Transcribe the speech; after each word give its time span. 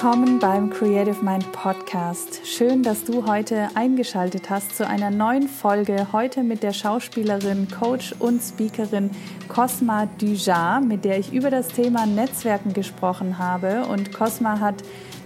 Willkommen 0.00 0.38
beim 0.38 0.70
Creative 0.70 1.24
Mind 1.24 1.50
Podcast. 1.50 2.46
Schön, 2.46 2.84
dass 2.84 3.02
du 3.02 3.26
heute 3.26 3.68
eingeschaltet 3.74 4.48
hast 4.48 4.76
zu 4.76 4.86
einer 4.86 5.10
neuen 5.10 5.48
Folge. 5.48 6.12
Heute 6.12 6.44
mit 6.44 6.62
der 6.62 6.72
Schauspielerin, 6.72 7.66
Coach 7.68 8.14
und 8.20 8.40
Speakerin 8.40 9.10
Cosma 9.48 10.06
Dujar, 10.06 10.80
mit 10.80 11.04
der 11.04 11.18
ich 11.18 11.32
über 11.32 11.50
das 11.50 11.66
Thema 11.66 12.06
Netzwerken 12.06 12.74
gesprochen 12.74 13.38
habe. 13.38 13.86
Und 13.86 14.12
Cosma 14.12 14.60
hat 14.60 14.84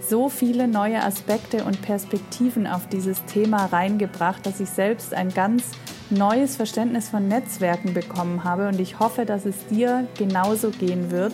so 0.09 0.27
viele 0.27 0.67
neue 0.67 1.03
Aspekte 1.03 1.65
und 1.65 1.83
Perspektiven 1.83 2.65
auf 2.65 2.87
dieses 2.87 3.23
Thema 3.25 3.65
reingebracht, 3.65 4.43
dass 4.43 4.59
ich 4.59 4.71
selbst 4.71 5.13
ein 5.13 5.29
ganz 5.29 5.65
neues 6.09 6.55
Verständnis 6.55 7.09
von 7.09 7.27
Netzwerken 7.27 7.93
bekommen 7.93 8.43
habe. 8.43 8.69
Und 8.69 8.79
ich 8.79 8.97
hoffe, 8.97 9.25
dass 9.25 9.45
es 9.45 9.67
dir 9.67 10.07
genauso 10.17 10.71
gehen 10.71 11.11
wird. 11.11 11.33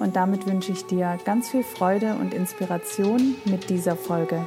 Und 0.00 0.16
damit 0.16 0.46
wünsche 0.46 0.72
ich 0.72 0.86
dir 0.86 1.18
ganz 1.26 1.50
viel 1.50 1.62
Freude 1.62 2.14
und 2.14 2.32
Inspiration 2.32 3.36
mit 3.44 3.68
dieser 3.68 3.96
Folge. 3.96 4.46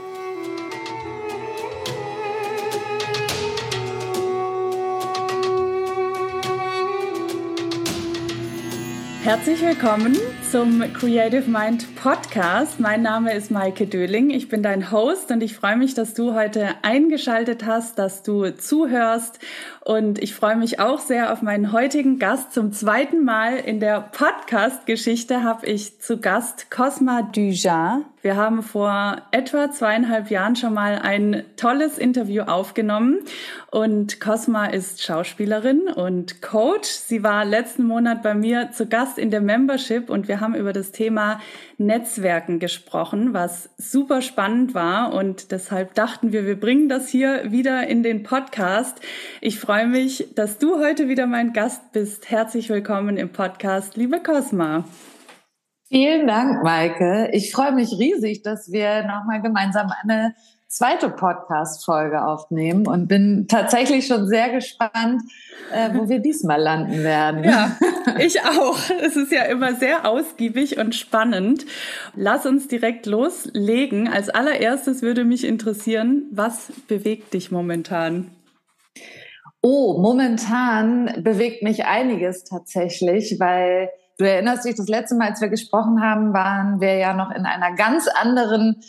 Herzlich 9.23 9.61
willkommen 9.61 10.17
zum 10.53 10.84
Creative 10.93 11.49
Mind 11.49 11.95
Podcast. 11.95 12.80
Mein 12.80 13.02
Name 13.02 13.34
ist 13.34 13.49
Maike 13.49 13.88
Döling. 13.88 14.30
Ich 14.30 14.49
bin 14.49 14.61
dein 14.61 14.91
Host 14.91 15.31
und 15.31 15.41
ich 15.41 15.55
freue 15.55 15.77
mich, 15.77 15.95
dass 15.95 16.13
du 16.13 16.35
heute 16.35 16.75
eingeschaltet 16.84 17.66
hast, 17.66 17.97
dass 17.97 18.22
du 18.22 18.55
zuhörst. 18.55 19.39
Und 19.83 20.22
ich 20.22 20.36
freue 20.36 20.55
mich 20.55 20.80
auch 20.80 21.00
sehr 21.00 21.33
auf 21.33 21.42
meinen 21.42 21.72
heutigen 21.72 22.19
Gast. 22.19 22.53
Zum 22.53 22.72
zweiten 22.72 23.25
Mal 23.25 23.55
in 23.55 23.80
der 23.80 24.00
Podcast-Geschichte 24.00 25.44
habe 25.44 25.66
ich 25.66 26.00
zu 26.00 26.19
Gast 26.19 26.70
Cosma 26.70 27.23
Dujas. 27.23 28.03
Wir 28.23 28.38
haben 28.38 28.64
vor 28.64 29.17
etwa 29.31 29.70
zweieinhalb 29.70 30.31
Jahren 30.31 30.55
schon 30.55 30.73
mal 30.73 30.97
ein 30.97 31.44
tolles 31.58 31.97
Interview 31.97 32.44
aufgenommen 32.44 33.20
und 33.70 34.22
Cosma 34.22 34.67
ist 34.67 35.03
Schauspielerin 35.03 35.89
und 35.94 36.42
Coach. 36.42 36.88
Sie 36.88 37.22
war 37.22 37.44
letzten 37.44 37.83
Monat 37.83 38.23
bei 38.23 38.33
mir 38.33 38.72
zu 38.72 38.88
Gast 38.88 39.17
in 39.17 39.30
der 39.30 39.42
Membership 39.42 40.09
und 40.09 40.30
wir 40.30 40.39
haben 40.44 40.55
über 40.55 40.73
das 40.73 40.91
Thema 40.91 41.39
Netzwerken 41.77 42.59
gesprochen, 42.59 43.33
was 43.33 43.69
super 43.77 44.22
spannend 44.22 44.75
war 44.75 45.13
und 45.13 45.52
deshalb 45.52 45.94
dachten 45.95 46.33
wir, 46.33 46.45
wir 46.45 46.59
bringen 46.59 46.89
das 46.89 47.08
hier 47.08 47.52
wieder 47.52 47.88
in 47.88 48.03
den 48.03 48.23
Podcast. 48.23 48.99
Ich 49.39 49.59
freue 49.59 49.88
mich, 49.88 50.27
dass 50.36 50.59
du 50.59 50.80
heute 50.80 51.08
wieder 51.08 51.27
mein 51.27 51.53
Gast 51.53 51.94
bist. 51.94 52.30
Herzlich 52.30 52.69
willkommen 52.69 53.16
im 53.16 53.31
Podcast, 53.31 53.95
liebe 53.95 54.19
Cosma. 54.19 54.83
Vielen 55.88 56.27
Dank, 56.27 56.61
Maike. 56.64 57.30
Ich 57.31 57.52
freue 57.53 57.71
mich 57.71 57.91
riesig, 57.97 58.41
dass 58.41 58.71
wir 58.71 59.03
nochmal 59.03 59.41
gemeinsam 59.41 59.91
eine 60.02 60.33
zweite 60.73 61.09
Podcast-Folge 61.09 62.25
aufnehmen 62.25 62.88
und 62.88 63.07
bin 63.07 63.45
tatsächlich 63.47 64.07
schon 64.07 64.27
sehr 64.27 64.49
gespannt, 64.49 65.21
äh, 65.71 65.93
wo 65.93 66.09
wir 66.09 66.17
diesmal 66.17 66.59
landen 66.59 67.03
werden. 67.03 67.43
Ja, 67.43 67.77
ich 68.19 68.41
auch. 68.41 68.80
Es 69.02 69.15
ist 69.15 69.31
ja 69.31 69.43
immer 69.43 69.75
sehr 69.75 70.09
ausgiebig 70.09 70.80
und 70.80 70.95
spannend. 70.95 71.65
Lass 72.15 72.47
uns 72.47 72.67
direkt 72.67 73.05
loslegen. 73.05 74.07
Als 74.07 74.30
allererstes 74.30 75.03
würde 75.03 75.25
mich 75.25 75.43
interessieren, 75.45 76.23
was 76.31 76.71
bewegt 76.87 77.35
dich 77.35 77.52
momentan? 77.52 78.31
Oh, 79.61 80.02
momentan 80.02 81.21
bewegt 81.23 81.61
mich 81.61 81.86
einiges 81.86 82.45
tatsächlich, 82.45 83.39
weil 83.39 83.89
Du 84.19 84.25
erinnerst 84.30 84.65
dich, 84.65 84.75
das 84.75 84.87
letzte 84.87 85.15
Mal, 85.15 85.30
als 85.30 85.42
wir 85.42 85.49
gesprochen 85.49 85.99
haben, 85.99 86.33
waren 86.33 86.80
wir 86.80 86.98
ja 86.98 87.14
noch 87.14 87.31
in 87.31 87.48
einer 87.48 87.75
ganz 87.75 88.08
anderen 88.08 88.83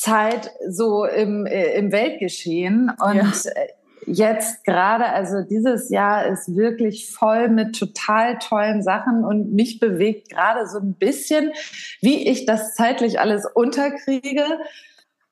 Zeit 0.00 0.50
so 0.66 1.04
im, 1.04 1.46
äh, 1.46 1.74
im 1.74 1.92
Weltgeschehen. 1.92 2.90
Und 2.98 3.16
ja. 3.16 3.62
jetzt 4.06 4.64
gerade, 4.64 5.06
also 5.06 5.42
dieses 5.42 5.90
Jahr 5.90 6.26
ist 6.26 6.56
wirklich 6.56 7.10
voll 7.10 7.48
mit 7.48 7.78
total 7.78 8.38
tollen 8.38 8.82
Sachen 8.82 9.24
und 9.24 9.52
mich 9.52 9.78
bewegt 9.78 10.30
gerade 10.30 10.66
so 10.66 10.78
ein 10.78 10.94
bisschen, 10.94 11.52
wie 12.00 12.28
ich 12.28 12.46
das 12.46 12.74
zeitlich 12.74 13.20
alles 13.20 13.44
unterkriege. 13.44 14.44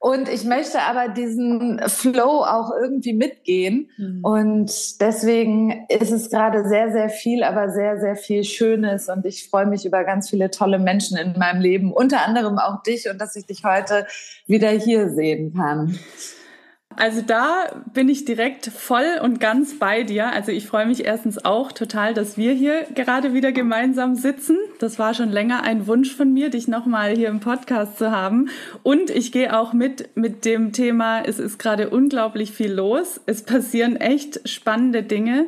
Und 0.01 0.29
ich 0.29 0.45
möchte 0.45 0.81
aber 0.83 1.09
diesen 1.09 1.81
Flow 1.89 2.45
auch 2.45 2.71
irgendwie 2.81 3.15
mitgehen. 3.15 3.91
Mhm. 3.97 4.25
Und 4.25 5.01
deswegen 5.01 5.87
ist 5.89 6.13
es 6.13 6.31
gerade 6.31 6.69
sehr, 6.69 6.93
sehr 6.93 7.09
viel, 7.09 7.43
aber 7.43 7.71
sehr, 7.71 7.99
sehr 7.99 8.15
viel 8.15 8.45
Schönes. 8.45 9.09
Und 9.09 9.27
ich 9.27 9.49
freue 9.49 9.67
mich 9.67 9.85
über 9.85 10.05
ganz 10.05 10.31
viele 10.31 10.51
tolle 10.51 10.79
Menschen 10.79 11.19
in 11.19 11.37
meinem 11.37 11.61
Leben, 11.61 11.93
unter 11.93 12.25
anderem 12.25 12.59
auch 12.59 12.83
dich 12.85 13.11
und 13.11 13.21
dass 13.21 13.35
ich 13.35 13.47
dich 13.47 13.65
heute 13.65 14.07
wieder 14.47 14.71
hier 14.71 15.11
sehen 15.11 15.55
kann. 15.55 15.99
Also 16.97 17.23
da 17.23 17.83
bin 17.93 18.09
ich 18.09 18.25
direkt 18.25 18.67
voll 18.67 19.21
und 19.23 19.39
ganz 19.39 19.79
bei 19.79 20.03
dir. 20.03 20.33
Also 20.33 20.51
ich 20.51 20.67
freue 20.67 20.87
mich 20.87 21.05
erstens 21.05 21.45
auch 21.45 21.71
total, 21.71 22.13
dass 22.13 22.37
wir 22.37 22.53
hier 22.53 22.87
gerade 22.95 23.35
wieder 23.35 23.53
gemeinsam 23.53 24.17
sitzen. 24.17 24.57
Das 24.81 24.99
war 24.99 25.15
schon 25.15 25.31
länger 25.31 25.63
ein 25.63 25.87
Wunsch 25.87 26.13
von 26.15 26.33
mir, 26.33 26.51
dich 26.51 26.67
nochmal 26.67 27.15
hier 27.15 27.29
im 27.29 27.41
Podcast 27.41 27.99
zu 27.99 28.11
haben. 28.11 28.49
Und 28.83 29.11
ich 29.11 29.31
gehe 29.31 29.57
auch 29.57 29.73
mit 29.73 30.17
mit 30.17 30.45
dem 30.45 30.73
Thema, 30.73 31.21
es 31.21 31.39
ist 31.39 31.59
gerade 31.59 31.91
unglaublich 31.91 32.51
viel 32.53 32.73
los. 32.73 33.21
Es 33.27 33.43
passieren 33.43 33.97
echt 33.97 34.49
spannende 34.49 35.05
Dinge. 35.05 35.47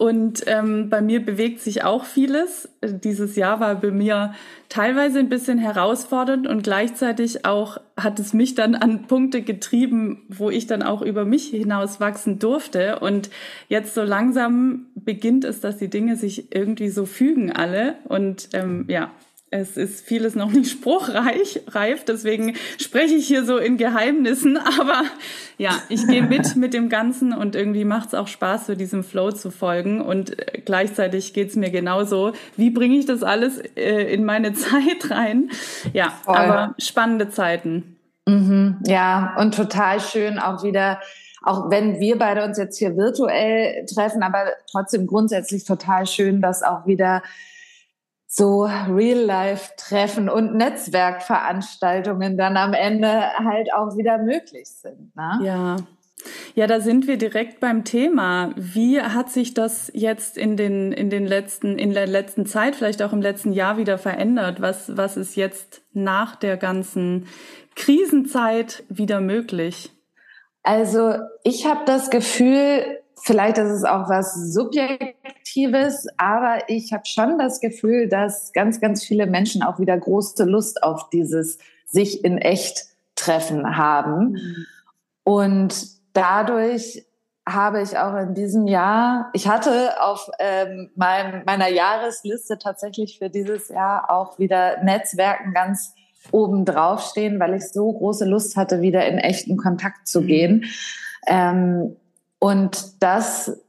Und 0.00 0.44
ähm, 0.46 0.88
bei 0.88 1.02
mir 1.02 1.22
bewegt 1.22 1.60
sich 1.60 1.84
auch 1.84 2.06
vieles. 2.06 2.70
Dieses 2.82 3.36
Jahr 3.36 3.60
war 3.60 3.74
bei 3.74 3.90
mir 3.90 4.32
teilweise 4.70 5.18
ein 5.18 5.28
bisschen 5.28 5.58
herausfordernd 5.58 6.46
und 6.46 6.62
gleichzeitig 6.62 7.44
auch 7.44 7.76
hat 7.98 8.18
es 8.18 8.32
mich 8.32 8.54
dann 8.54 8.74
an 8.74 9.08
Punkte 9.08 9.42
getrieben, 9.42 10.22
wo 10.30 10.48
ich 10.48 10.66
dann 10.66 10.82
auch 10.82 11.02
über 11.02 11.26
mich 11.26 11.48
hinaus 11.48 12.00
wachsen 12.00 12.38
durfte. 12.38 13.00
Und 13.00 13.28
jetzt 13.68 13.92
so 13.92 14.02
langsam 14.02 14.86
beginnt 14.94 15.44
es, 15.44 15.60
dass 15.60 15.76
die 15.76 15.90
Dinge 15.90 16.16
sich 16.16 16.54
irgendwie 16.54 16.88
so 16.88 17.04
fügen 17.04 17.52
alle. 17.52 17.96
Und 18.04 18.48
ähm, 18.54 18.86
ja, 18.88 19.10
es 19.50 19.76
ist 19.76 20.06
vieles 20.06 20.36
noch 20.36 20.50
nicht 20.50 20.70
spruchreich, 20.70 21.62
reif, 21.68 22.04
deswegen 22.04 22.54
spreche 22.78 23.14
ich 23.14 23.26
hier 23.26 23.44
so 23.44 23.58
in 23.58 23.76
Geheimnissen, 23.76 24.56
aber 24.80 25.02
ja, 25.58 25.72
ich 25.88 26.06
gehe 26.06 26.22
mit 26.22 26.56
mit 26.56 26.72
dem 26.72 26.88
Ganzen 26.88 27.32
und 27.32 27.56
irgendwie 27.56 27.84
macht 27.84 28.08
es 28.08 28.14
auch 28.14 28.28
Spaß, 28.28 28.66
so 28.66 28.74
diesem 28.74 29.02
Flow 29.02 29.32
zu 29.32 29.50
folgen 29.50 30.00
und 30.00 30.38
äh, 30.38 30.60
gleichzeitig 30.64 31.34
geht 31.34 31.50
es 31.50 31.56
mir 31.56 31.70
genauso. 31.70 32.32
Wie 32.56 32.70
bringe 32.70 32.96
ich 32.96 33.06
das 33.06 33.22
alles 33.22 33.58
äh, 33.76 34.12
in 34.12 34.24
meine 34.24 34.52
Zeit 34.54 35.10
rein? 35.10 35.50
Ja, 35.92 36.10
Voll. 36.22 36.36
aber 36.36 36.74
spannende 36.78 37.28
Zeiten. 37.28 37.96
Mhm, 38.26 38.78
ja, 38.86 39.34
und 39.38 39.56
total 39.56 40.00
schön 40.00 40.38
auch 40.38 40.62
wieder, 40.62 41.00
auch 41.42 41.70
wenn 41.70 41.98
wir 41.98 42.18
beide 42.18 42.44
uns 42.44 42.56
jetzt 42.56 42.78
hier 42.78 42.96
virtuell 42.96 43.84
treffen, 43.86 44.22
aber 44.22 44.44
trotzdem 44.70 45.06
grundsätzlich 45.08 45.64
total 45.64 46.06
schön, 46.06 46.40
dass 46.40 46.62
auch 46.62 46.86
wieder 46.86 47.22
so 48.32 48.62
Real-Life-Treffen 48.62 50.28
und 50.28 50.54
Netzwerkveranstaltungen 50.54 52.38
dann 52.38 52.56
am 52.56 52.74
Ende 52.74 53.10
halt 53.10 53.74
auch 53.74 53.96
wieder 53.96 54.18
möglich 54.18 54.68
sind. 54.68 55.14
Ne? 55.16 55.40
Ja. 55.42 55.76
Ja, 56.54 56.66
da 56.66 56.80
sind 56.80 57.08
wir 57.08 57.16
direkt 57.16 57.58
beim 57.58 57.82
Thema. 57.82 58.52
Wie 58.54 59.00
hat 59.00 59.30
sich 59.30 59.54
das 59.54 59.90
jetzt 59.94 60.36
in 60.36 60.56
den, 60.56 60.92
in 60.92 61.10
den 61.10 61.26
letzten, 61.26 61.78
in 61.78 61.92
der 61.92 62.06
letzten 62.06 62.46
Zeit, 62.46 62.76
vielleicht 62.76 63.02
auch 63.02 63.12
im 63.12 63.22
letzten 63.22 63.52
Jahr 63.52 63.78
wieder 63.78 63.98
verändert? 63.98 64.60
Was, 64.60 64.96
was 64.96 65.16
ist 65.16 65.34
jetzt 65.34 65.82
nach 65.92 66.36
der 66.36 66.56
ganzen 66.56 67.26
Krisenzeit 67.74 68.84
wieder 68.88 69.20
möglich? 69.20 69.90
Also 70.62 71.14
ich 71.42 71.66
habe 71.66 71.80
das 71.86 72.10
Gefühl, 72.10 72.99
vielleicht 73.22 73.58
ist 73.58 73.70
es 73.70 73.84
auch 73.84 74.08
was 74.08 74.34
Subjektives, 74.34 76.06
aber 76.16 76.68
ich 76.68 76.92
habe 76.92 77.04
schon 77.06 77.38
das 77.38 77.60
Gefühl, 77.60 78.08
dass 78.08 78.52
ganz, 78.52 78.80
ganz 78.80 79.04
viele 79.04 79.26
Menschen 79.26 79.62
auch 79.62 79.78
wieder 79.78 79.96
große 79.96 80.44
Lust 80.44 80.82
auf 80.82 81.10
dieses 81.10 81.58
sich 81.86 82.24
in 82.24 82.38
echt 82.38 82.86
treffen 83.14 83.76
haben. 83.76 84.32
Mhm. 84.32 84.66
Und 85.24 85.86
dadurch 86.12 87.04
habe 87.48 87.82
ich 87.82 87.98
auch 87.98 88.16
in 88.16 88.34
diesem 88.34 88.66
Jahr, 88.66 89.30
ich 89.32 89.48
hatte 89.48 90.00
auf 90.00 90.30
ähm, 90.38 90.90
mein, 90.94 91.42
meiner 91.46 91.68
Jahresliste 91.68 92.58
tatsächlich 92.58 93.18
für 93.18 93.30
dieses 93.30 93.68
Jahr 93.68 94.10
auch 94.10 94.38
wieder 94.38 94.82
Netzwerken 94.84 95.52
ganz 95.52 95.94
oben 96.32 96.64
drauf 96.64 97.02
stehen, 97.10 97.40
weil 97.40 97.54
ich 97.54 97.68
so 97.70 97.92
große 97.92 98.24
Lust 98.24 98.56
hatte, 98.56 98.82
wieder 98.82 99.06
in 99.06 99.18
echten 99.18 99.56
Kontakt 99.56 100.06
zu 100.06 100.20
mhm. 100.20 100.26
gehen. 100.26 100.64
Ähm, 101.26 101.96
und 102.40 103.02
das, 103.02 103.62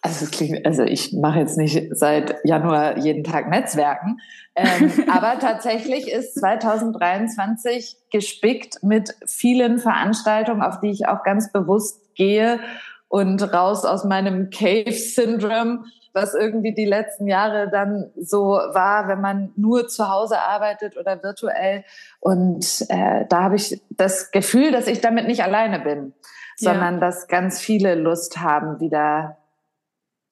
also 0.00 0.24
es 0.24 0.30
klingt, 0.30 0.64
also 0.64 0.82
ich 0.84 1.12
mache 1.12 1.40
jetzt 1.40 1.58
nicht 1.58 1.88
seit 1.90 2.36
Januar 2.44 2.96
jeden 2.96 3.22
Tag 3.22 3.50
Netzwerken, 3.50 4.20
ähm, 4.56 4.90
aber 5.12 5.38
tatsächlich 5.38 6.10
ist 6.10 6.40
2023 6.40 7.96
gespickt 8.10 8.82
mit 8.82 9.14
vielen 9.26 9.78
Veranstaltungen, 9.78 10.62
auf 10.62 10.80
die 10.80 10.90
ich 10.90 11.06
auch 11.06 11.22
ganz 11.22 11.52
bewusst 11.52 12.14
gehe 12.14 12.60
und 13.08 13.42
raus 13.52 13.84
aus 13.84 14.04
meinem 14.04 14.48
Cave-Syndrom 14.48 15.84
was 16.12 16.34
irgendwie 16.34 16.74
die 16.74 16.84
letzten 16.84 17.26
Jahre 17.28 17.70
dann 17.70 18.10
so 18.16 18.50
war, 18.50 19.08
wenn 19.08 19.20
man 19.20 19.52
nur 19.56 19.88
zu 19.88 20.08
Hause 20.08 20.38
arbeitet 20.38 20.96
oder 20.96 21.22
virtuell. 21.22 21.84
Und 22.18 22.84
äh, 22.88 23.26
da 23.28 23.44
habe 23.44 23.56
ich 23.56 23.80
das 23.90 24.30
Gefühl, 24.30 24.72
dass 24.72 24.86
ich 24.86 25.00
damit 25.00 25.26
nicht 25.26 25.42
alleine 25.42 25.80
bin, 25.80 26.14
sondern 26.60 26.94
ja. 26.94 27.00
dass 27.00 27.28
ganz 27.28 27.60
viele 27.60 27.94
Lust 27.94 28.38
haben, 28.38 28.80
wieder 28.80 29.38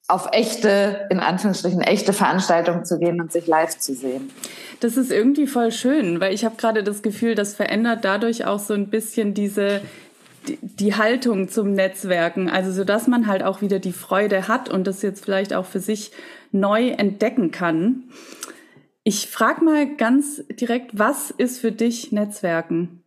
auf 0.07 0.29
echte, 0.31 1.07
in 1.11 1.19
Anführungsstrichen, 1.19 1.81
echte 1.81 2.13
Veranstaltungen 2.13 2.83
zu 2.83 2.97
gehen 2.97 3.21
und 3.21 3.31
sich 3.31 3.45
live 3.45 3.77
zu 3.77 3.93
sehen. 3.93 4.31
Das 4.79 4.97
ist 4.97 5.11
irgendwie 5.11 5.45
voll 5.45 5.71
schön, 5.71 6.19
weil 6.19 6.33
ich 6.33 6.45
habe 6.45 6.55
gerade 6.55 6.83
das 6.83 7.03
Gefühl, 7.03 7.35
das 7.35 7.53
verändert 7.53 8.03
dadurch 8.03 8.45
auch 8.45 8.59
so 8.59 8.73
ein 8.73 8.89
bisschen 8.89 9.33
diese 9.33 9.81
die, 10.47 10.57
die 10.61 10.95
Haltung 10.95 11.49
zum 11.49 11.73
Netzwerken, 11.73 12.49
also 12.49 12.71
so 12.71 12.83
dass 12.83 13.07
man 13.07 13.27
halt 13.27 13.43
auch 13.43 13.61
wieder 13.61 13.79
die 13.79 13.91
Freude 13.91 14.47
hat 14.47 14.69
und 14.69 14.87
das 14.87 15.01
jetzt 15.01 15.23
vielleicht 15.23 15.53
auch 15.53 15.65
für 15.65 15.79
sich 15.79 16.11
neu 16.51 16.89
entdecken 16.89 17.51
kann. 17.51 18.03
Ich 19.03 19.27
frage 19.27 19.63
mal 19.63 19.95
ganz 19.95 20.41
direkt, 20.49 20.97
was 20.97 21.31
ist 21.31 21.59
für 21.59 21.71
dich 21.71 22.11
Netzwerken? 22.11 22.98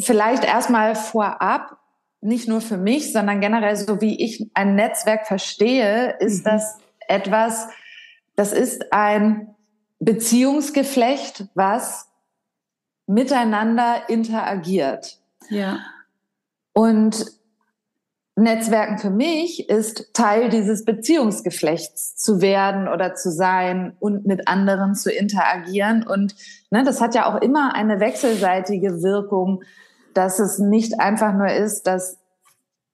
Vielleicht 0.00 0.44
erstmal 0.44 0.94
vorab, 0.94 1.78
nicht 2.20 2.48
nur 2.48 2.60
für 2.60 2.76
mich, 2.76 3.12
sondern 3.12 3.40
generell 3.40 3.76
so 3.76 4.00
wie 4.00 4.22
ich 4.22 4.50
ein 4.54 4.74
Netzwerk 4.74 5.26
verstehe, 5.26 6.16
ist 6.20 6.44
mhm. 6.44 6.50
das 6.50 6.78
etwas, 7.08 7.68
das 8.36 8.52
ist 8.52 8.92
ein 8.92 9.54
Beziehungsgeflecht, 9.98 11.46
was 11.54 12.08
miteinander 13.06 14.08
interagiert. 14.08 15.18
Ja. 15.48 15.80
Und 16.72 17.26
Netzwerken 18.36 18.98
für 18.98 19.10
mich 19.10 19.68
ist 19.68 20.14
Teil 20.14 20.48
dieses 20.48 20.84
Beziehungsgeflechts 20.84 22.16
zu 22.16 22.40
werden 22.40 22.88
oder 22.88 23.14
zu 23.14 23.30
sein 23.30 23.96
und 24.00 24.26
mit 24.26 24.48
anderen 24.48 24.94
zu 24.94 25.10
interagieren. 25.10 26.06
Und 26.06 26.34
ne, 26.70 26.84
das 26.84 27.00
hat 27.00 27.14
ja 27.14 27.26
auch 27.26 27.42
immer 27.42 27.74
eine 27.74 28.00
wechselseitige 28.00 29.02
Wirkung 29.02 29.62
dass 30.14 30.38
es 30.38 30.58
nicht 30.58 31.00
einfach 31.00 31.32
nur 31.32 31.48
ist, 31.48 31.86
dass 31.86 32.18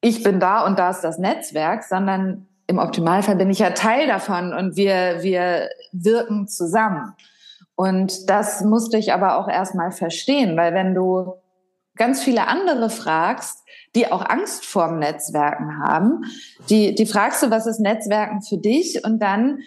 ich 0.00 0.22
bin 0.22 0.40
da 0.40 0.64
und 0.64 0.78
da 0.78 0.90
ist 0.90 1.00
das 1.00 1.18
Netzwerk, 1.18 1.82
sondern 1.84 2.46
im 2.66 2.78
Optimalfall 2.78 3.36
bin 3.36 3.50
ich 3.50 3.60
ja 3.60 3.70
Teil 3.70 4.06
davon 4.06 4.52
und 4.52 4.76
wir, 4.76 5.22
wir 5.22 5.68
wirken 5.92 6.48
zusammen. 6.48 7.14
Und 7.74 8.28
das 8.30 8.62
musste 8.62 8.96
ich 8.98 9.12
aber 9.12 9.36
auch 9.38 9.48
erstmal 9.48 9.92
verstehen, 9.92 10.56
weil 10.56 10.74
wenn 10.74 10.94
du 10.94 11.34
ganz 11.96 12.22
viele 12.22 12.46
andere 12.48 12.90
fragst, 12.90 13.62
die 13.94 14.10
auch 14.10 14.24
Angst 14.24 14.64
vorm 14.66 14.98
Netzwerken 14.98 15.78
haben, 15.78 16.24
die, 16.68 16.94
die 16.94 17.06
fragst 17.06 17.42
du, 17.42 17.50
was 17.50 17.66
ist 17.66 17.80
Netzwerken 17.80 18.42
für 18.42 18.58
dich? 18.58 19.04
Und 19.04 19.20
dann 19.20 19.60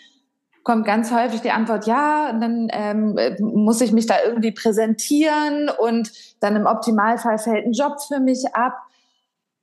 kommt 0.63 0.85
ganz 0.85 1.11
häufig 1.11 1.41
die 1.41 1.51
Antwort, 1.51 1.87
ja, 1.87 2.29
und 2.29 2.41
dann 2.41 2.67
ähm, 2.71 3.17
muss 3.39 3.81
ich 3.81 3.91
mich 3.91 4.05
da 4.05 4.15
irgendwie 4.23 4.51
präsentieren 4.51 5.69
und 5.69 6.11
dann 6.39 6.55
im 6.55 6.65
Optimalfall 6.65 7.37
fällt 7.37 7.65
ein 7.65 7.73
Job 7.73 7.97
für 8.07 8.19
mich 8.19 8.53
ab. 8.53 8.73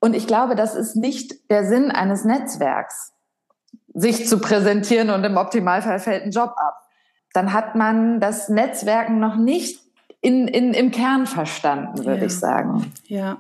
Und 0.00 0.14
ich 0.14 0.26
glaube, 0.26 0.54
das 0.54 0.74
ist 0.74 0.96
nicht 0.96 1.50
der 1.50 1.64
Sinn 1.64 1.90
eines 1.90 2.24
Netzwerks, 2.24 3.12
sich 3.94 4.28
zu 4.28 4.38
präsentieren 4.38 5.10
und 5.10 5.24
im 5.24 5.36
Optimalfall 5.36 5.98
fällt 5.98 6.24
ein 6.24 6.30
Job 6.30 6.54
ab. 6.56 6.82
Dann 7.32 7.52
hat 7.52 7.74
man 7.74 8.20
das 8.20 8.48
Netzwerken 8.48 9.18
noch 9.18 9.36
nicht 9.36 9.80
in, 10.20 10.48
in, 10.48 10.74
im 10.74 10.90
Kern 10.90 11.26
verstanden, 11.26 12.04
würde 12.04 12.20
ja. 12.20 12.26
ich 12.26 12.38
sagen. 12.38 12.92
Ja. 13.06 13.38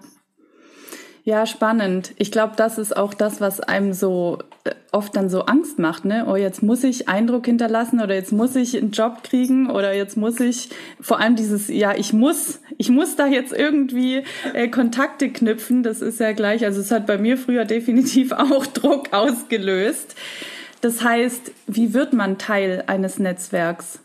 Ja, 1.26 1.44
spannend. 1.44 2.12
Ich 2.18 2.30
glaube, 2.30 2.52
das 2.56 2.78
ist 2.78 2.96
auch 2.96 3.12
das, 3.12 3.40
was 3.40 3.58
einem 3.58 3.92
so 3.92 4.38
äh, 4.62 4.70
oft 4.92 5.16
dann 5.16 5.28
so 5.28 5.42
Angst 5.46 5.76
macht, 5.76 6.04
ne? 6.04 6.24
Oh, 6.28 6.36
jetzt 6.36 6.62
muss 6.62 6.84
ich 6.84 7.08
Eindruck 7.08 7.46
hinterlassen 7.46 8.00
oder 8.00 8.14
jetzt 8.14 8.30
muss 8.30 8.54
ich 8.54 8.76
einen 8.76 8.92
Job 8.92 9.24
kriegen 9.24 9.68
oder 9.68 9.92
jetzt 9.92 10.16
muss 10.16 10.38
ich 10.38 10.68
vor 11.00 11.18
allem 11.18 11.34
dieses, 11.34 11.66
ja, 11.66 11.96
ich 11.96 12.12
muss, 12.12 12.60
ich 12.78 12.90
muss 12.90 13.16
da 13.16 13.26
jetzt 13.26 13.52
irgendwie 13.52 14.22
äh, 14.54 14.68
Kontakte 14.68 15.28
knüpfen. 15.28 15.82
Das 15.82 16.00
ist 16.00 16.20
ja 16.20 16.30
gleich, 16.30 16.64
also 16.64 16.80
es 16.80 16.92
hat 16.92 17.08
bei 17.08 17.18
mir 17.18 17.36
früher 17.36 17.64
definitiv 17.64 18.30
auch 18.32 18.64
Druck 18.64 19.12
ausgelöst. 19.12 20.14
Das 20.80 21.02
heißt, 21.02 21.50
wie 21.66 21.92
wird 21.92 22.12
man 22.12 22.38
Teil 22.38 22.84
eines 22.86 23.18
Netzwerks? 23.18 23.98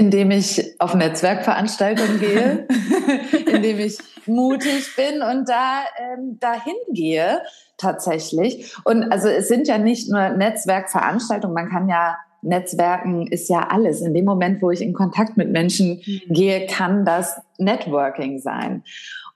Indem 0.00 0.30
ich 0.30 0.80
auf 0.80 0.94
Netzwerkveranstaltungen 0.94 2.18
gehe, 2.18 2.66
indem 3.52 3.80
ich 3.80 3.98
mutig 4.24 4.96
bin 4.96 5.20
und 5.20 5.46
da 5.46 5.82
ähm, 5.98 6.38
dahin 6.40 6.72
gehe 6.90 7.42
tatsächlich. 7.76 8.74
Und 8.84 9.12
also 9.12 9.28
es 9.28 9.48
sind 9.48 9.68
ja 9.68 9.76
nicht 9.76 10.10
nur 10.10 10.30
Netzwerkveranstaltungen, 10.30 11.54
man 11.54 11.68
kann 11.68 11.88
ja 11.90 12.16
Netzwerken 12.40 13.26
ist 13.26 13.50
ja 13.50 13.68
alles. 13.68 14.00
In 14.00 14.14
dem 14.14 14.24
Moment, 14.24 14.62
wo 14.62 14.70
ich 14.70 14.80
in 14.80 14.94
Kontakt 14.94 15.36
mit 15.36 15.50
Menschen 15.50 16.00
mhm. 16.06 16.32
gehe, 16.32 16.66
kann 16.66 17.04
das 17.04 17.38
Networking 17.58 18.38
sein. 18.38 18.82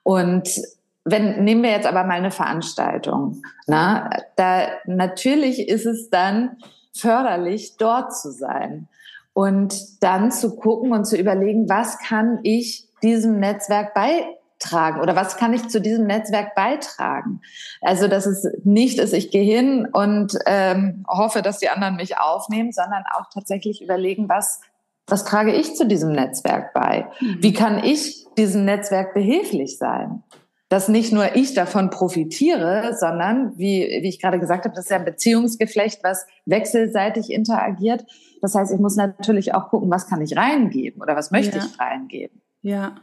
Und 0.03 0.49
wenn, 1.05 1.45
nehmen 1.45 1.63
wir 1.63 1.73
jetzt 1.73 1.87
aber 1.87 2.05
mal 2.05 2.15
eine 2.15 2.31
Veranstaltung, 2.31 3.43
na, 3.67 4.09
da, 4.37 4.69
natürlich 4.87 5.69
ist 5.69 5.85
es 5.85 6.09
dann 6.09 6.57
förderlich, 6.97 7.77
dort 7.77 8.17
zu 8.17 8.31
sein 8.31 8.89
und 9.35 10.03
dann 10.03 10.31
zu 10.31 10.57
gucken 10.57 10.93
und 10.93 11.05
zu 11.05 11.19
überlegen, 11.19 11.69
was 11.69 11.99
kann 11.99 12.39
ich 12.45 12.89
diesem 13.03 13.41
Netzwerk 13.41 13.93
beitragen 13.93 15.01
oder 15.01 15.15
was 15.15 15.37
kann 15.37 15.53
ich 15.53 15.69
zu 15.69 15.81
diesem 15.81 16.07
Netzwerk 16.07 16.55
beitragen? 16.55 17.41
Also, 17.83 18.09
dass 18.09 18.25
es 18.27 18.49
nicht 18.65 18.99
ist, 18.99 19.13
ich 19.13 19.31
gehe 19.31 19.45
hin 19.45 19.87
und 19.93 20.39
ähm, 20.47 21.05
hoffe, 21.07 21.43
dass 21.43 21.59
die 21.59 21.69
anderen 21.69 21.97
mich 21.97 22.17
aufnehmen, 22.17 22.73
sondern 22.73 23.03
auch 23.17 23.29
tatsächlich 23.35 23.83
überlegen, 23.83 24.29
was, 24.29 24.61
was 25.09 25.25
trage 25.25 25.53
ich 25.53 25.75
zu 25.75 25.87
diesem 25.87 26.13
Netzwerk 26.13 26.73
bei? 26.73 27.09
Mhm. 27.21 27.39
Wie 27.41 27.53
kann 27.53 27.83
ich 27.83 28.25
diesem 28.39 28.65
Netzwerk 28.65 29.15
behilflich 29.15 29.79
sein? 29.79 30.23
Dass 30.69 30.89
nicht 30.89 31.13
nur 31.13 31.37
ich 31.37 31.55
davon 31.55 31.91
profitiere, 31.91 32.97
sondern, 32.99 33.53
wie, 33.59 33.99
wie 34.01 34.09
ich 34.09 34.21
gerade 34.21 34.41
gesagt 34.41 34.65
habe, 34.65 34.75
das 34.75 34.87
ist 34.87 34.91
ja 34.91 34.97
ein 34.97 35.05
Beziehungsgeflecht, 35.05 36.03
was 36.03 36.27
wechselseitig 36.47 37.31
interagiert, 37.31 38.07
das 38.45 38.55
heißt, 38.55 38.73
ich 38.73 38.79
muss 38.79 38.97
natürlich 38.97 39.55
auch 39.55 39.71
gucken, 39.71 39.91
was 39.91 40.07
kann 40.07 40.21
ich 40.21 40.37
reingeben 40.37 41.01
oder 41.01 41.17
was 41.17 41.31
möchte 41.31 41.57
ja. 41.57 41.65
ich 41.65 41.81
reingeben. 41.81 42.43
Ja. 42.61 42.97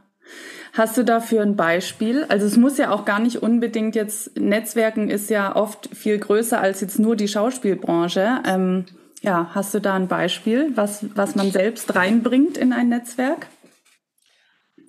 Hast 0.73 0.97
du 0.97 1.03
dafür 1.03 1.41
ein 1.41 1.55
Beispiel? 1.55 2.25
Also 2.25 2.45
es 2.45 2.57
muss 2.57 2.77
ja 2.77 2.91
auch 2.91 3.05
gar 3.05 3.19
nicht 3.19 3.41
unbedingt 3.41 3.95
jetzt, 3.95 4.37
Netzwerken 4.37 5.09
ist 5.09 5.31
ja 5.31 5.55
oft 5.55 5.89
viel 5.95 6.19
größer 6.19 6.61
als 6.61 6.79
jetzt 6.81 6.99
nur 6.99 7.15
die 7.15 7.27
Schauspielbranche. 7.27 8.43
Ähm, 8.45 8.85
ja, 9.21 9.49
hast 9.55 9.73
du 9.73 9.81
da 9.81 9.95
ein 9.95 10.07
Beispiel, 10.07 10.71
was, 10.75 11.05
was 11.15 11.33
man 11.33 11.49
selbst 11.51 11.95
reinbringt 11.95 12.55
in 12.55 12.71
ein 12.71 12.89
Netzwerk? 12.89 13.47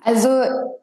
Also 0.01 0.29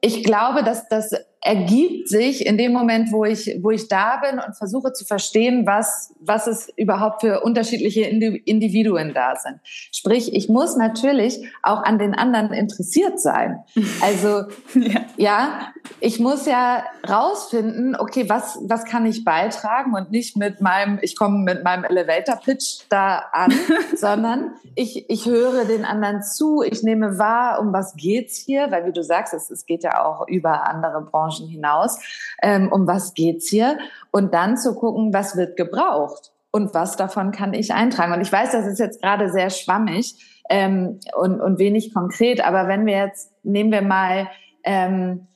ich 0.00 0.24
glaube, 0.24 0.64
dass 0.64 0.88
das 0.88 1.12
ergibt 1.42 2.08
sich 2.08 2.44
in 2.44 2.58
dem 2.58 2.72
Moment, 2.72 3.12
wo 3.12 3.24
ich, 3.24 3.58
wo 3.62 3.70
ich 3.70 3.88
da 3.88 4.18
bin 4.18 4.38
und 4.38 4.56
versuche 4.56 4.92
zu 4.92 5.06
verstehen, 5.06 5.66
was, 5.66 6.14
was 6.20 6.46
es 6.46 6.68
überhaupt 6.76 7.22
für 7.22 7.40
unterschiedliche 7.40 8.02
Individuen 8.02 9.14
da 9.14 9.36
sind. 9.36 9.58
Sprich, 9.64 10.34
ich 10.34 10.50
muss 10.50 10.76
natürlich 10.76 11.42
auch 11.62 11.82
an 11.82 11.98
den 11.98 12.14
anderen 12.14 12.52
interessiert 12.52 13.20
sein. 13.20 13.60
Also, 14.02 14.44
ja. 14.74 15.00
ja, 15.16 15.72
ich 16.00 16.20
muss 16.20 16.46
ja 16.46 16.84
rausfinden, 17.08 17.96
okay, 17.96 18.28
was, 18.28 18.58
was 18.62 18.84
kann 18.84 19.04
ich 19.04 19.24
beitragen 19.24 19.94
und 19.94 20.10
nicht 20.10 20.36
mit 20.36 20.60
meinem, 20.60 20.98
ich 21.02 21.16
komme 21.16 21.38
mit 21.38 21.64
meinem 21.64 21.84
Elevator 21.84 22.36
Pitch 22.36 22.84
da 22.88 23.24
an, 23.32 23.52
sondern 23.96 24.52
ich, 24.74 25.10
ich 25.10 25.26
höre 25.26 25.64
den 25.64 25.84
anderen 25.84 26.22
zu, 26.22 26.62
ich 26.62 26.82
nehme 26.82 27.18
wahr, 27.18 27.60
um 27.60 27.72
was 27.72 27.94
geht's 27.96 28.38
hier, 28.38 28.70
weil 28.70 28.86
wie 28.86 28.92
du 28.92 29.02
sagst, 29.02 29.34
es, 29.34 29.50
es 29.50 29.66
geht 29.66 29.82
ja 29.82 30.04
auch 30.04 30.26
über 30.26 30.66
andere 30.66 31.02
Branchen 31.02 31.29
Branchen 31.30 31.48
hinaus. 31.48 31.98
Ähm, 32.42 32.70
um 32.72 32.86
was 32.86 33.14
geht's 33.14 33.48
hier? 33.48 33.78
Und 34.10 34.34
dann 34.34 34.56
zu 34.56 34.74
gucken, 34.74 35.12
was 35.12 35.36
wird 35.36 35.56
gebraucht 35.56 36.32
und 36.50 36.74
was 36.74 36.96
davon 36.96 37.32
kann 37.32 37.54
ich 37.54 37.72
eintragen. 37.72 38.12
Und 38.12 38.20
ich 38.20 38.32
weiß, 38.32 38.52
das 38.52 38.66
ist 38.66 38.78
jetzt 38.78 39.02
gerade 39.02 39.30
sehr 39.30 39.50
schwammig 39.50 40.14
ähm, 40.48 41.00
und, 41.16 41.40
und 41.40 41.58
wenig 41.58 41.94
konkret, 41.94 42.44
aber 42.44 42.66
wenn 42.66 42.86
wir 42.86 42.98
jetzt, 42.98 43.32
nehmen 43.44 43.70
wir 43.70 43.82
mal, 43.82 44.28
ähm, 44.64 45.28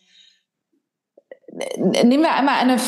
nehmen 1.77 2.23
wir 2.25 2.35
einmal 2.35 2.57
eine 2.57 2.79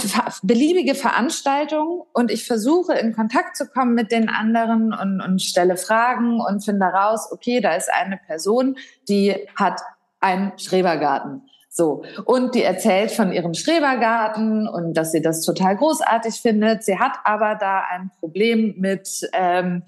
beliebige 0.42 0.96
Veranstaltung 0.96 2.02
und 2.12 2.32
ich 2.32 2.44
versuche 2.44 2.94
in 2.94 3.14
Kontakt 3.14 3.56
zu 3.56 3.68
kommen 3.68 3.94
mit 3.94 4.10
den 4.10 4.28
anderen 4.28 4.92
und, 4.92 5.20
und 5.20 5.40
stelle 5.40 5.76
Fragen 5.76 6.40
und 6.40 6.64
finde 6.64 6.86
raus, 6.86 7.28
okay, 7.30 7.60
da 7.60 7.76
ist 7.76 7.88
eine 7.92 8.16
Person, 8.16 8.76
die 9.08 9.36
hat 9.54 9.80
einen 10.18 10.58
Schrebergarten. 10.58 11.42
So. 11.76 12.04
Und 12.24 12.54
die 12.54 12.62
erzählt 12.62 13.10
von 13.10 13.32
ihrem 13.32 13.52
Schrebergarten 13.52 14.66
und 14.66 14.94
dass 14.94 15.12
sie 15.12 15.20
das 15.20 15.42
total 15.42 15.76
großartig 15.76 16.36
findet. 16.36 16.84
Sie 16.84 16.98
hat 16.98 17.18
aber 17.24 17.54
da 17.54 17.84
ein 17.90 18.10
Problem 18.18 18.76
mit 18.78 19.28
ähm, 19.34 19.82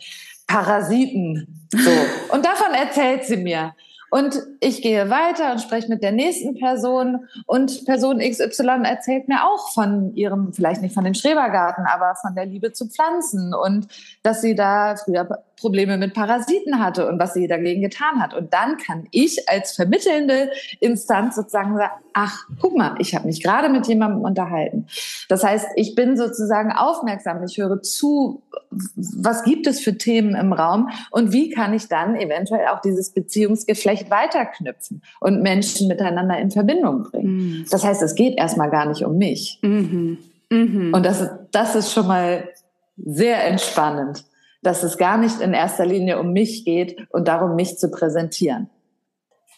Parasiten. 0.46 1.66
So. 1.72 1.90
Und 2.34 2.44
davon 2.44 2.74
erzählt 2.74 3.24
sie 3.24 3.38
mir. 3.38 3.74
Und 4.10 4.38
ich 4.60 4.80
gehe 4.80 5.10
weiter 5.10 5.52
und 5.52 5.60
spreche 5.60 5.88
mit 5.88 6.02
der 6.02 6.12
nächsten 6.12 6.58
Person 6.58 7.28
und 7.46 7.84
Person 7.84 8.20
XY 8.20 8.84
erzählt 8.84 9.28
mir 9.28 9.44
auch 9.44 9.68
von 9.74 10.14
ihrem, 10.14 10.54
vielleicht 10.54 10.80
nicht 10.80 10.94
von 10.94 11.04
dem 11.04 11.12
Schrebergarten, 11.12 11.84
aber 11.84 12.14
von 12.14 12.34
der 12.34 12.46
Liebe 12.46 12.72
zu 12.72 12.88
Pflanzen 12.88 13.52
und 13.52 13.86
dass 14.22 14.40
sie 14.40 14.54
da 14.54 14.96
früher 14.96 15.44
Probleme 15.58 15.98
mit 15.98 16.14
Parasiten 16.14 16.78
hatte 16.78 17.08
und 17.08 17.18
was 17.18 17.34
sie 17.34 17.46
dagegen 17.46 17.82
getan 17.82 18.20
hat. 18.20 18.34
Und 18.34 18.52
dann 18.52 18.76
kann 18.76 19.06
ich 19.10 19.48
als 19.48 19.72
vermittelnde 19.72 20.50
Instanz 20.80 21.36
sozusagen 21.36 21.76
sagen, 21.76 21.92
ach, 22.12 22.46
guck 22.60 22.76
mal, 22.76 22.96
ich 22.98 23.14
habe 23.14 23.26
mich 23.26 23.42
gerade 23.42 23.68
mit 23.68 23.86
jemandem 23.86 24.22
unterhalten. 24.22 24.86
Das 25.28 25.44
heißt, 25.44 25.66
ich 25.76 25.94
bin 25.94 26.16
sozusagen 26.16 26.72
aufmerksam, 26.72 27.42
ich 27.44 27.58
höre 27.58 27.82
zu, 27.82 28.42
was 28.70 29.44
gibt 29.44 29.66
es 29.66 29.80
für 29.80 29.96
Themen 29.96 30.34
im 30.34 30.52
Raum 30.52 30.90
und 31.10 31.32
wie 31.32 31.50
kann 31.50 31.74
ich 31.74 31.88
dann 31.88 32.16
eventuell 32.16 32.66
auch 32.68 32.80
dieses 32.80 33.10
Beziehungsgeflecht 33.10 34.10
weiterknüpfen 34.10 35.02
und 35.20 35.42
Menschen 35.42 35.88
miteinander 35.88 36.38
in 36.38 36.50
Verbindung 36.50 37.04
bringen. 37.04 37.36
Mhm. 37.36 37.66
Das 37.70 37.84
heißt, 37.84 38.02
es 38.02 38.14
geht 38.14 38.36
erstmal 38.36 38.70
gar 38.70 38.86
nicht 38.86 39.04
um 39.04 39.16
mich. 39.16 39.58
Mhm. 39.62 40.18
Mhm. 40.50 40.92
Und 40.94 41.04
das, 41.04 41.28
das 41.52 41.74
ist 41.74 41.92
schon 41.92 42.06
mal 42.06 42.48
sehr 42.96 43.44
entspannend 43.46 44.24
dass 44.62 44.82
es 44.82 44.98
gar 44.98 45.18
nicht 45.18 45.40
in 45.40 45.52
erster 45.52 45.86
Linie 45.86 46.18
um 46.18 46.32
mich 46.32 46.64
geht 46.64 46.96
und 47.10 47.28
darum, 47.28 47.54
mich 47.54 47.78
zu 47.78 47.90
präsentieren. 47.90 48.68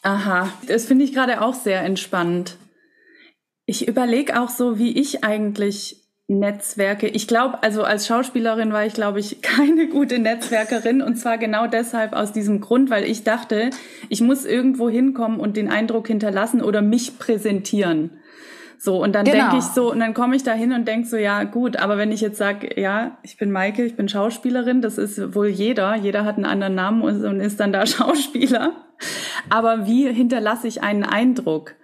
Aha, 0.02 0.48
das 0.66 0.86
finde 0.86 1.04
ich 1.04 1.12
gerade 1.12 1.42
auch 1.42 1.54
sehr 1.54 1.82
entspannend. 1.82 2.56
Ich 3.66 3.86
überlege 3.86 4.40
auch 4.40 4.48
so, 4.48 4.78
wie 4.78 4.98
ich 4.98 5.24
eigentlich 5.24 6.00
Netzwerke. 6.30 7.08
Ich 7.08 7.26
glaube, 7.26 7.62
also 7.62 7.82
als 7.82 8.06
Schauspielerin 8.06 8.72
war 8.72 8.86
ich, 8.86 8.94
glaube 8.94 9.20
ich, 9.20 9.42
keine 9.42 9.88
gute 9.88 10.18
Netzwerkerin 10.18 11.02
und 11.02 11.16
zwar 11.16 11.38
genau 11.38 11.66
deshalb 11.66 12.12
aus 12.12 12.32
diesem 12.32 12.60
Grund, 12.60 12.88
weil 12.88 13.04
ich 13.04 13.24
dachte, 13.24 13.70
ich 14.08 14.20
muss 14.20 14.44
irgendwo 14.44 14.88
hinkommen 14.88 15.40
und 15.40 15.56
den 15.56 15.68
Eindruck 15.68 16.06
hinterlassen 16.06 16.62
oder 16.62 16.82
mich 16.82 17.18
präsentieren. 17.18 18.19
So, 18.82 19.02
und 19.02 19.14
dann 19.14 19.26
genau. 19.26 19.50
denke 19.50 19.58
ich 19.58 19.64
so, 19.64 19.92
und 19.92 20.00
dann 20.00 20.14
komme 20.14 20.34
ich 20.34 20.42
da 20.42 20.52
hin 20.52 20.72
und 20.72 20.88
denke 20.88 21.06
so, 21.06 21.18
ja, 21.18 21.44
gut, 21.44 21.76
aber 21.76 21.98
wenn 21.98 22.12
ich 22.12 22.22
jetzt 22.22 22.38
sage, 22.38 22.80
ja, 22.80 23.18
ich 23.22 23.36
bin 23.36 23.52
Maike, 23.52 23.84
ich 23.84 23.94
bin 23.94 24.08
Schauspielerin, 24.08 24.80
das 24.80 24.96
ist 24.96 25.34
wohl 25.34 25.48
jeder, 25.48 25.96
jeder 25.96 26.24
hat 26.24 26.36
einen 26.36 26.46
anderen 26.46 26.76
Namen 26.76 27.02
und, 27.02 27.22
und 27.22 27.40
ist 27.40 27.60
dann 27.60 27.74
da 27.74 27.84
Schauspieler. 27.86 28.72
Aber 29.50 29.86
wie 29.86 30.10
hinterlasse 30.10 30.66
ich 30.66 30.82
einen 30.82 31.04
Eindruck? 31.04 31.74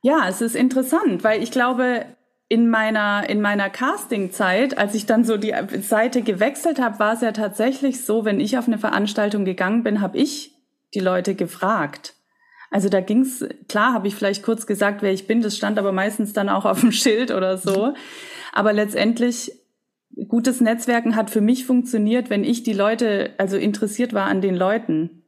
Ja, 0.00 0.26
es 0.26 0.40
ist 0.40 0.56
interessant, 0.56 1.22
weil 1.22 1.42
ich 1.42 1.50
glaube, 1.50 2.06
in 2.48 2.70
meiner 2.70 3.28
in 3.28 3.42
meiner 3.42 3.68
Castingzeit, 3.68 4.78
als 4.78 4.94
ich 4.94 5.04
dann 5.04 5.24
so 5.24 5.36
die 5.36 5.52
Seite 5.82 6.22
gewechselt 6.22 6.80
habe, 6.80 6.98
war 6.98 7.12
es 7.12 7.20
ja 7.20 7.32
tatsächlich 7.32 8.06
so, 8.06 8.24
wenn 8.24 8.40
ich 8.40 8.56
auf 8.56 8.68
eine 8.68 8.78
Veranstaltung 8.78 9.44
gegangen 9.44 9.82
bin, 9.82 10.00
habe 10.00 10.16
ich 10.16 10.54
die 10.94 11.00
Leute 11.00 11.34
gefragt. 11.34 12.14
Also 12.70 12.88
da 12.88 13.00
ging's, 13.00 13.44
klar 13.68 13.94
habe 13.94 14.08
ich 14.08 14.14
vielleicht 14.14 14.42
kurz 14.42 14.66
gesagt, 14.66 15.02
wer 15.02 15.12
ich 15.12 15.26
bin, 15.26 15.40
das 15.40 15.56
stand 15.56 15.78
aber 15.78 15.92
meistens 15.92 16.32
dann 16.32 16.48
auch 16.48 16.64
auf 16.64 16.80
dem 16.80 16.92
Schild 16.92 17.30
oder 17.30 17.56
so. 17.56 17.94
Aber 18.52 18.72
letztendlich, 18.72 19.52
gutes 20.26 20.60
Netzwerken 20.60 21.16
hat 21.16 21.30
für 21.30 21.40
mich 21.40 21.64
funktioniert, 21.64 22.30
wenn 22.30 22.44
ich 22.44 22.62
die 22.62 22.72
Leute, 22.72 23.30
also 23.38 23.56
interessiert 23.56 24.12
war 24.12 24.26
an 24.26 24.40
den 24.40 24.54
Leuten. 24.54 25.22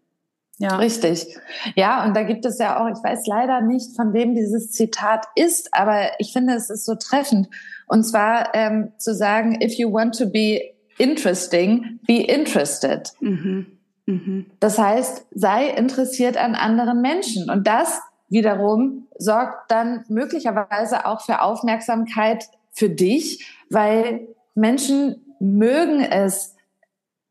Ja. 0.59 0.76
Richtig. 0.76 1.38
Ja, 1.75 2.04
und 2.04 2.14
da 2.14 2.23
gibt 2.23 2.44
es 2.44 2.59
ja 2.59 2.78
auch, 2.78 2.88
ich 2.88 3.02
weiß 3.02 3.26
leider 3.26 3.62
nicht, 3.62 3.97
von 3.97 4.12
wem 4.12 4.35
dieses 4.35 4.73
Zitat 4.73 5.25
ist, 5.35 5.73
aber 5.73 6.11
ich 6.18 6.35
finde, 6.35 6.52
es 6.52 6.68
ist 6.68 6.85
so 6.85 6.97
treffend. 6.97 7.49
Und 7.87 8.04
zwar 8.04 8.54
ähm, 8.54 8.92
zu 8.99 9.14
sagen, 9.14 9.59
if 9.62 9.73
you 9.78 9.90
want 9.90 10.18
to 10.18 10.28
be 10.28 10.61
interesting, 10.99 11.99
be 12.06 12.20
interested. 12.25 13.11
Mhm. 13.20 13.79
Mhm. 14.10 14.46
Das 14.60 14.78
heißt, 14.78 15.26
sei 15.32 15.68
interessiert 15.68 16.36
an 16.36 16.54
anderen 16.54 17.00
Menschen. 17.00 17.48
Und 17.48 17.66
das 17.66 18.00
wiederum 18.28 19.06
sorgt 19.18 19.70
dann 19.70 20.04
möglicherweise 20.08 21.06
auch 21.06 21.20
für 21.20 21.42
Aufmerksamkeit 21.42 22.48
für 22.72 22.88
dich, 22.88 23.46
weil 23.68 24.28
Menschen 24.54 25.36
mögen 25.38 26.00
es, 26.00 26.56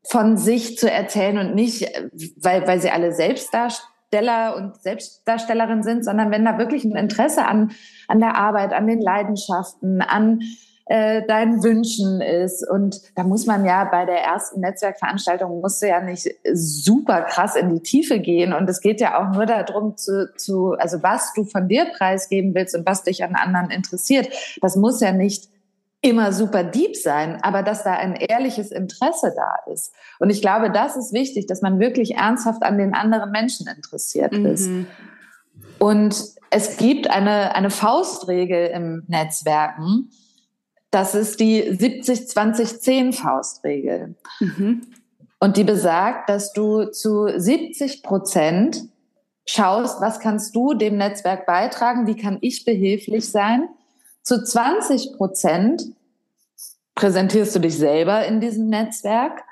von 0.02 0.38
sich 0.38 0.78
zu 0.78 0.90
erzählen 0.90 1.38
und 1.38 1.54
nicht, 1.54 1.86
weil, 2.36 2.66
weil 2.66 2.80
sie 2.80 2.90
alle 2.90 3.12
Selbstdarsteller 3.12 4.56
und 4.56 4.80
Selbstdarstellerin 4.80 5.82
sind, 5.82 6.04
sondern 6.06 6.30
wenn 6.30 6.44
da 6.44 6.56
wirklich 6.56 6.84
ein 6.84 6.96
Interesse 6.96 7.44
an, 7.44 7.72
an 8.08 8.18
der 8.18 8.34
Arbeit, 8.34 8.72
an 8.72 8.86
den 8.86 9.00
Leidenschaften, 9.00 10.00
an 10.00 10.40
äh, 10.90 11.24
deinen 11.24 11.62
Wünschen 11.62 12.20
ist. 12.20 12.68
Und 12.68 13.00
da 13.14 13.22
muss 13.22 13.46
man 13.46 13.64
ja 13.64 13.84
bei 13.84 14.06
der 14.06 14.24
ersten 14.24 14.58
Netzwerkveranstaltung 14.58 15.60
musste 15.60 15.86
ja 15.86 16.00
nicht 16.00 16.28
super 16.52 17.22
krass 17.22 17.54
in 17.54 17.72
die 17.72 17.80
Tiefe 17.80 18.18
gehen. 18.18 18.52
Und 18.52 18.68
es 18.68 18.80
geht 18.80 19.00
ja 19.00 19.20
auch 19.20 19.32
nur 19.32 19.46
darum 19.46 19.96
zu, 19.96 20.34
zu, 20.34 20.72
also 20.72 21.00
was 21.00 21.32
du 21.32 21.44
von 21.44 21.68
dir 21.68 21.86
preisgeben 21.96 22.56
willst 22.56 22.74
und 22.74 22.86
was 22.86 23.04
dich 23.04 23.22
an 23.22 23.36
anderen 23.36 23.70
interessiert. 23.70 24.30
Das 24.62 24.74
muss 24.74 25.00
ja 25.00 25.12
nicht 25.12 25.48
immer 26.00 26.32
super 26.32 26.64
deep 26.64 26.96
sein, 26.96 27.38
aber 27.40 27.62
dass 27.62 27.84
da 27.84 27.92
ein 27.92 28.16
ehrliches 28.16 28.72
Interesse 28.72 29.32
da 29.36 29.72
ist. 29.72 29.94
Und 30.18 30.30
ich 30.30 30.42
glaube, 30.42 30.72
das 30.72 30.96
ist 30.96 31.12
wichtig, 31.12 31.46
dass 31.46 31.62
man 31.62 31.78
wirklich 31.78 32.16
ernsthaft 32.16 32.64
an 32.64 32.78
den 32.78 32.94
anderen 32.94 33.30
Menschen 33.30 33.68
interessiert 33.68 34.32
mhm. 34.32 34.46
ist. 34.46 34.68
Und 35.78 36.16
es 36.50 36.78
gibt 36.78 37.08
eine, 37.08 37.54
eine 37.54 37.70
Faustregel 37.70 38.66
im 38.74 39.04
Netzwerken, 39.06 40.10
das 40.90 41.14
ist 41.14 41.40
die 41.40 41.62
70-20-10-Faustregel. 41.62 44.16
Mhm. 44.40 44.82
Und 45.38 45.56
die 45.56 45.64
besagt, 45.64 46.28
dass 46.28 46.52
du 46.52 46.84
zu 46.86 47.28
70 47.34 48.02
Prozent 48.02 48.82
schaust, 49.46 50.00
was 50.00 50.20
kannst 50.20 50.54
du 50.54 50.74
dem 50.74 50.96
Netzwerk 50.96 51.46
beitragen, 51.46 52.06
wie 52.06 52.16
kann 52.16 52.38
ich 52.40 52.64
behilflich 52.64 53.30
sein. 53.30 53.68
Zu 54.22 54.44
20 54.44 55.14
Prozent 55.16 55.84
präsentierst 56.94 57.54
du 57.54 57.60
dich 57.60 57.78
selber 57.78 58.26
in 58.26 58.40
diesem 58.40 58.68
Netzwerk 58.68 59.42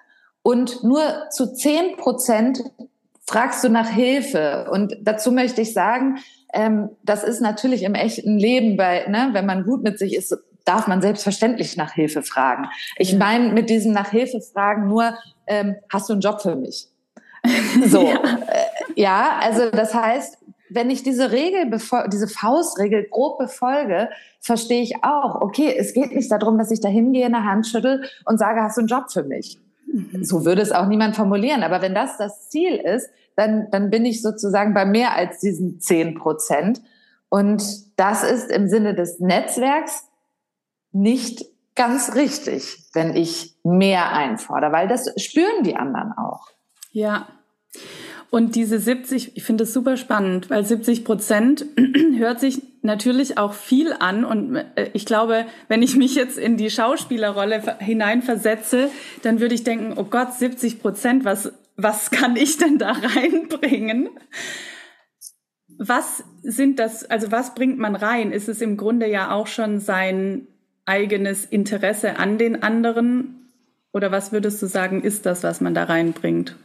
und 0.42 0.84
nur 0.84 1.02
zu 1.30 1.54
10 1.54 1.96
Prozent 1.96 2.62
fragst 3.26 3.64
du 3.64 3.68
nach 3.68 3.88
Hilfe. 3.88 4.68
Und 4.70 4.96
dazu 5.02 5.32
möchte 5.32 5.62
ich 5.62 5.72
sagen, 5.72 6.18
ähm, 6.52 6.90
das 7.02 7.24
ist 7.24 7.40
natürlich 7.40 7.82
im 7.82 7.94
echten 7.94 8.38
Leben, 8.38 8.76
bei, 8.76 9.06
ne, 9.06 9.30
wenn 9.32 9.46
man 9.46 9.64
gut 9.64 9.82
mit 9.82 9.98
sich 9.98 10.14
ist, 10.14 10.36
darf 10.68 10.86
man 10.86 11.00
selbstverständlich 11.00 11.76
nach 11.76 11.92
Hilfe 11.92 12.22
fragen. 12.22 12.66
Ich 12.96 13.16
meine 13.16 13.52
mit 13.52 13.70
diesem 13.70 13.92
nach 13.92 14.10
Hilfe 14.10 14.40
fragen 14.40 14.86
nur, 14.86 15.14
ähm, 15.46 15.76
hast 15.90 16.08
du 16.08 16.12
einen 16.12 16.20
Job 16.20 16.42
für 16.42 16.56
mich? 16.56 16.88
So, 17.86 18.02
ja. 18.02 18.16
Äh, 18.16 19.00
ja, 19.00 19.38
also 19.40 19.70
das 19.70 19.94
heißt, 19.94 20.38
wenn 20.70 20.90
ich 20.90 21.02
diese 21.02 21.30
Regel, 21.30 21.70
diese 22.12 22.28
Faustregel 22.28 23.06
grob 23.10 23.38
befolge, 23.38 24.10
verstehe 24.40 24.82
ich 24.82 25.02
auch, 25.02 25.40
okay, 25.40 25.74
es 25.78 25.94
geht 25.94 26.14
nicht 26.14 26.30
darum, 26.30 26.58
dass 26.58 26.70
ich 26.70 26.80
da 26.80 26.88
hingehe, 26.88 27.26
eine 27.26 27.44
Hand 27.44 27.66
schüttel 27.66 28.04
und 28.26 28.38
sage, 28.38 28.60
hast 28.60 28.76
du 28.76 28.82
einen 28.82 28.88
Job 28.88 29.10
für 29.10 29.22
mich? 29.22 29.58
Mhm. 29.86 30.24
So 30.24 30.44
würde 30.44 30.60
es 30.60 30.72
auch 30.72 30.86
niemand 30.86 31.16
formulieren. 31.16 31.62
Aber 31.62 31.80
wenn 31.80 31.94
das 31.94 32.18
das 32.18 32.50
Ziel 32.50 32.74
ist, 32.74 33.08
dann, 33.36 33.70
dann 33.70 33.90
bin 33.90 34.04
ich 34.04 34.20
sozusagen 34.20 34.74
bei 34.74 34.84
mehr 34.84 35.14
als 35.14 35.38
diesen 35.38 35.80
zehn 35.80 36.14
Prozent. 36.14 36.82
Und 37.28 37.62
das 37.98 38.24
ist 38.24 38.50
im 38.50 38.68
Sinne 38.68 38.94
des 38.94 39.20
Netzwerks 39.20 40.07
nicht 40.98 41.44
ganz 41.74 42.14
richtig, 42.14 42.88
wenn 42.92 43.14
ich 43.14 43.54
mehr 43.62 44.12
einfordere, 44.12 44.72
weil 44.72 44.88
das 44.88 45.12
spüren 45.16 45.62
die 45.62 45.76
anderen 45.76 46.12
auch. 46.12 46.48
Ja. 46.90 47.28
Und 48.30 48.56
diese 48.56 48.78
70, 48.78 49.36
ich 49.36 49.44
finde 49.44 49.64
es 49.64 49.72
super 49.72 49.96
spannend, 49.96 50.50
weil 50.50 50.64
70 50.64 51.04
Prozent 51.04 51.64
hört 52.18 52.40
sich 52.40 52.60
natürlich 52.82 53.38
auch 53.38 53.54
viel 53.54 53.94
an. 53.94 54.24
Und 54.24 54.56
äh, 54.56 54.90
ich 54.92 55.06
glaube, 55.06 55.46
wenn 55.68 55.82
ich 55.82 55.96
mich 55.96 56.14
jetzt 56.14 56.36
in 56.36 56.56
die 56.56 56.68
Schauspielerrolle 56.68 57.78
hineinversetze, 57.78 58.90
dann 59.22 59.40
würde 59.40 59.54
ich 59.54 59.64
denken, 59.64 59.94
oh 59.96 60.04
Gott, 60.04 60.34
70 60.34 60.82
Prozent, 60.82 61.24
was, 61.24 61.52
was 61.76 62.10
kann 62.10 62.36
ich 62.36 62.58
denn 62.58 62.78
da 62.78 62.92
reinbringen? 63.16 64.10
Was 65.78 66.24
sind 66.42 66.80
das, 66.80 67.04
also 67.04 67.30
was 67.30 67.54
bringt 67.54 67.78
man 67.78 67.94
rein? 67.94 68.32
Ist 68.32 68.48
es 68.48 68.60
im 68.60 68.76
Grunde 68.76 69.08
ja 69.08 69.30
auch 69.30 69.46
schon 69.46 69.78
sein 69.78 70.48
eigenes 70.88 71.44
Interesse 71.44 72.18
an 72.18 72.38
den 72.38 72.62
anderen? 72.62 73.52
Oder 73.92 74.10
was 74.10 74.32
würdest 74.32 74.60
du 74.62 74.66
sagen, 74.66 75.02
ist 75.02 75.26
das, 75.26 75.42
was 75.42 75.60
man 75.60 75.74
da 75.74 75.84
reinbringt? 75.84 76.56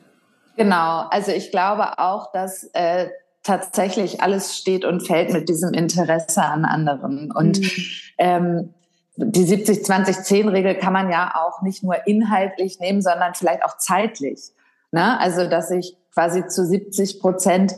Genau, 0.55 1.07
also 1.09 1.31
ich 1.31 1.51
glaube 1.51 1.99
auch, 1.99 2.31
dass 2.31 2.63
äh, 2.73 3.07
tatsächlich 3.43 4.21
alles 4.21 4.57
steht 4.57 4.85
und 4.85 5.05
fällt 5.05 5.33
mit 5.33 5.49
diesem 5.49 5.73
Interesse 5.73 6.43
an 6.43 6.65
anderen. 6.65 7.31
Und 7.31 7.59
mhm. 7.59 7.71
ähm, 8.17 8.73
die 9.15 9.45
70-20-10-Regel 9.45 10.75
kann 10.75 10.93
man 10.93 11.11
ja 11.11 11.33
auch 11.35 11.61
nicht 11.61 11.83
nur 11.83 12.07
inhaltlich 12.07 12.79
nehmen, 12.79 13.01
sondern 13.01 13.35
vielleicht 13.35 13.63
auch 13.63 13.77
zeitlich. 13.77 14.39
Ne? 14.91 15.19
Also, 15.19 15.47
dass 15.47 15.69
ich 15.71 15.97
quasi 16.13 16.47
zu 16.47 16.65
70 16.65 17.19
Prozent 17.19 17.75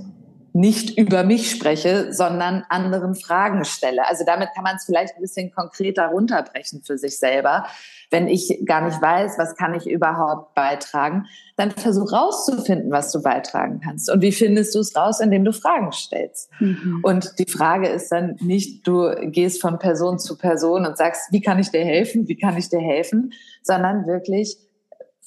nicht 0.56 0.98
über 0.98 1.26
mich 1.26 1.52
spreche, 1.52 2.14
sondern 2.14 2.64
anderen 2.70 3.14
Fragen 3.14 3.66
stelle. 3.66 4.08
Also 4.08 4.24
damit 4.26 4.50
kann 4.56 4.64
man 4.64 4.78
es 4.78 4.86
vielleicht 4.86 5.18
ein 5.18 5.22
bisschen 5.22 5.52
konkreter 5.52 6.08
runterbrechen 6.08 6.82
für 6.82 6.98
sich 6.98 7.20
selber. 7.20 7.66
Wenn 8.10 8.30
ich 8.30 8.62
gar 8.64 8.80
nicht 8.80 9.02
weiß, 9.02 9.38
was 9.38 9.58
kann 9.58 9.74
ich 9.74 9.86
überhaupt 9.86 10.56
beitragen, 10.56 11.26
dann 11.58 11.72
versuch 11.72 12.14
rauszufinden, 12.14 12.90
was 12.90 13.12
du 13.12 13.22
beitragen 13.22 13.82
kannst. 13.84 14.10
Und 14.10 14.22
wie 14.22 14.32
findest 14.32 14.74
du 14.76 14.80
es 14.80 14.96
raus, 14.96 15.20
indem 15.20 15.44
du 15.44 15.52
Fragen 15.52 15.92
stellst? 15.92 16.50
Mhm. 16.62 17.02
Und 17.04 17.38
die 17.38 17.52
Frage 17.52 17.90
ist 17.90 18.10
dann 18.14 18.38
nicht, 18.40 18.88
du 18.88 19.14
gehst 19.24 19.60
von 19.60 19.78
Person 19.78 20.20
zu 20.20 20.38
Person 20.38 20.86
und 20.86 20.96
sagst, 20.96 21.34
wie 21.34 21.42
kann 21.42 21.60
ich 21.60 21.72
dir 21.72 21.84
helfen? 21.84 22.30
Wie 22.30 22.38
kann 22.38 22.56
ich 22.56 22.70
dir 22.70 22.80
helfen? 22.80 23.34
Sondern 23.62 24.08
wirklich 24.08 24.56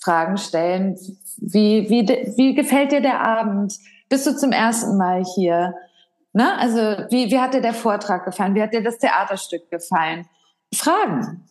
Fragen 0.00 0.38
stellen. 0.38 0.96
Wie, 1.36 1.90
wie, 1.90 2.08
wie 2.38 2.54
gefällt 2.54 2.92
dir 2.92 3.02
der 3.02 3.20
Abend? 3.20 3.74
Bist 4.08 4.26
du 4.26 4.36
zum 4.36 4.52
ersten 4.52 4.96
Mal 4.96 5.24
hier? 5.34 5.74
Ne? 6.32 6.56
Also 6.58 6.78
wie, 7.10 7.30
wie 7.30 7.38
hat 7.38 7.54
dir 7.54 7.60
der 7.60 7.74
Vortrag 7.74 8.24
gefallen? 8.24 8.54
Wie 8.54 8.62
hat 8.62 8.72
dir 8.72 8.82
das 8.82 8.98
Theaterstück 8.98 9.70
gefallen? 9.70 10.26
Fragen. 10.74 11.44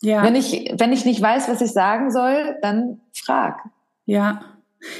Ja. 0.00 0.22
Wenn 0.24 0.34
ich, 0.34 0.72
wenn 0.78 0.92
ich 0.92 1.04
nicht 1.04 1.20
weiß, 1.20 1.48
was 1.48 1.60
ich 1.60 1.72
sagen 1.72 2.10
soll, 2.10 2.56
dann 2.60 3.00
frag. 3.14 3.60
Ja. 4.04 4.42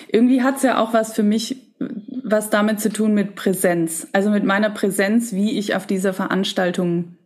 Irgendwie 0.09 0.42
hat's 0.42 0.62
ja 0.62 0.78
auch 0.78 0.92
was 0.92 1.12
für 1.12 1.25
mich, 1.25 1.75
was 2.25 2.50
damit 2.50 2.80
zu 2.80 2.88
tun 2.88 3.14
mit 3.14 3.35
Präsenz. 3.35 4.06
Also 4.12 4.30
mit 4.30 4.44
meiner 4.44 4.71
Präsenz, 4.71 5.32
wie 5.32 5.59
ich 5.59 5.75
auf 5.75 5.87
dieser 5.87 6.12
Veranstaltung 6.12 7.16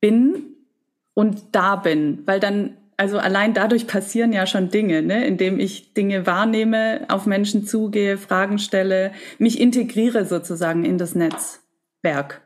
bin 0.00 0.56
und 1.14 1.54
da 1.54 1.76
bin. 1.76 2.22
Weil 2.26 2.40
dann 2.40 2.76
also 2.96 3.18
allein 3.18 3.54
dadurch 3.54 3.86
passieren 3.86 4.32
ja 4.32 4.46
schon 4.46 4.70
Dinge, 4.70 5.02
ne? 5.02 5.26
indem 5.26 5.58
ich 5.58 5.94
Dinge 5.94 6.26
wahrnehme, 6.26 7.06
auf 7.08 7.26
Menschen 7.26 7.66
zugehe, 7.66 8.18
Fragen 8.18 8.58
stelle, 8.58 9.12
mich 9.38 9.60
integriere 9.60 10.24
sozusagen 10.24 10.84
in 10.84 10.98
das 10.98 11.14
Netzwerk. 11.14 12.42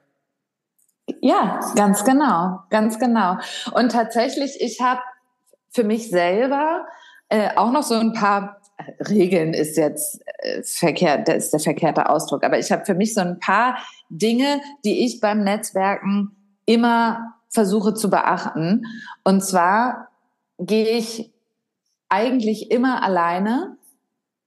Ja, 1.20 1.60
ganz 1.74 2.04
genau, 2.04 2.60
ganz 2.70 2.98
genau. 2.98 3.38
Und 3.72 3.92
tatsächlich, 3.92 4.60
ich 4.60 4.80
habe 4.80 5.00
für 5.70 5.84
mich 5.84 6.10
selber 6.10 6.86
äh, 7.28 7.50
auch 7.56 7.72
noch 7.72 7.82
so 7.82 7.94
ein 7.94 8.12
paar 8.12 8.60
Regeln 9.08 9.54
ist 9.54 9.76
jetzt 9.76 10.20
äh, 10.38 10.62
verkehrt, 10.62 11.28
das 11.28 11.44
ist 11.44 11.52
der 11.52 11.60
verkehrte 11.60 12.08
Ausdruck, 12.08 12.44
aber 12.44 12.58
ich 12.58 12.70
habe 12.70 12.84
für 12.84 12.94
mich 12.94 13.14
so 13.14 13.20
ein 13.20 13.38
paar 13.40 13.78
Dinge, 14.08 14.60
die 14.84 15.04
ich 15.04 15.20
beim 15.20 15.42
Netzwerken 15.42 16.36
immer 16.64 17.34
versuche 17.48 17.94
zu 17.94 18.10
beachten. 18.10 18.84
Und 19.24 19.42
zwar 19.42 20.07
gehe 20.58 20.88
ich 20.88 21.32
eigentlich 22.08 22.70
immer 22.70 23.02
alleine. 23.02 23.76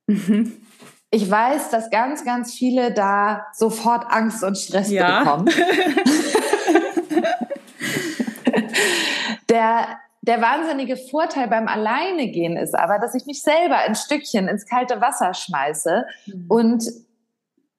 Mhm. 0.07 0.57
Ich 1.09 1.29
weiß, 1.29 1.69
dass 1.69 1.89
ganz, 1.89 2.23
ganz 2.23 2.53
viele 2.53 2.93
da 2.93 3.47
sofort 3.53 4.05
Angst 4.09 4.43
und 4.43 4.57
Stress 4.57 4.89
ja. 4.89 5.23
bekommen. 5.23 5.49
der, 9.49 9.99
der 10.21 10.41
wahnsinnige 10.41 10.95
Vorteil 10.95 11.49
beim 11.49 11.67
Alleinegehen 11.67 12.55
ist 12.55 12.75
aber, 12.75 12.97
dass 12.99 13.13
ich 13.13 13.25
mich 13.25 13.41
selber 13.41 13.77
ein 13.77 13.95
Stückchen 13.95 14.47
ins 14.47 14.65
kalte 14.65 15.01
Wasser 15.01 15.33
schmeiße 15.33 16.05
mhm. 16.27 16.45
und 16.47 16.83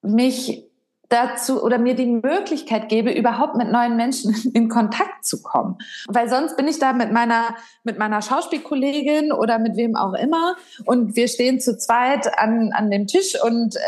mich 0.03 0.65
dazu 1.12 1.62
oder 1.62 1.78
mir 1.78 1.95
die 1.95 2.07
Möglichkeit 2.07 2.88
gebe, 2.88 3.12
überhaupt 3.12 3.57
mit 3.57 3.71
neuen 3.71 3.97
Menschen 3.97 4.35
in 4.54 4.69
Kontakt 4.69 5.25
zu 5.25 5.42
kommen. 5.42 5.78
Weil 6.09 6.28
sonst 6.28 6.57
bin 6.57 6.66
ich 6.66 6.78
da 6.78 6.92
mit 6.92 7.12
meiner, 7.12 7.54
mit 7.85 7.99
meiner 7.99 8.23
Schauspielkollegin 8.23 9.33
oder 9.33 9.59
mit 9.59 9.76
wem 9.76 9.97
auch 9.97 10.14
immer 10.14 10.57
und 10.87 11.16
wir 11.16 11.28
stehen 11.28 11.61
zu 11.61 11.76
zweit 11.76 12.38
an, 12.38 12.73
an 12.73 12.90
dem 12.90 13.07
Tisch 13.07 13.35
und 13.42 13.76
äh, 13.76 13.81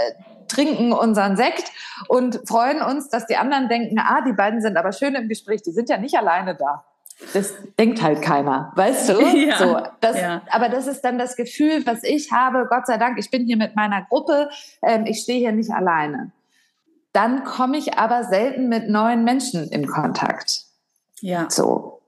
trinken 0.49 0.93
unseren 0.93 1.37
Sekt 1.37 1.65
und 2.09 2.41
freuen 2.47 2.83
uns, 2.83 3.09
dass 3.09 3.27
die 3.27 3.37
anderen 3.37 3.69
denken, 3.69 3.99
ah, 3.99 4.21
die 4.27 4.33
beiden 4.33 4.61
sind 4.61 4.77
aber 4.77 4.93
schön 4.93 5.15
im 5.15 5.29
Gespräch, 5.29 5.63
die 5.63 5.73
sind 5.73 5.89
ja 5.89 5.97
nicht 5.97 6.17
alleine 6.17 6.55
da. 6.55 6.85
Das 7.33 7.55
denkt 7.79 8.03
halt 8.03 8.23
keiner, 8.23 8.73
weißt 8.75 9.11
du? 9.11 9.21
Ja, 9.35 9.57
so, 9.57 9.79
das, 10.01 10.21
ja. 10.21 10.43
Aber 10.51 10.69
das 10.69 10.87
ist 10.87 11.03
dann 11.03 11.17
das 11.17 11.37
Gefühl, 11.37 11.87
was 11.87 12.03
ich 12.03 12.33
habe. 12.33 12.67
Gott 12.69 12.87
sei 12.87 12.99
Dank, 12.99 13.19
ich 13.19 13.31
bin 13.31 13.47
hier 13.47 13.57
mit 13.57 13.77
meiner 13.77 14.03
Gruppe. 14.03 14.51
Ähm, 14.83 15.07
ich 15.07 15.21
stehe 15.21 15.39
hier 15.39 15.53
nicht 15.53 15.71
alleine 15.71 16.33
dann 17.15 17.45
komme 17.45 17.79
ich 17.79 17.97
aber 17.97 18.25
selten 18.25 18.69
mit 18.69 18.91
neuen 18.91 19.25
Menschen 19.25 19.69
in 19.69 19.87
Kontakt. 19.87 20.65
Ja. 21.21 21.47
So. 21.49 22.03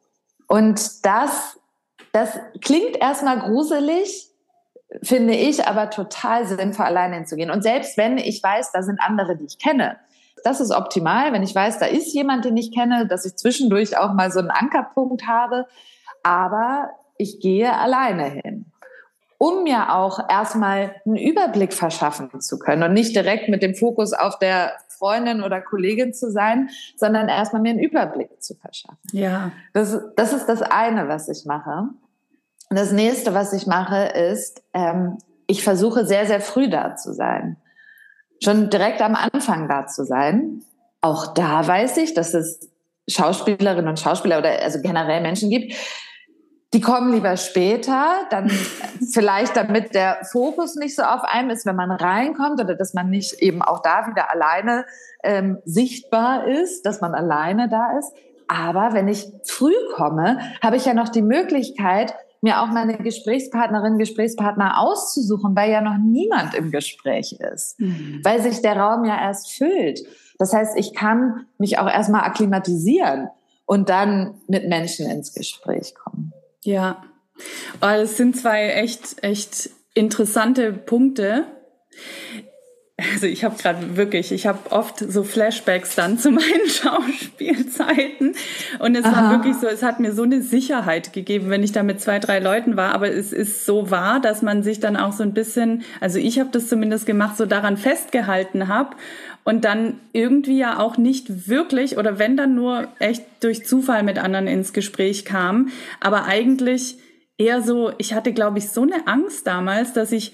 Und 0.48 1.06
das, 1.06 1.58
das 2.12 2.38
klingt 2.60 2.96
erstmal 2.96 3.38
gruselig, 3.38 4.28
finde 5.02 5.34
ich 5.34 5.66
aber 5.66 5.90
total 5.90 6.46
sinnvoll, 6.46 6.86
alleine 6.86 7.16
hinzugehen. 7.16 7.50
Und 7.50 7.62
selbst 7.62 7.96
wenn 7.96 8.18
ich 8.18 8.42
weiß, 8.42 8.72
da 8.72 8.82
sind 8.82 9.00
andere, 9.00 9.36
die 9.36 9.46
ich 9.46 9.58
kenne, 9.58 9.96
das 10.42 10.60
ist 10.60 10.72
optimal, 10.72 11.32
wenn 11.32 11.42
ich 11.42 11.54
weiß, 11.54 11.78
da 11.78 11.86
ist 11.86 12.12
jemand, 12.12 12.44
den 12.44 12.56
ich 12.56 12.72
kenne, 12.72 13.06
dass 13.06 13.24
ich 13.24 13.36
zwischendurch 13.36 13.96
auch 13.96 14.12
mal 14.12 14.32
so 14.32 14.40
einen 14.40 14.50
Ankerpunkt 14.50 15.26
habe. 15.26 15.66
Aber 16.24 16.90
ich 17.16 17.38
gehe 17.40 17.72
alleine 17.72 18.24
hin 18.24 18.55
um 19.38 19.64
mir 19.64 19.94
auch 19.94 20.28
erstmal 20.28 20.94
einen 21.04 21.16
Überblick 21.16 21.72
verschaffen 21.72 22.40
zu 22.40 22.58
können 22.58 22.82
und 22.82 22.92
nicht 22.92 23.14
direkt 23.14 23.48
mit 23.48 23.62
dem 23.62 23.74
Fokus 23.74 24.12
auf 24.12 24.38
der 24.38 24.72
Freundin 24.88 25.42
oder 25.42 25.60
Kollegin 25.60 26.14
zu 26.14 26.30
sein, 26.30 26.70
sondern 26.96 27.28
erstmal 27.28 27.62
mir 27.62 27.70
einen 27.70 27.80
Überblick 27.80 28.42
zu 28.42 28.54
verschaffen. 28.54 28.98
Ja. 29.12 29.52
Das, 29.72 29.98
das 30.16 30.32
ist 30.32 30.46
das 30.46 30.62
eine, 30.62 31.08
was 31.08 31.28
ich 31.28 31.44
mache. 31.44 31.88
Und 32.68 32.78
das 32.78 32.92
nächste, 32.92 33.34
was 33.34 33.52
ich 33.52 33.66
mache, 33.66 34.04
ist, 34.06 34.62
ähm, 34.74 35.18
ich 35.46 35.62
versuche 35.62 36.06
sehr, 36.06 36.26
sehr 36.26 36.40
früh 36.40 36.68
da 36.68 36.96
zu 36.96 37.12
sein. 37.12 37.56
Schon 38.42 38.70
direkt 38.70 39.00
am 39.00 39.14
Anfang 39.14 39.68
da 39.68 39.86
zu 39.86 40.04
sein. 40.04 40.62
Auch 41.00 41.34
da 41.34 41.66
weiß 41.66 41.98
ich, 41.98 42.14
dass 42.14 42.34
es 42.34 42.70
Schauspielerinnen 43.08 43.88
und 43.88 44.00
Schauspieler 44.00 44.38
oder 44.38 44.62
also 44.62 44.80
generell 44.82 45.20
Menschen 45.20 45.48
gibt, 45.50 45.74
die 46.74 46.80
kommen 46.80 47.12
lieber 47.12 47.36
später, 47.36 48.26
dann 48.30 48.48
vielleicht 49.12 49.56
damit 49.56 49.94
der 49.94 50.18
Fokus 50.30 50.74
nicht 50.76 50.96
so 50.96 51.02
auf 51.02 51.22
einem 51.22 51.50
ist, 51.50 51.66
wenn 51.66 51.76
man 51.76 51.90
reinkommt 51.90 52.60
oder 52.60 52.74
dass 52.74 52.94
man 52.94 53.08
nicht 53.08 53.34
eben 53.34 53.62
auch 53.62 53.80
da 53.82 54.06
wieder 54.08 54.30
alleine 54.30 54.84
ähm, 55.22 55.58
sichtbar 55.64 56.46
ist, 56.46 56.84
dass 56.84 57.00
man 57.00 57.14
alleine 57.14 57.68
da 57.68 57.98
ist. 57.98 58.12
Aber 58.48 58.92
wenn 58.92 59.08
ich 59.08 59.26
früh 59.44 59.74
komme, 59.94 60.38
habe 60.62 60.76
ich 60.76 60.84
ja 60.84 60.94
noch 60.94 61.08
die 61.08 61.22
Möglichkeit, 61.22 62.14
mir 62.42 62.60
auch 62.60 62.68
meine 62.68 62.96
Gesprächspartnerin, 62.98 63.98
Gesprächspartner 63.98 64.78
auszusuchen, 64.78 65.56
weil 65.56 65.70
ja 65.70 65.80
noch 65.80 65.98
niemand 65.98 66.54
im 66.54 66.70
Gespräch 66.70 67.38
ist, 67.40 67.80
mhm. 67.80 68.20
weil 68.22 68.40
sich 68.40 68.62
der 68.62 68.76
Raum 68.76 69.04
ja 69.04 69.20
erst 69.20 69.52
füllt. 69.52 70.00
Das 70.38 70.52
heißt, 70.52 70.78
ich 70.78 70.94
kann 70.94 71.46
mich 71.58 71.78
auch 71.78 71.88
erstmal 71.88 72.22
akklimatisieren 72.22 73.28
und 73.64 73.88
dann 73.88 74.34
mit 74.46 74.68
Menschen 74.68 75.10
ins 75.10 75.34
Gespräch 75.34 75.94
kommen. 75.94 76.05
Ja, 76.66 77.02
das 77.80 78.12
oh, 78.12 78.16
sind 78.16 78.36
zwei 78.36 78.68
echt, 78.70 79.22
echt 79.22 79.70
interessante 79.94 80.72
Punkte. 80.72 81.44
Also 83.12 83.26
ich 83.26 83.44
habe 83.44 83.56
gerade 83.56 83.98
wirklich, 83.98 84.32
ich 84.32 84.46
habe 84.46 84.72
oft 84.72 85.00
so 85.00 85.22
Flashbacks 85.22 85.94
dann 85.96 86.18
zu 86.18 86.30
meinen 86.32 86.66
Schauspielzeiten 86.66 88.34
und 88.78 88.96
es 88.96 89.04
Aha. 89.04 89.16
war 89.16 89.30
wirklich 89.32 89.56
so, 89.56 89.66
es 89.66 89.82
hat 89.82 90.00
mir 90.00 90.12
so 90.12 90.22
eine 90.22 90.40
Sicherheit 90.40 91.12
gegeben, 91.12 91.50
wenn 91.50 91.62
ich 91.62 91.72
da 91.72 91.82
mit 91.82 92.00
zwei, 92.00 92.18
drei 92.18 92.38
Leuten 92.38 92.78
war, 92.78 92.94
aber 92.94 93.12
es 93.12 93.34
ist 93.34 93.66
so 93.66 93.90
wahr, 93.90 94.20
dass 94.20 94.40
man 94.40 94.62
sich 94.62 94.80
dann 94.80 94.96
auch 94.96 95.12
so 95.12 95.24
ein 95.24 95.34
bisschen, 95.34 95.84
also 96.00 96.18
ich 96.18 96.38
habe 96.40 96.48
das 96.50 96.68
zumindest 96.68 97.04
gemacht, 97.04 97.36
so 97.36 97.44
daran 97.44 97.76
festgehalten 97.76 98.66
habe 98.68 98.96
und 99.46 99.64
dann 99.64 100.00
irgendwie 100.12 100.58
ja 100.58 100.80
auch 100.80 100.98
nicht 100.98 101.48
wirklich 101.48 101.96
oder 101.96 102.18
wenn 102.18 102.36
dann 102.36 102.56
nur 102.56 102.88
echt 102.98 103.24
durch 103.40 103.64
Zufall 103.64 104.02
mit 104.02 104.18
anderen 104.18 104.48
ins 104.48 104.72
Gespräch 104.72 105.24
kam, 105.24 105.68
aber 106.00 106.24
eigentlich 106.24 106.98
eher 107.38 107.62
so, 107.62 107.92
ich 107.98 108.12
hatte 108.12 108.32
glaube 108.32 108.58
ich 108.58 108.68
so 108.70 108.82
eine 108.82 109.06
Angst 109.06 109.46
damals, 109.46 109.92
dass 109.92 110.10
ich 110.10 110.32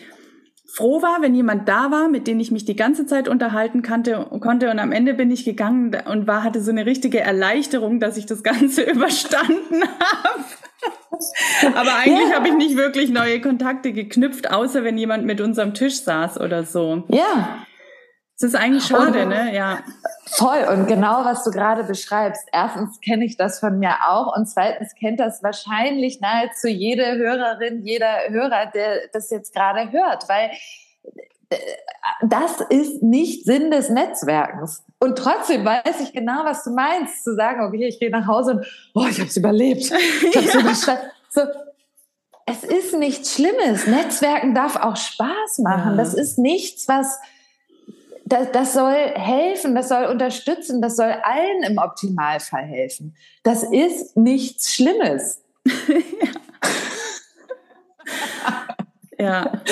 froh 0.74 1.02
war, 1.02 1.20
wenn 1.20 1.34
jemand 1.34 1.68
da 1.68 1.90
war, 1.90 2.08
mit 2.08 2.26
dem 2.26 2.40
ich 2.40 2.50
mich 2.50 2.64
die 2.64 2.74
ganze 2.74 3.04
Zeit 3.04 3.28
unterhalten 3.28 3.82
kannte, 3.82 4.26
konnte 4.40 4.70
und 4.70 4.78
am 4.78 4.92
Ende 4.92 5.12
bin 5.12 5.30
ich 5.30 5.44
gegangen 5.44 5.94
und 6.06 6.26
war 6.26 6.42
hatte 6.42 6.62
so 6.62 6.70
eine 6.70 6.86
richtige 6.86 7.20
Erleichterung, 7.20 8.00
dass 8.00 8.16
ich 8.16 8.24
das 8.24 8.42
Ganze 8.42 8.82
überstanden 8.90 9.82
habe. 9.82 10.44
Aber 11.76 11.94
eigentlich 11.96 12.30
ja. 12.30 12.36
habe 12.36 12.48
ich 12.48 12.54
nicht 12.54 12.76
wirklich 12.76 13.10
neue 13.10 13.42
Kontakte 13.42 13.92
geknüpft, 13.92 14.50
außer 14.50 14.82
wenn 14.84 14.96
jemand 14.96 15.26
mit 15.26 15.42
uns 15.42 15.58
am 15.58 15.74
Tisch 15.74 16.00
saß 16.00 16.40
oder 16.40 16.64
so. 16.64 17.04
Ja. 17.08 17.66
Das 18.42 18.54
ist 18.54 18.58
eigentlich 18.58 18.84
schade, 18.84 19.22
und, 19.22 19.28
ne? 19.28 19.54
Ja. 19.54 19.84
Voll. 20.26 20.66
Und 20.72 20.88
genau, 20.88 21.24
was 21.24 21.44
du 21.44 21.52
gerade 21.52 21.84
beschreibst. 21.84 22.42
Erstens 22.50 23.00
kenne 23.00 23.24
ich 23.24 23.36
das 23.36 23.60
von 23.60 23.78
mir 23.78 23.94
auch. 24.08 24.36
Und 24.36 24.46
zweitens 24.46 24.96
kennt 24.96 25.20
das 25.20 25.44
wahrscheinlich 25.44 26.20
nahezu 26.20 26.66
jede 26.66 27.18
Hörerin, 27.18 27.86
jeder 27.86 28.28
Hörer, 28.30 28.66
der 28.74 29.06
das 29.12 29.30
jetzt 29.30 29.54
gerade 29.54 29.92
hört. 29.92 30.28
Weil 30.28 30.50
äh, 31.50 31.56
das 32.22 32.60
ist 32.62 33.00
nicht 33.00 33.44
Sinn 33.44 33.70
des 33.70 33.90
Netzwerkens. 33.90 34.82
Und 34.98 35.16
trotzdem 35.16 35.64
weiß 35.64 36.00
ich 36.00 36.12
genau, 36.12 36.44
was 36.44 36.64
du 36.64 36.70
meinst, 36.70 37.22
zu 37.22 37.36
sagen, 37.36 37.62
okay, 37.62 37.86
ich 37.86 38.00
gehe 38.00 38.10
nach 38.10 38.26
Hause 38.26 38.54
und 38.54 38.66
oh, 38.94 39.06
ich 39.08 39.20
habe 39.20 39.28
es 39.28 39.36
überlebt. 39.36 39.82
Ich 39.82 40.36
hab's 40.36 40.52
ja. 40.52 40.60
überstanden. 40.62 41.04
So, 41.30 41.42
es 42.46 42.64
ist 42.64 42.94
nichts 42.94 43.34
Schlimmes. 43.34 43.86
Netzwerken 43.86 44.52
darf 44.52 44.74
auch 44.74 44.96
Spaß 44.96 45.58
machen. 45.58 45.92
Ja. 45.92 45.96
Das 45.96 46.12
ist 46.12 46.38
nichts, 46.38 46.88
was 46.88 47.20
das, 48.24 48.52
das 48.52 48.72
soll 48.72 48.94
helfen, 48.94 49.74
das 49.74 49.88
soll 49.88 50.04
unterstützen, 50.04 50.80
das 50.80 50.96
soll 50.96 51.14
allen 51.22 51.62
im 51.64 51.78
Optimalfall 51.78 52.64
helfen. 52.64 53.16
Das 53.42 53.62
ist 53.62 54.16
nichts 54.16 54.72
Schlimmes. 54.74 55.42
ja. 59.18 59.62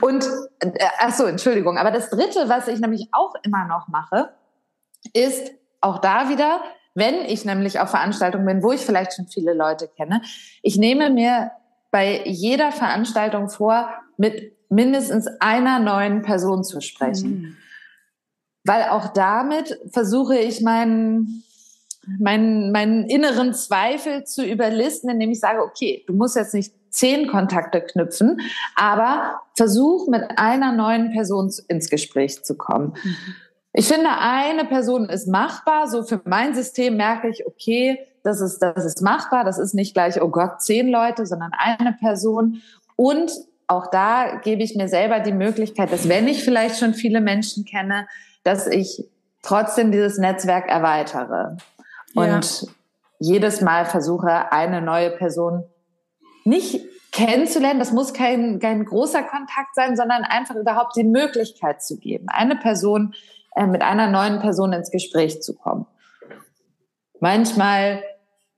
Und, 0.00 0.24
äh, 0.60 0.70
ach 0.98 1.14
so, 1.14 1.24
Entschuldigung, 1.24 1.78
aber 1.78 1.90
das 1.90 2.10
Dritte, 2.10 2.48
was 2.48 2.68
ich 2.68 2.80
nämlich 2.80 3.08
auch 3.12 3.34
immer 3.42 3.66
noch 3.66 3.88
mache, 3.88 4.30
ist 5.12 5.52
auch 5.80 5.98
da 5.98 6.28
wieder, 6.28 6.60
wenn 6.94 7.14
ich 7.24 7.44
nämlich 7.44 7.80
auf 7.80 7.90
Veranstaltungen 7.90 8.46
bin, 8.46 8.62
wo 8.62 8.72
ich 8.72 8.80
vielleicht 8.80 9.14
schon 9.14 9.28
viele 9.28 9.54
Leute 9.54 9.88
kenne, 9.88 10.22
ich 10.62 10.76
nehme 10.76 11.10
mir 11.10 11.52
bei 11.90 12.22
jeder 12.24 12.72
Veranstaltung 12.72 13.48
vor, 13.48 13.90
mit 14.16 14.56
mindestens 14.68 15.26
einer 15.40 15.78
neuen 15.80 16.22
Person 16.22 16.62
zu 16.62 16.80
sprechen. 16.80 17.30
Mhm. 17.30 17.56
Weil 18.64 18.84
auch 18.90 19.08
damit 19.12 19.78
versuche 19.92 20.36
ich 20.38 20.60
meinen, 20.60 21.44
meinen, 22.18 22.72
meinen 22.72 23.08
inneren 23.08 23.54
Zweifel 23.54 24.24
zu 24.24 24.44
überlisten, 24.44 25.10
indem 25.10 25.30
ich 25.30 25.40
sage, 25.40 25.62
okay, 25.62 26.04
du 26.06 26.12
musst 26.12 26.36
jetzt 26.36 26.54
nicht 26.54 26.74
zehn 26.90 27.28
Kontakte 27.28 27.80
knüpfen, 27.80 28.40
aber 28.74 29.40
versuch 29.56 30.08
mit 30.08 30.24
einer 30.36 30.72
neuen 30.72 31.12
Person 31.12 31.52
ins 31.68 31.88
Gespräch 31.88 32.44
zu 32.44 32.56
kommen. 32.56 32.94
Ich 33.72 33.86
finde, 33.86 34.10
eine 34.18 34.64
Person 34.64 35.08
ist 35.08 35.28
machbar. 35.28 35.86
So 35.86 36.02
für 36.02 36.20
mein 36.24 36.54
System 36.54 36.96
merke 36.96 37.28
ich, 37.28 37.46
okay, 37.46 37.98
das 38.24 38.40
ist, 38.40 38.58
das 38.58 38.84
ist 38.84 39.00
machbar. 39.00 39.44
Das 39.44 39.58
ist 39.58 39.74
nicht 39.74 39.94
gleich, 39.94 40.20
oh 40.20 40.28
Gott, 40.28 40.60
zehn 40.60 40.88
Leute, 40.88 41.24
sondern 41.24 41.52
eine 41.56 41.92
Person. 41.92 42.62
Und 42.96 43.30
auch 43.68 43.86
da 43.86 44.40
gebe 44.42 44.62
ich 44.62 44.74
mir 44.74 44.88
selber 44.88 45.20
die 45.20 45.32
Möglichkeit, 45.32 45.92
dass 45.92 46.08
wenn 46.08 46.26
ich 46.26 46.42
vielleicht 46.42 46.78
schon 46.78 46.94
viele 46.94 47.20
Menschen 47.20 47.64
kenne, 47.64 48.08
dass 48.42 48.66
ich 48.66 49.08
trotzdem 49.42 49.92
dieses 49.92 50.18
Netzwerk 50.18 50.68
erweitere. 50.68 51.56
Und 52.14 52.62
ja. 52.62 52.68
jedes 53.18 53.60
Mal 53.60 53.86
versuche, 53.86 54.52
eine 54.52 54.80
neue 54.80 55.10
Person 55.10 55.64
nicht 56.44 56.84
kennenzulernen. 57.12 57.78
Das 57.78 57.92
muss 57.92 58.12
kein, 58.12 58.58
kein 58.58 58.84
großer 58.84 59.22
Kontakt 59.22 59.74
sein, 59.74 59.96
sondern 59.96 60.22
einfach 60.22 60.56
überhaupt 60.56 60.96
die 60.96 61.04
Möglichkeit 61.04 61.82
zu 61.82 61.98
geben, 61.98 62.26
eine 62.28 62.56
Person 62.56 63.14
äh, 63.56 63.66
mit 63.66 63.82
einer 63.82 64.08
neuen 64.08 64.40
Person 64.40 64.72
ins 64.72 64.90
Gespräch 64.90 65.42
zu 65.42 65.54
kommen. 65.54 65.86
Manchmal 67.20 68.02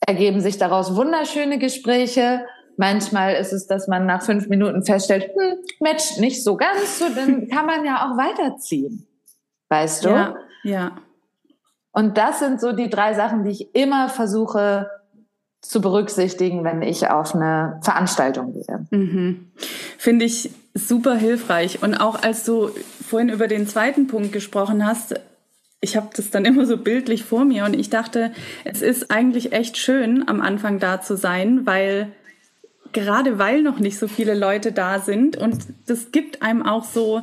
ergeben 0.07 0.41
sich 0.41 0.59
daraus 0.59 0.95
wunderschöne 0.97 1.59
Gespräche. 1.59 2.45
Manchmal 2.77 3.35
ist 3.35 3.53
es, 3.53 3.67
dass 3.67 3.89
man 3.89 4.07
nach 4.07 4.23
fünf 4.23 4.49
Minuten 4.49 4.85
feststellt, 4.85 5.31
hm, 5.35 5.59
matcht 5.81 6.21
nicht 6.21 6.43
so 6.43 6.57
ganz, 6.57 6.99
so 6.99 7.09
dann 7.15 7.49
kann 7.49 7.67
man 7.67 7.85
ja 7.85 8.07
auch 8.07 8.17
weiterziehen. 8.17 9.07
Weißt 9.73 10.05
du? 10.05 10.11
Ja, 10.11 10.37
ja. 10.65 10.93
Und 11.93 12.19
das 12.19 12.41
sind 12.41 12.61
so 12.61 12.73
die 12.73 12.91
drei 12.91 13.15
Sachen, 13.15 13.45
die 13.45 13.51
ich 13.51 13.75
immer 13.75 14.11
versuche 14.11 14.91
zu 15.63 15.81
berücksichtigen, 15.81 16.63
wenn 16.65 16.83
ich 16.83 17.09
auf 17.09 17.35
eine 17.35 17.81
Veranstaltung 17.83 18.53
gehe. 18.53 18.87
Mhm. 18.91 19.53
Finde 19.97 20.25
ich 20.27 20.51
super 20.75 21.15
hilfreich. 21.15 21.83
Und 21.83 21.95
auch 21.95 22.23
als 22.23 22.45
du 22.45 22.71
vorhin 23.09 23.31
über 23.31 23.49
den 23.49 23.67
zweiten 23.67 24.09
Punkt 24.09 24.33
gesprochen 24.33 24.85
hast, 24.85 25.15
ich 25.81 25.97
habe 25.97 26.11
das 26.15 26.31
dann 26.31 26.45
immer 26.45 26.67
so 26.67 26.77
bildlich 26.77 27.25
vor 27.25 27.45
mir 27.45 27.65
und 27.65 27.75
ich 27.75 27.89
dachte, 27.89 28.33
es 28.65 28.83
ist 28.83 29.11
eigentlich 29.11 29.53
echt 29.53 29.79
schön, 29.79 30.29
am 30.29 30.41
Anfang 30.41 30.81
da 30.81 31.01
zu 31.01 31.17
sein, 31.17 31.65
weil 31.65 32.13
gerade 32.93 33.39
weil 33.39 33.63
noch 33.63 33.79
nicht 33.79 33.99
so 33.99 34.07
viele 34.07 34.35
Leute 34.35 34.73
da 34.73 34.99
sind 34.99 35.37
und 35.37 35.59
das 35.87 36.13
gibt 36.13 36.43
einem 36.43 36.63
auch 36.63 36.85
so 36.85 37.23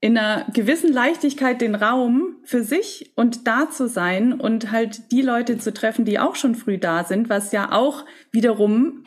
in 0.00 0.16
einer 0.16 0.46
gewissen 0.52 0.92
Leichtigkeit 0.92 1.60
den 1.60 1.74
Raum 1.74 2.36
für 2.44 2.62
sich 2.62 3.12
und 3.16 3.46
da 3.46 3.68
zu 3.68 3.88
sein 3.88 4.32
und 4.32 4.70
halt 4.70 5.10
die 5.10 5.22
Leute 5.22 5.58
zu 5.58 5.74
treffen, 5.74 6.04
die 6.04 6.20
auch 6.20 6.36
schon 6.36 6.54
früh 6.54 6.78
da 6.78 7.02
sind, 7.02 7.28
was 7.28 7.50
ja 7.50 7.72
auch 7.72 8.04
wiederum 8.30 9.04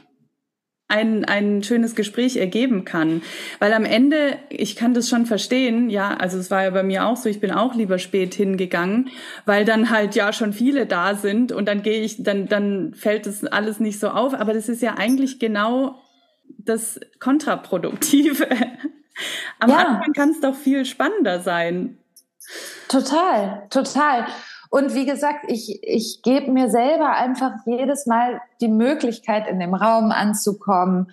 ein, 0.92 1.24
ein 1.24 1.64
schönes 1.64 1.96
Gespräch 1.96 2.36
ergeben 2.36 2.84
kann. 2.84 3.22
Weil 3.60 3.72
am 3.72 3.86
Ende, 3.86 4.38
ich 4.50 4.76
kann 4.76 4.94
das 4.94 5.08
schon 5.08 5.26
verstehen, 5.26 5.90
ja, 5.90 6.14
also 6.16 6.38
es 6.38 6.52
war 6.52 6.64
ja 6.64 6.70
bei 6.72 6.84
mir 6.84 7.06
auch 7.06 7.16
so, 7.16 7.30
ich 7.30 7.40
bin 7.40 7.52
auch 7.52 7.74
lieber 7.74 7.98
spät 7.98 8.34
hingegangen, 8.34 9.10
weil 9.46 9.64
dann 9.64 9.90
halt 9.90 10.16
ja 10.16 10.34
schon 10.34 10.52
viele 10.52 10.86
da 10.86 11.16
sind 11.16 11.54
und 11.54 11.70
dann 11.70 11.82
gehe 11.82 12.02
ich, 12.02 12.22
dann, 12.24 12.48
dann 12.48 12.94
fällt 12.94 13.26
das 13.26 13.46
alles 13.46 13.80
nicht 13.80 14.02
so 14.02 14.10
auf. 14.10 14.34
Aber 14.34 14.54
das 14.54 14.68
ist 14.68 14.82
ja 14.82 14.96
eigentlich 14.98 15.40
genau 15.40 16.02
das 16.58 17.00
Kontraproduktive. 17.20 18.48
Am 19.60 19.70
ja. 19.70 19.78
Anfang 19.78 20.14
kann 20.14 20.30
es 20.30 20.42
doch 20.42 20.56
viel 20.56 20.86
spannender 20.86 21.40
sein. 21.40 21.98
Total, 22.88 23.64
total. 23.70 24.26
Und 24.70 24.94
wie 24.94 25.06
gesagt, 25.06 25.46
ich, 25.48 25.84
ich 25.84 26.22
gebe 26.24 26.52
mir 26.52 26.70
selber 26.70 27.12
einfach 27.12 27.52
jedes 27.66 28.06
Mal 28.06 28.42
die 28.62 28.70
Möglichkeit, 28.70 29.48
in 29.48 29.60
dem 29.60 29.74
Raum 29.74 30.12
anzukommen 30.12 31.12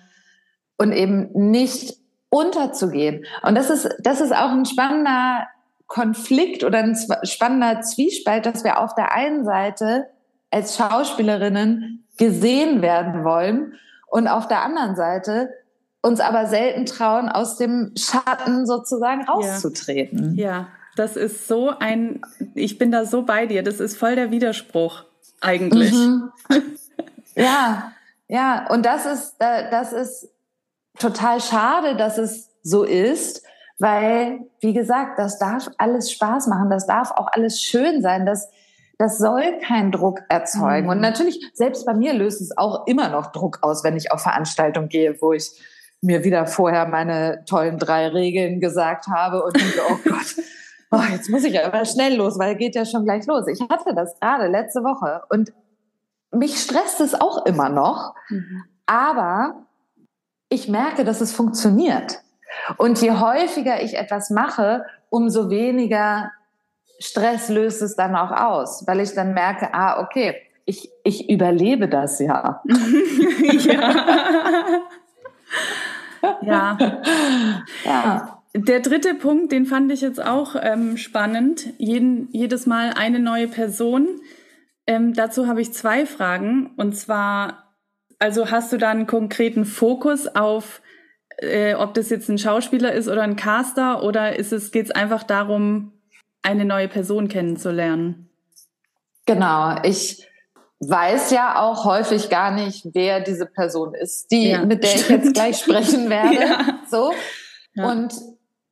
und 0.77 0.93
eben 0.93 1.29
nicht 1.33 1.97
unterzugehen. 2.29 3.25
Und 3.41 3.55
das 3.55 3.69
ist, 3.69 3.89
das 3.99 4.21
ist 4.21 4.33
auch 4.33 4.51
ein 4.51 4.65
spannender 4.65 5.47
Konflikt 5.87 6.63
oder 6.63 6.79
ein 6.79 6.95
spannender 7.23 7.81
Zwiespalt, 7.81 8.45
dass 8.45 8.63
wir 8.63 8.79
auf 8.79 8.95
der 8.95 9.13
einen 9.13 9.43
Seite 9.43 10.07
als 10.51 10.77
Schauspielerinnen 10.77 12.07
gesehen 12.17 12.81
werden 12.81 13.23
wollen 13.23 13.73
und 14.07 14.27
auf 14.27 14.47
der 14.47 14.63
anderen 14.63 14.95
Seite 14.95 15.49
uns 16.01 16.19
aber 16.19 16.47
selten 16.47 16.85
trauen, 16.85 17.29
aus 17.29 17.57
dem 17.57 17.93
Schatten 17.97 18.65
sozusagen 18.65 19.23
rauszutreten. 19.23 20.35
Ja. 20.35 20.47
ja, 20.47 20.67
das 20.95 21.15
ist 21.15 21.47
so 21.47 21.69
ein, 21.77 22.21
ich 22.55 22.77
bin 22.77 22.91
da 22.91 23.05
so 23.05 23.23
bei 23.23 23.45
dir, 23.45 23.63
das 23.63 23.79
ist 23.79 23.97
voll 23.97 24.15
der 24.15 24.31
Widerspruch 24.31 25.03
eigentlich. 25.41 25.93
Mhm. 25.93 26.31
ja, 27.35 27.91
ja, 28.27 28.67
und 28.69 28.85
das 28.85 29.05
ist, 29.05 29.35
das 29.39 29.91
ist 29.91 30.29
total 30.97 31.41
schade, 31.41 31.95
dass 31.95 32.17
es 32.17 32.49
so 32.63 32.83
ist, 32.83 33.43
weil, 33.79 34.41
wie 34.59 34.73
gesagt, 34.73 35.17
das 35.17 35.39
darf 35.39 35.69
alles 35.77 36.11
Spaß 36.11 36.47
machen, 36.47 36.69
das 36.69 36.85
darf 36.85 37.11
auch 37.11 37.27
alles 37.31 37.61
schön 37.61 38.01
sein, 38.01 38.25
das, 38.25 38.49
das 38.97 39.17
soll 39.17 39.59
keinen 39.65 39.91
Druck 39.91 40.19
erzeugen. 40.27 40.85
Mhm. 40.85 40.91
Und 40.91 40.99
natürlich, 41.01 41.49
selbst 41.53 41.85
bei 41.85 41.93
mir 41.93 42.13
löst 42.13 42.41
es 42.41 42.57
auch 42.57 42.85
immer 42.87 43.09
noch 43.09 43.31
Druck 43.31 43.59
aus, 43.61 43.83
wenn 43.83 43.95
ich 43.95 44.11
auf 44.11 44.21
Veranstaltungen 44.21 44.89
gehe, 44.89 45.21
wo 45.21 45.31
ich 45.31 45.49
mir 46.01 46.23
wieder 46.23 46.47
vorher 46.47 46.87
meine 46.87 47.43
tollen 47.45 47.77
drei 47.77 48.07
Regeln 48.07 48.59
gesagt 48.59 49.07
habe 49.07 49.43
und 49.43 49.55
denke, 49.55 49.81
oh 49.89 49.99
Gott, 50.05 50.35
oh, 50.91 51.11
jetzt 51.11 51.29
muss 51.29 51.43
ich 51.43 51.63
aber 51.63 51.85
schnell 51.85 52.15
los, 52.15 52.39
weil 52.39 52.55
geht 52.55 52.75
ja 52.75 52.85
schon 52.85 53.03
gleich 53.03 53.25
los. 53.25 53.47
Ich 53.47 53.61
hatte 53.61 53.93
das 53.93 54.19
gerade 54.19 54.47
letzte 54.47 54.81
Woche 54.83 55.23
und 55.29 55.51
mich 56.31 56.61
stresst 56.61 57.01
es 57.01 57.19
auch 57.19 57.45
immer 57.45 57.69
noch, 57.69 58.13
mhm. 58.29 58.63
aber 58.85 59.65
ich 60.49 60.67
merke, 60.67 61.03
dass 61.03 61.21
es 61.21 61.33
funktioniert. 61.33 62.21
Und 62.77 63.01
je 63.01 63.11
häufiger 63.11 63.81
ich 63.81 63.95
etwas 63.95 64.29
mache, 64.29 64.85
umso 65.09 65.49
weniger 65.49 66.31
Stress 66.99 67.49
löst 67.49 67.81
es 67.81 67.95
dann 67.95 68.15
auch 68.15 68.31
aus, 68.31 68.85
weil 68.87 68.99
ich 68.99 69.13
dann 69.13 69.33
merke, 69.33 69.73
ah, 69.73 70.01
okay, 70.01 70.35
ich, 70.65 70.89
ich 71.03 71.29
überlebe 71.29 71.87
das 71.87 72.19
ja. 72.19 72.61
ja. 73.41 73.93
Ja. 76.41 76.77
ja. 77.85 78.41
Der 78.53 78.79
dritte 78.79 79.13
Punkt, 79.13 79.51
den 79.51 79.65
fand 79.65 79.91
ich 79.91 80.01
jetzt 80.01 80.23
auch 80.23 80.55
ähm, 80.59 80.97
spannend. 80.97 81.67
Jeden, 81.77 82.29
jedes 82.31 82.65
Mal 82.65 82.93
eine 82.95 83.19
neue 83.19 83.47
Person. 83.47 84.19
Ähm, 84.87 85.13
dazu 85.13 85.47
habe 85.47 85.61
ich 85.61 85.73
zwei 85.73 86.05
Fragen. 86.05 86.71
Und 86.75 86.95
zwar, 86.97 87.75
also 88.17 88.49
hast 88.49 88.73
du 88.73 88.77
da 88.77 88.89
einen 88.89 89.05
konkreten 89.05 89.65
Fokus 89.65 90.27
auf, 90.27 90.81
äh, 91.37 91.75
ob 91.75 91.93
das 91.93 92.09
jetzt 92.09 92.27
ein 92.29 92.39
Schauspieler 92.39 92.91
ist 92.91 93.07
oder 93.07 93.21
ein 93.21 93.35
Caster 93.35 94.03
oder 94.03 94.35
ist 94.37 94.51
es, 94.51 94.71
geht 94.71 94.85
es 94.85 94.91
einfach 94.91 95.23
darum, 95.23 95.93
eine 96.41 96.65
neue 96.65 96.87
Person 96.87 97.27
kennenzulernen? 97.27 98.29
Genau, 99.25 99.75
ich 99.83 100.28
weiß 100.79 101.31
ja 101.31 101.61
auch 101.61 101.85
häufig 101.85 102.29
gar 102.29 102.51
nicht, 102.51 102.87
wer 102.93 103.19
diese 103.19 103.45
Person 103.45 103.93
ist, 103.93 104.31
die, 104.31 104.49
ja, 104.49 104.65
mit 104.65 104.83
der 104.83 104.95
ich 104.95 105.09
jetzt 105.09 105.33
gleich 105.33 105.59
sprechen 105.59 106.09
werde. 106.09 106.35
ja. 106.35 106.79
So. 106.89 107.11
Ja. 107.73 107.91
Und 107.91 108.13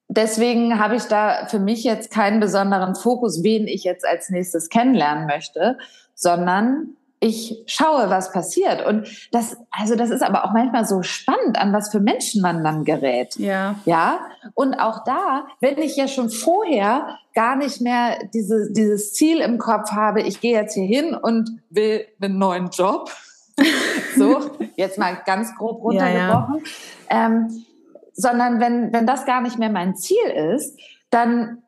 deswegen 0.08 0.80
habe 0.80 0.96
ich 0.96 1.04
da 1.04 1.48
für 1.48 1.60
mich 1.60 1.84
jetzt 1.84 2.12
keinen 2.12 2.40
besonderen 2.40 2.96
Fokus, 2.96 3.44
wen 3.44 3.68
ich 3.68 3.84
jetzt 3.84 4.06
als 4.06 4.30
nächstes 4.30 4.70
kennenlernen 4.70 5.28
möchte, 5.28 5.78
sondern 6.14 6.97
ich 7.20 7.64
schaue, 7.66 8.10
was 8.10 8.32
passiert. 8.32 8.86
Und 8.86 9.08
das, 9.32 9.58
also 9.72 9.96
das 9.96 10.12
ist 10.12 10.22
aber 10.22 10.46
auch 10.46 10.54
manchmal 10.54 10.86
so 10.86 11.02
spannend, 11.02 11.60
an 11.60 11.74
was 11.74 11.90
für 11.90 12.00
Menschen 12.00 12.42
man 12.42 12.64
dann 12.64 12.84
gerät. 12.84 13.36
Ja. 13.38 13.76
Ja. 13.86 14.20
Und 14.54 14.76
auch 14.76 15.04
da, 15.04 15.48
wenn 15.60 15.80
ich 15.80 15.96
ja 15.96 16.08
schon 16.08 16.30
vorher 16.30 17.18
gar 17.34 17.56
nicht 17.56 17.82
mehr 17.82 18.20
diese, 18.34 18.72
dieses 18.72 19.14
Ziel 19.14 19.40
im 19.40 19.58
Kopf 19.58 19.92
habe, 19.92 20.22
ich 20.22 20.42
gehe 20.42 20.54
jetzt 20.54 20.76
hier 20.76 20.86
hin 20.86 21.16
und 21.16 21.60
will 21.70 22.06
einen 22.22 22.38
neuen 22.38 22.70
Job. 22.70 23.12
so, 24.16 24.52
jetzt 24.76 25.00
mal 25.00 25.18
ganz 25.26 25.56
grob 25.58 25.84
runtergebrochen. 25.84 26.62
Ja, 27.10 27.18
ja. 27.18 27.26
Ähm, 27.26 27.66
sondern 28.14 28.60
wenn, 28.60 28.94
wenn 28.94 29.08
das 29.08 29.26
gar 29.26 29.42
nicht 29.42 29.58
mehr 29.58 29.70
mein 29.70 29.96
Ziel 29.96 30.26
ist, 30.54 30.78
dann 31.10 31.64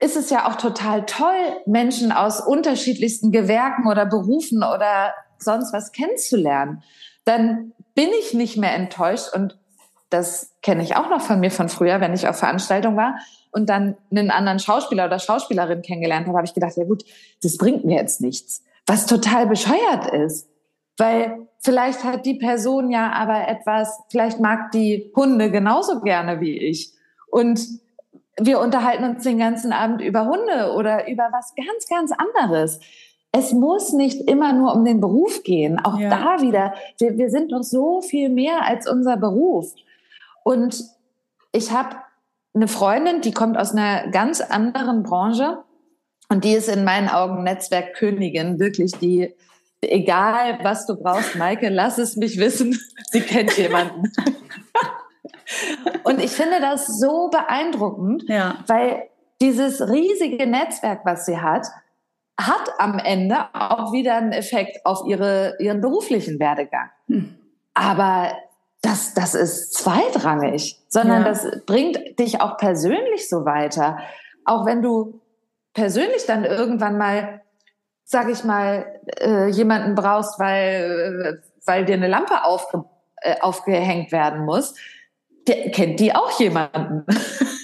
ist 0.00 0.16
es 0.16 0.30
ja 0.30 0.48
auch 0.48 0.56
total 0.56 1.04
toll, 1.04 1.56
Menschen 1.66 2.10
aus 2.10 2.40
unterschiedlichsten 2.40 3.32
Gewerken 3.32 3.86
oder 3.86 4.06
Berufen 4.06 4.62
oder 4.62 5.12
sonst 5.38 5.72
was 5.72 5.92
kennenzulernen. 5.92 6.82
Dann 7.24 7.72
bin 7.94 8.08
ich 8.20 8.34
nicht 8.34 8.56
mehr 8.56 8.74
enttäuscht 8.74 9.34
und 9.34 9.58
das 10.08 10.52
kenne 10.62 10.82
ich 10.82 10.96
auch 10.96 11.08
noch 11.08 11.20
von 11.20 11.38
mir 11.38 11.50
von 11.50 11.68
früher, 11.68 12.00
wenn 12.00 12.14
ich 12.14 12.26
auf 12.26 12.38
Veranstaltung 12.38 12.96
war 12.96 13.16
und 13.52 13.68
dann 13.68 13.96
einen 14.10 14.30
anderen 14.30 14.58
Schauspieler 14.58 15.06
oder 15.06 15.18
Schauspielerin 15.18 15.82
kennengelernt 15.82 16.26
habe, 16.26 16.36
habe 16.36 16.46
ich 16.46 16.54
gedacht, 16.54 16.76
ja 16.76 16.84
gut, 16.84 17.04
das 17.42 17.56
bringt 17.56 17.84
mir 17.84 17.96
jetzt 17.96 18.20
nichts. 18.20 18.64
Was 18.86 19.06
total 19.06 19.46
bescheuert 19.46 20.12
ist. 20.12 20.48
Weil 20.96 21.48
vielleicht 21.60 22.04
hat 22.04 22.26
die 22.26 22.34
Person 22.34 22.90
ja 22.90 23.12
aber 23.12 23.48
etwas, 23.48 24.00
vielleicht 24.10 24.40
mag 24.40 24.70
die 24.72 25.12
Hunde 25.14 25.50
genauso 25.50 26.00
gerne 26.00 26.40
wie 26.40 26.58
ich. 26.58 26.92
Und 27.30 27.60
wir 28.40 28.60
unterhalten 28.60 29.04
uns 29.04 29.24
den 29.24 29.38
ganzen 29.38 29.72
Abend 29.72 30.00
über 30.00 30.26
Hunde 30.26 30.72
oder 30.74 31.08
über 31.08 31.28
was 31.32 31.54
ganz, 31.54 31.86
ganz 31.88 32.12
anderes. 32.12 32.80
Es 33.32 33.52
muss 33.52 33.92
nicht 33.92 34.28
immer 34.28 34.52
nur 34.52 34.74
um 34.74 34.84
den 34.84 35.00
Beruf 35.00 35.42
gehen. 35.44 35.78
Auch 35.78 35.98
ja. 35.98 36.10
da 36.10 36.42
wieder, 36.42 36.74
wir, 36.98 37.16
wir 37.16 37.30
sind 37.30 37.52
doch 37.52 37.62
so 37.62 38.00
viel 38.00 38.28
mehr 38.28 38.64
als 38.64 38.88
unser 38.88 39.16
Beruf. 39.16 39.72
Und 40.42 40.84
ich 41.52 41.70
habe 41.70 41.96
eine 42.54 42.66
Freundin, 42.66 43.20
die 43.20 43.32
kommt 43.32 43.56
aus 43.56 43.72
einer 43.72 44.08
ganz 44.10 44.40
anderen 44.40 45.02
Branche 45.02 45.62
und 46.28 46.44
die 46.44 46.52
ist 46.52 46.68
in 46.68 46.84
meinen 46.84 47.08
Augen 47.08 47.44
Netzwerkkönigin, 47.44 48.58
wirklich 48.58 48.92
die, 48.92 49.34
egal 49.80 50.58
was 50.62 50.86
du 50.86 50.96
brauchst, 50.96 51.36
Maike, 51.36 51.68
lass 51.68 51.98
es 51.98 52.16
mich 52.16 52.38
wissen, 52.38 52.78
sie 53.10 53.20
kennt 53.20 53.56
jemanden. 53.56 54.12
und 56.04 56.20
ich 56.20 56.30
finde 56.30 56.60
das 56.60 56.86
so 56.86 57.28
beeindruckend, 57.28 58.24
ja. 58.28 58.56
weil 58.66 59.08
dieses 59.40 59.80
riesige 59.88 60.46
Netzwerk, 60.46 61.00
was 61.04 61.26
sie 61.26 61.38
hat, 61.38 61.66
hat 62.38 62.72
am 62.78 62.98
Ende 62.98 63.36
auch 63.52 63.92
wieder 63.92 64.16
einen 64.16 64.32
Effekt 64.32 64.84
auf 64.84 65.02
ihre, 65.06 65.56
ihren 65.58 65.80
beruflichen 65.80 66.38
Werdegang. 66.38 66.90
Hm. 67.06 67.36
Aber 67.74 68.32
das, 68.82 69.14
das 69.14 69.34
ist 69.34 69.74
zweitrangig, 69.74 70.80
sondern 70.88 71.22
ja. 71.22 71.28
das 71.28 71.46
bringt 71.66 72.18
dich 72.18 72.40
auch 72.40 72.56
persönlich 72.56 73.28
so 73.28 73.44
weiter. 73.44 73.98
Auch 74.44 74.64
wenn 74.64 74.82
du 74.82 75.20
persönlich 75.74 76.26
dann 76.26 76.44
irgendwann 76.44 76.96
mal, 76.96 77.42
sag 78.04 78.28
ich 78.30 78.42
mal, 78.44 79.00
äh, 79.20 79.48
jemanden 79.48 79.94
brauchst, 79.94 80.38
weil, 80.38 81.40
äh, 81.42 81.66
weil 81.66 81.84
dir 81.84 81.94
eine 81.94 82.08
Lampe 82.08 82.44
aufge, 82.44 82.84
äh, 83.16 83.38
aufgehängt 83.40 84.12
werden 84.12 84.44
muss, 84.44 84.74
der, 85.50 85.70
kennt 85.70 86.00
die 86.00 86.14
auch 86.14 86.38
jemanden. 86.38 87.04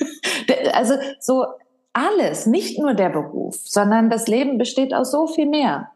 also 0.73 0.95
so 1.21 1.47
alles, 1.93 2.47
nicht 2.47 2.79
nur 2.79 2.95
der 2.95 3.09
Beruf, 3.09 3.57
sondern 3.65 4.11
das 4.11 4.29
Leben 4.29 4.59
besteht 4.59 4.93
aus 4.93 5.11
so 5.11 5.27
viel 5.27 5.47
mehr. 5.47 5.93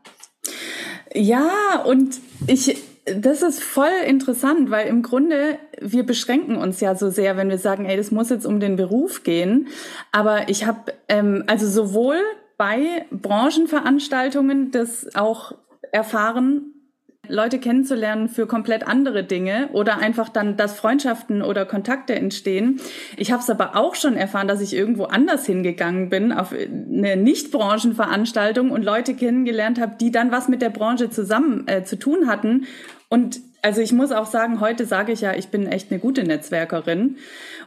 Ja, 1.13 1.83
und 1.85 2.21
ich, 2.47 2.83
das 3.05 3.43
ist 3.43 3.63
voll 3.63 3.91
interessant, 4.07 4.71
weil 4.71 4.87
im 4.87 5.03
Grunde 5.03 5.59
wir 5.81 6.05
beschränken 6.05 6.57
uns 6.57 6.81
ja 6.81 6.95
so 6.95 7.11
sehr, 7.11 7.37
wenn 7.37 7.51
wir 7.51 7.59
sagen, 7.59 7.85
ey, 7.85 7.97
das 7.97 8.11
muss 8.11 8.31
jetzt 8.31 8.47
um 8.47 8.61
den 8.61 8.77
Beruf 8.77 9.25
gehen. 9.25 9.69
Aber 10.13 10.49
ich 10.49 10.67
habe 10.67 10.93
ähm, 11.09 11.45
also 11.47 11.67
sowohl 11.67 12.17
bei 12.57 13.07
Branchenveranstaltungen 13.11 14.71
das 14.71 15.15
auch 15.15 15.53
erfahren, 15.93 16.80
Leute 17.29 17.59
kennenzulernen 17.59 18.29
für 18.29 18.47
komplett 18.47 18.87
andere 18.87 19.23
Dinge 19.23 19.69
oder 19.73 19.99
einfach 19.99 20.29
dann, 20.29 20.57
dass 20.57 20.79
Freundschaften 20.79 21.43
oder 21.43 21.65
Kontakte 21.65 22.15
entstehen. 22.15 22.81
Ich 23.17 23.31
habe 23.31 23.43
es 23.43 23.51
aber 23.51 23.77
auch 23.77 23.95
schon 23.95 24.17
erfahren, 24.17 24.49
dass 24.49 24.61
ich 24.61 24.75
irgendwo 24.75 25.05
anders 25.05 25.47
hingegangen 25.47 26.09
bin, 26.09 26.33
auf 26.33 26.53
eine 26.53 27.17
Nicht-Branchenveranstaltung 27.17 28.71
und 28.71 28.85
Leute 28.85 29.15
kennengelernt 29.15 29.81
habe, 29.81 29.97
die 30.01 30.11
dann 30.11 30.33
was 30.33 30.49
mit 30.49 30.61
der 30.61 30.71
Branche 30.71 31.11
zusammen 31.11 31.69
äh, 31.69 31.85
zu 31.85 31.99
tun 31.99 32.27
hatten. 32.27 32.67
Und 33.09 33.41
also 33.63 33.81
ich 33.81 33.93
muss 33.93 34.13
auch 34.13 34.27
sagen, 34.27 34.61
heute 34.61 34.87
sage 34.87 35.13
ich 35.13 35.21
ja, 35.21 35.35
ich 35.35 35.49
bin 35.49 35.67
echt 35.67 35.91
eine 35.91 36.01
gute 36.01 36.25
Netzwerkerin. 36.25 37.17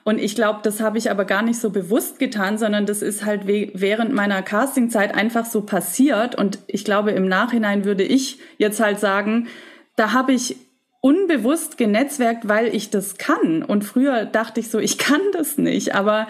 Und 0.03 0.19
ich 0.19 0.35
glaube, 0.35 0.59
das 0.63 0.81
habe 0.81 0.97
ich 0.97 1.11
aber 1.11 1.25
gar 1.25 1.43
nicht 1.43 1.59
so 1.59 1.69
bewusst 1.69 2.19
getan, 2.19 2.57
sondern 2.57 2.85
das 2.85 3.01
ist 3.01 3.25
halt 3.25 3.47
während 3.47 4.13
meiner 4.13 4.41
Castingzeit 4.41 5.15
einfach 5.15 5.45
so 5.45 5.61
passiert. 5.61 6.35
Und 6.35 6.59
ich 6.67 6.83
glaube, 6.83 7.11
im 7.11 7.27
Nachhinein 7.27 7.85
würde 7.85 8.03
ich 8.03 8.39
jetzt 8.57 8.79
halt 8.79 8.99
sagen, 8.99 9.47
da 9.95 10.13
habe 10.13 10.33
ich 10.33 10.57
unbewusst 11.01 11.77
genetzwerkt, 11.77 12.47
weil 12.47 12.73
ich 12.73 12.89
das 12.89 13.17
kann. 13.17 13.63
Und 13.63 13.83
früher 13.83 14.25
dachte 14.25 14.59
ich 14.59 14.69
so, 14.69 14.79
ich 14.79 14.97
kann 14.97 15.21
das 15.33 15.57
nicht. 15.57 15.95
Aber 15.95 16.27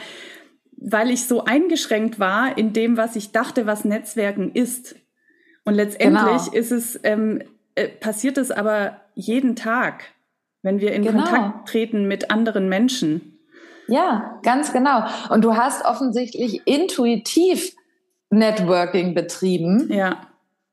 weil 0.78 1.10
ich 1.10 1.26
so 1.26 1.45
eingeschränkt 1.45 2.19
war 2.19 2.58
in 2.58 2.73
dem, 2.73 2.97
was 2.97 3.15
ich 3.15 3.32
dachte, 3.32 3.65
was 3.65 3.86
Netzwerken 3.86 4.52
ist. 4.52 4.95
Und 5.63 5.76
letztendlich 5.76 6.52
genau. 6.52 6.54
ist 6.54 6.71
es, 6.71 6.99
ähm, 7.04 7.41
äh, 7.76 7.88
passiert 7.88 8.38
es 8.38 8.52
aber 8.52 8.99
jeden 9.15 9.56
Tag, 9.56 10.06
wenn 10.62 10.80
wir 10.80 10.93
in 10.93 11.04
genau. 11.04 11.23
Kontakt 11.23 11.69
treten 11.69 12.08
mit 12.08 12.32
anderen 12.32 12.69
Menschen. 12.69 13.39
Ja, 13.88 14.39
ganz 14.43 14.71
genau. 14.71 15.04
Und 15.30 15.43
du 15.43 15.56
hast 15.56 15.86
offensichtlich 15.86 16.62
intuitiv 16.65 17.76
Networking 18.30 19.13
betrieben. 19.13 19.91
Ja. 19.91 20.21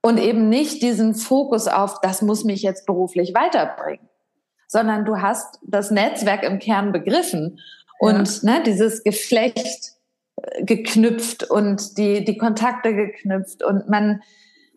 Und 0.03 0.19
eben 0.19 0.49
nicht 0.49 0.83
diesen 0.83 1.15
Fokus 1.15 1.69
auf, 1.69 2.01
das 2.01 2.23
muss 2.23 2.45
mich 2.45 2.63
jetzt 2.63 2.87
beruflich 2.87 3.35
weiterbringen, 3.35 4.09
sondern 4.67 5.05
du 5.05 5.21
hast 5.21 5.59
das 5.63 5.91
Netzwerk 5.91 6.43
im 6.43 6.59
Kern 6.59 6.93
begriffen 6.93 7.61
und 7.99 8.43
ja. 8.43 8.51
ne, 8.51 8.63
dieses 8.63 9.05
Geflecht 9.05 9.93
äh, 10.37 10.65
geknüpft 10.65 11.51
und 11.51 11.99
die, 11.99 12.25
die 12.25 12.39
Kontakte 12.39 12.95
geknüpft 12.95 13.63
und 13.63 13.91
man, 13.91 14.23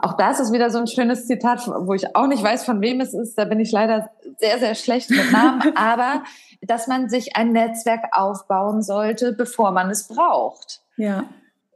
auch 0.04 0.14
das 0.14 0.42
ist 0.42 0.52
wieder 0.52 0.70
so 0.70 0.80
ein 0.80 0.88
schönes 0.88 1.28
Zitat, 1.28 1.66
wo 1.66 1.94
ich 1.94 2.14
auch 2.16 2.28
nicht 2.28 2.44
weiß, 2.44 2.66
von 2.66 2.82
wem 2.82 3.00
es 3.00 3.14
ist. 3.14 3.38
Da 3.38 3.46
bin 3.46 3.62
ich 3.62 3.72
leider 3.72 4.10
sehr, 4.38 4.60
sehr 4.60 4.76
schlecht 4.76 5.10
mit 5.10 5.32
Namen. 5.32 5.62
Aber 5.76 6.24
dass 6.62 6.88
man 6.88 7.08
sich 7.08 7.38
ein 7.38 7.54
Netzwerk 7.54 8.04
aufbauen 8.12 8.82
sollte, 8.82 9.32
bevor 9.32 9.72
man 9.72 9.90
es 9.90 10.10
braucht. 10.10 10.82
Ja. 10.98 11.24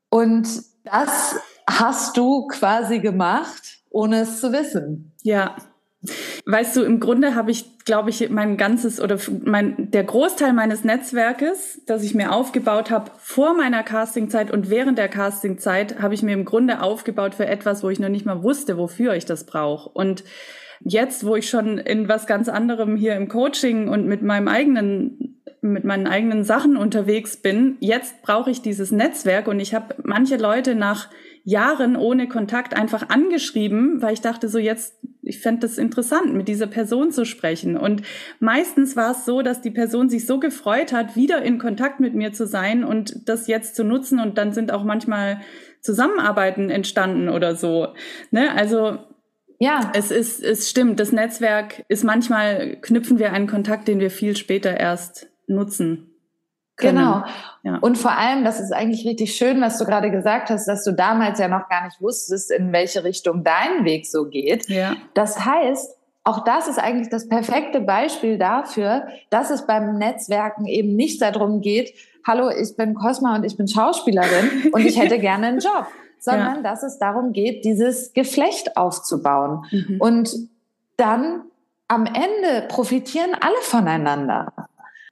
Und 0.09 0.47
das 0.83 1.35
hast 1.69 2.17
du 2.17 2.47
quasi 2.47 2.99
gemacht, 2.99 3.79
ohne 3.89 4.21
es 4.21 4.41
zu 4.41 4.51
wissen. 4.51 5.13
Ja. 5.23 5.55
Weißt 6.45 6.75
du, 6.77 6.83
im 6.83 6.99
Grunde 6.99 7.33
habe 7.36 7.51
ich, 7.51 7.79
glaube 7.83 8.12
ich, 8.12 8.29
mein 8.29 8.55
ganzes 8.55 9.01
oder 9.01 9.17
mein, 9.43 9.89
der 9.91 10.03
Großteil 10.03 10.53
meines 10.53 10.83
Netzwerkes, 10.83 11.81
das 11.88 12.03
ich 12.03 12.13
mir 12.13 12.31
aufgebaut 12.31 12.91
habe 12.91 13.12
vor 13.17 13.55
meiner 13.55 13.83
Castingzeit 13.83 14.51
und 14.51 14.69
während 14.69 14.97
der 14.97 15.10
Castingzeit, 15.10 15.99
habe 15.99 16.13
ich 16.13 16.21
mir 16.21 16.33
im 16.33 16.45
Grunde 16.45 16.81
aufgebaut 16.81 17.36
für 17.36 17.47
etwas, 17.47 17.83
wo 17.83 17.89
ich 17.89 17.99
noch 17.99 18.10
nicht 18.10 18.25
mal 18.25 18.43
wusste, 18.43 18.77
wofür 18.77 19.15
ich 19.15 19.25
das 19.25 19.45
brauche. 19.45 19.89
Und 19.89 20.23
jetzt, 20.81 21.25
wo 21.25 21.36
ich 21.36 21.49
schon 21.49 21.79
in 21.79 22.07
was 22.07 22.27
ganz 22.27 22.47
anderem 22.47 22.95
hier 22.95 23.15
im 23.15 23.27
Coaching 23.27 23.89
und 23.89 24.05
mit 24.05 24.21
meinem 24.21 24.47
eigenen 24.47 25.33
mit 25.62 25.83
meinen 25.83 26.07
eigenen 26.07 26.43
Sachen 26.43 26.77
unterwegs 26.77 27.38
bin, 27.38 27.77
jetzt 27.79 28.21
brauche 28.21 28.51
ich 28.51 28.62
dieses 28.62 28.91
Netzwerk 28.91 29.47
und 29.47 29.60
ich 29.60 29.73
habe 29.73 29.95
manche 30.03 30.38
Leute 30.38 30.75
nach 30.75 31.10
Jahren 31.43 31.95
ohne 31.95 32.27
Kontakt 32.27 32.75
einfach 32.75 33.10
angeschrieben, 33.10 34.01
weil 34.01 34.13
ich 34.13 34.21
dachte 34.21 34.49
so 34.49 34.60
jetzt, 34.60 34.95
ich 35.27 35.39
fände 35.39 35.61
das 35.61 35.77
interessant, 35.77 36.33
mit 36.33 36.47
dieser 36.47 36.67
Person 36.67 37.11
zu 37.11 37.25
sprechen. 37.25 37.77
Und 37.77 38.01
meistens 38.39 38.95
war 38.95 39.11
es 39.11 39.25
so, 39.25 39.41
dass 39.41 39.61
die 39.61 39.71
Person 39.71 40.09
sich 40.09 40.25
so 40.25 40.39
gefreut 40.39 40.93
hat, 40.93 41.15
wieder 41.15 41.41
in 41.41 41.59
Kontakt 41.59 41.99
mit 41.99 42.13
mir 42.13 42.33
zu 42.33 42.47
sein 42.47 42.83
und 42.83 43.27
das 43.29 43.47
jetzt 43.47 43.75
zu 43.75 43.83
nutzen. 43.83 44.19
Und 44.19 44.37
dann 44.37 44.53
sind 44.53 44.71
auch 44.71 44.83
manchmal 44.83 45.41
Zusammenarbeiten 45.81 46.69
entstanden 46.69 47.29
oder 47.29 47.55
so. 47.55 47.93
Ne? 48.31 48.51
Also 48.55 48.99
ja. 49.59 49.91
Es 49.95 50.11
ist, 50.11 50.43
es 50.43 50.69
stimmt. 50.69 50.99
Das 50.99 51.11
Netzwerk 51.11 51.83
ist 51.87 52.03
manchmal 52.03 52.77
knüpfen 52.81 53.19
wir 53.19 53.33
einen 53.33 53.47
Kontakt, 53.47 53.87
den 53.87 53.99
wir 53.99 54.11
viel 54.11 54.35
später 54.35 54.77
erst 54.77 55.27
nutzen. 55.47 56.16
Können. 56.77 56.97
Genau. 56.97 57.23
Ja. 57.63 57.77
Und 57.81 57.97
vor 57.97 58.11
allem, 58.11 58.43
das 58.43 58.59
ist 58.59 58.71
eigentlich 58.71 59.05
richtig 59.05 59.35
schön, 59.35 59.59
was 59.61 59.77
du 59.77 59.85
gerade 59.85 60.11
gesagt 60.11 60.49
hast, 60.49 60.67
dass 60.67 60.83
du 60.83 60.91
damals 60.91 61.39
ja 61.39 61.47
noch 61.47 61.67
gar 61.69 61.85
nicht 61.85 61.99
wusstest, 62.01 62.51
in 62.51 62.71
welche 62.71 63.03
Richtung 63.03 63.43
dein 63.43 63.83
Weg 63.83 64.05
so 64.05 64.25
geht. 64.25 64.69
Ja. 64.69 64.95
Das 65.13 65.43
heißt, 65.43 65.95
auch 66.23 66.43
das 66.43 66.67
ist 66.67 66.77
eigentlich 66.77 67.09
das 67.09 67.27
perfekte 67.27 67.81
Beispiel 67.81 68.37
dafür, 68.37 69.07
dass 69.29 69.49
es 69.49 69.65
beim 69.65 69.97
Netzwerken 69.97 70.65
eben 70.65 70.95
nicht 70.95 71.21
darum 71.21 71.61
geht, 71.61 71.93
hallo, 72.25 72.49
ich 72.49 72.75
bin 72.75 72.93
Cosma 72.93 73.35
und 73.35 73.43
ich 73.43 73.57
bin 73.57 73.67
Schauspielerin 73.67 74.69
und 74.71 74.85
ich 74.85 74.99
hätte 74.99 75.19
gerne 75.19 75.47
einen 75.47 75.59
Job 75.59 75.87
sondern 76.19 76.57
ja. 76.57 76.61
dass 76.61 76.83
es 76.83 76.97
darum 76.97 77.33
geht, 77.33 77.65
dieses 77.65 78.13
Geflecht 78.13 78.77
aufzubauen. 78.77 79.65
Mhm. 79.71 79.97
Und 79.99 80.35
dann 80.97 81.43
am 81.87 82.05
Ende 82.05 82.67
profitieren 82.67 83.31
alle 83.39 83.61
voneinander. 83.61 84.51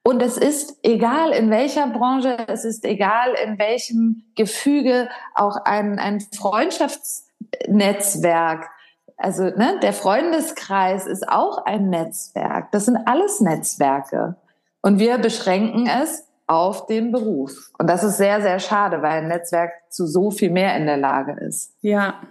Und 0.08 0.22
es 0.22 0.38
ist 0.38 0.78
egal 0.84 1.32
in 1.32 1.50
welcher 1.50 1.88
Branche, 1.88 2.38
es 2.48 2.64
ist 2.64 2.86
egal 2.86 3.34
in 3.44 3.58
welchem 3.58 4.24
Gefüge, 4.36 5.10
auch 5.34 5.66
ein, 5.66 5.98
ein 5.98 6.20
Freundschaftsnetzwerk. 6.20 8.70
Also 9.18 9.46
ne, 9.46 9.80
der 9.82 9.94
Freundeskreis 9.94 11.08
ist 11.08 11.28
auch 11.28 11.66
ein 11.66 11.90
Netzwerk. 11.90 12.72
Das 12.72 12.86
sind 12.86 12.98
alles 13.08 13.42
Netzwerke. 13.42 14.36
Und 14.84 15.00
wir 15.00 15.18
beschränken 15.18 15.88
es 15.88 16.28
auf 16.46 16.86
den 16.86 17.12
Beruf. 17.12 17.72
Und 17.80 17.90
das 17.90 18.04
ist 18.04 18.18
sehr, 18.18 18.42
sehr 18.42 18.60
schade, 18.60 19.02
weil 19.02 19.24
ein 19.24 19.28
Netzwerk 19.28 19.72
zu 19.90 20.06
so 20.06 20.30
viel 20.30 20.52
mehr 20.52 20.78
in 20.78 20.86
der 20.86 20.98
Lage 20.98 21.32
ist. 21.44 21.74
Ja. 21.82 22.22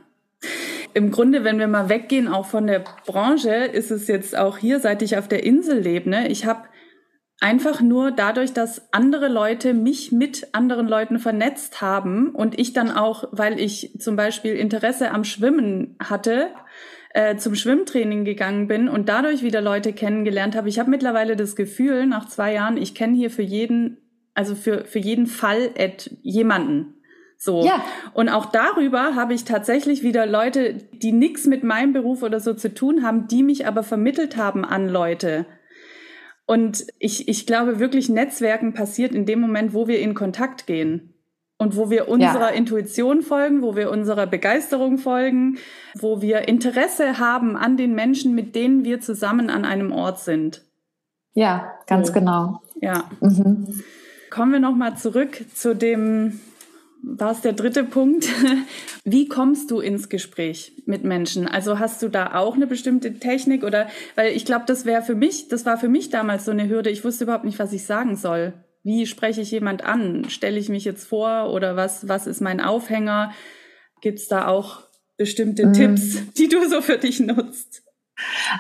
Im 0.92 1.10
Grunde, 1.10 1.42
wenn 1.42 1.58
wir 1.58 1.66
mal 1.66 1.88
weggehen, 1.88 2.28
auch 2.28 2.46
von 2.46 2.68
der 2.68 2.84
Branche, 3.04 3.52
ist 3.52 3.90
es 3.90 4.06
jetzt 4.06 4.38
auch 4.38 4.58
hier, 4.58 4.78
seit 4.78 5.02
ich 5.02 5.18
auf 5.18 5.26
der 5.26 5.42
Insel 5.42 5.80
lebe, 5.80 6.08
ne, 6.08 6.28
ich 6.28 6.46
habe 6.46 6.68
einfach 7.40 7.80
nur 7.80 8.10
dadurch, 8.10 8.52
dass 8.52 8.92
andere 8.92 9.28
Leute 9.28 9.74
mich 9.74 10.12
mit 10.12 10.48
anderen 10.52 10.88
Leuten 10.88 11.18
vernetzt 11.18 11.80
haben 11.80 12.30
und 12.30 12.58
ich 12.58 12.72
dann 12.72 12.90
auch, 12.90 13.24
weil 13.32 13.60
ich 13.60 13.96
zum 13.98 14.16
Beispiel 14.16 14.54
Interesse 14.54 15.10
am 15.10 15.24
Schwimmen 15.24 15.96
hatte, 16.02 16.48
äh, 17.10 17.36
zum 17.36 17.54
Schwimmtraining 17.54 18.24
gegangen 18.24 18.66
bin 18.66 18.88
und 18.88 19.08
dadurch 19.08 19.42
wieder 19.42 19.60
Leute 19.60 19.92
kennengelernt 19.92 20.56
habe. 20.56 20.68
Ich 20.68 20.78
habe 20.78 20.90
mittlerweile 20.90 21.36
das 21.36 21.54
Gefühl, 21.54 22.06
nach 22.06 22.28
zwei 22.28 22.54
Jahren, 22.54 22.76
ich 22.76 22.94
kenne 22.94 23.16
hier 23.16 23.30
für 23.30 23.42
jeden, 23.42 23.98
also 24.34 24.54
für, 24.54 24.84
für 24.84 24.98
jeden 24.98 25.26
Fall 25.26 25.70
jemanden. 26.22 26.94
So. 27.36 27.64
Ja. 27.64 27.84
Und 28.14 28.30
auch 28.30 28.46
darüber 28.46 29.14
habe 29.14 29.34
ich 29.34 29.44
tatsächlich 29.44 30.02
wieder 30.02 30.26
Leute, 30.26 30.74
die 30.92 31.12
nichts 31.12 31.46
mit 31.46 31.62
meinem 31.62 31.92
Beruf 31.92 32.22
oder 32.22 32.40
so 32.40 32.54
zu 32.54 32.72
tun 32.72 33.04
haben, 33.04 33.28
die 33.28 33.42
mich 33.42 33.66
aber 33.66 33.82
vermittelt 33.82 34.36
haben 34.36 34.64
an 34.64 34.88
Leute. 34.88 35.46
Und 36.46 36.86
ich, 36.98 37.28
ich 37.28 37.46
glaube 37.46 37.78
wirklich, 37.78 38.08
Netzwerken 38.08 38.74
passiert 38.74 39.14
in 39.14 39.26
dem 39.26 39.40
Moment, 39.40 39.72
wo 39.72 39.88
wir 39.88 40.00
in 40.00 40.14
Kontakt 40.14 40.66
gehen 40.66 41.14
und 41.56 41.76
wo 41.76 41.88
wir 41.88 42.08
unserer 42.08 42.50
ja. 42.50 42.56
Intuition 42.56 43.22
folgen, 43.22 43.62
wo 43.62 43.76
wir 43.76 43.90
unserer 43.90 44.26
Begeisterung 44.26 44.98
folgen, 44.98 45.58
wo 45.98 46.20
wir 46.20 46.48
Interesse 46.48 47.18
haben 47.18 47.56
an 47.56 47.76
den 47.76 47.94
Menschen, 47.94 48.34
mit 48.34 48.54
denen 48.54 48.84
wir 48.84 49.00
zusammen 49.00 49.48
an 49.48 49.64
einem 49.64 49.92
Ort 49.92 50.20
sind. 50.20 50.62
Ja, 51.32 51.72
ganz 51.86 52.08
so. 52.08 52.12
genau. 52.12 52.60
Ja. 52.80 53.04
Mhm. 53.20 53.82
Kommen 54.30 54.52
wir 54.52 54.60
noch 54.60 54.74
mal 54.74 54.96
zurück 54.96 55.44
zu 55.54 55.74
dem 55.74 56.40
war 57.06 57.32
es 57.32 57.40
der 57.42 57.52
dritte 57.52 57.84
Punkt. 57.84 58.28
Wie 59.04 59.28
kommst 59.28 59.70
du 59.70 59.80
ins 59.80 60.08
Gespräch 60.08 60.72
mit 60.86 61.04
Menschen? 61.04 61.46
Also 61.46 61.78
hast 61.78 62.02
du 62.02 62.08
da 62.08 62.34
auch 62.34 62.54
eine 62.54 62.66
bestimmte 62.66 63.14
Technik 63.18 63.62
oder, 63.62 63.88
weil 64.14 64.34
ich 64.34 64.44
glaube, 64.44 64.64
das 64.66 64.84
wäre 64.84 65.02
für 65.02 65.14
mich, 65.14 65.48
das 65.48 65.66
war 65.66 65.76
für 65.78 65.88
mich 65.88 66.10
damals 66.10 66.44
so 66.44 66.50
eine 66.50 66.68
Hürde. 66.68 66.90
Ich 66.90 67.04
wusste 67.04 67.24
überhaupt 67.24 67.44
nicht, 67.44 67.58
was 67.58 67.72
ich 67.72 67.84
sagen 67.84 68.16
soll. 68.16 68.54
Wie 68.82 69.06
spreche 69.06 69.40
ich 69.40 69.50
jemand 69.50 69.84
an? 69.84 70.28
Stelle 70.28 70.58
ich 70.58 70.68
mich 70.68 70.84
jetzt 70.84 71.06
vor 71.06 71.52
oder 71.52 71.76
was, 71.76 72.08
was 72.08 72.26
ist 72.26 72.40
mein 72.40 72.60
Aufhänger? 72.60 73.32
Gibt 74.00 74.18
es 74.18 74.28
da 74.28 74.48
auch 74.48 74.82
bestimmte 75.16 75.66
mhm. 75.66 75.72
Tipps, 75.72 76.32
die 76.38 76.48
du 76.48 76.68
so 76.68 76.80
für 76.80 76.98
dich 76.98 77.20
nutzt? 77.20 77.82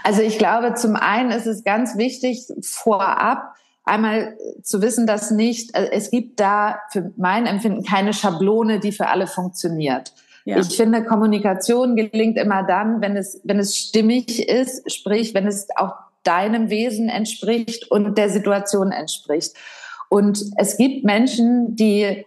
Also 0.02 0.22
ich 0.22 0.38
glaube, 0.38 0.74
zum 0.74 0.96
einen 0.96 1.30
ist 1.30 1.46
es 1.46 1.62
ganz 1.62 1.96
wichtig, 1.96 2.46
vorab 2.62 3.54
einmal 3.84 4.36
zu 4.62 4.82
wissen, 4.82 5.06
dass 5.06 5.30
nicht, 5.30 5.74
äh, 5.76 5.90
es 5.92 6.10
gibt 6.10 6.40
da 6.40 6.80
für 6.90 7.12
mein 7.16 7.46
Empfinden 7.46 7.84
keine 7.84 8.12
Schablone, 8.12 8.80
die 8.80 8.92
für 8.92 9.08
alle 9.08 9.26
funktioniert. 9.26 10.12
Ja. 10.44 10.58
Ich 10.58 10.76
finde, 10.76 11.04
Kommunikation 11.04 11.96
gelingt 11.96 12.36
immer 12.36 12.64
dann, 12.64 13.00
wenn 13.00 13.16
es, 13.16 13.40
wenn 13.44 13.58
es 13.58 13.76
stimmig 13.76 14.46
ist, 14.48 14.90
sprich, 14.92 15.32
wenn 15.32 15.46
es 15.46 15.68
auch 15.76 15.94
deinem 16.22 16.70
Wesen 16.70 17.08
entspricht 17.08 17.90
und 17.90 18.16
der 18.18 18.30
Situation 18.30 18.92
entspricht. 18.92 19.54
Und 20.08 20.44
es 20.56 20.76
gibt 20.76 21.04
Menschen, 21.04 21.76
die 21.76 22.26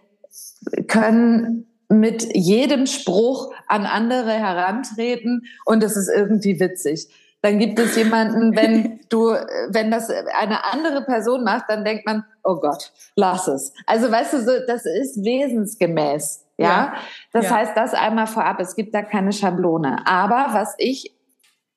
können 0.88 1.66
mit 1.88 2.34
jedem 2.34 2.86
Spruch 2.86 3.52
an 3.66 3.86
andere 3.86 4.32
herantreten 4.32 5.46
und 5.64 5.82
es 5.82 5.96
ist 5.96 6.08
irgendwie 6.08 6.60
witzig. 6.60 7.08
Dann 7.42 7.58
gibt 7.58 7.78
es 7.78 7.94
jemanden, 7.96 8.56
wenn 8.56 9.00
du, 9.08 9.28
wenn 9.68 9.90
das 9.90 10.10
eine 10.10 10.64
andere 10.64 11.02
Person 11.04 11.44
macht, 11.44 11.64
dann 11.68 11.84
denkt 11.84 12.04
man, 12.06 12.24
oh 12.42 12.56
Gott, 12.56 12.92
lass 13.14 13.46
es. 13.46 13.72
Also 13.86 14.10
weißt 14.10 14.32
du, 14.34 14.40
so, 14.40 14.52
das 14.66 14.84
ist 14.84 15.24
wesensgemäß. 15.24 16.44
Ja, 16.56 16.66
ja. 16.66 16.92
das 17.32 17.44
ja. 17.44 17.56
heißt, 17.56 17.76
das 17.76 17.94
einmal 17.94 18.26
vorab. 18.26 18.58
Es 18.60 18.74
gibt 18.74 18.94
da 18.94 19.02
keine 19.02 19.32
Schablone. 19.32 20.04
Aber 20.06 20.48
was 20.52 20.74
ich 20.78 21.14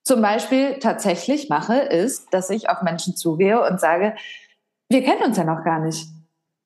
zum 0.04 0.22
Beispiel 0.22 0.80
tatsächlich 0.80 1.50
mache, 1.50 1.76
ist, 1.76 2.34
dass 2.34 2.50
ich 2.50 2.70
auf 2.70 2.82
Menschen 2.82 3.16
zugehe 3.16 3.64
und 3.64 3.80
sage, 3.80 4.16
wir 4.90 5.04
kennen 5.04 5.24
uns 5.24 5.38
ja 5.38 5.44
noch 5.44 5.64
gar 5.64 5.80
nicht. 5.80 6.08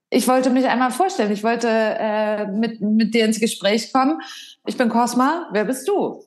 Ich 0.09 0.27
wollte 0.27 0.49
mich 0.49 0.65
einmal 0.65 0.91
vorstellen. 0.91 1.31
Ich 1.31 1.43
wollte 1.43 1.67
äh, 1.69 2.47
mit, 2.47 2.79
mit 2.79 3.13
dir 3.13 3.25
ins 3.25 3.39
Gespräch 3.39 3.91
kommen. 3.91 4.21
Ich 4.65 4.77
bin 4.77 4.87
Cosma. 4.87 5.49
Wer 5.51 5.65
bist 5.65 5.87
du? 5.87 6.24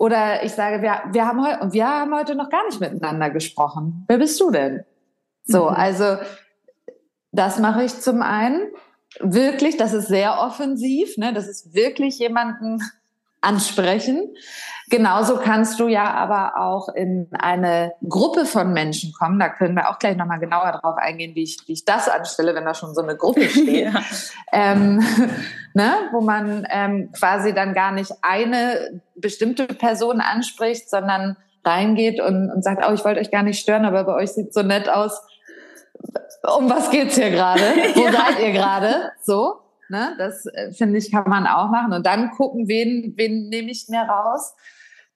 Oder 0.00 0.42
ich 0.44 0.52
sage, 0.52 0.80
wir, 0.80 1.02
wir, 1.12 1.26
haben 1.26 1.46
heute, 1.46 1.74
wir 1.74 1.86
haben 1.86 2.14
heute 2.14 2.34
noch 2.34 2.48
gar 2.48 2.64
nicht 2.64 2.80
miteinander 2.80 3.28
gesprochen. 3.28 4.06
Wer 4.08 4.16
bist 4.16 4.40
du 4.40 4.50
denn? 4.50 4.82
So, 5.44 5.64
mhm. 5.64 5.76
also 5.76 6.16
das 7.32 7.58
mache 7.58 7.84
ich 7.84 8.00
zum 8.00 8.22
einen. 8.22 8.62
Wirklich, 9.20 9.76
das 9.76 9.92
ist 9.92 10.08
sehr 10.08 10.40
offensiv. 10.40 11.18
Ne? 11.18 11.34
Das 11.34 11.46
ist 11.46 11.74
wirklich 11.74 12.18
jemanden 12.18 12.82
ansprechen. 13.42 14.34
Genauso 14.90 15.36
kannst 15.36 15.78
du 15.78 15.86
ja 15.86 16.12
aber 16.14 16.58
auch 16.58 16.88
in 16.88 17.28
eine 17.38 17.92
Gruppe 18.08 18.44
von 18.44 18.72
Menschen 18.72 19.12
kommen. 19.12 19.38
Da 19.38 19.48
können 19.48 19.76
wir 19.76 19.88
auch 19.88 20.00
gleich 20.00 20.16
nochmal 20.16 20.40
genauer 20.40 20.72
drauf 20.72 20.96
eingehen, 20.96 21.36
wie 21.36 21.44
ich, 21.44 21.58
wie 21.66 21.74
ich 21.74 21.84
das 21.84 22.08
anstelle, 22.08 22.56
wenn 22.56 22.64
da 22.64 22.74
schon 22.74 22.92
so 22.92 23.00
eine 23.00 23.16
Gruppe 23.16 23.42
steht. 23.48 23.92
ja. 23.94 24.02
ähm, 24.52 24.98
ne? 25.74 25.92
Wo 26.10 26.20
man 26.20 26.66
ähm, 26.68 27.12
quasi 27.16 27.54
dann 27.54 27.72
gar 27.72 27.92
nicht 27.92 28.10
eine 28.22 29.00
bestimmte 29.14 29.68
Person 29.68 30.20
anspricht, 30.20 30.90
sondern 30.90 31.36
reingeht 31.64 32.20
und, 32.20 32.50
und 32.50 32.64
sagt, 32.64 32.84
oh, 32.84 32.92
ich 32.92 33.04
wollte 33.04 33.20
euch 33.20 33.30
gar 33.30 33.44
nicht 33.44 33.60
stören, 33.60 33.84
aber 33.84 34.02
bei 34.02 34.14
euch 34.14 34.32
sieht 34.32 34.52
so 34.52 34.62
nett 34.62 34.88
aus. 34.88 35.22
Um 36.56 36.68
was 36.68 36.90
geht's 36.90 37.14
hier 37.14 37.30
gerade? 37.30 37.62
Wo 37.94 38.06
ja. 38.06 38.12
seid 38.12 38.40
ihr 38.40 38.52
gerade? 38.52 39.12
So. 39.22 39.60
Ne? 39.88 40.16
Das 40.18 40.46
äh, 40.46 40.72
finde 40.72 40.98
ich, 40.98 41.12
kann 41.12 41.28
man 41.28 41.46
auch 41.46 41.68
machen. 41.68 41.92
Und 41.92 42.06
dann 42.06 42.30
gucken, 42.32 42.66
wen, 42.66 43.14
wen 43.16 43.48
nehme 43.48 43.70
ich 43.70 43.88
mir 43.88 44.02
raus. 44.02 44.54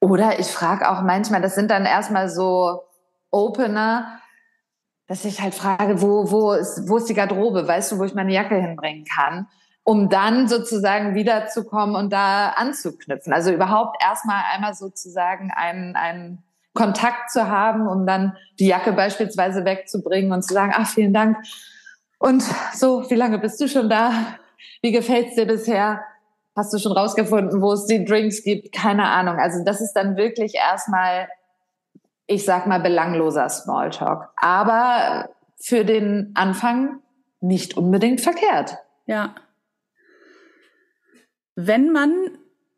Oder 0.05 0.38
ich 0.38 0.49
frage 0.49 0.90
auch 0.90 1.01
manchmal, 1.01 1.40
das 1.40 1.55
sind 1.55 1.71
dann 1.71 1.87
erstmal 1.87 2.29
so 2.29 2.83
Opener, 3.31 4.21
dass 5.07 5.25
ich 5.25 5.40
halt 5.40 5.55
frage, 5.55 6.03
wo, 6.03 6.31
wo, 6.31 6.53
ist, 6.53 6.90
wo 6.90 6.99
ist 6.99 7.09
die 7.09 7.14
Garderobe? 7.14 7.67
Weißt 7.67 7.90
du, 7.90 7.99
wo 7.99 8.05
ich 8.05 8.12
meine 8.12 8.31
Jacke 8.31 8.55
hinbringen 8.55 9.07
kann? 9.07 9.49
Um 9.83 10.11
dann 10.11 10.47
sozusagen 10.47 11.14
wiederzukommen 11.14 11.97
und 11.97 12.12
da 12.12 12.51
anzuknüpfen. 12.51 13.33
Also 13.33 13.51
überhaupt 13.51 13.97
erstmal 14.05 14.43
einmal 14.53 14.75
sozusagen 14.75 15.51
einen, 15.51 15.97
einen 15.97 16.43
Kontakt 16.75 17.31
zu 17.31 17.49
haben, 17.49 17.88
um 17.88 18.07
dann 18.07 18.37
die 18.59 18.67
Jacke 18.67 18.93
beispielsweise 18.93 19.64
wegzubringen 19.64 20.33
und 20.33 20.43
zu 20.43 20.53
sagen, 20.53 20.75
ach, 20.77 20.87
vielen 20.87 21.14
Dank. 21.14 21.38
Und 22.19 22.43
so, 22.75 23.09
wie 23.09 23.14
lange 23.14 23.38
bist 23.38 23.59
du 23.59 23.69
schon 23.69 23.88
da? 23.88 24.12
Wie 24.83 24.93
gefällt's 24.93 25.35
dir 25.35 25.47
bisher? 25.47 26.03
Hast 26.57 26.73
du 26.73 26.79
schon 26.79 26.93
rausgefunden, 26.93 27.61
wo 27.61 27.73
es 27.73 27.87
die 27.87 28.05
Drinks 28.05 28.43
gibt? 28.43 28.73
Keine 28.73 29.07
Ahnung. 29.07 29.38
Also 29.38 29.64
das 29.64 29.81
ist 29.81 29.93
dann 29.95 30.17
wirklich 30.17 30.55
erstmal, 30.55 31.29
ich 32.27 32.45
sag 32.45 32.67
mal, 32.67 32.81
belangloser 32.81 33.49
Smalltalk. 33.49 34.31
Aber 34.37 35.31
für 35.61 35.85
den 35.85 36.33
Anfang 36.35 37.01
nicht 37.40 37.77
unbedingt 37.77 38.21
verkehrt. 38.21 38.79
Ja. 39.07 39.35
Wenn 41.57 41.90
man 41.90 42.12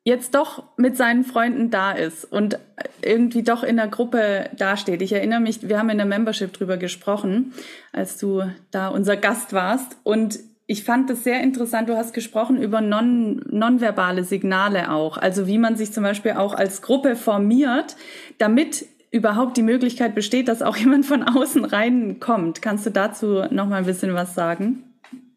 jetzt 0.07 0.37
doch 0.37 0.63
mit 0.77 0.97
seinen 0.97 1.25
Freunden 1.25 1.69
da 1.71 1.91
ist 1.91 2.25
und 2.25 2.61
irgendwie 3.03 3.43
doch 3.43 3.65
in 3.65 3.77
der 3.77 3.89
Gruppe 3.89 4.49
dasteht. 4.57 5.03
Ich 5.03 5.13
erinnere 5.13 5.41
mich, 5.41 5.69
wir 5.69 5.81
haben 5.81 5.91
in 5.91 5.97
der 5.97 6.07
Membership 6.07 6.53
drüber 6.53 6.77
gesprochen, 6.77 7.53
als 7.93 8.17
du 8.17 8.45
da 8.71 8.87
unser 8.87 9.17
Gast 9.17 9.53
warst. 9.53 9.97
Und 10.05 10.39
ich 10.67 10.83
fand 10.83 11.09
das 11.09 11.23
sehr 11.23 11.41
interessant. 11.41 11.89
Du 11.89 11.97
hast 11.97 12.13
gesprochen 12.13 12.61
über 12.61 12.81
non, 12.81 13.41
nonverbale 13.49 14.25
Signale 14.25 14.91
auch. 14.91 15.17
Also 15.17 15.47
wie 15.47 15.59
man 15.59 15.77
sich 15.77 15.93
zum 15.93 16.03
Beispiel 16.03 16.33
auch 16.33 16.55
als 16.55 16.83
Gruppe 16.83 17.15
formiert, 17.15 17.97
damit 18.39 18.87
überhaupt 19.13 19.57
die 19.57 19.63
Möglichkeit 19.63 20.15
besteht, 20.15 20.49
dass 20.49 20.63
auch 20.63 20.77
jemand 20.77 21.07
von 21.07 21.23
außen 21.23 21.65
reinkommt. 21.65 22.63
Kannst 22.63 22.85
du 22.87 22.91
dazu 22.91 23.45
noch 23.51 23.67
mal 23.67 23.77
ein 23.77 23.87
bisschen 23.87 24.15
was 24.15 24.35
sagen? 24.35 24.83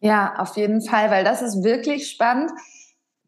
Ja, 0.00 0.34
auf 0.38 0.56
jeden 0.56 0.82
Fall, 0.82 1.10
weil 1.10 1.24
das 1.24 1.42
ist 1.42 1.62
wirklich 1.62 2.10
spannend. 2.10 2.50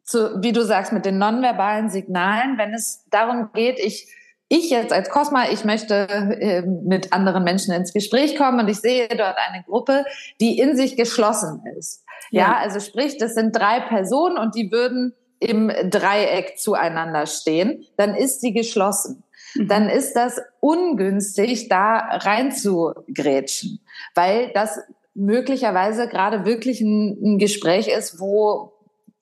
Zu, 0.05 0.43
wie 0.43 0.53
du 0.53 0.65
sagst, 0.65 0.93
mit 0.93 1.05
den 1.05 1.19
nonverbalen 1.19 1.89
Signalen, 1.89 2.59
wenn 2.59 2.75
es 2.75 3.07
darum 3.11 3.51
geht, 3.55 3.79
ich 3.79 4.09
ich 4.53 4.69
jetzt 4.69 4.93
als 4.93 5.09
Cosma, 5.09 5.51
ich 5.51 5.65
möchte 5.65 6.09
äh, 6.09 6.63
mit 6.63 7.13
anderen 7.13 7.43
Menschen 7.43 7.73
ins 7.73 7.95
Gespräch 7.95 8.37
kommen 8.37 8.61
und 8.61 8.69
ich 8.69 8.79
sehe 8.79 9.09
dort 9.09 9.37
eine 9.39 9.65
Gruppe, 9.65 10.05
die 10.41 10.59
in 10.59 10.77
sich 10.77 10.97
geschlossen 10.97 11.63
ist. 11.79 12.05
Ja, 12.31 12.43
ja 12.43 12.57
also 12.59 12.79
sprich, 12.79 13.17
das 13.17 13.35
sind 13.35 13.57
drei 13.57 13.81
Personen 13.81 14.37
und 14.37 14.55
die 14.55 14.71
würden 14.71 15.15
im 15.39 15.73
Dreieck 15.91 16.59
zueinander 16.59 17.27
stehen, 17.27 17.85
dann 17.97 18.15
ist 18.15 18.43
sie 18.43 18.53
geschlossen. 18.53 19.25
Mhm. 19.55 19.69
Dann 19.69 19.89
ist 19.89 20.13
das 20.15 20.41
ungünstig, 20.61 21.69
da 21.69 21.97
rein 21.97 22.53
zu 22.53 22.93
grätschen, 23.13 23.81
weil 24.15 24.51
das 24.53 24.79
möglicherweise 25.15 26.09
gerade 26.09 26.45
wirklich 26.45 26.83
ein, 26.83 27.17
ein 27.25 27.39
Gespräch 27.39 27.89
ist, 27.89 28.21
wo 28.21 28.73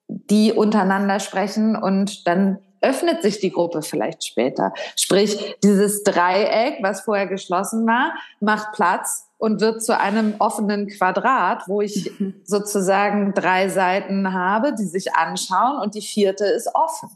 die 0.09 0.53
untereinander 0.53 1.21
sprechen 1.21 1.77
und 1.77 2.27
dann 2.27 2.59
öffnet 2.81 3.23
sich 3.23 3.41
die 3.41 3.51
Gruppe 3.51 3.83
vielleicht 3.83 4.25
später. 4.25 4.73
Sprich, 4.97 5.57
dieses 5.63 6.03
Dreieck, 6.03 6.79
was 6.83 7.03
vorher 7.03 7.27
geschlossen 7.27 7.87
war, 7.87 8.15
macht 8.41 8.73
Platz 8.73 9.29
und 9.39 9.61
wird 9.61 9.83
zu 9.83 9.99
einem 9.99 10.35
offenen 10.39 10.87
Quadrat, 10.89 11.65
wo 11.67 11.81
ich 11.81 12.11
sozusagen 12.45 13.35
drei 13.35 13.69
Seiten 13.69 14.33
habe, 14.33 14.75
die 14.75 14.85
sich 14.85 15.15
anschauen 15.15 15.81
und 15.83 15.95
die 15.95 16.03
vierte 16.03 16.45
ist 16.45 16.75
offen. 16.75 17.11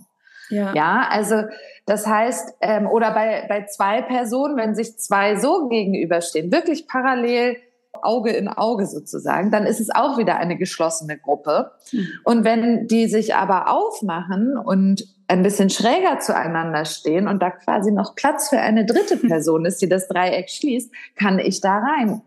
Ja, 0.50 0.74
ja 0.74 1.06
also 1.08 1.44
das 1.86 2.06
heißt, 2.06 2.54
ähm, 2.60 2.86
oder 2.86 3.12
bei, 3.12 3.44
bei 3.48 3.66
zwei 3.66 4.02
Personen, 4.02 4.56
wenn 4.56 4.74
sich 4.74 4.98
zwei 4.98 5.36
so 5.36 5.68
gegenüberstehen, 5.68 6.50
wirklich 6.50 6.88
parallel 6.88 7.56
Auge 8.02 8.30
in 8.30 8.48
Auge 8.48 8.86
sozusagen, 8.86 9.50
dann 9.50 9.66
ist 9.66 9.80
es 9.80 9.90
auch 9.90 10.18
wieder 10.18 10.36
eine 10.36 10.56
geschlossene 10.56 11.18
Gruppe. 11.18 11.72
Mhm. 11.92 12.08
Und 12.24 12.44
wenn 12.44 12.86
die 12.86 13.06
sich 13.06 13.34
aber 13.34 13.70
aufmachen 13.70 14.56
und 14.56 15.04
ein 15.28 15.42
bisschen 15.42 15.70
schräger 15.70 16.18
zueinander 16.20 16.84
stehen 16.84 17.28
und 17.28 17.42
da 17.42 17.50
quasi 17.50 17.90
noch 17.90 18.14
Platz 18.14 18.48
für 18.48 18.60
eine 18.60 18.84
dritte 18.84 19.16
Person 19.28 19.64
ist, 19.64 19.80
die 19.82 19.88
das 19.88 20.08
Dreieck 20.08 20.50
schließt, 20.50 20.92
kann 21.16 21.38
ich 21.38 21.60
da 21.60 21.78
rein. 21.78 22.22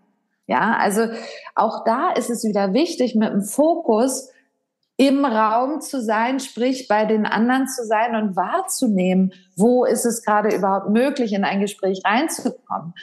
Ja, 0.47 0.77
also 0.77 1.07
auch 1.55 1.83
da 1.83 2.11
ist 2.11 2.29
es 2.29 2.43
wieder 2.45 2.73
wichtig, 2.73 3.15
mit 3.15 3.31
dem 3.31 3.43
Fokus 3.43 4.29
im 4.95 5.25
Raum 5.25 5.81
zu 5.81 6.01
sein, 6.01 6.39
sprich 6.39 6.87
bei 6.87 7.05
den 7.05 7.25
anderen 7.25 7.67
zu 7.67 7.85
sein 7.85 8.15
und 8.15 8.35
wahrzunehmen, 8.35 9.33
wo 9.55 9.85
ist 9.85 10.05
es 10.05 10.23
gerade 10.23 10.55
überhaupt 10.55 10.89
möglich, 10.89 11.33
in 11.33 11.43
ein 11.43 11.59
Gespräch 11.59 12.01
reinzukommen. 12.03 12.93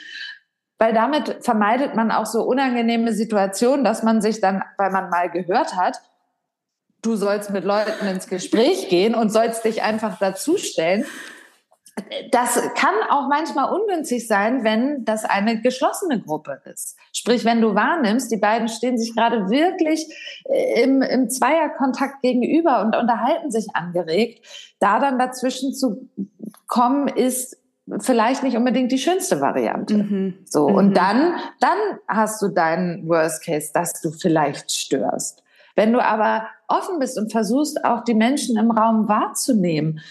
Weil 0.77 0.93
damit 0.93 1.37
vermeidet 1.41 1.95
man 1.95 2.11
auch 2.11 2.25
so 2.25 2.43
unangenehme 2.43 3.13
Situationen, 3.13 3.85
dass 3.85 4.03
man 4.03 4.21
sich 4.21 4.41
dann, 4.41 4.61
weil 4.77 4.91
man 4.91 5.09
mal 5.09 5.29
gehört 5.29 5.77
hat, 5.77 6.01
du 7.05 7.15
sollst 7.15 7.49
mit 7.51 7.63
Leuten 7.63 8.07
ins 8.07 8.27
Gespräch 8.27 8.89
gehen 8.89 9.15
und 9.15 9.31
sollst 9.31 9.65
dich 9.65 9.83
einfach 9.83 10.17
dazustellen. 10.19 11.05
Das 12.31 12.55
kann 12.75 12.93
auch 13.09 13.29
manchmal 13.29 13.73
ungünstig 13.73 14.27
sein, 14.27 14.65
wenn 14.65 15.05
das 15.05 15.23
eine 15.23 15.61
geschlossene 15.61 16.19
Gruppe 16.19 16.61
ist. 16.65 16.97
Sprich, 17.13 17.45
wenn 17.45 17.61
du 17.61 17.73
wahrnimmst, 17.73 18.29
die 18.31 18.37
beiden 18.37 18.67
stehen 18.67 18.97
sich 18.97 19.15
gerade 19.15 19.49
wirklich 19.49 20.05
äh, 20.43 20.83
im, 20.83 21.01
im 21.01 21.29
Zweierkontakt 21.29 22.21
gegenüber 22.21 22.81
und 22.81 22.97
unterhalten 22.97 23.49
sich 23.49 23.67
angeregt, 23.73 24.45
da 24.79 24.99
dann 24.99 25.17
dazwischen 25.17 25.73
zu 25.73 26.09
kommen, 26.67 27.07
ist 27.07 27.57
vielleicht 27.99 28.43
nicht 28.43 28.57
unbedingt 28.57 28.91
die 28.91 28.97
schönste 28.97 29.39
Variante. 29.39 29.95
Mhm. 29.95 30.33
So. 30.43 30.67
Mhm. 30.67 30.75
Und 30.75 30.97
dann, 30.97 31.35
dann 31.61 31.77
hast 32.09 32.41
du 32.41 32.49
deinen 32.49 33.07
Worst 33.07 33.45
Case, 33.45 33.71
dass 33.73 34.01
du 34.01 34.11
vielleicht 34.11 34.69
störst. 34.71 35.43
Wenn 35.75 35.93
du 35.93 36.03
aber 36.03 36.47
offen 36.67 36.99
bist 36.99 37.17
und 37.17 37.31
versuchst 37.31 37.83
auch 37.85 38.03
die 38.03 38.13
Menschen 38.13 38.57
im 38.57 38.71
Raum 38.71 39.07
wahrzunehmen 39.07 40.01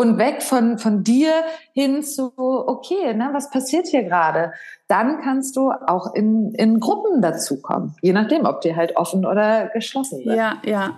und 0.00 0.18
weg 0.18 0.42
von, 0.42 0.78
von 0.78 1.04
dir 1.04 1.30
hin 1.72 2.02
zu, 2.02 2.32
okay, 2.36 3.12
ne, 3.14 3.30
was 3.32 3.50
passiert 3.50 3.86
hier 3.86 4.02
gerade? 4.02 4.52
Dann 4.88 5.20
kannst 5.20 5.56
du 5.56 5.70
auch 5.70 6.14
in, 6.14 6.54
in 6.54 6.80
Gruppen 6.80 7.20
dazukommen, 7.20 7.94
je 8.00 8.12
nachdem, 8.12 8.46
ob 8.46 8.62
die 8.62 8.74
halt 8.74 8.96
offen 8.96 9.26
oder 9.26 9.68
geschlossen 9.68 10.22
sind. 10.24 10.34
Ja, 10.34 10.56
ja. 10.64 10.96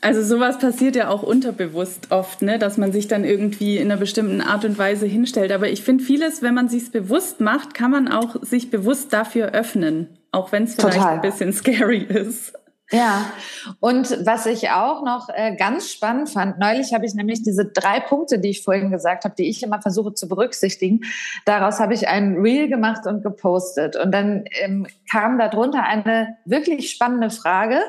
Also 0.00 0.22
sowas 0.22 0.58
passiert 0.58 0.94
ja 0.94 1.08
auch 1.08 1.24
unterbewusst 1.24 2.12
oft, 2.12 2.42
ne, 2.42 2.58
dass 2.60 2.76
man 2.76 2.92
sich 2.92 3.08
dann 3.08 3.24
irgendwie 3.24 3.78
in 3.78 3.90
einer 3.90 3.98
bestimmten 3.98 4.40
Art 4.40 4.64
und 4.64 4.78
Weise 4.78 5.06
hinstellt. 5.06 5.50
Aber 5.50 5.68
ich 5.68 5.82
finde 5.82 6.04
vieles, 6.04 6.42
wenn 6.42 6.54
man 6.54 6.68
sich 6.68 6.92
bewusst 6.92 7.40
macht, 7.40 7.74
kann 7.74 7.90
man 7.90 8.06
auch 8.06 8.36
sich 8.42 8.70
bewusst 8.70 9.12
dafür 9.12 9.48
öffnen, 9.48 10.16
auch 10.30 10.52
wenn 10.52 10.64
es 10.64 10.76
vielleicht 10.76 10.98
Total. 10.98 11.14
ein 11.14 11.22
bisschen 11.22 11.52
scary 11.52 12.04
ist. 12.04 12.52
Ja, 12.92 13.32
und 13.80 14.24
was 14.24 14.46
ich 14.46 14.70
auch 14.70 15.02
noch 15.02 15.28
äh, 15.28 15.56
ganz 15.56 15.90
spannend 15.90 16.30
fand, 16.30 16.60
neulich 16.60 16.94
habe 16.94 17.04
ich 17.04 17.14
nämlich 17.14 17.42
diese 17.42 17.66
drei 17.66 17.98
Punkte, 17.98 18.38
die 18.38 18.50
ich 18.50 18.62
vorhin 18.62 18.92
gesagt 18.92 19.24
habe, 19.24 19.34
die 19.36 19.48
ich 19.48 19.64
immer 19.64 19.82
versuche 19.82 20.14
zu 20.14 20.28
berücksichtigen, 20.28 21.00
daraus 21.44 21.80
habe 21.80 21.94
ich 21.94 22.06
ein 22.06 22.36
Reel 22.36 22.68
gemacht 22.68 23.06
und 23.06 23.24
gepostet. 23.24 23.96
Und 23.96 24.12
dann 24.12 24.44
ähm, 24.60 24.86
kam 25.10 25.36
darunter 25.38 25.82
eine 25.82 26.36
wirklich 26.44 26.90
spannende 26.92 27.30
Frage, 27.30 27.80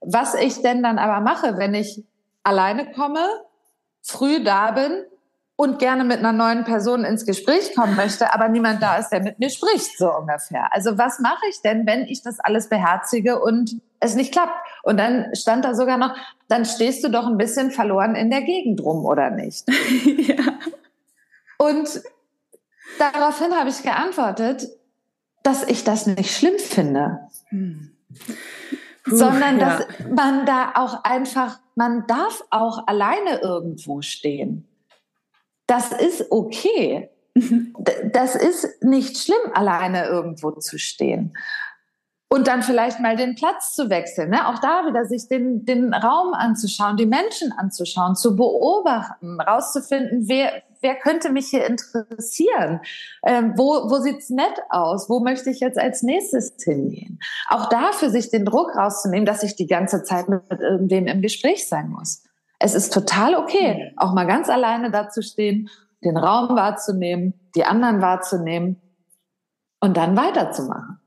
was 0.00 0.34
ich 0.34 0.62
denn 0.62 0.82
dann 0.82 0.98
aber 0.98 1.20
mache, 1.20 1.58
wenn 1.58 1.74
ich 1.74 2.02
alleine 2.42 2.90
komme, 2.92 3.20
früh 4.00 4.42
da 4.42 4.70
bin 4.70 5.04
und 5.60 5.78
gerne 5.78 6.04
mit 6.04 6.20
einer 6.20 6.32
neuen 6.32 6.64
Person 6.64 7.04
ins 7.04 7.26
Gespräch 7.26 7.74
kommen 7.74 7.94
möchte, 7.94 8.32
aber 8.32 8.48
niemand 8.48 8.82
da 8.82 8.96
ist, 8.96 9.10
der 9.10 9.22
mit 9.22 9.38
mir 9.38 9.50
spricht, 9.50 9.98
so 9.98 10.10
ungefähr. 10.10 10.72
Also 10.72 10.96
was 10.96 11.18
mache 11.18 11.44
ich 11.50 11.60
denn, 11.60 11.86
wenn 11.86 12.06
ich 12.06 12.22
das 12.22 12.40
alles 12.40 12.70
beherzige 12.70 13.38
und 13.42 13.78
es 13.98 14.14
nicht 14.14 14.32
klappt? 14.32 14.54
Und 14.84 14.96
dann 14.96 15.26
stand 15.34 15.66
da 15.66 15.74
sogar 15.74 15.98
noch, 15.98 16.16
dann 16.48 16.64
stehst 16.64 17.04
du 17.04 17.10
doch 17.10 17.26
ein 17.26 17.36
bisschen 17.36 17.72
verloren 17.72 18.14
in 18.14 18.30
der 18.30 18.40
Gegend 18.40 18.80
rum, 18.82 19.04
oder 19.04 19.28
nicht? 19.28 19.68
ja. 20.16 20.44
Und 21.58 22.04
daraufhin 22.98 23.54
habe 23.54 23.68
ich 23.68 23.82
geantwortet, 23.82 24.66
dass 25.42 25.62
ich 25.64 25.84
das 25.84 26.06
nicht 26.06 26.34
schlimm 26.34 26.58
finde. 26.58 27.18
Hm. 27.50 27.94
Puh, 29.04 29.14
sondern 29.14 29.58
dass 29.58 29.86
man 30.08 30.46
da 30.46 30.72
auch 30.76 31.04
einfach, 31.04 31.58
man 31.74 32.06
darf 32.06 32.44
auch 32.48 32.86
alleine 32.86 33.40
irgendwo 33.42 34.00
stehen 34.00 34.66
das 35.70 35.92
ist 35.92 36.32
okay. 36.32 37.10
Mhm. 37.34 37.74
Das 38.12 38.34
ist 38.34 38.82
nicht 38.82 39.16
schlimm, 39.16 39.52
alleine 39.54 40.06
irgendwo 40.06 40.50
zu 40.50 40.78
stehen. 40.78 41.36
Und 42.32 42.46
dann 42.46 42.62
vielleicht 42.62 43.00
mal 43.00 43.16
den 43.16 43.34
Platz 43.34 43.74
zu 43.74 43.90
wechseln. 43.90 44.30
Ne? 44.30 44.48
Auch 44.48 44.58
da 44.60 44.86
wieder 44.86 45.04
sich 45.04 45.28
den, 45.28 45.64
den 45.64 45.94
Raum 45.94 46.32
anzuschauen, 46.32 46.96
die 46.96 47.06
Menschen 47.06 47.52
anzuschauen, 47.52 48.14
zu 48.14 48.36
beobachten, 48.36 49.40
rauszufinden, 49.40 50.28
wer, 50.28 50.62
wer 50.80 50.96
könnte 50.96 51.30
mich 51.30 51.48
hier 51.48 51.66
interessieren? 51.66 52.80
Ähm, 53.24 53.54
wo 53.56 53.90
wo 53.90 53.98
sieht's 53.98 54.30
nett 54.30 54.60
aus? 54.70 55.08
Wo 55.08 55.20
möchte 55.20 55.50
ich 55.50 55.58
jetzt 55.58 55.78
als 55.78 56.02
nächstes 56.02 56.54
hingehen? 56.62 57.18
Auch 57.48 57.68
da 57.68 57.92
für 57.92 58.10
sich 58.10 58.30
den 58.30 58.44
Druck 58.44 58.76
rauszunehmen, 58.76 59.26
dass 59.26 59.42
ich 59.42 59.56
die 59.56 59.66
ganze 59.66 60.04
Zeit 60.04 60.28
mit, 60.28 60.48
mit 60.50 60.60
irgendwem 60.60 61.06
im 61.08 61.22
Gespräch 61.22 61.68
sein 61.68 61.88
muss. 61.88 62.22
Es 62.60 62.74
ist 62.74 62.92
total 62.92 63.34
okay, 63.34 63.92
auch 63.96 64.12
mal 64.12 64.26
ganz 64.26 64.48
alleine 64.48 64.90
dazustehen, 64.90 65.70
den 66.04 66.16
Raum 66.16 66.54
wahrzunehmen, 66.56 67.34
die 67.56 67.64
anderen 67.64 68.02
wahrzunehmen 68.02 68.76
und 69.80 69.96
dann 69.96 70.16
weiterzumachen. 70.16 71.00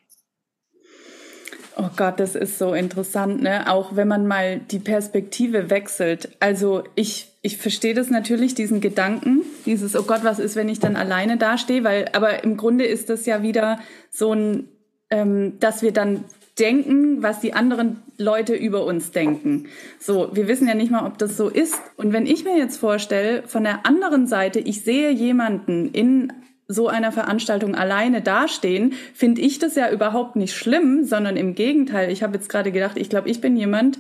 Oh 1.76 1.90
Gott, 1.96 2.20
das 2.20 2.36
ist 2.36 2.60
so 2.60 2.74
interessant, 2.74 3.42
ne? 3.42 3.72
Auch 3.72 3.96
wenn 3.96 4.08
man 4.08 4.28
mal 4.28 4.60
die 4.60 4.80
Perspektive 4.80 5.70
wechselt. 5.70 6.36
Also 6.40 6.84
ich, 6.96 7.32
ich 7.42 7.58
verstehe 7.58 7.96
das 7.96 8.10
natürlich, 8.10 8.54
diesen 8.54 8.80
Gedanken, 8.80 9.42
dieses, 9.66 9.96
oh 9.96 10.04
Gott, 10.04 10.24
was 10.24 10.38
ist, 10.38 10.56
wenn 10.56 10.70
ich 10.70 10.80
dann 10.80 10.96
alleine 10.96 11.38
dastehe? 11.38 11.84
Weil, 11.84 12.10
aber 12.14 12.44
im 12.44 12.58
Grunde 12.58 12.86
ist 12.86 13.10
das 13.10 13.26
ja 13.26 13.42
wieder 13.42 13.80
so 14.12 14.34
ein, 14.34 14.70
ähm, 15.10 15.60
dass 15.60 15.82
wir 15.82 15.94
dann 15.94 16.26
denken, 16.60 17.24
was 17.24 17.40
die 17.40 17.54
anderen 17.54 18.04
Leute 18.18 18.54
über 18.54 18.86
uns 18.86 19.12
denken. 19.12 19.68
So, 20.00 20.30
wir 20.34 20.48
wissen 20.48 20.68
ja 20.68 20.76
nicht 20.76 20.92
mal, 20.92 21.06
ob 21.06 21.18
das 21.18 21.36
so 21.36 21.50
ist. 21.50 21.80
Und 21.98 22.14
wenn 22.14 22.26
ich 22.26 22.44
mir 22.44 22.58
jetzt 22.58 22.78
vorstelle, 22.78 23.44
von 23.48 23.64
der 23.64 23.86
anderen 23.86 24.28
Seite, 24.28 24.60
ich 24.60 24.84
sehe 24.84 25.12
jemanden 25.12 25.90
in 25.92 26.32
so 26.68 26.88
einer 26.88 27.12
Veranstaltung 27.12 27.76
alleine 27.76 28.22
dastehen, 28.22 28.94
finde 29.14 29.42
ich 29.42 29.60
das 29.60 29.76
ja 29.76 29.92
überhaupt 29.92 30.36
nicht 30.36 30.56
schlimm, 30.56 31.04
sondern 31.04 31.38
im 31.38 31.56
Gegenteil. 31.56 32.12
Ich 32.12 32.24
habe 32.24 32.36
jetzt 32.36 32.50
gerade 32.50 32.72
gedacht, 32.72 32.98
ich 32.98 33.10
glaube, 33.10 33.30
ich 33.30 33.42
bin 33.42 33.58
jemand, 33.58 34.00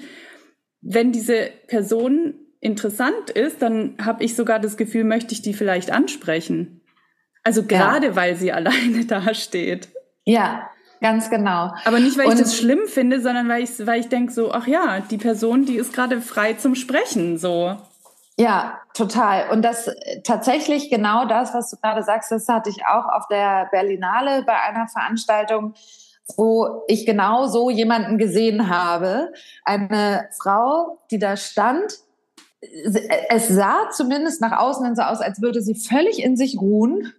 wenn 0.82 1.12
diese 1.12 1.49
Person 1.68 2.36
interessant 2.60 3.30
ist, 3.34 3.62
dann 3.62 3.95
habe 4.01 4.24
ich 4.24 4.36
sogar 4.36 4.60
das 4.60 4.78
Gefühl, 4.78 5.04
möchte 5.04 5.34
ich 5.34 5.41
die 5.41 5.54
vielleicht 5.54 5.91
ansprechen. 5.91 6.82
Also 7.43 7.64
gerade 7.64 8.08
ja. 8.08 8.16
weil 8.16 8.36
sie 8.36 8.51
alleine 8.54 9.06
dasteht. 9.06 9.89
Ja, 10.26 10.70
Ganz 11.04 11.30
genau. 11.30 11.74
Aber 11.84 11.99
nicht, 11.99 12.18
weil 12.18 12.30
ich 12.30 12.39
das 12.39 12.56
schlimm 12.56 12.88
finde, 12.88 13.20
sondern 13.20 13.49
weil 13.49 13.62
ich, 13.62 13.86
weil 13.86 13.99
ich 13.99 14.08
denke 14.08 14.32
so, 14.32 14.54
ach 14.54 14.68
ja, 14.68 15.01
die 15.01 15.18
Person, 15.18 15.66
die 15.66 15.76
ist 15.76 15.91
gerade 15.91 16.22
frei 16.22 16.54
zum 16.54 16.76
Sprechen, 16.76 17.38
so. 17.38 17.76
Ja, 18.38 18.80
total. 18.93 19.49
Und 19.49 19.64
das 19.64 19.91
tatsächlich 20.24 20.89
genau 20.89 21.26
das, 21.26 21.54
was 21.54 21.70
du 21.70 21.76
gerade 21.76 22.04
sagst, 22.04 22.32
das 22.32 22.47
hatte 22.47 22.70
ich 22.70 22.86
auch 22.86 23.06
auf 23.12 23.28
der 23.28 23.68
Berlinale 23.70 24.43
bei 24.43 24.58
einer 24.62 24.88
Veranstaltung, 24.88 25.74
wo 26.38 26.84
ich 26.88 27.06
genau 27.06 27.47
so 27.47 27.70
jemanden 27.70 28.18
gesehen 28.18 28.70
habe. 28.70 29.34
Eine 29.66 30.30
Frau, 30.41 30.99
die 31.12 31.20
da 31.20 31.36
stand. 31.36 31.99
Es 33.28 33.49
sah 33.49 33.89
zumindest 33.91 34.39
nach 34.39 34.58
außen 34.58 34.95
so 34.95 35.01
aus, 35.01 35.20
als 35.20 35.41
würde 35.41 35.62
sie 35.62 35.76
völlig 35.76 36.24
in 36.24 36.38
sich 36.38 36.58
ruhen. 36.58 37.12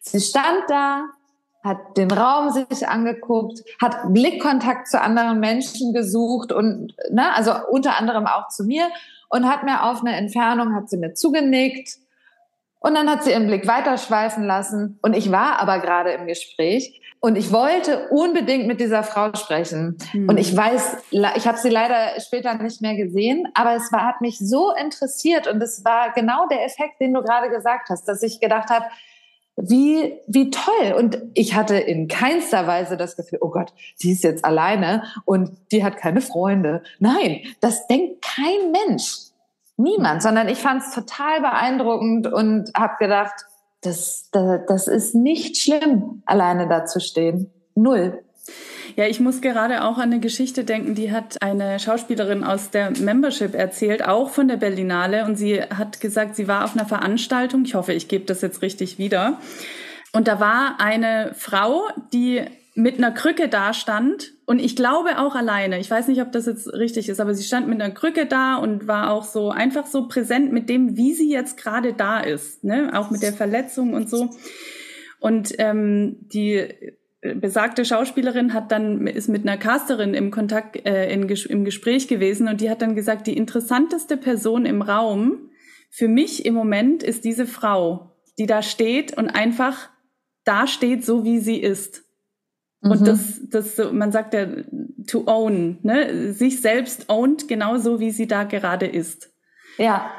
Sie 0.00 0.20
stand 0.20 0.62
da, 0.68 1.08
hat 1.62 1.96
den 1.96 2.10
Raum 2.10 2.50
sich 2.50 2.88
angeguckt, 2.88 3.62
hat 3.80 4.12
Blickkontakt 4.12 4.88
zu 4.88 5.00
anderen 5.00 5.38
Menschen 5.38 5.92
gesucht 5.92 6.52
und, 6.52 6.94
ne, 7.10 7.34
also 7.34 7.52
unter 7.70 7.96
anderem 7.98 8.26
auch 8.26 8.48
zu 8.48 8.64
mir 8.64 8.88
und 9.28 9.48
hat 9.48 9.62
mir 9.62 9.84
auf 9.84 10.00
eine 10.00 10.16
Entfernung, 10.16 10.74
hat 10.74 10.90
sie 10.90 10.96
mir 10.96 11.14
zugenickt 11.14 11.98
und 12.80 12.94
dann 12.94 13.08
hat 13.08 13.22
sie 13.22 13.30
ihren 13.30 13.46
Blick 13.46 13.68
weiterschweifen 13.68 14.42
lassen 14.44 14.98
und 15.02 15.14
ich 15.14 15.30
war 15.30 15.60
aber 15.60 15.78
gerade 15.78 16.10
im 16.10 16.26
Gespräch 16.26 17.00
und 17.20 17.36
ich 17.36 17.52
wollte 17.52 18.08
unbedingt 18.08 18.66
mit 18.66 18.80
dieser 18.80 19.04
Frau 19.04 19.32
sprechen 19.36 19.96
mhm. 20.12 20.28
und 20.28 20.38
ich 20.38 20.56
weiß, 20.56 20.96
ich 21.10 21.46
habe 21.46 21.58
sie 21.58 21.70
leider 21.70 22.20
später 22.20 22.54
nicht 22.54 22.82
mehr 22.82 22.96
gesehen, 22.96 23.46
aber 23.54 23.76
es 23.76 23.92
war, 23.92 24.04
hat 24.04 24.20
mich 24.20 24.40
so 24.40 24.72
interessiert 24.72 25.46
und 25.46 25.62
es 25.62 25.84
war 25.84 26.12
genau 26.12 26.48
der 26.48 26.64
Effekt, 26.64 27.00
den 27.00 27.14
du 27.14 27.22
gerade 27.22 27.50
gesagt 27.50 27.88
hast, 27.88 28.08
dass 28.08 28.20
ich 28.24 28.40
gedacht 28.40 28.68
habe, 28.68 28.86
wie, 29.56 30.18
wie 30.26 30.50
toll. 30.50 30.94
Und 30.96 31.18
ich 31.34 31.54
hatte 31.54 31.76
in 31.76 32.08
keinster 32.08 32.66
Weise 32.66 32.96
das 32.96 33.16
Gefühl, 33.16 33.38
oh 33.42 33.50
Gott, 33.50 33.72
die 34.02 34.12
ist 34.12 34.24
jetzt 34.24 34.44
alleine 34.44 35.04
und 35.24 35.50
die 35.70 35.84
hat 35.84 35.96
keine 35.96 36.20
Freunde. 36.20 36.82
Nein, 36.98 37.40
das 37.60 37.86
denkt 37.86 38.24
kein 38.24 38.72
Mensch. 38.72 39.16
Niemand, 39.76 40.22
sondern 40.22 40.48
ich 40.48 40.58
fand 40.58 40.82
es 40.82 40.94
total 40.94 41.40
beeindruckend 41.40 42.26
und 42.26 42.70
habe 42.76 42.94
gedacht, 42.98 43.34
das, 43.80 44.28
das, 44.30 44.60
das 44.68 44.86
ist 44.86 45.14
nicht 45.14 45.56
schlimm, 45.56 46.22
alleine 46.26 46.68
da 46.68 46.84
zu 46.84 47.00
stehen. 47.00 47.50
Null. 47.74 48.22
Ja, 48.96 49.06
ich 49.06 49.20
muss 49.20 49.40
gerade 49.40 49.84
auch 49.84 49.98
an 49.98 50.12
eine 50.12 50.20
Geschichte 50.20 50.64
denken, 50.64 50.94
die 50.94 51.12
hat 51.12 51.40
eine 51.42 51.78
Schauspielerin 51.78 52.44
aus 52.44 52.70
der 52.70 52.90
Membership 52.90 53.54
erzählt, 53.54 54.06
auch 54.06 54.30
von 54.30 54.48
der 54.48 54.56
Berlinale. 54.56 55.24
Und 55.24 55.36
sie 55.36 55.62
hat 55.62 56.00
gesagt, 56.00 56.36
sie 56.36 56.48
war 56.48 56.64
auf 56.64 56.74
einer 56.74 56.86
Veranstaltung. 56.86 57.64
Ich 57.64 57.74
hoffe, 57.74 57.92
ich 57.92 58.08
gebe 58.08 58.24
das 58.24 58.42
jetzt 58.42 58.62
richtig 58.62 58.98
wieder. 58.98 59.38
Und 60.12 60.28
da 60.28 60.40
war 60.40 60.76
eine 60.78 61.32
Frau, 61.36 61.84
die 62.12 62.42
mit 62.74 62.96
einer 62.96 63.10
Krücke 63.10 63.48
da 63.48 63.74
stand 63.74 64.32
und 64.46 64.58
ich 64.58 64.76
glaube 64.76 65.18
auch 65.18 65.34
alleine. 65.34 65.78
Ich 65.78 65.90
weiß 65.90 66.08
nicht, 66.08 66.22
ob 66.22 66.32
das 66.32 66.46
jetzt 66.46 66.72
richtig 66.72 67.08
ist, 67.08 67.20
aber 67.20 67.34
sie 67.34 67.42
stand 67.42 67.68
mit 67.68 67.80
einer 67.80 67.92
Krücke 67.92 68.24
da 68.24 68.56
und 68.56 68.86
war 68.88 69.10
auch 69.10 69.24
so 69.24 69.50
einfach 69.50 69.86
so 69.86 70.08
präsent 70.08 70.52
mit 70.52 70.70
dem, 70.70 70.96
wie 70.96 71.12
sie 71.12 71.30
jetzt 71.30 71.58
gerade 71.58 71.92
da 71.92 72.20
ist, 72.20 72.64
ne? 72.64 72.90
auch 72.94 73.10
mit 73.10 73.22
der 73.22 73.34
Verletzung 73.34 73.92
und 73.92 74.08
so. 74.08 74.30
Und 75.20 75.54
ähm, 75.58 76.16
die 76.32 76.66
besagte 77.22 77.84
Schauspielerin 77.84 78.52
hat 78.52 78.72
dann 78.72 79.06
ist 79.06 79.28
mit 79.28 79.42
einer 79.42 79.56
Casterin 79.56 80.12
im 80.14 80.30
Kontakt 80.30 80.84
äh, 80.84 81.12
in, 81.12 81.28
im 81.28 81.64
Gespräch 81.64 82.08
gewesen 82.08 82.48
und 82.48 82.60
die 82.60 82.68
hat 82.68 82.82
dann 82.82 82.96
gesagt, 82.96 83.28
die 83.28 83.36
interessanteste 83.36 84.16
Person 84.16 84.66
im 84.66 84.82
Raum 84.82 85.50
für 85.90 86.08
mich 86.08 86.44
im 86.44 86.54
Moment 86.54 87.02
ist 87.02 87.24
diese 87.24 87.46
Frau, 87.46 88.16
die 88.38 88.46
da 88.46 88.62
steht 88.62 89.16
und 89.16 89.28
einfach 89.28 89.90
da 90.44 90.66
steht, 90.66 91.04
so 91.04 91.24
wie 91.24 91.38
sie 91.38 91.58
ist. 91.58 92.02
Mhm. 92.80 92.90
Und 92.90 93.06
das, 93.06 93.40
das, 93.48 93.92
man 93.92 94.10
sagt 94.10 94.34
ja, 94.34 94.46
to 95.06 95.24
own, 95.26 95.78
ne, 95.82 96.32
sich 96.32 96.60
selbst 96.60 97.08
ownt 97.08 97.46
genauso 97.46 98.00
wie 98.00 98.10
sie 98.10 98.26
da 98.26 98.42
gerade 98.44 98.86
ist. 98.86 99.30
Ja. 99.78 100.10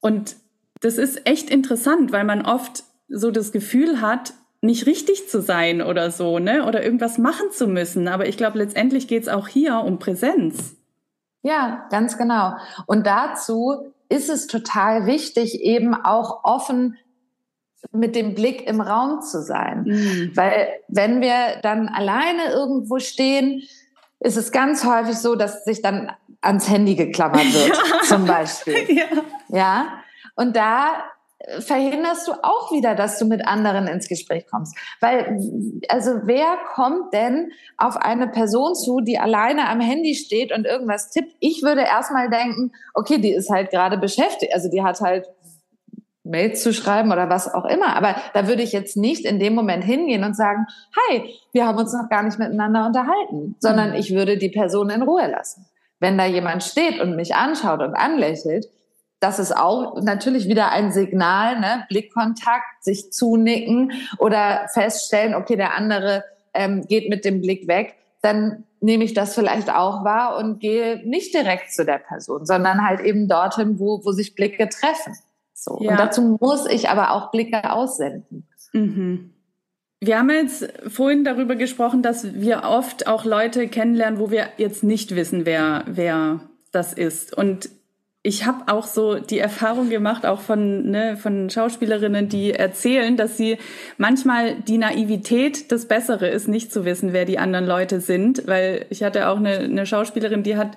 Und 0.00 0.36
das 0.80 0.96
ist 0.96 1.26
echt 1.28 1.50
interessant, 1.50 2.12
weil 2.12 2.24
man 2.24 2.46
oft 2.46 2.84
so 3.08 3.30
das 3.30 3.52
Gefühl 3.52 4.00
hat, 4.00 4.32
nicht 4.66 4.86
richtig 4.86 5.28
zu 5.28 5.40
sein 5.40 5.80
oder 5.80 6.10
so, 6.10 6.38
ne? 6.38 6.66
Oder 6.66 6.82
irgendwas 6.84 7.18
machen 7.18 7.50
zu 7.52 7.66
müssen. 7.66 8.08
Aber 8.08 8.28
ich 8.28 8.36
glaube, 8.36 8.58
letztendlich 8.58 9.08
geht 9.08 9.22
es 9.22 9.28
auch 9.28 9.48
hier 9.48 9.78
um 9.78 9.98
Präsenz. 9.98 10.76
Ja, 11.42 11.86
ganz 11.90 12.18
genau. 12.18 12.54
Und 12.86 13.06
dazu 13.06 13.92
ist 14.08 14.28
es 14.28 14.46
total 14.46 15.06
wichtig, 15.06 15.60
eben 15.62 15.94
auch 15.94 16.44
offen 16.44 16.96
mit 17.92 18.16
dem 18.16 18.34
Blick 18.34 18.66
im 18.66 18.80
Raum 18.80 19.22
zu 19.22 19.42
sein. 19.42 19.84
Mhm. 19.84 20.32
Weil 20.34 20.68
wenn 20.88 21.20
wir 21.20 21.60
dann 21.62 21.88
alleine 21.88 22.50
irgendwo 22.50 22.98
stehen, 22.98 23.62
ist 24.20 24.36
es 24.36 24.50
ganz 24.50 24.84
häufig 24.84 25.16
so, 25.16 25.36
dass 25.36 25.64
sich 25.64 25.82
dann 25.82 26.10
ans 26.40 26.68
Handy 26.68 26.94
geklammert 26.94 27.54
wird, 27.54 27.68
ja. 27.92 28.00
zum 28.04 28.26
Beispiel. 28.26 28.76
Ja. 28.88 29.06
ja. 29.48 29.86
Und 30.34 30.56
da 30.56 31.04
verhinderst 31.58 32.26
du 32.28 32.32
auch 32.42 32.72
wieder, 32.72 32.94
dass 32.94 33.18
du 33.18 33.26
mit 33.26 33.46
anderen 33.46 33.86
ins 33.86 34.08
Gespräch 34.08 34.46
kommst. 34.50 34.76
Weil, 35.00 35.38
also 35.88 36.20
wer 36.24 36.56
kommt 36.74 37.12
denn 37.12 37.52
auf 37.76 37.96
eine 37.96 38.28
Person 38.28 38.74
zu, 38.74 39.00
die 39.00 39.18
alleine 39.18 39.68
am 39.68 39.80
Handy 39.80 40.14
steht 40.14 40.52
und 40.52 40.64
irgendwas 40.64 41.10
tippt? 41.10 41.34
Ich 41.40 41.62
würde 41.62 41.82
erstmal 41.82 42.30
denken, 42.30 42.72
okay, 42.94 43.18
die 43.18 43.32
ist 43.32 43.50
halt 43.50 43.70
gerade 43.70 43.98
beschäftigt. 43.98 44.54
Also 44.54 44.70
die 44.70 44.82
hat 44.82 45.00
halt 45.00 45.26
Mails 46.24 46.62
zu 46.62 46.72
schreiben 46.72 47.12
oder 47.12 47.28
was 47.28 47.52
auch 47.52 47.66
immer. 47.66 47.94
Aber 47.94 48.16
da 48.34 48.48
würde 48.48 48.62
ich 48.62 48.72
jetzt 48.72 48.96
nicht 48.96 49.24
in 49.24 49.38
dem 49.38 49.54
Moment 49.54 49.84
hingehen 49.84 50.24
und 50.24 50.36
sagen, 50.36 50.66
hi, 50.96 51.34
wir 51.52 51.66
haben 51.66 51.78
uns 51.78 51.92
noch 51.92 52.08
gar 52.08 52.22
nicht 52.22 52.38
miteinander 52.38 52.86
unterhalten, 52.86 53.56
sondern 53.60 53.90
mhm. 53.90 53.96
ich 53.96 54.12
würde 54.12 54.38
die 54.38 54.50
Person 54.50 54.90
in 54.90 55.02
Ruhe 55.02 55.28
lassen. 55.28 55.66
Wenn 56.00 56.18
da 56.18 56.26
jemand 56.26 56.64
steht 56.64 57.00
und 57.00 57.14
mich 57.14 57.34
anschaut 57.34 57.80
und 57.80 57.94
anlächelt, 57.94 58.66
das 59.26 59.40
ist 59.40 59.56
auch 59.56 60.00
natürlich 60.00 60.46
wieder 60.46 60.70
ein 60.70 60.92
Signal, 60.92 61.58
ne? 61.58 61.84
Blickkontakt, 61.88 62.84
sich 62.84 63.12
zunicken 63.12 63.92
oder 64.18 64.68
feststellen, 64.72 65.34
okay, 65.34 65.56
der 65.56 65.74
andere 65.74 66.24
ähm, 66.54 66.86
geht 66.86 67.10
mit 67.10 67.24
dem 67.24 67.40
Blick 67.40 67.66
weg, 67.66 67.96
dann 68.22 68.64
nehme 68.80 69.02
ich 69.02 69.14
das 69.14 69.34
vielleicht 69.34 69.68
auch 69.68 70.04
wahr 70.04 70.36
und 70.38 70.60
gehe 70.60 71.02
nicht 71.08 71.34
direkt 71.34 71.72
zu 71.72 71.84
der 71.84 71.98
Person, 71.98 72.46
sondern 72.46 72.86
halt 72.86 73.00
eben 73.00 73.26
dorthin, 73.26 73.80
wo, 73.80 74.04
wo 74.04 74.12
sich 74.12 74.36
Blicke 74.36 74.68
treffen. 74.68 75.16
So. 75.52 75.78
Ja. 75.80 75.90
Und 75.90 75.98
dazu 75.98 76.38
muss 76.40 76.66
ich 76.66 76.88
aber 76.88 77.10
auch 77.10 77.32
Blicke 77.32 77.72
aussenden. 77.72 78.46
Mhm. 78.72 79.32
Wir 79.98 80.18
haben 80.18 80.30
jetzt 80.30 80.68
vorhin 80.86 81.24
darüber 81.24 81.56
gesprochen, 81.56 82.02
dass 82.02 82.34
wir 82.34 82.62
oft 82.62 83.08
auch 83.08 83.24
Leute 83.24 83.66
kennenlernen, 83.66 84.20
wo 84.20 84.30
wir 84.30 84.48
jetzt 84.56 84.84
nicht 84.84 85.16
wissen, 85.16 85.46
wer, 85.46 85.82
wer 85.86 86.40
das 86.70 86.92
ist. 86.92 87.36
Und 87.36 87.70
ich 88.26 88.44
habe 88.44 88.64
auch 88.66 88.88
so 88.88 89.20
die 89.20 89.38
Erfahrung 89.38 89.88
gemacht, 89.88 90.26
auch 90.26 90.40
von, 90.40 90.90
ne, 90.90 91.16
von 91.16 91.48
Schauspielerinnen, 91.48 92.28
die 92.28 92.52
erzählen, 92.52 93.16
dass 93.16 93.36
sie 93.36 93.56
manchmal 93.98 94.56
die 94.56 94.78
Naivität 94.78 95.70
das 95.70 95.86
Bessere 95.86 96.26
ist, 96.26 96.48
nicht 96.48 96.72
zu 96.72 96.84
wissen, 96.84 97.12
wer 97.12 97.24
die 97.24 97.38
anderen 97.38 97.66
Leute 97.66 98.00
sind. 98.00 98.42
Weil 98.48 98.86
ich 98.90 99.04
hatte 99.04 99.28
auch 99.28 99.36
eine, 99.36 99.58
eine 99.58 99.86
Schauspielerin, 99.86 100.42
die 100.42 100.56
hat 100.56 100.72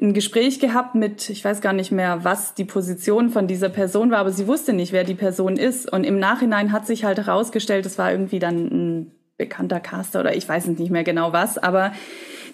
ein 0.00 0.14
Gespräch 0.14 0.60
gehabt 0.60 0.94
mit, 0.94 1.28
ich 1.28 1.44
weiß 1.44 1.60
gar 1.60 1.74
nicht 1.74 1.92
mehr, 1.92 2.24
was 2.24 2.54
die 2.54 2.64
Position 2.64 3.28
von 3.28 3.46
dieser 3.46 3.68
Person 3.68 4.10
war, 4.10 4.20
aber 4.20 4.32
sie 4.32 4.46
wusste 4.46 4.72
nicht, 4.72 4.92
wer 4.92 5.04
die 5.04 5.14
Person 5.14 5.58
ist. 5.58 5.92
Und 5.92 6.04
im 6.04 6.18
Nachhinein 6.18 6.72
hat 6.72 6.86
sich 6.86 7.04
halt 7.04 7.18
herausgestellt, 7.18 7.84
es 7.84 7.98
war 7.98 8.10
irgendwie 8.10 8.38
dann 8.38 8.56
ein 8.56 9.12
bekannter 9.36 9.80
Caster 9.80 10.20
oder 10.20 10.34
ich 10.34 10.48
weiß 10.48 10.68
nicht 10.68 10.90
mehr 10.90 11.04
genau 11.04 11.34
was, 11.34 11.58
aber 11.58 11.92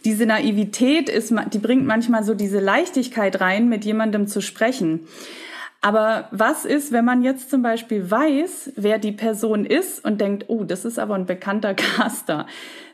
diese 0.04 0.26
Naivität 0.26 1.08
ist, 1.08 1.34
die 1.52 1.58
bringt 1.58 1.86
manchmal 1.86 2.24
so 2.24 2.34
diese 2.34 2.60
Leichtigkeit 2.60 3.40
rein, 3.40 3.68
mit 3.68 3.84
jemandem 3.84 4.26
zu 4.26 4.40
sprechen. 4.40 5.06
Aber 5.84 6.28
was 6.30 6.64
ist, 6.64 6.92
wenn 6.92 7.04
man 7.04 7.22
jetzt 7.22 7.50
zum 7.50 7.60
Beispiel 7.60 8.10
weiß, 8.10 8.72
wer 8.76 8.98
die 8.98 9.12
Person 9.12 9.66
ist 9.66 10.02
und 10.02 10.18
denkt, 10.18 10.46
oh, 10.48 10.64
das 10.64 10.86
ist 10.86 10.98
aber 10.98 11.14
ein 11.14 11.26
bekannter 11.26 11.74
Caster, 11.74 12.46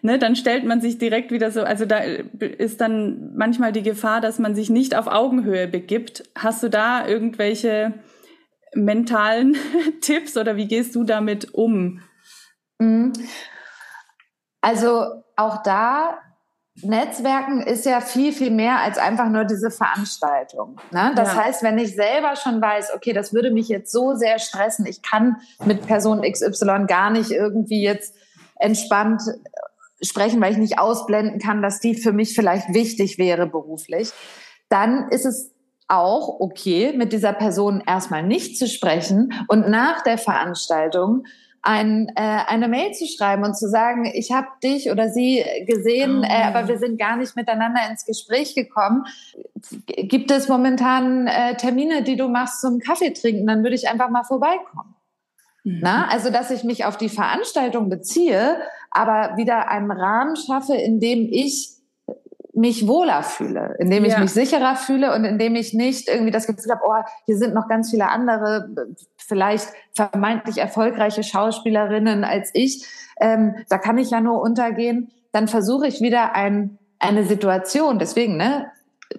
ne, 0.02 0.18
dann 0.18 0.34
stellt 0.34 0.64
man 0.64 0.80
sich 0.80 0.98
direkt 0.98 1.30
wieder 1.30 1.52
so, 1.52 1.62
also 1.62 1.84
da 1.84 1.98
ist 1.98 2.80
dann 2.80 3.32
manchmal 3.36 3.70
die 3.70 3.84
Gefahr, 3.84 4.20
dass 4.20 4.40
man 4.40 4.56
sich 4.56 4.70
nicht 4.70 4.96
auf 4.96 5.06
Augenhöhe 5.06 5.68
begibt. 5.68 6.28
Hast 6.36 6.64
du 6.64 6.68
da 6.68 7.06
irgendwelche 7.06 7.94
mentalen 8.74 9.56
Tipps 10.00 10.36
oder 10.36 10.56
wie 10.56 10.66
gehst 10.66 10.96
du 10.96 11.04
damit 11.04 11.54
um? 11.54 12.00
Mhm. 12.80 13.12
Also 14.61 15.22
auch 15.36 15.62
da 15.62 16.18
Netzwerken 16.82 17.60
ist 17.60 17.84
ja 17.84 18.00
viel, 18.00 18.32
viel 18.32 18.50
mehr 18.50 18.78
als 18.78 18.96
einfach 18.96 19.28
nur 19.28 19.44
diese 19.44 19.70
Veranstaltung. 19.70 20.76
Ne? 20.90 21.12
Das 21.14 21.34
ja. 21.34 21.44
heißt, 21.44 21.62
wenn 21.62 21.78
ich 21.78 21.94
selber 21.94 22.36
schon 22.36 22.60
weiß, 22.60 22.94
okay, 22.94 23.12
das 23.12 23.34
würde 23.34 23.50
mich 23.50 23.68
jetzt 23.68 23.92
so 23.92 24.14
sehr 24.14 24.38
stressen, 24.38 24.86
ich 24.86 25.02
kann 25.02 25.36
mit 25.64 25.86
Person 25.86 26.22
XY 26.22 26.86
gar 26.86 27.10
nicht 27.10 27.30
irgendwie 27.30 27.82
jetzt 27.82 28.14
entspannt 28.56 29.22
sprechen, 30.02 30.40
weil 30.40 30.52
ich 30.52 30.58
nicht 30.58 30.78
ausblenden 30.78 31.38
kann, 31.38 31.60
dass 31.60 31.80
die 31.80 31.94
für 31.94 32.12
mich 32.12 32.34
vielleicht 32.34 32.72
wichtig 32.72 33.18
wäre 33.18 33.46
beruflich, 33.46 34.10
dann 34.68 35.08
ist 35.10 35.26
es 35.26 35.52
auch 35.88 36.40
okay, 36.40 36.92
mit 36.96 37.12
dieser 37.12 37.32
Person 37.32 37.82
erstmal 37.86 38.22
nicht 38.22 38.56
zu 38.56 38.68
sprechen 38.68 39.32
und 39.48 39.68
nach 39.68 40.02
der 40.02 40.18
Veranstaltung 40.18 41.24
ein, 41.62 42.08
äh, 42.16 42.20
eine 42.46 42.68
Mail 42.68 42.92
zu 42.92 43.06
schreiben 43.06 43.44
und 43.44 43.56
zu 43.56 43.68
sagen, 43.68 44.06
ich 44.06 44.32
habe 44.32 44.48
dich 44.62 44.90
oder 44.90 45.11
sie 45.11 45.44
gesehen, 45.66 46.20
oh. 46.20 46.26
äh, 46.26 46.44
aber 46.44 46.68
wir 46.68 46.78
sind 46.78 46.98
gar 46.98 47.16
nicht 47.16 47.36
miteinander 47.36 47.80
ins 47.90 48.06
Gespräch 48.06 48.54
gekommen. 48.54 49.04
Gibt 49.86 50.30
es 50.30 50.48
momentan 50.48 51.26
äh, 51.26 51.56
Termine, 51.56 52.02
die 52.02 52.16
du 52.16 52.28
machst 52.28 52.61
zum 52.61 52.78
Kaffee 52.78 53.12
trinken? 53.12 53.46
Dann 53.46 53.62
würde 53.62 53.76
ich 53.76 53.88
einfach 53.88 54.08
mal 54.08 54.24
vorbeikommen. 54.24 54.94
Mhm. 55.64 55.80
Na, 55.82 56.08
also 56.08 56.30
dass 56.30 56.50
ich 56.50 56.64
mich 56.64 56.84
auf 56.86 56.96
die 56.96 57.11
Veranstaltung 57.11 57.90
beziehe, 57.90 58.56
aber 58.90 59.36
wieder 59.36 59.68
einen 59.68 59.90
Rahmen 59.90 60.36
schaffe, 60.36 60.74
in 60.74 61.00
dem 61.00 61.28
ich 61.30 61.80
mich 62.52 62.86
wohler 62.86 63.22
fühle, 63.22 63.76
indem 63.78 64.04
ich 64.04 64.12
ja. 64.12 64.20
mich 64.20 64.32
sicherer 64.32 64.74
fühle 64.76 65.14
und 65.14 65.24
indem 65.24 65.54
ich 65.54 65.72
nicht 65.72 66.08
irgendwie 66.08 66.32
das 66.32 66.46
Gefühl 66.46 66.72
habe, 66.72 66.82
oh, 66.84 67.08
hier 67.24 67.36
sind 67.36 67.54
noch 67.54 67.68
ganz 67.68 67.90
viele 67.90 68.08
andere, 68.08 68.68
vielleicht 69.30 69.68
vermeintlich 69.94 70.58
erfolgreiche 70.58 71.22
Schauspielerinnen 71.22 72.24
als 72.24 72.50
ich. 72.52 72.84
Ähm, 73.20 73.54
da 73.70 73.78
kann 73.78 73.96
ich 73.96 74.10
ja 74.10 74.20
nur 74.20 74.42
untergehen. 74.42 75.10
Dann 75.32 75.48
versuche 75.48 75.86
ich 75.86 76.02
wieder 76.02 76.34
ein, 76.34 76.78
eine 76.98 77.24
Situation, 77.24 77.98
deswegen, 77.98 78.36
ne, 78.36 78.70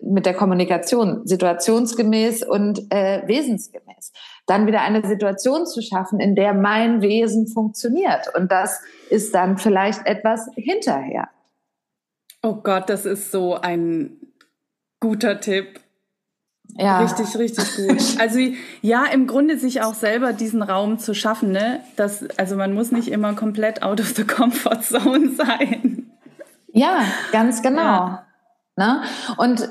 mit 0.04 0.26
der 0.26 0.34
Kommunikation, 0.34 1.26
situationsgemäß 1.26 2.44
und 2.44 2.92
äh, 2.92 3.24
wesensgemäß. 3.26 4.14
Dann 4.46 4.68
wieder 4.68 4.82
eine 4.82 5.06
Situation 5.06 5.66
zu 5.66 5.82
schaffen, 5.82 6.20
in 6.20 6.36
der 6.36 6.54
mein 6.54 7.02
Wesen 7.02 7.48
funktioniert. 7.48 8.34
Und 8.36 8.52
das 8.52 8.82
ist 9.10 9.34
dann 9.34 9.58
vielleicht 9.58 10.06
etwas 10.06 10.50
hinterher. 10.56 11.30
Oh 12.44 12.56
Gott, 12.56 12.90
das 12.90 13.06
ist 13.06 13.32
so 13.32 13.56
ein 13.56 14.18
guter 15.00 15.40
Tipp. 15.40 15.81
Ja. 16.78 17.00
Richtig, 17.00 17.36
richtig 17.38 17.76
gut. 17.76 18.02
Also 18.20 18.40
ja, 18.82 19.06
im 19.06 19.28
Grunde 19.28 19.58
sich 19.58 19.82
auch 19.82 19.94
selber 19.94 20.34
diesen 20.34 20.62
Raum 20.62 21.00
zu 21.00 21.14
schaffen, 21.14 21.52
ne? 21.52 21.82
Das, 21.96 22.26
also 22.38 22.56
man 22.56 22.74
muss 22.74 22.92
nicht 22.92 23.10
immer 23.10 23.34
komplett 23.34 23.84
out 23.84 24.00
of 24.00 24.14
the 24.16 24.24
comfort 24.24 24.82
zone 24.82 25.32
sein. 25.36 26.12
Ja, 26.74 27.04
ganz 27.32 27.62
genau. 27.62 27.82
Ja. 27.82 28.26
Ne? 28.78 29.02
Und 29.38 29.70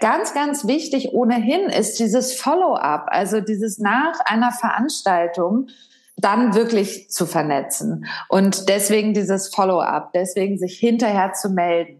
ganz, 0.00 0.34
ganz 0.34 0.66
wichtig 0.66 1.12
ohnehin 1.12 1.68
ist 1.68 1.98
dieses 1.98 2.34
Follow-up, 2.34 3.06
also 3.08 3.40
dieses 3.40 3.78
nach 3.78 4.20
einer 4.24 4.52
Veranstaltung 4.52 5.68
dann 6.16 6.54
wirklich 6.54 7.10
zu 7.10 7.26
vernetzen. 7.26 8.06
Und 8.28 8.68
deswegen 8.68 9.14
dieses 9.14 9.54
Follow-up, 9.54 10.12
deswegen 10.12 10.58
sich 10.58 10.78
hinterher 10.78 11.32
zu 11.32 11.50
melden. 11.50 11.97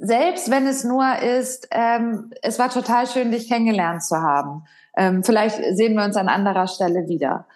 Selbst 0.00 0.50
wenn 0.50 0.66
es 0.66 0.84
nur 0.84 1.18
ist, 1.18 1.68
ähm, 1.72 2.30
es 2.42 2.58
war 2.58 2.70
total 2.70 3.06
schön, 3.06 3.32
dich 3.32 3.48
kennengelernt 3.48 4.04
zu 4.04 4.22
haben. 4.22 4.64
Ähm, 4.96 5.24
vielleicht 5.24 5.60
sehen 5.76 5.94
wir 5.94 6.04
uns 6.04 6.16
an 6.16 6.28
anderer 6.28 6.68
Stelle 6.68 7.08
wieder. 7.08 7.46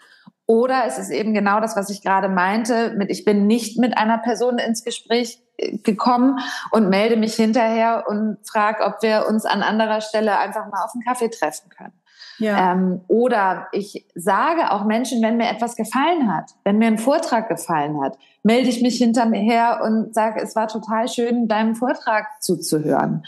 Oder 0.46 0.84
es 0.86 0.98
ist 0.98 1.10
eben 1.10 1.34
genau 1.34 1.60
das, 1.60 1.76
was 1.76 1.88
ich 1.88 2.02
gerade 2.02 2.28
meinte, 2.28 2.94
mit 2.96 3.10
ich 3.10 3.24
bin 3.24 3.46
nicht 3.46 3.78
mit 3.78 3.96
einer 3.96 4.18
Person 4.18 4.58
ins 4.58 4.84
Gespräch 4.84 5.40
äh, 5.56 5.78
gekommen 5.78 6.38
und 6.72 6.88
melde 6.88 7.16
mich 7.16 7.34
hinterher 7.34 8.04
und 8.08 8.38
frage, 8.44 8.84
ob 8.84 9.02
wir 9.02 9.26
uns 9.28 9.44
an 9.44 9.62
anderer 9.62 10.00
Stelle 10.00 10.38
einfach 10.38 10.66
mal 10.66 10.84
auf 10.84 10.92
einen 10.94 11.04
Kaffee 11.04 11.30
treffen 11.30 11.68
können. 11.70 11.92
Ja. 12.38 12.72
Ähm, 12.72 13.02
oder 13.06 13.68
ich 13.72 14.06
sage 14.14 14.72
auch 14.72 14.84
Menschen, 14.84 15.22
wenn 15.22 15.36
mir 15.36 15.48
etwas 15.48 15.76
gefallen 15.76 16.34
hat, 16.34 16.50
wenn 16.64 16.78
mir 16.78 16.88
ein 16.88 16.98
Vortrag 16.98 17.48
gefallen 17.48 18.02
hat, 18.02 18.18
melde 18.42 18.68
ich 18.68 18.82
mich 18.82 18.96
hinterher 18.96 19.80
und 19.84 20.12
sage, 20.12 20.40
es 20.42 20.56
war 20.56 20.66
total 20.66 21.08
schön, 21.08 21.46
deinem 21.46 21.76
Vortrag 21.76 22.26
zuzuhören. 22.42 23.24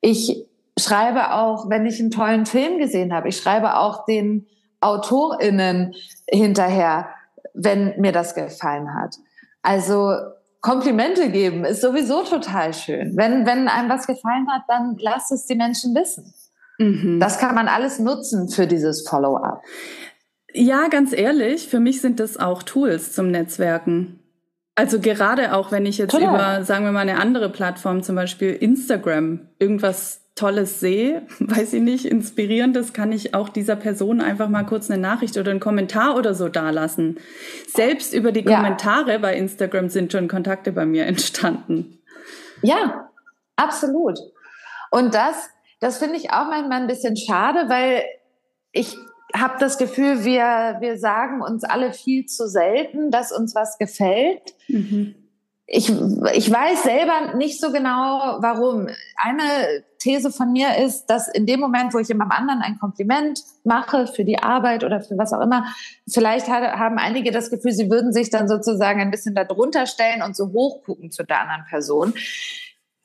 Ich 0.00 0.46
schreibe 0.78 1.32
auch, 1.32 1.68
wenn 1.68 1.84
ich 1.84 2.00
einen 2.00 2.10
tollen 2.10 2.46
Film 2.46 2.78
gesehen 2.78 3.12
habe, 3.12 3.28
ich 3.28 3.36
schreibe 3.36 3.76
auch 3.76 4.06
den 4.06 4.46
AutorInnen 4.80 5.94
hinterher, 6.28 7.08
wenn 7.54 7.98
mir 8.00 8.12
das 8.12 8.34
gefallen 8.34 8.94
hat. 8.94 9.16
Also 9.62 10.12
Komplimente 10.60 11.30
geben 11.30 11.64
ist 11.64 11.80
sowieso 11.80 12.24
total 12.24 12.74
schön. 12.74 13.16
Wenn, 13.16 13.46
wenn 13.46 13.68
einem 13.68 13.88
was 13.88 14.06
gefallen 14.06 14.48
hat, 14.50 14.62
dann 14.66 14.96
lasst 14.98 15.30
es 15.30 15.46
die 15.46 15.54
Menschen 15.54 15.94
wissen. 15.94 16.34
Mhm. 16.78 17.20
Das 17.20 17.38
kann 17.38 17.54
man 17.54 17.68
alles 17.68 17.98
nutzen 18.00 18.48
für 18.48 18.66
dieses 18.66 19.06
Follow-up. 19.08 19.62
Ja, 20.52 20.88
ganz 20.88 21.12
ehrlich, 21.12 21.68
für 21.68 21.78
mich 21.78 22.00
sind 22.00 22.18
das 22.18 22.36
auch 22.36 22.62
Tools 22.62 23.12
zum 23.12 23.30
Netzwerken. 23.30 24.18
Also 24.74 24.98
gerade 25.00 25.54
auch, 25.54 25.70
wenn 25.70 25.86
ich 25.86 25.98
jetzt 25.98 26.10
Total. 26.10 26.28
über, 26.28 26.64
sagen 26.64 26.84
wir 26.84 26.92
mal, 26.92 27.00
eine 27.00 27.18
andere 27.18 27.48
Plattform, 27.48 28.02
zum 28.02 28.16
Beispiel 28.16 28.52
Instagram, 28.52 29.48
irgendwas 29.58 30.25
Tolles 30.36 30.78
sehe, 30.80 31.26
weiß 31.40 31.72
ich 31.72 31.82
nicht, 31.82 32.04
Inspirierendes, 32.04 32.92
kann 32.92 33.10
ich 33.10 33.34
auch 33.34 33.48
dieser 33.48 33.74
Person 33.74 34.20
einfach 34.20 34.48
mal 34.48 34.64
kurz 34.64 34.90
eine 34.90 35.00
Nachricht 35.00 35.36
oder 35.36 35.50
einen 35.50 35.60
Kommentar 35.60 36.16
oder 36.16 36.34
so 36.34 36.48
dalassen. 36.48 37.18
Selbst 37.66 38.14
über 38.14 38.30
die 38.30 38.44
Kommentare 38.44 39.12
ja. 39.12 39.18
bei 39.18 39.34
Instagram 39.34 39.88
sind 39.88 40.12
schon 40.12 40.28
Kontakte 40.28 40.70
bei 40.70 40.86
mir 40.86 41.06
entstanden. 41.06 41.98
Ja, 42.62 43.10
absolut. 43.56 44.18
Und 44.90 45.14
das, 45.14 45.48
das 45.80 45.98
finde 45.98 46.16
ich 46.16 46.30
auch 46.30 46.46
manchmal 46.48 46.82
ein 46.82 46.86
bisschen 46.86 47.16
schade, 47.16 47.68
weil 47.68 48.04
ich 48.72 48.96
habe 49.34 49.54
das 49.58 49.76
Gefühl, 49.78 50.24
wir, 50.24 50.76
wir 50.80 50.98
sagen 50.98 51.42
uns 51.42 51.64
alle 51.64 51.92
viel 51.92 52.26
zu 52.26 52.48
selten, 52.48 53.10
dass 53.10 53.32
uns 53.32 53.54
was 53.54 53.76
gefällt. 53.78 54.54
Mhm 54.68 55.25
ich, 55.68 55.90
ich 55.90 56.50
weiß 56.50 56.84
selber 56.84 57.34
nicht 57.36 57.60
so 57.60 57.72
genau, 57.72 58.38
warum. 58.40 58.88
Eine 59.16 59.82
These 59.98 60.30
von 60.30 60.52
mir 60.52 60.76
ist, 60.76 61.06
dass 61.06 61.26
in 61.26 61.44
dem 61.44 61.58
Moment, 61.58 61.92
wo 61.92 61.98
ich 61.98 62.06
jemandem 62.06 62.38
anderen 62.38 62.62
ein 62.62 62.78
Kompliment 62.78 63.40
mache 63.64 64.06
für 64.06 64.24
die 64.24 64.38
Arbeit 64.38 64.84
oder 64.84 65.00
für 65.00 65.18
was 65.18 65.32
auch 65.32 65.40
immer, 65.40 65.66
vielleicht 66.08 66.48
haben 66.48 66.98
einige 66.98 67.32
das 67.32 67.50
Gefühl, 67.50 67.72
sie 67.72 67.90
würden 67.90 68.12
sich 68.12 68.30
dann 68.30 68.46
sozusagen 68.46 69.00
ein 69.00 69.10
bisschen 69.10 69.34
darunter 69.34 69.86
stellen 69.86 70.22
und 70.22 70.36
so 70.36 70.52
hochgucken 70.52 71.10
zu 71.10 71.24
der 71.24 71.40
anderen 71.40 71.64
Person. 71.68 72.14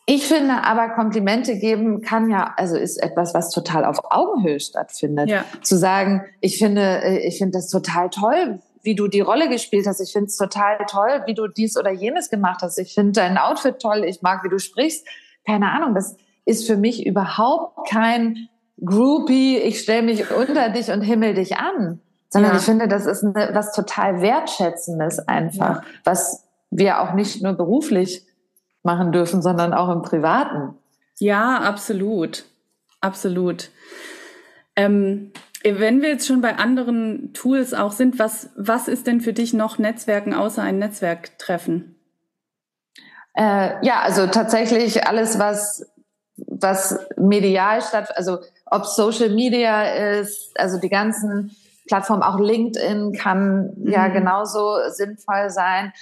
Ich 0.05 0.27
finde 0.27 0.63
aber, 0.63 0.89
Komplimente 0.89 1.57
geben 1.57 2.01
kann 2.01 2.29
ja, 2.29 2.53
also 2.57 2.75
ist 2.75 3.01
etwas, 3.01 3.33
was 3.33 3.49
total 3.49 3.85
auf 3.85 3.99
Augenhöhe 4.11 4.59
stattfindet. 4.59 5.29
Ja. 5.29 5.45
Zu 5.61 5.77
sagen, 5.77 6.25
ich 6.41 6.57
finde, 6.57 7.01
äh, 7.03 7.27
ich 7.27 7.37
finde 7.37 7.57
das 7.57 7.69
total 7.69 8.09
toll, 8.09 8.59
wie 8.83 8.95
du 8.95 9.07
die 9.07 9.21
Rolle 9.21 9.49
gespielt 9.49 9.87
hast. 9.87 9.99
Ich 9.99 10.11
finde 10.11 10.27
es 10.27 10.37
total 10.37 10.77
toll, 10.89 11.23
wie 11.25 11.33
du 11.33 11.47
dies 11.47 11.77
oder 11.77 11.91
jenes 11.91 12.29
gemacht 12.29 12.61
hast. 12.61 12.77
Ich 12.77 12.93
finde 12.93 13.13
dein 13.13 13.37
Outfit 13.37 13.79
toll. 13.79 14.03
Ich 14.05 14.21
mag, 14.21 14.43
wie 14.43 14.49
du 14.49 14.59
sprichst. 14.59 15.07
Keine 15.45 15.71
Ahnung, 15.71 15.95
das 15.95 16.15
ist 16.45 16.67
für 16.67 16.77
mich 16.77 17.05
überhaupt 17.05 17.89
kein 17.89 18.49
Groupie, 18.83 19.57
ich 19.57 19.79
stelle 19.79 20.01
mich 20.01 20.31
unter 20.31 20.69
dich 20.69 20.89
und 20.89 21.01
himmel 21.01 21.35
dich 21.35 21.57
an. 21.57 21.99
Sondern 22.29 22.53
ja. 22.53 22.57
ich 22.57 22.63
finde, 22.63 22.87
das 22.87 23.05
ist 23.05 23.23
eine, 23.23 23.51
was 23.53 23.73
total 23.73 24.21
Wertschätzendes 24.21 25.19
einfach, 25.27 25.83
ja. 25.83 25.89
was 26.03 26.47
wir 26.69 27.01
auch 27.01 27.13
nicht 27.13 27.43
nur 27.43 27.53
beruflich 27.53 28.25
machen 28.83 29.11
dürfen, 29.11 29.41
sondern 29.41 29.73
auch 29.73 29.89
im 29.89 30.01
Privaten. 30.01 30.75
Ja, 31.19 31.57
absolut. 31.59 32.45
Absolut. 33.01 33.69
Ähm, 34.75 35.31
wenn 35.63 36.01
wir 36.01 36.09
jetzt 36.09 36.27
schon 36.27 36.41
bei 36.41 36.55
anderen 36.57 37.33
Tools 37.33 37.73
auch 37.73 37.91
sind, 37.91 38.19
was, 38.19 38.49
was 38.55 38.87
ist 38.87 39.07
denn 39.07 39.21
für 39.21 39.33
dich 39.33 39.53
noch 39.53 39.77
Netzwerken 39.77 40.33
außer 40.33 40.61
ein 40.61 40.79
Netzwerktreffen? 40.79 41.95
Äh, 43.33 43.85
ja, 43.85 44.01
also 44.01 44.27
tatsächlich 44.27 45.07
alles, 45.07 45.39
was, 45.39 45.85
was 46.35 46.99
medial 47.17 47.81
statt, 47.81 48.09
also 48.15 48.39
ob 48.65 48.85
Social 48.85 49.29
Media 49.29 49.83
ist, 50.19 50.51
also 50.59 50.79
die 50.79 50.89
ganzen 50.89 51.55
Plattformen, 51.87 52.23
auch 52.23 52.39
LinkedIn 52.39 53.13
kann 53.13 53.73
mhm. 53.75 53.87
ja 53.87 54.07
genauso 54.07 54.77
sinnvoll 54.89 55.49
sein, 55.49 55.93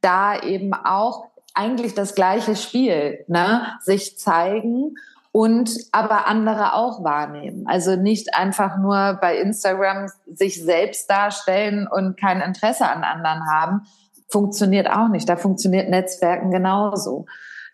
da 0.00 0.40
eben 0.40 0.74
auch 0.74 1.26
eigentlich 1.54 1.94
das 1.94 2.14
gleiche 2.14 2.56
Spiel, 2.56 3.24
ne? 3.28 3.66
sich 3.80 4.18
zeigen 4.18 4.94
und 5.36 5.76
aber 5.92 6.26
andere 6.28 6.72
auch 6.72 7.04
wahrnehmen. 7.04 7.66
Also 7.66 7.94
nicht 7.94 8.34
einfach 8.34 8.78
nur 8.78 9.18
bei 9.20 9.36
Instagram 9.36 10.10
sich 10.32 10.64
selbst 10.64 11.10
darstellen 11.10 11.86
und 11.86 12.18
kein 12.18 12.40
Interesse 12.40 12.88
an 12.88 13.04
anderen 13.04 13.42
haben, 13.46 13.82
funktioniert 14.30 14.90
auch 14.90 15.08
nicht. 15.08 15.28
Da 15.28 15.36
funktioniert 15.36 15.90
Netzwerken 15.90 16.50
genauso. 16.50 17.26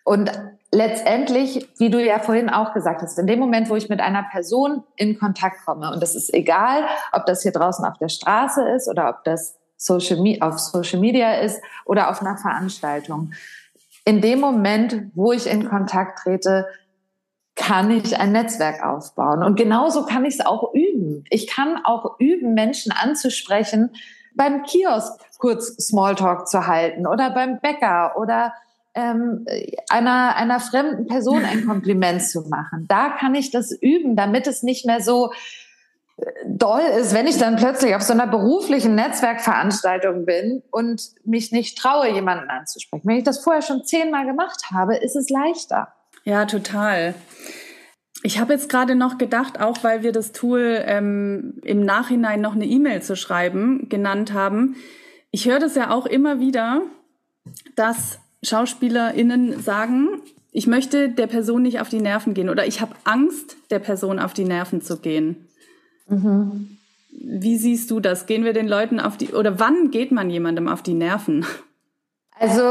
Und 0.03 0.33
letztendlich, 0.73 1.69
wie 1.79 1.89
du 1.89 2.05
ja 2.05 2.19
vorhin 2.19 2.51
auch 2.51 2.75
gesagt 2.75 3.01
hast, 3.01 3.17
in 3.21 3.29
dem 3.29 3.39
Moment, 3.39 3.71
wo 3.71 3.77
ich 3.77 3.89
mit 3.89 4.01
einer 4.01 4.25
Person 4.25 4.83
in 4.97 5.17
Kontakt 5.17 5.65
komme, 5.65 5.93
und 5.93 6.03
das 6.03 6.17
ist 6.17 6.35
egal, 6.35 6.83
ob 7.13 7.27
das 7.27 7.43
hier 7.43 7.53
draußen 7.53 7.85
auf 7.85 7.97
der 7.99 8.09
Straße 8.09 8.69
ist 8.71 8.89
oder 8.89 9.09
ob 9.09 9.23
das 9.23 9.57
Social, 9.77 10.19
auf 10.41 10.59
Social 10.59 10.99
Media 10.99 11.35
ist 11.35 11.63
oder 11.85 12.11
auf 12.11 12.23
einer 12.23 12.37
Veranstaltung. 12.39 13.31
In 14.05 14.21
dem 14.21 14.41
Moment, 14.41 15.13
wo 15.15 15.31
ich 15.31 15.47
in 15.47 15.69
Kontakt 15.69 16.19
trete, 16.25 16.67
kann 17.55 17.91
ich 17.91 18.19
ein 18.19 18.33
Netzwerk 18.33 18.83
aufbauen. 18.83 19.43
Und 19.43 19.57
genauso 19.57 20.05
kann 20.07 20.25
ich 20.25 20.35
es 20.35 20.47
auch 20.47 20.73
üben. 20.73 21.25
Ich 21.31 21.47
kann 21.47 21.85
auch 21.85 22.19
üben, 22.19 22.55
Menschen 22.55 22.93
anzusprechen, 22.93 23.91
beim 24.35 24.63
Kiosk 24.63 25.21
kurz 25.39 25.77
Smalltalk 25.77 26.49
zu 26.49 26.67
halten 26.67 27.07
oder 27.07 27.31
beim 27.31 27.61
Bäcker 27.61 28.15
oder 28.17 28.55
ähm, 28.95 29.47
einer, 29.89 30.37
einer 30.37 30.61
fremden 30.61 31.07
Person 31.07 31.45
ein 31.45 31.67
Kompliment 31.67 32.23
zu 32.23 32.43
machen. 32.43 32.87
Da 32.89 33.11
kann 33.11 33.35
ich 33.35 33.51
das 33.51 33.73
üben, 33.73 34.17
damit 34.17 34.47
es 34.47 34.63
nicht 34.63 34.87
mehr 34.87 35.01
so 35.01 35.33
äh, 36.17 36.25
doll 36.47 36.83
ist, 36.99 37.15
wenn 37.15 37.27
ich 37.27 37.39
dann 37.39 37.57
plötzlich 37.57 37.95
auf 37.95 38.03
so 38.03 38.13
einer 38.13 38.27
beruflichen 38.27 38.95
Netzwerkveranstaltung 38.95 40.25
bin 40.25 40.63
und 40.71 41.11
mich 41.25 41.53
nicht 41.53 41.79
traue, 41.79 42.11
jemanden 42.11 42.49
anzusprechen. 42.49 43.07
Wenn 43.07 43.19
ich 43.19 43.25
das 43.25 43.43
vorher 43.43 43.63
schon 43.63 43.85
zehnmal 43.85 44.27
gemacht 44.27 44.71
habe, 44.73 44.97
ist 44.97 45.17
es 45.17 45.29
leichter. 45.29 45.93
Ja, 46.25 46.45
total. 46.45 47.15
Ich 48.23 48.39
habe 48.39 48.53
jetzt 48.53 48.69
gerade 48.69 48.95
noch 48.95 49.19
gedacht, 49.19 49.61
auch 49.61 49.83
weil 49.83 50.03
wir 50.03 50.13
das 50.13 50.33
Tool 50.33 50.83
ähm, 50.87 51.55
im 51.65 51.85
Nachhinein 51.85 52.41
noch 52.41 52.55
eine 52.55 52.67
E-Mail 52.67 53.03
zu 53.03 53.17
schreiben 53.17 53.89
genannt 53.89 54.33
haben. 54.33 54.77
Ich 55.33 55.49
höre 55.49 55.59
das 55.59 55.75
ja 55.75 55.91
auch 55.91 56.07
immer 56.07 56.39
wieder, 56.39 56.83
dass 57.75 58.21
SchauspielerInnen 58.45 59.61
sagen, 59.61 60.21
ich 60.53 60.67
möchte 60.67 61.09
der 61.09 61.27
Person 61.27 61.63
nicht 61.63 61.81
auf 61.81 61.89
die 61.89 62.01
Nerven 62.01 62.35
gehen 62.35 62.49
oder 62.49 62.67
ich 62.67 62.81
habe 62.81 62.95
Angst, 63.05 63.57
der 63.71 63.79
Person 63.79 64.19
auf 64.19 64.35
die 64.35 64.45
Nerven 64.45 64.83
zu 64.83 64.99
gehen. 64.99 65.49
Mhm. 66.07 66.79
Wie 67.11 67.57
siehst 67.57 67.91
du 67.91 68.01
das? 68.01 68.27
Gehen 68.27 68.45
wir 68.45 68.53
den 68.53 68.69
Leuten 68.69 69.01
auf 69.01 69.17
die 69.17 69.33
oder 69.33 69.59
wann 69.59 69.91
geht 69.91 70.13
man 70.13 70.31
jemandem 70.31 70.69
auf 70.69 70.83
die 70.83 70.95
Nerven? 70.95 71.45
Also 72.39 72.63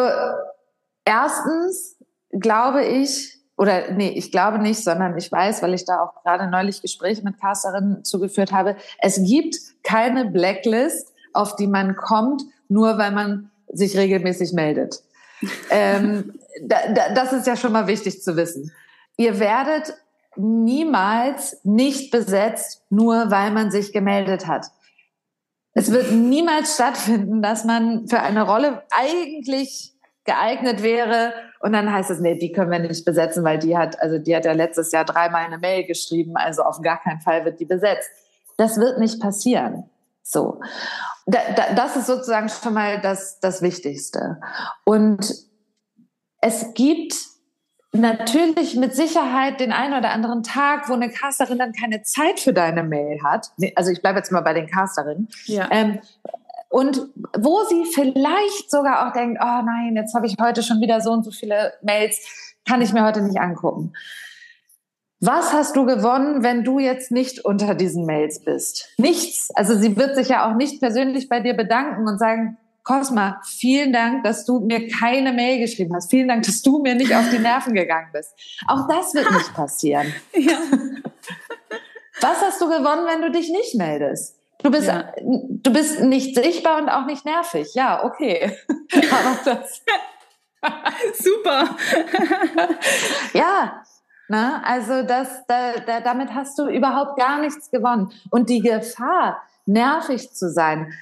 erstens 1.05 1.97
glaube 2.31 2.85
ich, 2.85 3.40
oder 3.61 3.91
nee, 3.91 4.09
ich 4.09 4.31
glaube 4.31 4.57
nicht, 4.57 4.83
sondern 4.83 5.15
ich 5.19 5.31
weiß, 5.31 5.61
weil 5.61 5.75
ich 5.75 5.85
da 5.85 6.01
auch 6.01 6.23
gerade 6.23 6.49
neulich 6.49 6.81
Gespräche 6.81 7.21
mit 7.21 7.39
Casterinnen 7.39 8.03
zugeführt 8.03 8.51
habe, 8.51 8.75
es 8.97 9.21
gibt 9.23 9.55
keine 9.83 10.25
Blacklist, 10.25 11.13
auf 11.33 11.55
die 11.57 11.67
man 11.67 11.95
kommt, 11.95 12.41
nur 12.69 12.97
weil 12.97 13.11
man 13.11 13.51
sich 13.67 13.95
regelmäßig 13.95 14.53
meldet. 14.53 15.03
ähm, 15.69 16.33
da, 16.63 16.91
da, 16.91 17.13
das 17.13 17.33
ist 17.33 17.45
ja 17.45 17.55
schon 17.55 17.71
mal 17.71 17.85
wichtig 17.85 18.23
zu 18.23 18.35
wissen. 18.35 18.71
Ihr 19.15 19.39
werdet 19.39 19.93
niemals 20.35 21.59
nicht 21.63 22.09
besetzt, 22.09 22.81
nur 22.89 23.29
weil 23.29 23.51
man 23.51 23.69
sich 23.69 23.93
gemeldet 23.93 24.47
hat. 24.47 24.71
Es 25.73 25.91
wird 25.91 26.11
niemals 26.11 26.73
stattfinden, 26.73 27.43
dass 27.43 27.63
man 27.63 28.07
für 28.07 28.21
eine 28.21 28.41
Rolle 28.41 28.81
eigentlich 28.89 29.93
geeignet 30.23 30.83
wäre 30.83 31.33
und 31.61 31.73
dann 31.73 31.91
heißt 31.91 32.11
es, 32.11 32.19
nee, 32.19 32.37
die 32.37 32.51
können 32.51 32.71
wir 32.71 32.79
nicht 32.79 33.05
besetzen, 33.05 33.43
weil 33.43 33.59
die 33.59 33.77
hat, 33.77 33.99
also 34.01 34.17
die 34.17 34.35
hat 34.35 34.45
ja 34.45 34.53
letztes 34.53 34.91
Jahr 34.91 35.05
dreimal 35.05 35.45
eine 35.45 35.57
Mail 35.57 35.85
geschrieben, 35.85 36.35
also 36.35 36.63
auf 36.63 36.81
gar 36.81 37.01
keinen 37.01 37.21
Fall 37.21 37.45
wird 37.45 37.59
die 37.59 37.65
besetzt. 37.65 38.09
Das 38.57 38.77
wird 38.77 38.99
nicht 38.99 39.19
passieren. 39.19 39.89
So. 40.23 40.61
Da, 41.25 41.39
da, 41.55 41.73
das 41.73 41.95
ist 41.95 42.07
sozusagen 42.07 42.49
schon 42.49 42.73
mal 42.73 43.01
das, 43.01 43.39
das 43.39 43.61
Wichtigste. 43.61 44.39
Und 44.85 45.33
es 46.41 46.73
gibt 46.73 47.13
natürlich 47.93 48.75
mit 48.75 48.95
Sicherheit 48.95 49.59
den 49.59 49.71
einen 49.71 49.93
oder 49.93 50.11
anderen 50.11 50.43
Tag, 50.43 50.89
wo 50.89 50.93
eine 50.93 51.09
Casterin 51.09 51.59
dann 51.59 51.73
keine 51.73 52.03
Zeit 52.03 52.39
für 52.39 52.53
deine 52.53 52.83
Mail 52.83 53.21
hat. 53.23 53.51
Also 53.75 53.91
ich 53.91 54.01
bleibe 54.01 54.19
jetzt 54.19 54.31
mal 54.31 54.41
bei 54.41 54.53
den 54.53 54.67
Casterinnen. 54.67 55.27
Ja. 55.45 55.67
Ähm, 55.71 55.99
und 56.71 57.09
wo 57.37 57.63
sie 57.65 57.83
vielleicht 57.93 58.71
sogar 58.71 59.05
auch 59.05 59.13
denkt, 59.13 59.41
oh 59.43 59.61
nein, 59.65 59.93
jetzt 59.95 60.15
habe 60.15 60.25
ich 60.25 60.35
heute 60.39 60.63
schon 60.63 60.79
wieder 60.79 61.01
so 61.01 61.11
und 61.11 61.23
so 61.23 61.31
viele 61.31 61.73
Mails, 61.83 62.17
kann 62.65 62.81
ich 62.81 62.93
mir 62.93 63.03
heute 63.03 63.21
nicht 63.21 63.39
angucken. 63.39 63.91
Was 65.19 65.51
hast 65.51 65.75
du 65.75 65.85
gewonnen, 65.85 66.43
wenn 66.43 66.63
du 66.63 66.79
jetzt 66.79 67.11
nicht 67.11 67.43
unter 67.43 67.75
diesen 67.75 68.05
Mails 68.05 68.43
bist? 68.43 68.87
Nichts. 68.97 69.49
Also 69.53 69.77
sie 69.77 69.97
wird 69.97 70.15
sich 70.15 70.29
ja 70.29 70.49
auch 70.49 70.55
nicht 70.55 70.79
persönlich 70.79 71.27
bei 71.27 71.41
dir 71.41 71.55
bedanken 71.55 72.07
und 72.07 72.17
sagen, 72.17 72.57
Cosma, 72.83 73.41
vielen 73.45 73.91
Dank, 73.91 74.23
dass 74.23 74.45
du 74.45 74.61
mir 74.61 74.87
keine 74.87 75.33
Mail 75.33 75.59
geschrieben 75.59 75.93
hast. 75.93 76.09
Vielen 76.09 76.29
Dank, 76.29 76.45
dass 76.45 76.61
du 76.61 76.81
mir 76.81 76.95
nicht 76.95 77.13
auf 77.13 77.29
die 77.29 77.37
Nerven 77.37 77.73
gegangen 77.73 78.09
bist. 78.13 78.33
Auch 78.67 78.87
das 78.87 79.13
wird 79.13 79.29
nicht 79.29 79.53
passieren. 79.53 80.11
Ja. 80.33 80.57
Was 82.21 82.41
hast 82.41 82.61
du 82.61 82.67
gewonnen, 82.67 83.05
wenn 83.07 83.21
du 83.21 83.29
dich 83.29 83.49
nicht 83.49 83.75
meldest? 83.75 84.40
Du 84.63 84.71
bist, 84.71 84.87
ja. 84.87 85.11
du 85.21 85.73
bist 85.73 86.01
nicht 86.01 86.35
sichtbar 86.35 86.81
und 86.81 86.89
auch 86.89 87.05
nicht 87.05 87.25
nervig. 87.25 87.73
Ja, 87.73 88.03
okay. 88.03 88.57
Super. 91.13 91.75
ja, 93.33 93.83
na, 94.27 94.61
also 94.63 95.03
das, 95.03 95.45
da, 95.47 95.73
da, 95.85 95.99
damit 95.99 96.33
hast 96.33 96.57
du 96.57 96.67
überhaupt 96.67 97.17
gar 97.17 97.39
nichts 97.39 97.71
gewonnen. 97.71 98.11
Und 98.29 98.49
die 98.49 98.61
Gefahr, 98.61 99.41
nervig 99.65 100.31
zu 100.31 100.49
sein, 100.49 100.93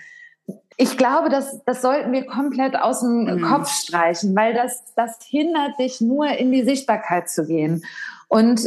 ich 0.78 0.97
glaube, 0.97 1.30
das, 1.30 1.62
das 1.66 1.82
sollten 1.82 2.14
wir 2.14 2.26
komplett 2.26 2.76
aus 2.78 3.01
dem 3.01 3.26
mhm. 3.26 3.41
Kopf 3.41 3.70
streichen, 3.70 4.34
weil 4.36 4.53
das, 4.53 4.93
das 4.95 5.20
hindert 5.26 5.78
dich 5.78 5.99
nur 5.99 6.28
in 6.28 6.53
die 6.53 6.64
Sichtbarkeit 6.64 7.30
zu 7.30 7.45
gehen. 7.45 7.84
Und 8.30 8.62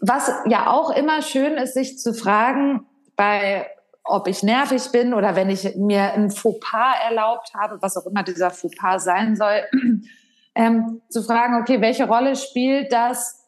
was 0.00 0.32
ja 0.46 0.70
auch 0.70 0.90
immer 0.90 1.20
schön 1.20 1.54
ist, 1.54 1.74
sich 1.74 1.98
zu 1.98 2.14
fragen, 2.14 2.86
bei 3.16 3.66
ob 4.06 4.28
ich 4.28 4.42
nervig 4.42 4.90
bin 4.92 5.14
oder 5.14 5.36
wenn 5.36 5.50
ich 5.50 5.76
mir 5.76 6.12
ein 6.14 6.30
Fauxpas 6.30 6.94
erlaubt 7.08 7.52
habe, 7.54 7.80
was 7.80 7.96
auch 7.96 8.06
immer 8.06 8.22
dieser 8.22 8.50
Fauxpas 8.50 9.04
sein 9.04 9.36
soll, 9.36 9.62
ähm, 10.54 11.02
zu 11.08 11.22
fragen, 11.22 11.60
okay, 11.60 11.80
welche 11.80 12.06
Rolle 12.06 12.36
spielt 12.36 12.92
das 12.92 13.44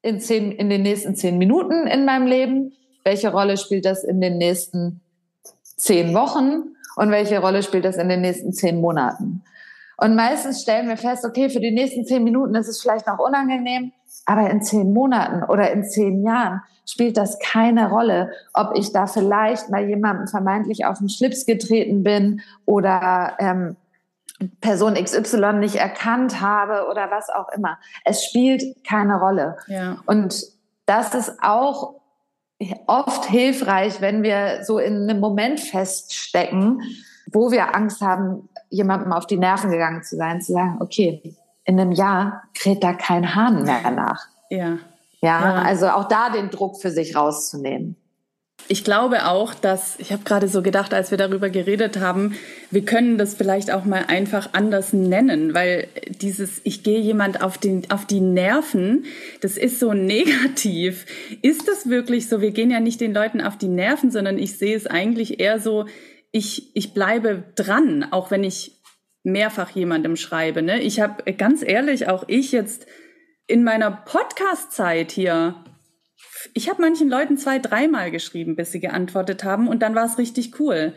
in, 0.00 0.20
zehn, 0.20 0.52
in 0.52 0.70
den 0.70 0.82
nächsten 0.82 1.14
zehn 1.14 1.38
Minuten 1.38 1.86
in 1.86 2.04
meinem 2.04 2.26
Leben? 2.26 2.72
Welche 3.04 3.30
Rolle 3.30 3.56
spielt 3.56 3.84
das 3.84 4.04
in 4.04 4.20
den 4.20 4.38
nächsten 4.38 5.00
zehn 5.62 6.14
Wochen? 6.14 6.74
Und 6.96 7.10
welche 7.10 7.38
Rolle 7.40 7.62
spielt 7.62 7.84
das 7.84 7.96
in 7.96 8.08
den 8.08 8.20
nächsten 8.20 8.52
zehn 8.52 8.80
Monaten? 8.80 9.42
Und 9.96 10.16
meistens 10.16 10.62
stellen 10.62 10.88
wir 10.88 10.96
fest, 10.96 11.24
okay, 11.24 11.48
für 11.48 11.60
die 11.60 11.70
nächsten 11.70 12.04
zehn 12.04 12.24
Minuten 12.24 12.54
ist 12.54 12.68
es 12.68 12.80
vielleicht 12.80 13.06
noch 13.06 13.18
unangenehm, 13.18 13.92
aber 14.26 14.50
in 14.50 14.62
zehn 14.62 14.92
Monaten 14.92 15.42
oder 15.44 15.72
in 15.72 15.84
zehn 15.84 16.22
Jahren 16.24 16.62
spielt 16.86 17.16
das 17.16 17.38
keine 17.38 17.90
Rolle, 17.90 18.32
ob 18.54 18.76
ich 18.76 18.92
da 18.92 19.06
vielleicht 19.06 19.70
mal 19.70 19.88
jemandem 19.88 20.26
vermeintlich 20.26 20.84
auf 20.84 20.98
den 20.98 21.08
Schlips 21.08 21.46
getreten 21.46 22.02
bin 22.02 22.40
oder 22.66 23.34
ähm, 23.38 23.76
Person 24.60 24.94
XY 24.94 25.54
nicht 25.54 25.76
erkannt 25.76 26.40
habe 26.40 26.88
oder 26.90 27.10
was 27.10 27.30
auch 27.30 27.48
immer. 27.54 27.78
Es 28.04 28.24
spielt 28.24 28.62
keine 28.86 29.18
Rolle. 29.18 29.56
Ja. 29.68 29.98
Und 30.06 30.42
das 30.86 31.14
ist 31.14 31.36
auch 31.42 32.00
oft 32.86 33.24
hilfreich, 33.26 34.00
wenn 34.00 34.22
wir 34.22 34.64
so 34.64 34.78
in 34.78 35.08
einem 35.08 35.20
Moment 35.20 35.60
feststecken, 35.60 36.82
wo 37.32 37.50
wir 37.50 37.74
Angst 37.74 38.00
haben, 38.00 38.48
jemandem 38.70 39.12
auf 39.12 39.26
die 39.26 39.36
Nerven 39.36 39.70
gegangen 39.70 40.02
zu 40.02 40.16
sein, 40.16 40.40
zu 40.40 40.52
sagen, 40.52 40.78
okay, 40.80 41.36
in 41.64 41.78
einem 41.78 41.92
Jahr 41.92 42.44
kräht 42.54 42.82
da 42.82 42.92
kein 42.92 43.34
Hahn 43.34 43.64
mehr 43.64 43.90
nach. 43.90 44.26
Ja. 44.50 44.78
Ja, 45.20 45.40
ja. 45.40 45.62
also 45.62 45.88
auch 45.88 46.08
da 46.08 46.30
den 46.30 46.50
Druck 46.50 46.80
für 46.80 46.90
sich 46.90 47.14
rauszunehmen. 47.14 47.96
Ich 48.68 48.84
glaube 48.84 49.26
auch, 49.26 49.54
dass, 49.54 49.98
ich 49.98 50.12
habe 50.12 50.22
gerade 50.24 50.46
so 50.48 50.62
gedacht, 50.62 50.94
als 50.94 51.10
wir 51.10 51.18
darüber 51.18 51.50
geredet 51.50 51.98
haben, 51.98 52.36
wir 52.70 52.84
können 52.84 53.18
das 53.18 53.34
vielleicht 53.34 53.72
auch 53.72 53.84
mal 53.84 54.04
einfach 54.06 54.50
anders 54.52 54.92
nennen, 54.92 55.52
weil 55.52 55.88
dieses, 56.08 56.60
ich 56.64 56.82
gehe 56.82 57.00
jemand 57.00 57.42
auf, 57.42 57.58
den, 57.58 57.90
auf 57.90 58.06
die 58.06 58.20
Nerven, 58.20 59.04
das 59.40 59.56
ist 59.56 59.80
so 59.80 59.92
negativ. 59.94 61.06
Ist 61.42 61.68
das 61.68 61.88
wirklich 61.88 62.28
so? 62.28 62.40
Wir 62.40 62.52
gehen 62.52 62.70
ja 62.70 62.80
nicht 62.80 63.00
den 63.00 63.14
Leuten 63.14 63.40
auf 63.40 63.58
die 63.58 63.68
Nerven, 63.68 64.10
sondern 64.10 64.38
ich 64.38 64.58
sehe 64.58 64.76
es 64.76 64.86
eigentlich 64.86 65.40
eher 65.40 65.58
so, 65.58 65.86
ich, 66.30 66.74
ich 66.74 66.94
bleibe 66.94 67.44
dran, 67.56 68.06
auch 68.10 68.30
wenn 68.30 68.44
ich 68.44 68.80
mehrfach 69.22 69.70
jemandem 69.70 70.16
schreibe. 70.16 70.62
Ne? 70.62 70.80
Ich 70.80 71.00
habe 71.00 71.32
ganz 71.34 71.62
ehrlich, 71.62 72.08
auch 72.08 72.24
ich 72.26 72.52
jetzt 72.52 72.86
in 73.46 73.64
meiner 73.64 73.90
Podcast-Zeit 73.90 75.12
hier 75.12 75.64
ich 76.54 76.68
habe 76.68 76.82
manchen 76.82 77.08
Leuten 77.08 77.36
zwei, 77.36 77.58
dreimal 77.58 78.10
geschrieben, 78.10 78.56
bis 78.56 78.72
sie 78.72 78.80
geantwortet 78.80 79.44
haben 79.44 79.68
und 79.68 79.82
dann 79.82 79.94
war 79.94 80.04
es 80.04 80.18
richtig 80.18 80.58
cool. 80.60 80.92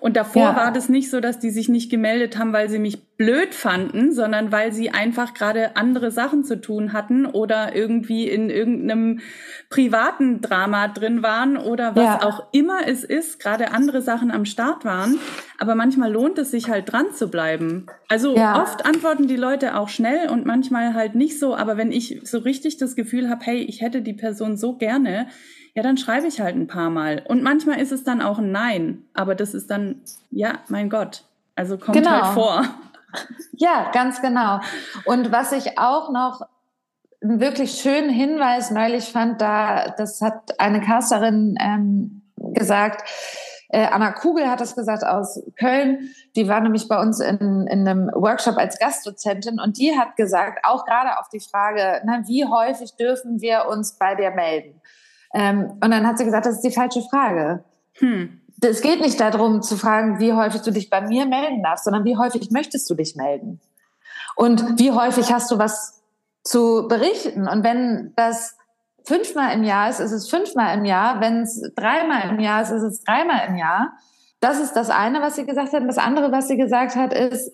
Und 0.00 0.16
davor 0.16 0.42
ja. 0.42 0.56
war 0.56 0.72
das 0.72 0.88
nicht 0.88 1.10
so, 1.10 1.20
dass 1.20 1.38
die 1.38 1.50
sich 1.50 1.68
nicht 1.68 1.90
gemeldet 1.90 2.38
haben, 2.38 2.52
weil 2.52 2.68
sie 2.68 2.78
mich 2.78 3.02
blöd 3.18 3.52
fanden, 3.52 4.12
sondern 4.12 4.52
weil 4.52 4.72
sie 4.72 4.90
einfach 4.90 5.34
gerade 5.34 5.76
andere 5.76 6.12
Sachen 6.12 6.44
zu 6.44 6.60
tun 6.60 6.92
hatten 6.92 7.26
oder 7.26 7.74
irgendwie 7.74 8.28
in 8.28 8.48
irgendeinem 8.48 9.20
privaten 9.70 10.40
Drama 10.40 10.86
drin 10.86 11.22
waren 11.22 11.56
oder 11.56 11.96
was 11.96 12.04
ja. 12.04 12.22
auch 12.22 12.44
immer 12.52 12.86
es 12.86 13.02
ist, 13.02 13.40
gerade 13.40 13.72
andere 13.72 14.02
Sachen 14.02 14.30
am 14.30 14.44
Start 14.44 14.84
waren. 14.84 15.18
Aber 15.58 15.74
manchmal 15.74 16.12
lohnt 16.12 16.38
es 16.38 16.52
sich 16.52 16.70
halt 16.70 16.92
dran 16.92 17.06
zu 17.12 17.28
bleiben. 17.28 17.86
Also 18.06 18.36
ja. 18.36 18.62
oft 18.62 18.86
antworten 18.86 19.26
die 19.26 19.36
Leute 19.36 19.76
auch 19.76 19.88
schnell 19.88 20.30
und 20.30 20.46
manchmal 20.46 20.94
halt 20.94 21.16
nicht 21.16 21.40
so. 21.40 21.56
Aber 21.56 21.76
wenn 21.76 21.90
ich 21.90 22.20
so 22.22 22.38
richtig 22.38 22.76
das 22.76 22.94
Gefühl 22.94 23.28
habe, 23.28 23.44
hey, 23.44 23.58
ich 23.58 23.80
hätte 23.80 24.00
die 24.00 24.14
Person 24.14 24.56
so 24.56 24.74
gerne, 24.74 24.87
ja, 25.74 25.82
dann 25.82 25.96
schreibe 25.96 26.26
ich 26.26 26.40
halt 26.40 26.56
ein 26.56 26.66
paar 26.66 26.90
Mal. 26.90 27.22
Und 27.26 27.42
manchmal 27.42 27.80
ist 27.80 27.92
es 27.92 28.04
dann 28.04 28.20
auch 28.20 28.38
ein 28.38 28.50
Nein. 28.50 29.04
Aber 29.14 29.34
das 29.34 29.54
ist 29.54 29.70
dann, 29.70 30.02
ja, 30.30 30.58
mein 30.68 30.90
Gott. 30.90 31.24
Also 31.54 31.78
kommt 31.78 31.96
genau. 31.96 32.22
halt 32.22 32.34
vor. 32.34 32.64
Ja, 33.52 33.90
ganz 33.92 34.20
genau. 34.20 34.60
Und 35.04 35.32
was 35.32 35.52
ich 35.52 35.78
auch 35.78 36.12
noch 36.12 36.42
einen 37.22 37.40
wirklich 37.40 37.72
schönen 37.72 38.10
Hinweis 38.10 38.70
neulich 38.70 39.06
fand, 39.06 39.40
da, 39.40 39.94
das 39.96 40.20
hat 40.20 40.60
eine 40.60 40.80
Casterin 40.80 41.56
ähm, 41.60 42.22
gesagt, 42.36 43.08
äh, 43.68 43.86
Anna 43.86 44.12
Kugel 44.12 44.48
hat 44.48 44.60
das 44.60 44.74
gesagt 44.74 45.04
aus 45.04 45.42
Köln. 45.58 46.10
Die 46.36 46.48
war 46.48 46.60
nämlich 46.60 46.88
bei 46.88 47.00
uns 47.00 47.20
in, 47.20 47.66
in 47.66 47.86
einem 47.86 48.10
Workshop 48.14 48.56
als 48.56 48.78
Gastdozentin 48.78 49.60
und 49.60 49.78
die 49.78 49.98
hat 49.98 50.16
gesagt, 50.16 50.64
auch 50.64 50.84
gerade 50.86 51.18
auf 51.18 51.28
die 51.28 51.40
Frage, 51.40 52.00
na, 52.04 52.22
wie 52.26 52.46
häufig 52.46 52.96
dürfen 52.96 53.40
wir 53.40 53.66
uns 53.68 53.98
bei 53.98 54.14
dir 54.14 54.30
melden? 54.30 54.80
Ähm, 55.34 55.72
und 55.82 55.90
dann 55.90 56.06
hat 56.06 56.18
sie 56.18 56.24
gesagt, 56.24 56.46
das 56.46 56.56
ist 56.56 56.64
die 56.64 56.72
falsche 56.72 57.02
Frage. 57.02 57.64
Hm. 57.98 58.40
Es 58.60 58.80
geht 58.80 59.00
nicht 59.00 59.20
darum 59.20 59.62
zu 59.62 59.76
fragen, 59.76 60.18
wie 60.18 60.32
häufig 60.32 60.62
du 60.62 60.72
dich 60.72 60.90
bei 60.90 61.00
mir 61.00 61.26
melden 61.26 61.62
darfst, 61.62 61.84
sondern 61.84 62.04
wie 62.04 62.16
häufig 62.16 62.50
möchtest 62.50 62.88
du 62.90 62.94
dich 62.94 63.14
melden? 63.14 63.60
Und 64.34 64.78
wie 64.78 64.92
häufig 64.92 65.32
hast 65.32 65.50
du 65.50 65.58
was 65.58 66.02
zu 66.42 66.86
berichten? 66.88 67.46
Und 67.46 67.62
wenn 67.62 68.12
das 68.16 68.57
fünfmal 69.08 69.54
im 69.54 69.64
Jahr 69.64 69.88
ist, 69.88 70.00
ist 70.00 70.12
es 70.12 70.28
fünfmal 70.28 70.76
im 70.76 70.84
Jahr. 70.84 71.20
Wenn 71.20 71.42
es 71.42 71.60
dreimal 71.74 72.28
im 72.28 72.38
Jahr 72.38 72.62
ist, 72.62 72.70
ist 72.70 72.82
es 72.82 73.02
dreimal 73.02 73.48
im 73.48 73.56
Jahr. 73.56 73.92
Das 74.40 74.60
ist 74.60 74.74
das 74.74 74.90
eine, 74.90 75.20
was 75.22 75.34
sie 75.34 75.46
gesagt 75.46 75.72
hat. 75.72 75.80
Und 75.80 75.88
das 75.88 75.98
andere, 75.98 76.30
was 76.30 76.46
sie 76.46 76.58
gesagt 76.58 76.94
hat, 76.94 77.12
ist, 77.12 77.50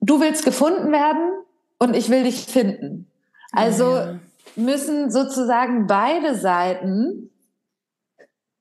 du 0.00 0.20
willst 0.20 0.44
gefunden 0.44 0.92
werden 0.92 1.30
und 1.78 1.94
ich 1.94 2.10
will 2.10 2.24
dich 2.24 2.46
finden. 2.46 3.10
Also 3.52 3.96
ja. 3.96 4.18
müssen 4.56 5.10
sozusagen 5.10 5.86
beide 5.86 6.34
Seiten 6.34 7.30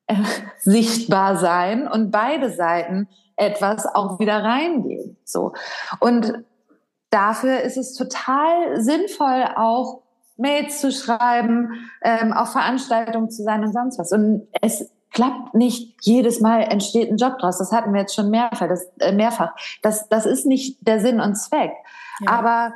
äh, 0.05 0.15
sichtbar 0.59 1.37
sein 1.37 1.87
und 1.87 2.11
beide 2.11 2.51
Seiten 2.51 3.09
etwas 3.35 3.87
auch 3.87 4.19
wieder 4.19 4.43
reingehen. 4.43 5.17
So. 5.25 5.53
Und 5.99 6.45
dafür 7.09 7.61
ist 7.61 7.77
es 7.77 7.95
total 7.95 8.79
sinnvoll, 8.79 9.49
auch 9.55 10.02
Mails 10.37 10.81
zu 10.81 10.91
schreiben, 10.91 11.89
ähm, 12.01 12.33
auf 12.33 12.51
Veranstaltungen 12.51 13.29
zu 13.29 13.43
sein 13.43 13.63
und 13.63 13.73
sonst 13.73 13.99
was. 13.99 14.11
Und 14.11 14.47
es 14.61 14.89
klappt 15.11 15.53
nicht 15.53 15.95
jedes 16.01 16.41
Mal 16.41 16.61
entsteht 16.63 17.09
ein 17.09 17.17
Job 17.17 17.37
draus. 17.37 17.59
Das 17.59 17.71
hatten 17.71 17.93
wir 17.93 18.01
jetzt 18.01 18.15
schon 18.15 18.29
mehrfach. 18.29 18.67
Das, 18.67 18.91
äh, 18.99 19.13
mehrfach. 19.13 19.55
das, 19.81 20.09
das 20.09 20.25
ist 20.25 20.45
nicht 20.45 20.85
der 20.87 20.99
Sinn 20.99 21.21
und 21.21 21.35
Zweck. 21.35 21.71
Ja. 22.21 22.31
Aber 22.31 22.73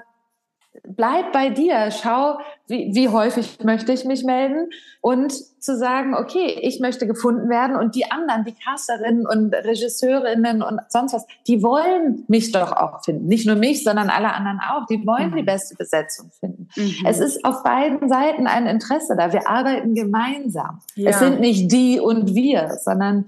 bleib 0.96 1.34
bei 1.34 1.50
dir, 1.50 1.92
schau, 1.92 2.38
wie, 2.68 2.94
wie 2.94 3.10
häufig 3.10 3.64
möchte 3.64 3.92
ich 3.92 4.06
mich 4.06 4.24
melden 4.24 4.70
und 5.02 5.34
zu 5.60 5.78
sagen, 5.78 6.16
okay, 6.16 6.58
ich 6.62 6.80
möchte 6.80 7.08
gefunden 7.08 7.50
werden 7.50 7.76
und 7.76 7.96
die 7.96 8.10
anderen, 8.10 8.46
die 8.46 8.54
Casterinnen 8.54 9.26
und 9.28 9.54
Regisseurinnen 9.54 10.62
und 10.62 10.80
sonst 10.90 11.14
was, 11.14 11.26
die 11.48 11.62
wollen 11.62 12.24
mich 12.28 12.52
doch 12.52 12.72
auch 12.72 13.04
finden. 13.04 13.28
Nicht 13.28 13.46
nur 13.46 13.56
mich, 13.56 13.84
sondern 13.84 14.10
alle 14.10 14.34
anderen 14.34 14.60
auch. 14.60 14.86
Die 14.86 15.06
wollen 15.06 15.32
mhm. 15.32 15.38
die 15.38 15.44
beste 15.44 15.76
Besetzung 15.76 16.32
finden. 16.40 16.70
Mhm. 16.76 17.06
Es 17.06 17.20
ist 17.20 17.44
auf 17.44 17.64
beiden 17.64 18.08
Seiten 18.10 18.48
ein 18.48 18.68
Interesse 18.68 19.16
da. 19.18 19.34
Wir 19.34 19.50
arbeiten 19.50 19.94
gemeinsam. 19.94 20.80
Ja. 20.96 21.12
Es 21.12 21.20
sind 21.20 21.40
nicht 21.40 21.72
die 21.72 22.00
und 22.00 22.34
wir, 22.36 22.78
sondern 22.82 23.26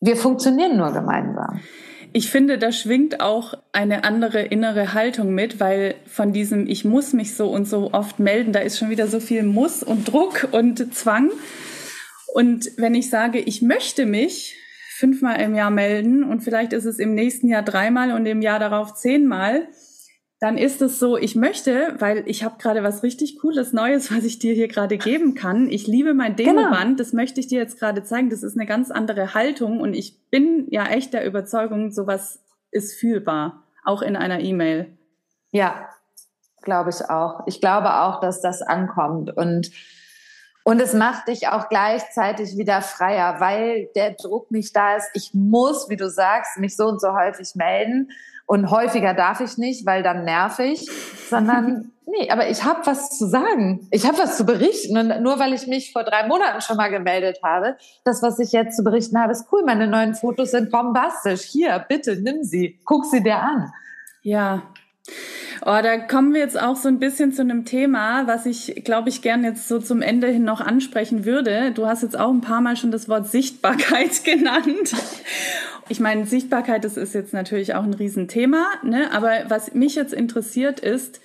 wir 0.00 0.16
funktionieren 0.16 0.76
nur 0.76 0.92
gemeinsam. 0.92 1.60
Ich 2.16 2.30
finde, 2.30 2.58
da 2.58 2.70
schwingt 2.70 3.18
auch 3.18 3.54
eine 3.72 4.04
andere 4.04 4.42
innere 4.42 4.94
Haltung 4.94 5.34
mit, 5.34 5.58
weil 5.58 5.96
von 6.06 6.32
diesem 6.32 6.68
Ich 6.68 6.84
muss 6.84 7.12
mich 7.12 7.34
so 7.34 7.50
und 7.50 7.66
so 7.66 7.92
oft 7.92 8.20
melden, 8.20 8.52
da 8.52 8.60
ist 8.60 8.78
schon 8.78 8.88
wieder 8.88 9.08
so 9.08 9.18
viel 9.18 9.42
Muss 9.42 9.82
und 9.82 10.12
Druck 10.12 10.46
und 10.52 10.94
Zwang. 10.94 11.32
Und 12.32 12.70
wenn 12.76 12.94
ich 12.94 13.10
sage, 13.10 13.40
ich 13.40 13.62
möchte 13.62 14.06
mich 14.06 14.54
fünfmal 14.96 15.40
im 15.40 15.56
Jahr 15.56 15.72
melden 15.72 16.22
und 16.22 16.42
vielleicht 16.42 16.72
ist 16.72 16.84
es 16.84 17.00
im 17.00 17.16
nächsten 17.16 17.48
Jahr 17.48 17.64
dreimal 17.64 18.12
und 18.12 18.26
im 18.26 18.42
Jahr 18.42 18.60
darauf 18.60 18.94
zehnmal, 18.94 19.66
dann 20.44 20.58
ist 20.58 20.82
es 20.82 20.98
so, 20.98 21.16
ich 21.16 21.36
möchte, 21.36 21.94
weil 22.00 22.22
ich 22.26 22.44
habe 22.44 22.56
gerade 22.58 22.82
was 22.82 23.02
richtig 23.02 23.38
Cooles 23.38 23.72
Neues, 23.72 24.14
was 24.14 24.24
ich 24.24 24.38
dir 24.38 24.52
hier 24.52 24.68
gerade 24.68 24.98
geben 24.98 25.34
kann. 25.34 25.70
Ich 25.70 25.86
liebe 25.86 26.12
mein 26.12 26.36
genau. 26.36 26.50
Demoband, 26.50 26.84
genau. 26.84 26.96
das 26.98 27.14
möchte 27.14 27.40
ich 27.40 27.46
dir 27.46 27.58
jetzt 27.58 27.78
gerade 27.78 28.04
zeigen. 28.04 28.28
Das 28.28 28.42
ist 28.42 28.54
eine 28.54 28.66
ganz 28.66 28.90
andere 28.90 29.32
Haltung 29.32 29.80
und 29.80 29.94
ich 29.94 30.28
bin 30.28 30.66
ja 30.68 30.84
echt 30.84 31.14
der 31.14 31.24
Überzeugung, 31.24 31.92
sowas 31.92 32.42
ist 32.70 32.92
fühlbar, 33.00 33.62
auch 33.86 34.02
in 34.02 34.16
einer 34.16 34.40
E-Mail. 34.40 34.98
Ja, 35.50 35.88
glaube 36.60 36.90
ich 36.90 37.08
auch. 37.08 37.46
Ich 37.46 37.62
glaube 37.62 38.02
auch, 38.02 38.20
dass 38.20 38.42
das 38.42 38.60
ankommt 38.60 39.34
und 39.34 39.70
und 40.66 40.80
es 40.80 40.92
macht 40.92 41.28
dich 41.28 41.48
auch 41.48 41.70
gleichzeitig 41.70 42.58
wieder 42.58 42.82
freier, 42.82 43.38
weil 43.38 43.88
der 43.94 44.12
Druck 44.12 44.50
nicht 44.50 44.76
da 44.76 44.96
ist. 44.96 45.08
Ich 45.14 45.32
muss, 45.32 45.88
wie 45.88 45.96
du 45.96 46.10
sagst, 46.10 46.58
mich 46.58 46.76
so 46.76 46.86
und 46.86 47.00
so 47.00 47.14
häufig 47.14 47.54
melden. 47.54 48.10
Und 48.46 48.70
häufiger 48.70 49.14
darf 49.14 49.40
ich 49.40 49.56
nicht, 49.56 49.86
weil 49.86 50.02
dann 50.02 50.24
nerv 50.24 50.58
ich, 50.58 50.86
sondern 51.30 51.92
nee, 52.06 52.30
aber 52.30 52.48
ich 52.48 52.64
habe 52.64 52.80
was 52.84 53.16
zu 53.16 53.26
sagen. 53.26 53.88
Ich 53.90 54.06
habe 54.06 54.18
was 54.18 54.36
zu 54.36 54.44
berichten. 54.44 54.96
Und 54.96 55.22
nur 55.22 55.38
weil 55.38 55.54
ich 55.54 55.66
mich 55.66 55.92
vor 55.92 56.04
drei 56.04 56.26
Monaten 56.26 56.60
schon 56.60 56.76
mal 56.76 56.90
gemeldet 56.90 57.40
habe, 57.42 57.76
das, 58.04 58.22
was 58.22 58.38
ich 58.38 58.52
jetzt 58.52 58.76
zu 58.76 58.84
berichten 58.84 59.18
habe, 59.18 59.32
ist 59.32 59.46
cool. 59.50 59.62
Meine 59.64 59.86
neuen 59.86 60.14
Fotos 60.14 60.50
sind 60.50 60.70
bombastisch. 60.70 61.42
Hier, 61.42 61.84
bitte, 61.88 62.16
nimm 62.16 62.42
sie. 62.44 62.78
Guck 62.84 63.06
sie 63.06 63.22
dir 63.22 63.38
an. 63.38 63.72
Ja. 64.22 64.62
Oh, 65.60 65.78
da 65.82 65.98
kommen 65.98 66.32
wir 66.32 66.40
jetzt 66.40 66.60
auch 66.60 66.76
so 66.76 66.88
ein 66.88 66.98
bisschen 66.98 67.32
zu 67.32 67.42
einem 67.42 67.64
Thema, 67.64 68.26
was 68.26 68.46
ich, 68.46 68.82
glaube 68.84 69.08
ich, 69.08 69.22
gern 69.22 69.44
jetzt 69.44 69.68
so 69.68 69.78
zum 69.78 70.02
Ende 70.02 70.28
hin 70.28 70.44
noch 70.44 70.60
ansprechen 70.60 71.24
würde. 71.24 71.72
Du 71.72 71.86
hast 71.86 72.02
jetzt 72.02 72.18
auch 72.18 72.30
ein 72.30 72.40
paar 72.40 72.60
Mal 72.60 72.76
schon 72.76 72.90
das 72.90 73.08
Wort 73.08 73.28
Sichtbarkeit 73.30 74.24
genannt. 74.24 74.94
Ich 75.88 76.00
meine, 76.00 76.26
Sichtbarkeit, 76.26 76.84
das 76.84 76.96
ist 76.96 77.14
jetzt 77.14 77.32
natürlich 77.32 77.74
auch 77.74 77.82
ein 77.82 77.94
Riesenthema, 77.94 78.66
ne? 78.82 79.12
aber 79.12 79.44
was 79.48 79.74
mich 79.74 79.94
jetzt 79.94 80.14
interessiert 80.14 80.80
ist, 80.80 81.20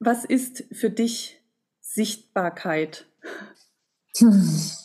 was 0.00 0.24
ist 0.24 0.64
für 0.72 0.90
dich 0.90 1.40
Sichtbarkeit? 1.80 3.06
Hm. 4.18 4.60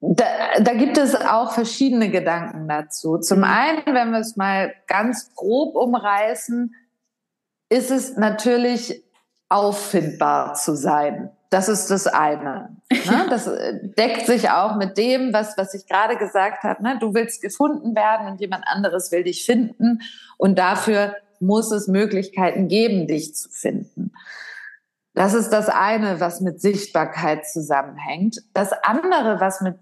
Da, 0.00 0.24
da, 0.60 0.74
gibt 0.74 0.98
es 0.98 1.14
auch 1.14 1.52
verschiedene 1.52 2.10
Gedanken 2.10 2.68
dazu. 2.68 3.18
Zum 3.18 3.38
mhm. 3.38 3.44
einen, 3.44 3.86
wenn 3.86 4.10
wir 4.10 4.18
es 4.18 4.36
mal 4.36 4.74
ganz 4.86 5.34
grob 5.34 5.74
umreißen, 5.74 6.74
ist 7.68 7.90
es 7.90 8.16
natürlich 8.16 9.02
auffindbar 9.48 10.54
zu 10.54 10.76
sein. 10.76 11.30
Das 11.50 11.68
ist 11.68 11.90
das 11.90 12.06
eine. 12.06 12.76
Ne? 12.90 13.26
Das 13.30 13.46
äh, 13.46 13.88
deckt 13.96 14.26
sich 14.26 14.50
auch 14.50 14.76
mit 14.76 14.98
dem, 14.98 15.32
was, 15.32 15.56
was 15.56 15.74
ich 15.74 15.86
gerade 15.86 16.16
gesagt 16.16 16.62
habe. 16.64 16.82
Ne? 16.82 16.98
Du 17.00 17.14
willst 17.14 17.40
gefunden 17.40 17.94
werden 17.94 18.28
und 18.28 18.40
jemand 18.40 18.64
anderes 18.66 19.12
will 19.12 19.24
dich 19.24 19.44
finden. 19.44 20.00
Und 20.36 20.58
dafür 20.58 21.16
muss 21.40 21.70
es 21.70 21.88
Möglichkeiten 21.88 22.68
geben, 22.68 23.06
dich 23.06 23.34
zu 23.34 23.48
finden. 23.48 24.12
Das 25.14 25.32
ist 25.32 25.50
das 25.50 25.68
eine, 25.68 26.20
was 26.20 26.40
mit 26.40 26.60
Sichtbarkeit 26.60 27.46
zusammenhängt. 27.46 28.42
Das 28.52 28.72
andere, 28.72 29.40
was 29.40 29.62
mit, 29.62 29.76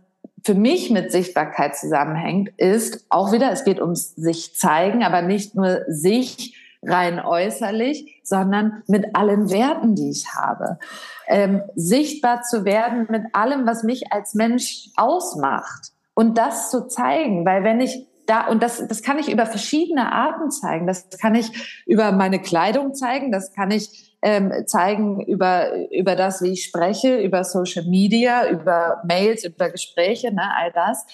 für 0.44 0.54
mich 0.54 0.90
mit 0.90 1.10
Sichtbarkeit 1.10 1.74
zusammenhängt, 1.76 2.50
ist 2.58 3.06
auch 3.08 3.32
wieder, 3.32 3.50
es 3.50 3.64
geht 3.64 3.80
ums 3.80 4.14
sich 4.14 4.54
zeigen, 4.54 5.02
aber 5.02 5.22
nicht 5.22 5.54
nur 5.54 5.82
sich 5.88 6.54
rein 6.82 7.18
äußerlich, 7.18 8.20
sondern 8.22 8.82
mit 8.86 9.16
allen 9.16 9.50
Werten, 9.50 9.94
die 9.94 10.10
ich 10.10 10.34
habe. 10.34 10.78
Ähm, 11.26 11.62
sichtbar 11.74 12.42
zu 12.42 12.66
werden 12.66 13.06
mit 13.08 13.22
allem, 13.32 13.66
was 13.66 13.82
mich 13.84 14.12
als 14.12 14.34
Mensch 14.34 14.90
ausmacht 14.96 15.92
und 16.12 16.36
das 16.36 16.70
zu 16.70 16.86
zeigen, 16.88 17.46
weil 17.46 17.64
wenn 17.64 17.80
ich 17.80 18.06
da, 18.26 18.46
und 18.48 18.62
das, 18.62 18.86
das 18.86 19.02
kann 19.02 19.18
ich 19.18 19.30
über 19.30 19.46
verschiedene 19.46 20.10
Arten 20.10 20.50
zeigen. 20.50 20.86
Das 20.86 21.10
kann 21.20 21.34
ich 21.34 21.82
über 21.86 22.12
meine 22.12 22.40
Kleidung 22.40 22.94
zeigen, 22.94 23.30
das 23.30 23.52
kann 23.52 23.70
ich 23.70 24.13
ähm, 24.24 24.66
zeigen 24.66 25.20
über, 25.20 25.90
über 25.90 26.16
das, 26.16 26.42
wie 26.42 26.52
ich 26.52 26.64
spreche, 26.64 27.18
über 27.20 27.44
Social 27.44 27.84
Media, 27.84 28.48
über 28.48 29.02
Mails, 29.06 29.44
über 29.44 29.68
Gespräche, 29.68 30.32
ne, 30.34 30.50
all 30.56 30.72
das. 30.72 31.04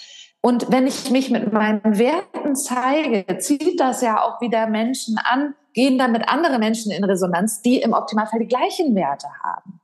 Und 0.41 0.71
wenn 0.71 0.87
ich 0.87 1.11
mich 1.11 1.29
mit 1.29 1.51
meinen 1.51 1.99
Werten 1.99 2.55
zeige, 2.55 3.37
zieht 3.37 3.79
das 3.81 4.01
ja 4.01 4.23
auch 4.23 4.39
wieder 4.39 4.65
Menschen 4.65 5.19
an, 5.23 5.55
gehen 5.73 5.97
damit 5.97 6.29
andere 6.29 6.57
Menschen 6.57 6.91
in 6.91 7.03
Resonanz, 7.03 7.61
die 7.61 7.81
im 7.81 7.91
Optimalfall 7.91 8.39
die 8.39 8.47
gleichen 8.47 8.95
Werte 8.95 9.27
haben. 9.43 9.81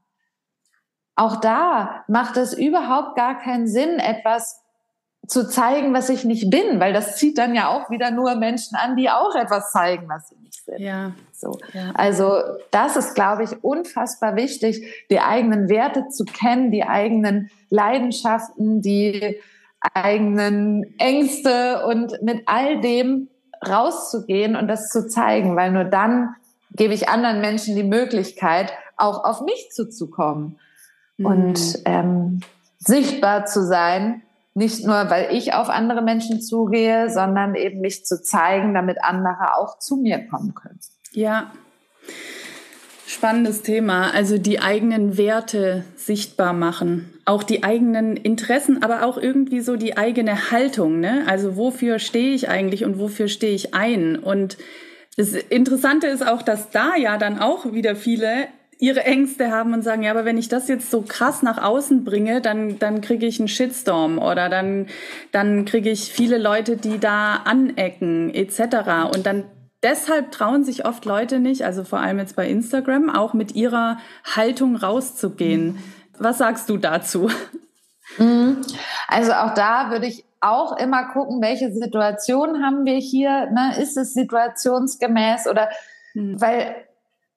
Auch 1.15 1.36
da 1.41 2.05
macht 2.07 2.38
es 2.38 2.53
überhaupt 2.53 3.17
gar 3.17 3.38
keinen 3.39 3.67
Sinn, 3.67 3.99
etwas 3.99 4.63
zu 5.28 5.47
zeigen, 5.47 5.93
was 5.93 6.09
ich 6.09 6.23
nicht 6.23 6.49
bin, 6.49 6.80
weil 6.80 6.93
das 6.93 7.17
zieht 7.17 7.38
dann 7.38 7.53
ja 7.53 7.67
auch 7.67 7.89
wieder 7.89 8.11
nur 8.11 8.36
Menschen 8.36 8.75
an, 8.75 8.95
die 8.95 9.09
auch 9.09 9.36
etwas 9.36 9.71
zeigen, 9.71 10.07
was 10.07 10.30
sie 10.30 10.36
nicht 10.38 10.63
sind. 10.63 10.80
Ja. 10.80 11.11
So. 11.34 11.59
Ja. 11.73 11.91
Also 11.93 12.41
das 12.71 12.95
ist, 12.95 13.13
glaube 13.13 13.43
ich, 13.43 13.63
unfassbar 13.63 14.36
wichtig, 14.36 15.05
die 15.11 15.19
eigenen 15.19 15.69
Werte 15.69 16.07
zu 16.09 16.25
kennen, 16.25 16.71
die 16.71 16.84
eigenen 16.84 17.51
Leidenschaften, 17.69 18.82
die 18.82 19.38
eigenen 19.93 20.95
Ängste 20.97 21.86
und 21.86 22.21
mit 22.23 22.43
all 22.47 22.82
dem 22.82 23.28
rauszugehen 23.65 24.55
und 24.55 24.67
das 24.67 24.89
zu 24.89 25.07
zeigen, 25.07 25.55
weil 25.55 25.71
nur 25.71 25.84
dann 25.84 26.36
gebe 26.71 26.93
ich 26.93 27.09
anderen 27.09 27.41
Menschen 27.41 27.75
die 27.75 27.84
Möglichkeit, 27.84 28.71
auch 28.97 29.23
auf 29.23 29.41
mich 29.41 29.69
zuzukommen 29.71 30.59
mhm. 31.17 31.25
und 31.25 31.80
ähm, 31.86 32.41
sichtbar 32.80 33.45
zu 33.45 33.65
sein. 33.65 34.21
Nicht 34.58 34.84
nur, 34.84 35.10
weil 35.12 35.36
ich 35.36 35.53
auf 35.53 35.70
andere 35.70 36.01
Menschen 36.01 36.41
zugehe, 36.41 37.12
sondern 37.12 37.53
eben 37.53 37.80
mich 37.80 38.05
zu 38.05 38.24
zeigen, 38.24 38.74
damit 38.74 38.97
andere 39.03 39.55
auch 39.55 39.78
zu 39.78 39.97
mir 39.97 40.28
kommen 40.28 40.55
können. 40.55 40.80
Ja, 41.12 41.51
Spannendes 43.05 43.62
Thema. 43.62 44.14
Also 44.14 44.38
die 44.38 44.60
eigenen 44.60 45.18
Werte 45.18 45.86
sichtbar 45.95 46.51
machen. 46.51 47.14
Auch 47.24 47.41
die 47.41 47.64
eigenen 47.64 48.18
Interessen, 48.18 48.84
aber 48.84 49.03
auch 49.03 49.18
irgendwie 49.18 49.62
so 49.62 49.78
die 49.78 49.95
eigene 49.95 50.51
Haltung. 50.51 50.99
Ne? 50.99 51.24
Also 51.26 51.55
wofür 51.55 51.99
stehe 51.99 52.34
ich 52.34 52.49
eigentlich 52.49 52.84
und 52.84 52.99
wofür 52.99 53.30
stehe 53.30 53.55
ich 53.55 53.74
ein? 53.74 54.18
Und 54.18 54.58
das 55.16 55.34
Interessante 55.34 56.08
ist 56.08 56.28
auch, 56.28 56.41
dass 56.41 56.70
da 56.70 56.95
ja 56.97 57.18
dann 57.18 57.39
auch 57.39 57.72
wieder 57.72 57.95
viele 57.95 58.47
ihre 58.80 59.03
Ängste 59.03 59.51
haben 59.51 59.73
und 59.73 59.82
sagen, 59.82 60.03
ja, 60.03 60.11
aber 60.11 60.25
wenn 60.25 60.38
ich 60.38 60.49
das 60.49 60.67
jetzt 60.67 60.91
so 60.91 61.01
krass 61.01 61.41
nach 61.41 61.61
außen 61.61 62.03
bringe, 62.03 62.41
dann, 62.41 62.78
dann 62.80 63.01
kriege 63.01 63.25
ich 63.25 63.39
einen 63.39 63.47
Shitstorm 63.47 64.19
oder 64.19 64.49
dann, 64.49 64.88
dann 65.32 65.65
kriege 65.65 65.89
ich 65.89 66.11
viele 66.11 66.38
Leute, 66.38 66.78
die 66.78 66.99
da 66.99 67.38
anecken 67.45 68.34
etc. 68.34 69.11
Und 69.13 69.25
dann 69.25 69.45
deshalb 69.82 70.32
trauen 70.32 70.63
sich 70.63 70.86
oft 70.86 71.05
Leute 71.05 71.39
nicht, 71.39 71.63
also 71.63 71.84
vor 71.84 71.99
allem 71.99 72.19
jetzt 72.19 72.36
bei 72.36 72.47
Instagram, 72.47 73.09
auch 73.09 73.34
mit 73.34 73.55
ihrer 73.55 73.97
Haltung 74.36 74.75
rauszugehen. 74.75 75.80
Was 76.19 76.38
sagst 76.38 76.69
du 76.69 76.78
dazu? 76.78 77.30
Mhm. 78.17 78.61
Also 79.07 79.34
auch 79.34 79.53
da 79.53 79.89
würde 79.91 80.07
ich 80.07 80.23
auch 80.39 80.78
immer 80.78 81.11
gucken, 81.13 81.41
welche 81.41 81.71
Situation 81.71 82.63
haben 82.63 82.86
wir 82.86 82.97
hier? 82.97 83.49
Ne? 83.51 83.73
Ist 83.82 83.97
es 83.97 84.13
situationsgemäß 84.13 85.47
oder 85.47 85.69
mhm. 86.13 86.39
weil 86.39 86.87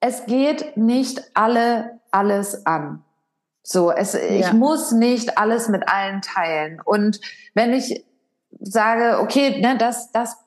es 0.01 0.25
geht 0.25 0.75
nicht 0.75 1.23
alle 1.33 1.99
alles 2.11 2.65
an. 2.65 3.03
So, 3.63 3.91
es, 3.91 4.13
ja. 4.13 4.19
ich 4.21 4.53
muss 4.53 4.91
nicht 4.91 5.37
alles 5.37 5.69
mit 5.69 5.87
allen 5.87 6.21
teilen. 6.21 6.81
Und 6.83 7.21
wenn 7.53 7.73
ich 7.73 8.03
sage, 8.59 9.19
okay, 9.21 9.61
ne, 9.61 9.77
das, 9.77 10.11
das 10.11 10.37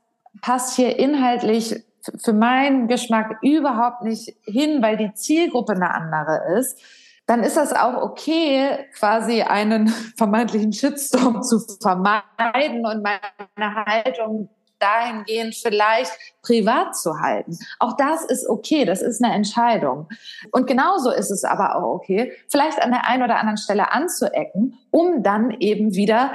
passt 0.43 0.77
hier 0.77 0.99
inhaltlich 0.99 1.85
für 2.23 2.33
meinen 2.33 2.87
Geschmack 2.89 3.39
überhaupt 3.41 4.03
nicht 4.03 4.37
hin, 4.45 4.83
weil 4.83 4.97
die 4.97 5.15
Zielgruppe 5.15 5.73
eine 5.73 5.95
andere 5.95 6.59
ist, 6.59 6.79
dann 7.27 7.43
ist 7.43 7.57
das 7.57 7.73
auch 7.73 8.03
okay, 8.03 8.87
quasi 8.99 9.43
einen 9.43 9.89
vermeintlichen 10.17 10.73
Shitstorm 10.73 11.43
zu 11.43 11.61
vermeiden 11.81 12.85
und 12.85 13.03
meine 13.03 13.87
Haltung 13.87 14.51
dahingehend 14.85 15.55
vielleicht 15.55 16.12
privat 16.43 16.97
zu 16.97 17.20
halten. 17.20 17.59
Auch 17.78 17.97
das 17.97 18.24
ist 18.24 18.49
okay, 18.49 18.85
das 18.85 19.01
ist 19.01 19.22
eine 19.22 19.35
Entscheidung. 19.35 20.09
Und 20.53 20.66
genauso 20.66 21.11
ist 21.11 21.30
es 21.30 21.45
aber 21.45 21.76
auch 21.76 21.95
okay, 21.95 22.32
vielleicht 22.49 22.82
an 22.82 22.91
der 22.91 23.07
einen 23.07 23.22
oder 23.22 23.37
anderen 23.37 23.57
Stelle 23.57 23.93
anzuecken, 23.93 24.78
um 24.91 25.22
dann 25.22 25.51
eben 25.61 25.95
wieder 25.95 26.32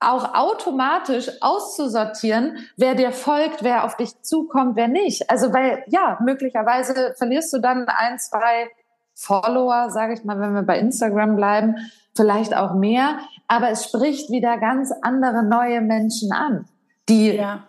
auch 0.00 0.34
automatisch 0.34 1.30
auszusortieren, 1.40 2.58
wer 2.76 2.94
dir 2.94 3.12
folgt, 3.12 3.62
wer 3.62 3.84
auf 3.84 3.96
dich 3.96 4.20
zukommt, 4.22 4.76
wer 4.76 4.88
nicht. 4.88 5.30
Also 5.30 5.52
weil 5.52 5.84
ja, 5.88 6.18
möglicherweise 6.22 7.14
verlierst 7.16 7.52
du 7.52 7.58
dann 7.58 7.86
ein, 7.88 8.18
zwei 8.18 8.68
Follower, 9.14 9.90
sage 9.90 10.14
ich 10.14 10.24
mal, 10.24 10.40
wenn 10.40 10.54
wir 10.54 10.62
bei 10.62 10.78
Instagram 10.78 11.36
bleiben, 11.36 11.76
vielleicht 12.14 12.54
auch 12.54 12.74
mehr, 12.74 13.18
aber 13.48 13.70
es 13.70 13.84
spricht 13.84 14.30
wieder 14.30 14.58
ganz 14.58 14.92
andere 15.02 15.42
neue 15.42 15.80
Menschen 15.80 16.32
an, 16.32 16.66
die 17.08 17.32
ja. 17.32 17.66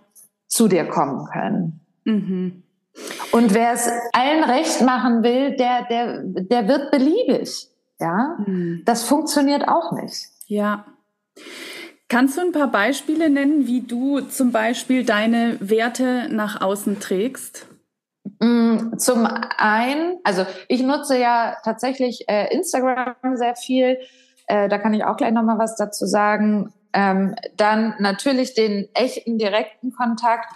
zu 0.47 0.67
dir 0.67 0.85
kommen 0.85 1.25
können. 1.31 1.81
Mhm. 2.03 2.63
Und 3.31 3.53
wer 3.53 3.73
es 3.73 3.89
allen 4.13 4.43
recht 4.43 4.81
machen 4.81 5.23
will, 5.23 5.55
der, 5.57 5.85
der, 5.89 6.21
der 6.23 6.67
wird 6.67 6.91
beliebig. 6.91 7.67
Ja, 7.99 8.37
mhm. 8.45 8.83
das 8.85 9.03
funktioniert 9.03 9.67
auch 9.67 9.91
nicht. 9.91 10.27
Ja. 10.47 10.85
Kannst 12.07 12.37
du 12.37 12.41
ein 12.41 12.51
paar 12.51 12.71
Beispiele 12.71 13.29
nennen, 13.29 13.67
wie 13.67 13.81
du 13.81 14.21
zum 14.21 14.51
Beispiel 14.51 15.03
deine 15.03 15.57
Werte 15.59 16.27
nach 16.29 16.61
außen 16.61 16.99
trägst? 16.99 17.67
Mm, 18.39 18.97
zum 18.97 19.27
einen, 19.57 20.19
also 20.23 20.45
ich 20.67 20.83
nutze 20.83 21.17
ja 21.17 21.57
tatsächlich 21.63 22.25
äh, 22.27 22.53
Instagram 22.53 23.15
sehr 23.35 23.55
viel. 23.55 23.97
Äh, 24.47 24.69
da 24.69 24.77
kann 24.77 24.93
ich 24.93 25.03
auch 25.03 25.17
gleich 25.17 25.31
nochmal 25.31 25.57
was 25.57 25.75
dazu 25.75 26.05
sagen. 26.05 26.73
Ähm, 26.95 27.35
dann 27.57 27.93
natürlich 27.99 28.53
den 28.53 28.87
echten, 28.93 29.37
direkten 29.37 29.91
Kontakt. 29.91 30.49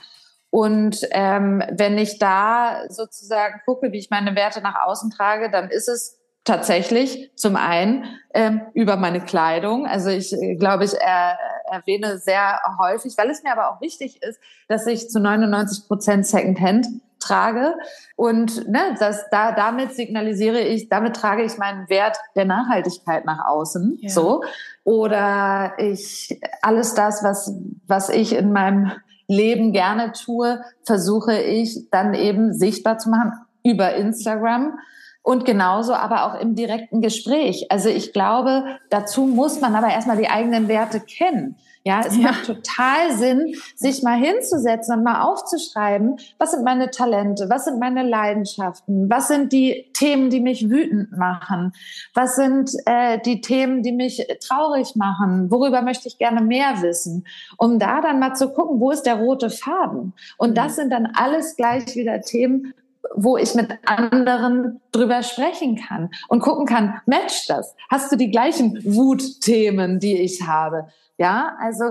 Und 0.50 1.06
ähm, 1.12 1.62
wenn 1.70 1.98
ich 1.98 2.18
da 2.18 2.86
sozusagen 2.90 3.62
gucke, 3.66 3.92
wie 3.92 4.00
ich 4.00 4.10
meine 4.10 4.36
Werte 4.36 4.62
nach 4.62 4.88
außen 4.88 5.12
trage, 5.12 5.52
dann 5.52 5.70
ist 5.70 5.88
es 5.88 6.18
tatsächlich 6.44 7.32
zum 7.36 7.56
einen 7.56 8.06
ähm, 8.34 8.62
über 8.74 8.96
meine 8.96 9.22
Kleidung. 9.22 9.86
Also 9.86 10.10
ich 10.10 10.34
äh, 10.34 10.56
glaube, 10.56 10.86
ich 10.86 10.94
äh, 10.94 11.34
erwähne 11.70 12.18
sehr 12.18 12.60
häufig, 12.80 13.14
weil 13.18 13.30
es 13.30 13.44
mir 13.44 13.52
aber 13.52 13.70
auch 13.70 13.82
wichtig 13.82 14.24
ist, 14.24 14.40
dass 14.68 14.88
ich 14.88 15.10
zu 15.10 15.20
99 15.20 15.88
Prozent 15.88 16.26
Secondhand 16.26 16.88
trage 17.30 17.76
und 18.16 18.68
ne, 18.68 18.96
das, 19.00 19.26
da, 19.32 19.52
damit 19.52 19.94
signalisiere 19.94 20.60
ich, 20.60 20.90
damit 20.90 21.16
trage 21.16 21.44
ich 21.44 21.58
meinen 21.58 21.88
Wert 21.90 22.18
der 22.36 22.46
Nachhaltigkeit 22.46 23.26
nach 23.26 23.46
außen. 23.48 24.00
Ja. 24.02 24.10
So 24.10 24.44
oder 24.84 25.74
ich 25.78 26.40
alles 26.62 26.94
das, 26.96 27.24
was 27.24 27.54
was 27.88 28.10
ich 28.10 28.36
in 28.36 28.52
meinem 28.52 28.92
Leben 29.28 29.72
gerne 29.72 30.12
tue, 30.12 30.62
versuche 30.84 31.40
ich 31.40 31.90
dann 31.92 32.14
eben 32.14 32.54
sichtbar 32.54 32.98
zu 32.98 33.10
machen 33.10 33.34
über 33.64 33.94
Instagram 33.94 34.80
und 35.22 35.46
genauso 35.46 35.94
aber 35.94 36.26
auch 36.26 36.42
im 36.42 36.56
direkten 36.56 37.02
Gespräch. 37.02 37.68
Also 37.70 37.90
ich 37.90 38.14
glaube, 38.14 38.64
dazu 38.90 39.28
muss 39.28 39.62
man 39.62 39.76
aber 39.76 39.90
erstmal 39.90 40.18
die 40.18 40.30
eigenen 40.30 40.68
Werte 40.68 41.00
kennen. 41.00 41.56
Ja, 41.86 42.02
es 42.06 42.18
ja. 42.18 42.24
macht 42.24 42.46
total 42.46 43.16
Sinn, 43.16 43.56
sich 43.76 44.04
mal 44.04 44.18
hinzusetzen 44.18 44.98
und 44.98 45.04
mal 45.04 45.22
aufzuschreiben, 45.22 46.18
was 46.38 46.52
sind 46.52 46.66
meine 46.66 46.92
Talente, 46.92 47.50
was 47.50 47.66
sind 47.66 47.80
meine 47.80 48.04
Leidenschaften, 48.04 49.10
was 49.10 49.30
sind 49.30 49.54
die 49.54 49.90
Themen, 49.94 50.30
die 50.30 50.42
mich 50.42 50.70
wütend 50.70 51.18
machen, 51.18 51.72
was 52.14 52.36
sind 52.36 52.72
äh, 52.86 53.20
die 53.20 53.40
Themen, 53.40 53.82
die 53.82 53.94
mich 53.94 54.28
traurig 54.46 54.98
machen, 54.98 55.50
worüber 55.50 55.82
möchte 55.82 56.10
ich 56.10 56.18
gerne 56.18 56.42
mehr 56.42 56.82
wissen, 56.82 57.26
um 57.58 57.80
da 57.80 58.02
dann 58.02 58.20
mal 58.20 58.36
zu 58.36 58.50
gucken, 58.50 58.82
wo 58.82 58.92
ist 58.92 59.04
der 59.04 59.16
rote 59.16 59.50
Faden. 59.50 60.14
Und 60.38 60.58
das 60.58 60.74
mhm. 60.74 60.76
sind 60.76 60.90
dann 60.92 61.06
alles 61.16 61.56
gleich 61.56 61.96
wieder 61.96 62.20
Themen, 62.20 62.74
wo 63.16 63.38
ich 63.38 63.56
mit 63.56 63.72
anderen 63.86 64.82
drüber 64.92 65.24
sprechen 65.24 65.78
kann 65.78 66.10
und 66.28 66.42
gucken 66.42 66.66
kann, 66.66 67.02
matcht 67.06 67.50
das? 67.50 67.74
Hast 67.90 68.12
du 68.12 68.18
die 68.18 68.32
gleichen 68.32 68.80
Wutthemen, 68.84 70.00
die 70.00 70.18
ich 70.18 70.46
habe? 70.46 70.88
Ja, 71.20 71.56
also 71.62 71.84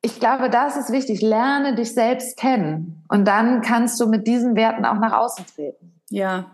ich 0.00 0.18
glaube, 0.18 0.48
das 0.48 0.76
ist 0.76 0.90
wichtig. 0.90 1.20
Lerne 1.20 1.74
dich 1.74 1.92
selbst 1.92 2.38
kennen 2.38 3.04
und 3.08 3.26
dann 3.26 3.60
kannst 3.60 4.00
du 4.00 4.06
mit 4.06 4.26
diesen 4.26 4.56
Werten 4.56 4.86
auch 4.86 4.98
nach 4.98 5.12
außen 5.12 5.44
treten. 5.54 6.00
Ja. 6.08 6.46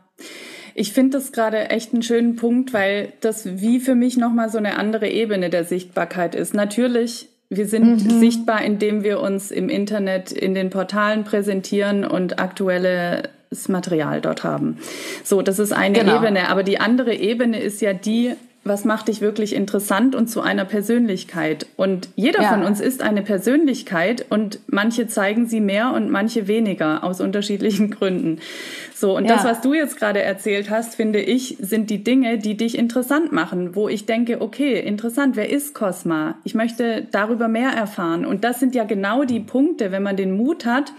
Ich 0.74 0.92
finde 0.92 1.18
das 1.18 1.32
gerade 1.32 1.70
echt 1.70 1.92
einen 1.92 2.02
schönen 2.02 2.36
Punkt, 2.36 2.72
weil 2.72 3.12
das 3.20 3.61
wie 3.61 3.78
für 3.78 3.94
mich 3.94 4.16
nochmal 4.16 4.48
so 4.48 4.59
eine 4.59 4.76
andere 4.76 5.09
Ebene 5.09 5.50
der 5.50 5.64
Sichtbarkeit 5.64 6.34
ist. 6.34 6.54
Natürlich 6.54 7.28
wir 7.50 7.66
sind 7.66 8.04
mhm. 8.04 8.20
sichtbar, 8.20 8.62
indem 8.62 9.02
wir 9.02 9.20
uns 9.20 9.50
im 9.50 9.68
Internet 9.70 10.32
in 10.32 10.54
den 10.54 10.68
Portalen 10.68 11.24
präsentieren 11.24 12.04
und 12.04 12.38
aktuelles 12.38 13.28
Material 13.68 14.20
dort 14.20 14.44
haben. 14.44 14.78
So, 15.24 15.40
das 15.40 15.59
ist 15.59 15.72
eine 15.72 15.98
genau. 15.98 16.16
Ebene. 16.16 16.50
Aber 16.50 16.62
die 16.62 16.78
andere 16.78 17.14
Ebene 17.14 17.59
ist 17.59 17.80
ja 17.80 17.94
die, 17.94 18.34
was 18.68 18.84
macht 18.84 19.08
dich 19.08 19.20
wirklich 19.20 19.54
interessant 19.54 20.14
und 20.14 20.28
zu 20.28 20.40
einer 20.40 20.64
Persönlichkeit. 20.64 21.66
Und 21.76 22.08
jeder 22.14 22.42
ja. 22.42 22.50
von 22.50 22.62
uns 22.62 22.80
ist 22.80 23.02
eine 23.02 23.22
Persönlichkeit 23.22 24.26
und 24.28 24.60
manche 24.66 25.08
zeigen 25.08 25.46
sie 25.46 25.60
mehr 25.60 25.92
und 25.92 26.10
manche 26.10 26.46
weniger 26.46 27.02
aus 27.04 27.20
unterschiedlichen 27.20 27.90
Gründen. 27.98 28.38
So, 28.94 29.16
und 29.16 29.24
ja. 29.24 29.34
das, 29.34 29.44
was 29.44 29.60
du 29.60 29.74
jetzt 29.74 29.96
gerade 29.96 30.20
erzählt 30.22 30.70
hast, 30.70 30.94
finde 30.94 31.20
ich, 31.20 31.56
sind 31.60 31.90
die 31.90 32.04
Dinge, 32.04 32.38
die 32.38 32.56
dich 32.56 32.76
interessant 32.76 33.32
machen, 33.32 33.74
wo 33.74 33.88
ich 33.88 34.06
denke, 34.06 34.40
okay, 34.40 34.80
interessant, 34.80 35.36
wer 35.36 35.48
ist 35.48 35.74
Cosma? 35.74 36.36
Ich 36.44 36.54
möchte 36.54 37.06
darüber 37.10 37.48
mehr 37.48 37.70
erfahren. 37.70 38.26
Und 38.26 38.44
das 38.44 38.60
sind 38.60 38.74
ja 38.74 38.84
genau 38.84 39.24
die 39.24 39.40
Punkte, 39.40 39.92
wenn 39.92 40.02
man 40.02 40.16
den 40.16 40.36
Mut 40.36 40.66
hat, 40.66 40.92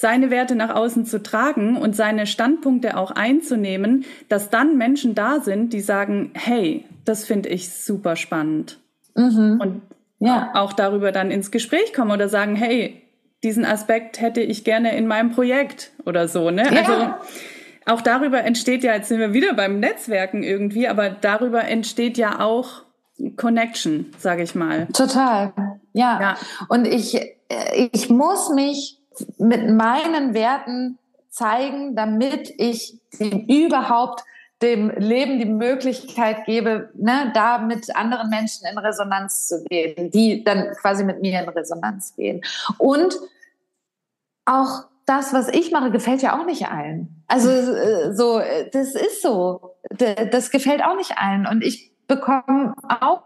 seine 0.00 0.30
Werte 0.30 0.54
nach 0.54 0.76
außen 0.76 1.06
zu 1.06 1.20
tragen 1.24 1.76
und 1.76 1.96
seine 1.96 2.28
Standpunkte 2.28 2.96
auch 2.96 3.10
einzunehmen, 3.10 4.04
dass 4.28 4.48
dann 4.48 4.78
Menschen 4.78 5.16
da 5.16 5.40
sind, 5.40 5.72
die 5.72 5.80
sagen, 5.80 6.30
hey, 6.34 6.84
das 7.04 7.24
finde 7.24 7.48
ich 7.48 7.70
super 7.70 8.14
spannend. 8.14 8.78
Mhm. 9.16 9.58
Und 9.60 9.82
ja. 10.20 10.52
auch 10.54 10.72
darüber 10.72 11.10
dann 11.10 11.32
ins 11.32 11.50
Gespräch 11.50 11.92
kommen 11.92 12.12
oder 12.12 12.28
sagen, 12.28 12.54
hey, 12.54 13.02
diesen 13.42 13.64
Aspekt 13.64 14.20
hätte 14.20 14.40
ich 14.40 14.62
gerne 14.62 14.96
in 14.96 15.08
meinem 15.08 15.32
Projekt 15.32 15.90
oder 16.06 16.28
so, 16.28 16.52
ne? 16.52 16.62
Ja. 16.72 16.80
Also 16.80 17.14
auch 17.86 18.00
darüber 18.00 18.44
entsteht 18.44 18.84
ja, 18.84 18.94
jetzt 18.94 19.08
sind 19.08 19.18
wir 19.18 19.32
wieder 19.32 19.54
beim 19.54 19.80
Netzwerken 19.80 20.44
irgendwie, 20.44 20.86
aber 20.86 21.10
darüber 21.10 21.64
entsteht 21.64 22.16
ja 22.18 22.38
auch 22.38 22.82
Connection, 23.36 24.12
sage 24.16 24.44
ich 24.44 24.54
mal. 24.54 24.86
Total. 24.92 25.52
Ja. 25.92 26.20
ja. 26.20 26.36
Und 26.68 26.86
ich, 26.86 27.16
äh, 27.16 27.88
ich 27.92 28.08
muss 28.08 28.50
mich 28.50 28.97
mit 29.38 29.68
meinen 29.68 30.34
Werten 30.34 30.98
zeigen, 31.30 31.94
damit 31.94 32.52
ich 32.58 32.98
überhaupt 33.20 34.24
dem 34.62 34.90
Leben 34.90 35.38
die 35.38 35.44
Möglichkeit 35.44 36.44
gebe, 36.44 36.90
ne, 36.94 37.30
da 37.32 37.58
mit 37.58 37.94
anderen 37.94 38.28
Menschen 38.28 38.66
in 38.70 38.76
Resonanz 38.76 39.46
zu 39.46 39.62
gehen, 39.64 40.10
die 40.10 40.42
dann 40.42 40.72
quasi 40.80 41.04
mit 41.04 41.20
mir 41.20 41.40
in 41.40 41.48
Resonanz 41.48 42.14
gehen. 42.16 42.42
Und 42.76 43.16
auch 44.44 44.86
das, 45.06 45.32
was 45.32 45.48
ich 45.48 45.70
mache, 45.70 45.90
gefällt 45.90 46.22
ja 46.22 46.38
auch 46.38 46.44
nicht 46.44 46.66
allen. 46.68 47.22
Also 47.28 47.50
äh, 47.50 48.12
so, 48.14 48.40
das 48.72 48.94
ist 48.94 49.22
so. 49.22 49.76
Das 49.90 50.50
gefällt 50.50 50.82
auch 50.82 50.96
nicht 50.96 51.18
allen. 51.18 51.46
Und 51.46 51.62
ich 51.62 51.92
bekomme 52.08 52.74
auch 53.00 53.22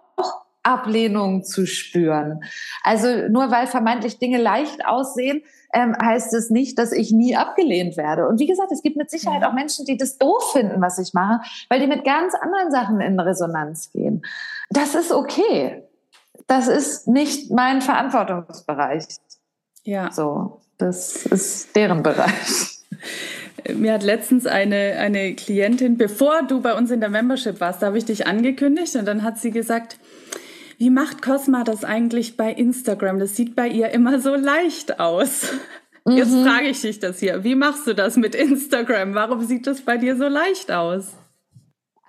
Ablehnung 0.63 1.45
zu 1.45 1.67
spüren. 1.67 2.45
Also 2.83 3.29
nur 3.29 3.51
weil 3.51 3.67
vermeintlich 3.67 4.19
Dinge 4.19 4.39
leicht 4.39 4.85
aussehen, 4.85 5.43
ähm, 5.73 5.97
heißt 6.01 6.35
es 6.35 6.51
nicht, 6.51 6.79
dass 6.79 6.93
ich 6.93 7.13
nie 7.13 7.37
abgelehnt 7.37 7.97
werde. 7.97 8.29
Und 8.29 8.39
wie 8.39 8.47
gesagt, 8.47 8.73
es 8.73 8.83
gibt 8.83 8.97
mit 8.97 9.11
Sicherheit 9.11 9.45
auch 9.45 9.55
Menschen, 9.55 9.85
die 9.87 9.97
das 9.97 10.19
doof 10.19 10.53
finden, 10.53 10.81
was 10.81 10.99
ich 10.99 11.15
mache, 11.15 11.41
weil 11.69 11.81
die 11.81 11.87
mit 11.87 12.05
ganz 12.05 12.35
anderen 12.35 12.71
Sachen 12.71 13.01
in 13.01 13.19
Resonanz 13.19 13.91
gehen. 13.91 14.23
Das 14.71 14.95
ist 14.95 15.13
okay. 15.13 15.83
Das 16.47 16.69
ist 16.69 17.09
nicht 17.09 17.51
mein 17.51 17.81
Verantwortungsbereich. 17.81 19.05
Ja. 19.85 20.11
So, 20.13 20.61
das 20.79 21.27
ist 21.27 21.75
deren 21.75 22.03
Bereich. 22.03 22.79
Mir 23.75 23.95
hat 23.95 24.03
letztens 24.03 24.47
eine, 24.47 24.97
eine 24.99 25.35
Klientin, 25.35 25.97
bevor 25.97 26.43
du 26.43 26.61
bei 26.61 26.75
uns 26.75 26.91
in 26.91 27.01
der 27.01 27.09
Membership 27.09 27.61
warst, 27.61 27.81
da 27.81 27.87
habe 27.87 27.99
ich 27.99 28.05
dich 28.05 28.27
angekündigt 28.27 28.97
und 28.97 29.07
dann 29.07 29.23
hat 29.23 29.39
sie 29.39 29.51
gesagt, 29.51 29.99
wie 30.83 30.91
macht 30.91 31.23
Cosma 31.23 31.63
das 31.63 31.85
eigentlich 31.85 32.37
bei 32.37 32.51
Instagram? 32.51 33.21
Das 33.21 33.37
sieht 33.37 33.55
bei 33.55 33.69
ihr 33.69 33.91
immer 33.91 34.19
so 34.19 34.35
leicht 34.35 34.99
aus. 34.99 35.53
Mhm. 36.05 36.17
Jetzt 36.17 36.33
frage 36.33 36.67
ich 36.67 36.81
dich 36.81 36.99
das 36.99 37.21
hier. 37.21 37.45
Wie 37.45 37.55
machst 37.55 37.87
du 37.87 37.95
das 37.95 38.17
mit 38.17 38.35
Instagram? 38.35 39.15
Warum 39.15 39.45
sieht 39.45 39.69
das 39.69 39.83
bei 39.83 39.97
dir 39.97 40.17
so 40.17 40.27
leicht 40.27 40.73
aus? 40.73 41.13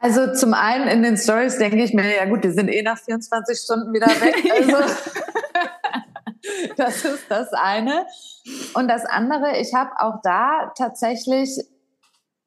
Also 0.02 0.34
zum 0.34 0.56
einen 0.56 0.88
in 0.88 1.04
den 1.04 1.18
Stories 1.18 1.60
denke 1.60 1.84
ich 1.84 1.94
mir, 1.94 2.16
ja 2.16 2.26
gut, 2.26 2.44
die 2.44 2.50
sind 2.50 2.68
eh 2.68 2.82
nach 2.82 2.98
24 2.98 3.60
Stunden 3.60 3.94
wieder 3.94 4.08
weg. 4.08 4.44
Also 4.74 4.96
das 6.76 7.06
ist 7.06 7.26
das 7.30 7.54
eine. 7.54 8.08
Und 8.74 8.88
das 8.88 9.06
andere, 9.06 9.56
ich 9.60 9.76
habe 9.76 9.92
auch 10.00 10.16
da 10.24 10.74
tatsächlich 10.76 11.60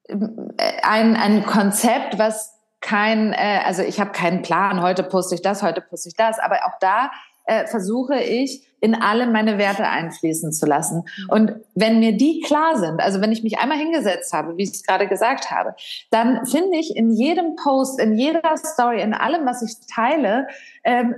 ähm, 0.09 0.51
ein, 0.83 1.15
ein 1.15 1.45
Konzept, 1.45 2.19
was 2.19 2.56
kein, 2.81 3.33
äh, 3.33 3.61
also 3.65 3.81
ich 3.81 3.99
habe 3.99 4.11
keinen 4.11 4.41
Plan, 4.41 4.81
heute 4.81 5.03
poste 5.03 5.35
ich 5.35 5.41
das, 5.41 5.63
heute 5.63 5.81
poste 5.81 6.09
ich 6.09 6.15
das, 6.15 6.39
aber 6.39 6.57
auch 6.65 6.79
da 6.79 7.11
äh, 7.45 7.65
versuche 7.65 8.19
ich 8.19 8.61
in 8.79 8.93
alle 8.93 9.25
meine 9.25 9.57
Werte 9.57 9.87
einfließen 9.87 10.51
zu 10.51 10.65
lassen. 10.67 11.03
Und 11.29 11.55
wenn 11.73 11.99
mir 11.99 12.15
die 12.15 12.41
klar 12.41 12.77
sind, 12.77 13.01
also 13.01 13.21
wenn 13.21 13.31
ich 13.31 13.41
mich 13.41 13.57
einmal 13.57 13.77
hingesetzt 13.77 14.33
habe, 14.33 14.57
wie 14.57 14.63
ich 14.63 14.71
es 14.71 14.83
gerade 14.83 15.07
gesagt 15.07 15.49
habe, 15.49 15.73
dann 16.11 16.45
finde 16.45 16.77
ich 16.77 16.95
in 16.95 17.11
jedem 17.11 17.55
Post, 17.55 17.99
in 17.99 18.15
jeder 18.15 18.55
Story, 18.57 19.01
in 19.01 19.13
allem, 19.13 19.45
was 19.45 19.63
ich 19.63 19.73
teile, 19.93 20.47
ähm, 20.83 21.15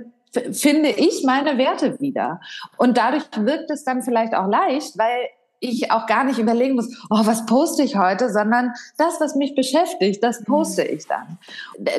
finde 0.52 0.90
ich 0.90 1.24
meine 1.24 1.58
Werte 1.58 2.00
wieder. 2.00 2.40
Und 2.78 2.96
dadurch 2.96 3.24
wirkt 3.36 3.70
es 3.70 3.84
dann 3.84 4.02
vielleicht 4.02 4.34
auch 4.34 4.46
leicht, 4.46 4.96
weil 4.96 5.28
ich 5.60 5.92
auch 5.92 6.06
gar 6.06 6.24
nicht 6.24 6.38
überlegen 6.38 6.74
muss, 6.74 6.88
oh, 7.10 7.20
was 7.24 7.46
poste 7.46 7.82
ich 7.82 7.96
heute, 7.96 8.30
sondern 8.30 8.72
das, 8.96 9.20
was 9.20 9.34
mich 9.34 9.54
beschäftigt, 9.54 10.24
das 10.24 10.42
poste 10.44 10.82
ich 10.82 11.06
dann. 11.06 11.38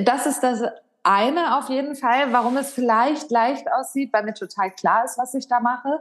Das 0.03 0.25
ist 0.25 0.41
das 0.41 0.63
eine 1.03 1.57
auf 1.57 1.69
jeden 1.69 1.95
Fall, 1.95 2.31
warum 2.31 2.57
es 2.57 2.73
vielleicht 2.73 3.31
leicht 3.31 3.71
aussieht, 3.71 4.11
weil 4.13 4.23
mir 4.23 4.33
total 4.33 4.71
klar 4.71 5.05
ist, 5.05 5.17
was 5.17 5.33
ich 5.33 5.47
da 5.47 5.59
mache. 5.59 5.99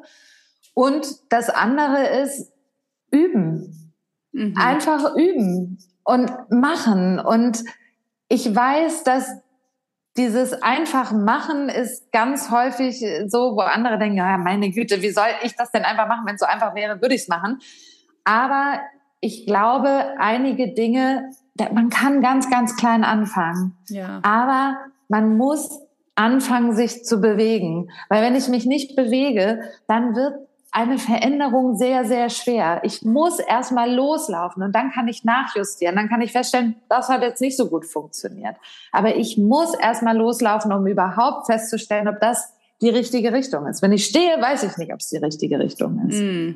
Und 0.75 1.07
das 1.31 1.51
andere 1.51 2.07
ist 2.23 2.53
üben. 3.11 3.93
Mhm. 4.33 4.57
Einfach 4.57 5.15
üben 5.15 5.79
und 6.05 6.31
machen. 6.51 7.19
Und 7.19 7.65
ich 8.29 8.55
weiß, 8.55 9.05
dass 9.05 9.31
dieses 10.21 10.53
einfach 10.63 11.13
machen 11.13 11.71
ist 11.71 12.13
ganz 12.13 12.51
häufig 12.51 13.03
so, 13.29 13.57
wo 13.57 13.61
andere 13.61 13.99
denken, 13.99 14.19
ja, 14.19 14.37
meine 14.37 14.71
Güte, 14.71 15.01
wie 15.01 15.11
soll 15.11 15.29
ich 15.43 15.57
das 15.57 15.71
denn 15.71 15.85
einfach 15.85 16.07
machen? 16.07 16.27
Wenn 16.27 16.35
es 16.35 16.41
so 16.41 16.47
einfach 16.47 16.75
wäre, 16.75 17.01
würde 17.01 17.15
ich 17.15 17.23
es 17.23 17.29
machen. 17.29 17.59
Aber 18.25 18.81
ich 19.21 19.47
glaube, 19.47 20.15
einige 20.19 20.75
Dinge, 20.75 21.31
man 21.73 21.89
kann 21.89 22.21
ganz, 22.21 22.51
ganz 22.51 22.77
klein 22.77 23.03
anfangen. 23.03 23.79
Ja. 23.89 24.21
Aber 24.23 24.77
man 25.09 25.39
muss 25.39 25.81
anfangen, 26.17 26.75
sich 26.75 27.05
zu 27.05 27.23
bewegen. 27.23 27.89
Weil 28.11 28.23
wenn 28.23 28.35
ich 28.35 28.49
mich 28.49 28.67
nicht 28.67 28.97
bewege, 28.97 29.63
dann 29.89 30.15
wird 30.15 30.35
eine 30.73 30.99
Veränderung 30.99 31.77
sehr, 31.77 32.05
sehr 32.05 32.31
schwer. 32.31 32.81
Ich 32.85 33.03
muss 33.03 33.39
erstmal 33.39 33.93
loslaufen 33.93 34.63
und 34.63 34.75
dann 34.75 34.93
kann 34.93 35.09
ich 35.09 35.25
nachjustieren. 35.25 35.97
Dann 35.97 36.09
kann 36.09 36.21
ich 36.21 36.33
feststellen, 36.33 36.77
das 36.89 37.09
hat 37.09 37.23
jetzt 37.23 37.41
nicht 37.41 37.57
so 37.57 37.69
gut 37.69 37.85
funktioniert. 37.85 38.57
Aber 38.93 39.17
ich 39.17 39.37
muss 39.37 39.75
erstmal 39.75 40.17
loslaufen, 40.17 40.73
um 40.73 40.87
überhaupt 40.87 41.47
festzustellen, 41.47 42.09
ob 42.09 42.21
das 42.21 42.53
die 42.81 42.89
richtige 42.89 43.33
Richtung 43.33 43.67
ist. 43.67 43.83
Wenn 43.83 43.93
ich 43.93 44.07
stehe, 44.07 44.41
weiß 44.41 44.63
ich 44.63 44.77
nicht, 44.77 44.93
ob 44.93 45.01
es 45.01 45.09
die 45.09 45.19
richtige 45.19 45.59
Richtung 45.59 46.09
ist. 46.09 46.21
Mm. 46.21 46.55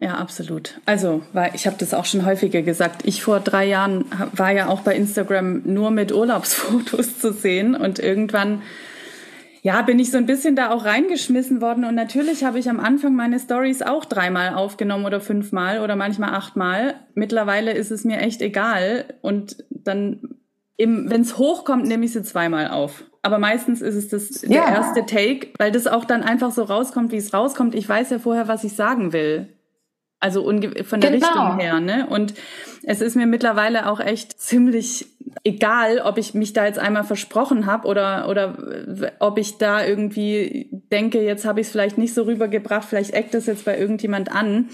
Ja, 0.00 0.16
absolut. 0.16 0.80
Also, 0.86 1.22
weil 1.32 1.52
ich 1.54 1.66
habe 1.66 1.76
das 1.78 1.94
auch 1.94 2.04
schon 2.04 2.26
häufiger 2.26 2.62
gesagt. 2.62 3.06
Ich 3.06 3.22
vor 3.22 3.40
drei 3.40 3.64
Jahren 3.64 4.04
war 4.32 4.50
ja 4.50 4.68
auch 4.68 4.80
bei 4.80 4.94
Instagram 4.94 5.62
nur 5.64 5.90
mit 5.90 6.12
Urlaubsfotos 6.12 7.18
zu 7.20 7.32
sehen 7.32 7.74
und 7.74 7.98
irgendwann 7.98 8.62
ja, 9.64 9.80
bin 9.80 9.98
ich 9.98 10.10
so 10.10 10.18
ein 10.18 10.26
bisschen 10.26 10.56
da 10.56 10.70
auch 10.70 10.84
reingeschmissen 10.84 11.62
worden. 11.62 11.86
Und 11.86 11.94
natürlich 11.94 12.44
habe 12.44 12.58
ich 12.58 12.68
am 12.68 12.78
Anfang 12.78 13.16
meine 13.16 13.40
Stories 13.40 13.80
auch 13.80 14.04
dreimal 14.04 14.52
aufgenommen 14.52 15.06
oder 15.06 15.22
fünfmal 15.22 15.80
oder 15.80 15.96
manchmal 15.96 16.34
achtmal. 16.34 16.96
Mittlerweile 17.14 17.72
ist 17.72 17.90
es 17.90 18.04
mir 18.04 18.18
echt 18.18 18.42
egal. 18.42 19.06
Und 19.22 19.64
dann, 19.70 20.36
wenn 20.76 21.20
es 21.22 21.38
hochkommt, 21.38 21.86
nehme 21.86 22.04
ich 22.04 22.12
sie 22.12 22.22
zweimal 22.22 22.68
auf. 22.68 23.04
Aber 23.22 23.38
meistens 23.38 23.80
ist 23.80 23.94
es 23.94 24.08
das, 24.08 24.42
ja. 24.42 24.66
der 24.66 24.66
erste 24.66 25.06
Take, 25.06 25.48
weil 25.58 25.72
das 25.72 25.86
auch 25.86 26.04
dann 26.04 26.22
einfach 26.22 26.52
so 26.52 26.64
rauskommt, 26.64 27.10
wie 27.10 27.16
es 27.16 27.32
rauskommt. 27.32 27.74
Ich 27.74 27.88
weiß 27.88 28.10
ja 28.10 28.18
vorher, 28.18 28.48
was 28.48 28.64
ich 28.64 28.76
sagen 28.76 29.14
will. 29.14 29.48
Also 30.24 30.42
von 30.44 30.58
der 31.02 31.10
genau. 31.10 31.26
Richtung 31.26 31.58
her, 31.58 31.80
ne? 31.80 32.06
Und 32.08 32.32
es 32.82 33.02
ist 33.02 33.14
mir 33.14 33.26
mittlerweile 33.26 33.90
auch 33.90 34.00
echt 34.00 34.40
ziemlich 34.40 35.04
egal, 35.42 35.98
ob 35.98 36.16
ich 36.16 36.32
mich 36.32 36.54
da 36.54 36.64
jetzt 36.64 36.78
einmal 36.78 37.04
versprochen 37.04 37.66
habe 37.66 37.86
oder 37.86 38.26
oder 38.30 38.56
ob 39.18 39.36
ich 39.36 39.58
da 39.58 39.84
irgendwie 39.84 40.70
denke, 40.90 41.20
jetzt 41.20 41.44
habe 41.44 41.60
ich 41.60 41.66
es 41.66 41.72
vielleicht 41.72 41.98
nicht 41.98 42.14
so 42.14 42.22
rübergebracht, 42.22 42.88
vielleicht 42.88 43.12
eckt 43.12 43.34
das 43.34 43.44
jetzt 43.44 43.66
bei 43.66 43.78
irgendjemand 43.78 44.32
an. 44.32 44.70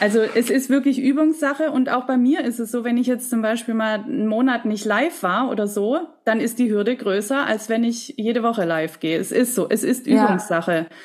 Also 0.00 0.18
es 0.18 0.50
ist 0.50 0.68
wirklich 0.68 0.98
Übungssache 0.98 1.70
und 1.70 1.90
auch 1.90 2.06
bei 2.08 2.16
mir 2.16 2.44
ist 2.44 2.58
es 2.58 2.72
so, 2.72 2.82
wenn 2.82 2.96
ich 2.96 3.06
jetzt 3.06 3.30
zum 3.30 3.40
Beispiel 3.40 3.74
mal 3.74 4.00
einen 4.00 4.26
Monat 4.26 4.64
nicht 4.64 4.84
live 4.84 5.22
war 5.22 5.48
oder 5.48 5.68
so, 5.68 6.00
dann 6.24 6.40
ist 6.40 6.58
die 6.58 6.72
Hürde 6.72 6.96
größer, 6.96 7.46
als 7.46 7.68
wenn 7.68 7.84
ich 7.84 8.14
jede 8.16 8.42
Woche 8.42 8.64
live 8.64 8.98
gehe. 8.98 9.16
Es 9.16 9.30
ist 9.30 9.54
so, 9.54 9.68
es 9.68 9.84
ist 9.84 10.08
Übungssache. 10.08 10.72
Ja. 10.72 10.96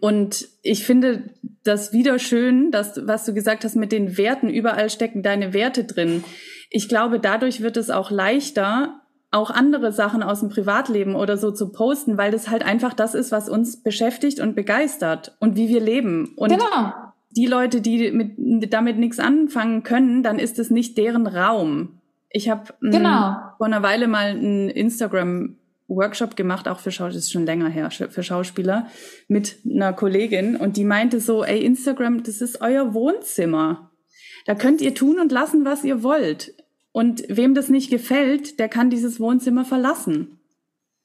Und 0.00 0.48
ich 0.62 0.84
finde 0.84 1.30
das 1.62 1.92
wieder 1.92 2.18
schön, 2.18 2.70
dass, 2.70 3.06
was 3.06 3.24
du 3.24 3.34
gesagt 3.34 3.64
hast 3.64 3.76
mit 3.76 3.92
den 3.92 4.16
Werten, 4.16 4.48
überall 4.48 4.90
stecken 4.90 5.22
deine 5.22 5.52
Werte 5.52 5.84
drin. 5.84 6.24
Ich 6.70 6.88
glaube, 6.88 7.20
dadurch 7.20 7.60
wird 7.60 7.76
es 7.76 7.90
auch 7.90 8.10
leichter, 8.10 9.00
auch 9.30 9.50
andere 9.50 9.92
Sachen 9.92 10.22
aus 10.22 10.40
dem 10.40 10.48
Privatleben 10.48 11.14
oder 11.14 11.36
so 11.36 11.50
zu 11.50 11.70
posten, 11.70 12.16
weil 12.16 12.32
das 12.32 12.48
halt 12.48 12.64
einfach 12.64 12.94
das 12.94 13.14
ist, 13.14 13.30
was 13.30 13.48
uns 13.48 13.82
beschäftigt 13.82 14.40
und 14.40 14.56
begeistert 14.56 15.36
und 15.38 15.56
wie 15.56 15.68
wir 15.68 15.80
leben. 15.80 16.32
Und 16.36 16.50
genau. 16.50 16.92
die 17.30 17.46
Leute, 17.46 17.80
die 17.80 18.10
mit, 18.10 18.72
damit 18.72 18.98
nichts 18.98 19.18
anfangen 19.18 19.82
können, 19.82 20.22
dann 20.22 20.38
ist 20.38 20.58
es 20.58 20.70
nicht 20.70 20.96
deren 20.98 21.26
Raum. 21.26 22.00
Ich 22.30 22.48
habe 22.48 22.72
genau. 22.80 23.36
vor 23.58 23.66
einer 23.66 23.82
Weile 23.82 24.08
mal 24.08 24.30
ein 24.30 24.70
Instagram 24.70 25.56
Workshop 25.90 26.36
gemacht, 26.36 26.68
auch 26.68 26.80
für 26.80 26.90
Schauspieler, 26.90 27.18
ist 27.18 27.32
schon 27.32 27.44
länger 27.44 27.68
her, 27.68 27.90
für 27.90 28.22
Schauspieler, 28.22 28.86
mit 29.28 29.58
einer 29.64 29.92
Kollegin 29.92 30.56
und 30.56 30.76
die 30.76 30.84
meinte 30.84 31.20
so, 31.20 31.44
ey, 31.44 31.64
Instagram, 31.64 32.22
das 32.22 32.40
ist 32.40 32.60
euer 32.60 32.94
Wohnzimmer. 32.94 33.90
Da 34.46 34.54
könnt 34.54 34.80
ihr 34.80 34.94
tun 34.94 35.18
und 35.20 35.32
lassen, 35.32 35.64
was 35.64 35.84
ihr 35.84 36.02
wollt. 36.02 36.54
Und 36.92 37.24
wem 37.28 37.54
das 37.54 37.68
nicht 37.68 37.90
gefällt, 37.90 38.58
der 38.58 38.68
kann 38.68 38.90
dieses 38.90 39.20
Wohnzimmer 39.20 39.64
verlassen. 39.64 40.40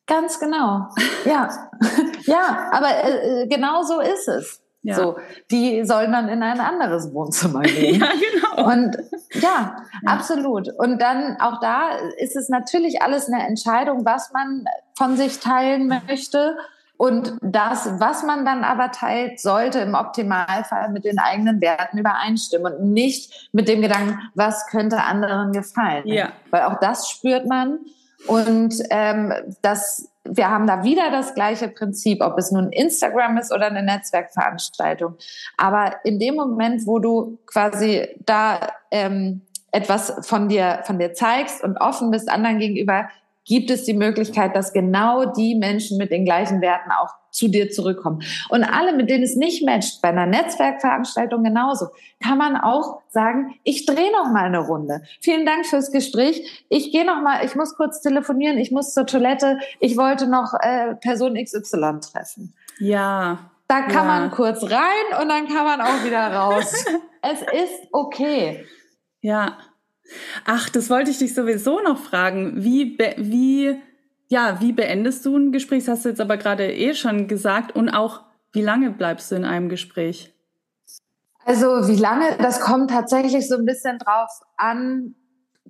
Ganz 0.07 0.39
genau. 0.39 0.89
Ja, 1.25 1.49
ja, 2.23 2.69
aber 2.71 2.89
äh, 2.89 3.43
äh, 3.43 3.47
genau 3.47 3.83
so 3.83 3.99
ist 3.99 4.27
es. 4.27 4.61
Ja. 4.86 4.95
So, 4.95 5.17
die 5.49 5.83
sollen 5.83 6.11
dann 6.11 6.29
in 6.29 6.43
ein 6.43 6.59
anderes 6.59 7.11
Wohnzimmer 7.13 7.61
gehen. 7.63 7.99
ja, 7.99 8.07
genau. 8.11 8.71
Und 8.71 8.97
ja, 9.33 9.41
ja, 9.41 9.86
absolut. 10.05 10.69
Und 10.77 11.01
dann 11.01 11.38
auch 11.41 11.59
da 11.59 11.89
ist 12.19 12.36
es 12.36 12.49
natürlich 12.49 13.01
alles 13.01 13.27
eine 13.27 13.45
Entscheidung, 13.47 14.05
was 14.05 14.31
man 14.31 14.65
von 14.95 15.17
sich 15.17 15.39
teilen 15.39 15.88
möchte. 15.88 16.55
Und 16.97 17.33
das, 17.41 17.99
was 17.99 18.23
man 18.23 18.45
dann 18.45 18.63
aber 18.63 18.91
teilt, 18.91 19.39
sollte 19.39 19.79
im 19.79 19.95
Optimalfall 19.95 20.91
mit 20.91 21.03
den 21.03 21.19
eigenen 21.19 21.59
Werten 21.59 21.97
übereinstimmen 21.97 22.73
und 22.73 22.93
nicht 22.93 23.49
mit 23.51 23.67
dem 23.67 23.81
Gedanken, 23.81 24.19
was 24.33 24.67
könnte 24.67 25.03
anderen 25.03 25.51
gefallen. 25.51 26.07
Ja. 26.07 26.29
Weil 26.51 26.63
auch 26.63 26.79
das 26.79 27.09
spürt 27.09 27.47
man. 27.47 27.79
Und 28.28 28.76
ähm, 28.89 29.34
das 29.61 30.09
wir 30.28 30.49
haben 30.49 30.67
da 30.67 30.84
wieder 30.84 31.11
das 31.11 31.34
gleiche 31.34 31.67
Prinzip, 31.67 32.21
ob 32.21 32.38
es 32.38 32.51
nun 32.51 32.71
Instagram 32.71 33.38
ist 33.38 33.53
oder 33.53 33.67
eine 33.67 33.84
Netzwerkveranstaltung. 33.84 35.15
Aber 35.57 35.97
in 36.03 36.19
dem 36.19 36.36
Moment, 36.36 36.88
wo 36.88 36.99
du 36.99 37.38
quasi 37.45 38.07
da 38.26 38.71
ähm, 38.91 39.41
etwas 39.71 40.28
von 40.28 40.49
dir, 40.49 40.80
von 40.84 40.97
dir 40.97 41.13
zeigst 41.13 41.63
und 41.63 41.78
offen 41.78 42.09
bist 42.09 42.30
anderen 42.30 42.59
gegenüber, 42.59 43.09
gibt 43.45 43.69
es 43.69 43.83
die 43.83 43.93
Möglichkeit, 43.93 44.55
dass 44.55 44.73
genau 44.73 45.25
die 45.25 45.55
Menschen 45.55 45.97
mit 45.97 46.11
den 46.11 46.25
gleichen 46.25 46.61
Werten 46.61 46.91
auch 46.91 47.13
zu 47.35 47.49
dir 47.49 47.69
zurückkommen. 47.69 48.23
Und 48.49 48.63
alle, 48.63 48.93
mit 48.93 49.09
denen 49.09 49.23
es 49.23 49.35
nicht 49.35 49.63
matcht, 49.65 50.01
bei 50.01 50.09
einer 50.09 50.25
Netzwerkveranstaltung 50.25 51.43
genauso, 51.43 51.87
kann 52.23 52.37
man 52.37 52.55
auch 52.55 53.01
sagen, 53.09 53.55
ich 53.63 53.85
drehe 53.85 54.11
noch 54.11 54.31
mal 54.31 54.45
eine 54.45 54.59
Runde. 54.59 55.01
Vielen 55.21 55.45
Dank 55.45 55.65
fürs 55.65 55.91
Gespräch. 55.91 56.65
Ich 56.69 56.91
gehe 56.91 57.05
noch 57.05 57.21
mal, 57.21 57.45
ich 57.45 57.55
muss 57.55 57.75
kurz 57.75 58.01
telefonieren, 58.01 58.57
ich 58.57 58.71
muss 58.71 58.93
zur 58.93 59.05
Toilette, 59.05 59.59
ich 59.79 59.97
wollte 59.97 60.27
noch 60.27 60.53
äh, 60.61 60.95
Person 60.95 61.35
XY 61.35 61.99
treffen. 61.99 62.53
Ja. 62.79 63.51
Da 63.67 63.81
kann 63.81 63.93
ja. 63.93 64.19
man 64.19 64.31
kurz 64.31 64.63
rein 64.63 65.21
und 65.21 65.28
dann 65.28 65.47
kann 65.47 65.65
man 65.65 65.82
auch 65.82 66.03
wieder 66.05 66.33
raus. 66.33 66.86
es 67.21 67.41
ist 67.41 67.87
okay. 67.91 68.65
Ja. 69.21 69.57
Ach, 70.45 70.69
das 70.69 70.89
wollte 70.89 71.11
ich 71.11 71.19
dich 71.19 71.33
sowieso 71.33 71.82
noch 71.82 71.97
fragen. 71.97 72.63
Wie, 72.63 72.97
wie, 73.17 73.82
ja, 74.27 74.59
wie 74.61 74.71
beendest 74.71 75.25
du 75.25 75.37
ein 75.37 75.51
Gespräch? 75.51 75.86
Das 75.86 75.97
hast 75.97 76.05
du 76.05 76.09
jetzt 76.09 76.21
aber 76.21 76.37
gerade 76.37 76.71
eh 76.71 76.93
schon 76.93 77.27
gesagt. 77.27 77.75
Und 77.75 77.89
auch, 77.89 78.21
wie 78.51 78.61
lange 78.61 78.91
bleibst 78.91 79.32
du 79.32 79.36
in 79.36 79.45
einem 79.45 79.69
Gespräch? 79.69 80.33
Also, 81.45 81.87
wie 81.87 81.95
lange? 81.95 82.37
Das 82.39 82.59
kommt 82.59 82.89
tatsächlich 82.89 83.47
so 83.47 83.55
ein 83.55 83.65
bisschen 83.65 83.99
drauf 83.99 84.29
an, 84.57 85.15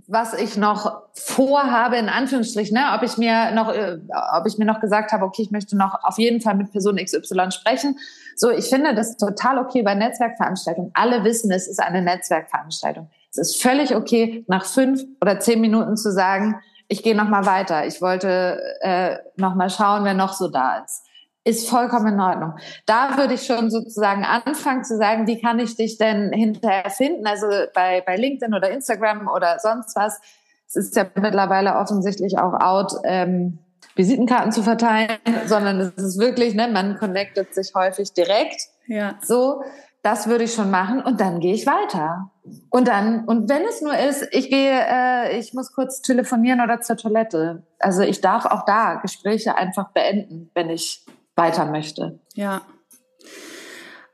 was 0.07 0.33
ich 0.33 0.57
noch 0.57 1.03
vorhabe, 1.13 1.97
in 1.97 2.09
Anführungsstrichen, 2.09 2.75
ne? 2.75 2.91
ob 2.95 3.03
ich 3.03 3.17
mir 3.17 3.51
noch, 3.51 3.73
äh, 3.73 3.97
ob 4.37 4.45
ich 4.45 4.57
mir 4.57 4.65
noch 4.65 4.79
gesagt 4.79 5.11
habe, 5.11 5.25
okay, 5.25 5.41
ich 5.41 5.51
möchte 5.51 5.77
noch 5.77 6.03
auf 6.03 6.17
jeden 6.17 6.41
Fall 6.41 6.55
mit 6.55 6.71
Person 6.71 6.97
XY 6.97 7.51
sprechen. 7.51 7.97
So, 8.35 8.51
ich 8.51 8.65
finde 8.65 8.93
das 8.93 9.17
total 9.17 9.57
okay 9.57 9.81
bei 9.81 9.95
Netzwerkveranstaltungen. 9.95 10.91
Alle 10.93 11.23
wissen, 11.23 11.49
es 11.51 11.67
ist 11.67 11.79
eine 11.79 12.01
Netzwerkveranstaltung. 12.01 13.09
Es 13.37 13.51
ist 13.51 13.61
völlig 13.61 13.95
okay, 13.95 14.43
nach 14.47 14.65
fünf 14.65 15.01
oder 15.21 15.39
zehn 15.39 15.61
Minuten 15.61 15.97
zu 15.97 16.11
sagen, 16.11 16.59
ich 16.87 17.03
gehe 17.03 17.15
noch 17.15 17.29
mal 17.29 17.45
weiter. 17.45 17.85
Ich 17.85 18.01
wollte 18.01 18.59
äh, 18.81 19.17
noch 19.37 19.55
mal 19.55 19.69
schauen, 19.69 20.03
wer 20.03 20.13
noch 20.13 20.33
so 20.33 20.47
da 20.47 20.83
ist. 20.83 21.03
Ist 21.43 21.69
vollkommen 21.69 22.13
in 22.13 22.19
Ordnung. 22.19 22.55
Da 22.85 23.17
würde 23.17 23.35
ich 23.35 23.45
schon 23.45 23.69
sozusagen 23.69 24.23
anfangen 24.23 24.83
zu 24.83 24.97
sagen, 24.97 25.27
wie 25.27 25.39
kann 25.39 25.59
ich 25.59 25.75
dich 25.75 25.97
denn 25.97 26.31
hinterher 26.31 26.89
finden? 26.89 27.27
Also 27.27 27.47
bei, 27.73 28.01
bei 28.05 28.15
LinkedIn 28.15 28.53
oder 28.53 28.69
Instagram 28.71 29.27
oder 29.27 29.59
sonst 29.59 29.95
was. 29.95 30.19
Es 30.67 30.75
ist 30.75 30.95
ja 30.95 31.05
mittlerweile 31.15 31.75
offensichtlich 31.75 32.37
auch 32.39 32.53
out, 32.53 32.93
ähm, 33.03 33.59
Visitenkarten 33.95 34.51
zu 34.51 34.63
verteilen, 34.63 35.17
sondern 35.45 35.79
es 35.79 36.03
ist 36.03 36.19
wirklich, 36.19 36.53
ne, 36.53 36.67
man 36.67 36.97
connectet 36.97 37.53
sich 37.53 37.73
häufig 37.75 38.13
direkt 38.13 38.61
Ja. 38.87 39.15
So, 39.23 39.63
das 40.01 40.27
würde 40.27 40.43
ich 40.43 40.53
schon 40.53 40.69
machen 40.69 41.01
und 41.01 41.19
dann 41.19 41.39
gehe 41.39 41.53
ich 41.53 41.65
weiter. 41.65 42.31
Und 42.69 42.87
dann, 42.87 43.25
und 43.25 43.49
wenn 43.49 43.63
es 43.63 43.81
nur 43.81 43.97
ist, 43.97 44.27
ich 44.31 44.49
gehe, 44.49 44.71
äh, 44.71 45.39
ich 45.39 45.53
muss 45.53 45.71
kurz 45.71 46.01
telefonieren 46.01 46.61
oder 46.61 46.81
zur 46.81 46.97
Toilette. 46.97 47.63
Also 47.79 48.01
ich 48.01 48.21
darf 48.21 48.45
auch 48.45 48.65
da 48.65 48.95
Gespräche 48.95 49.55
einfach 49.55 49.91
beenden, 49.91 50.51
wenn 50.53 50.69
ich 50.69 51.05
weiter 51.35 51.65
möchte. 51.65 52.19
Ja. 52.33 52.61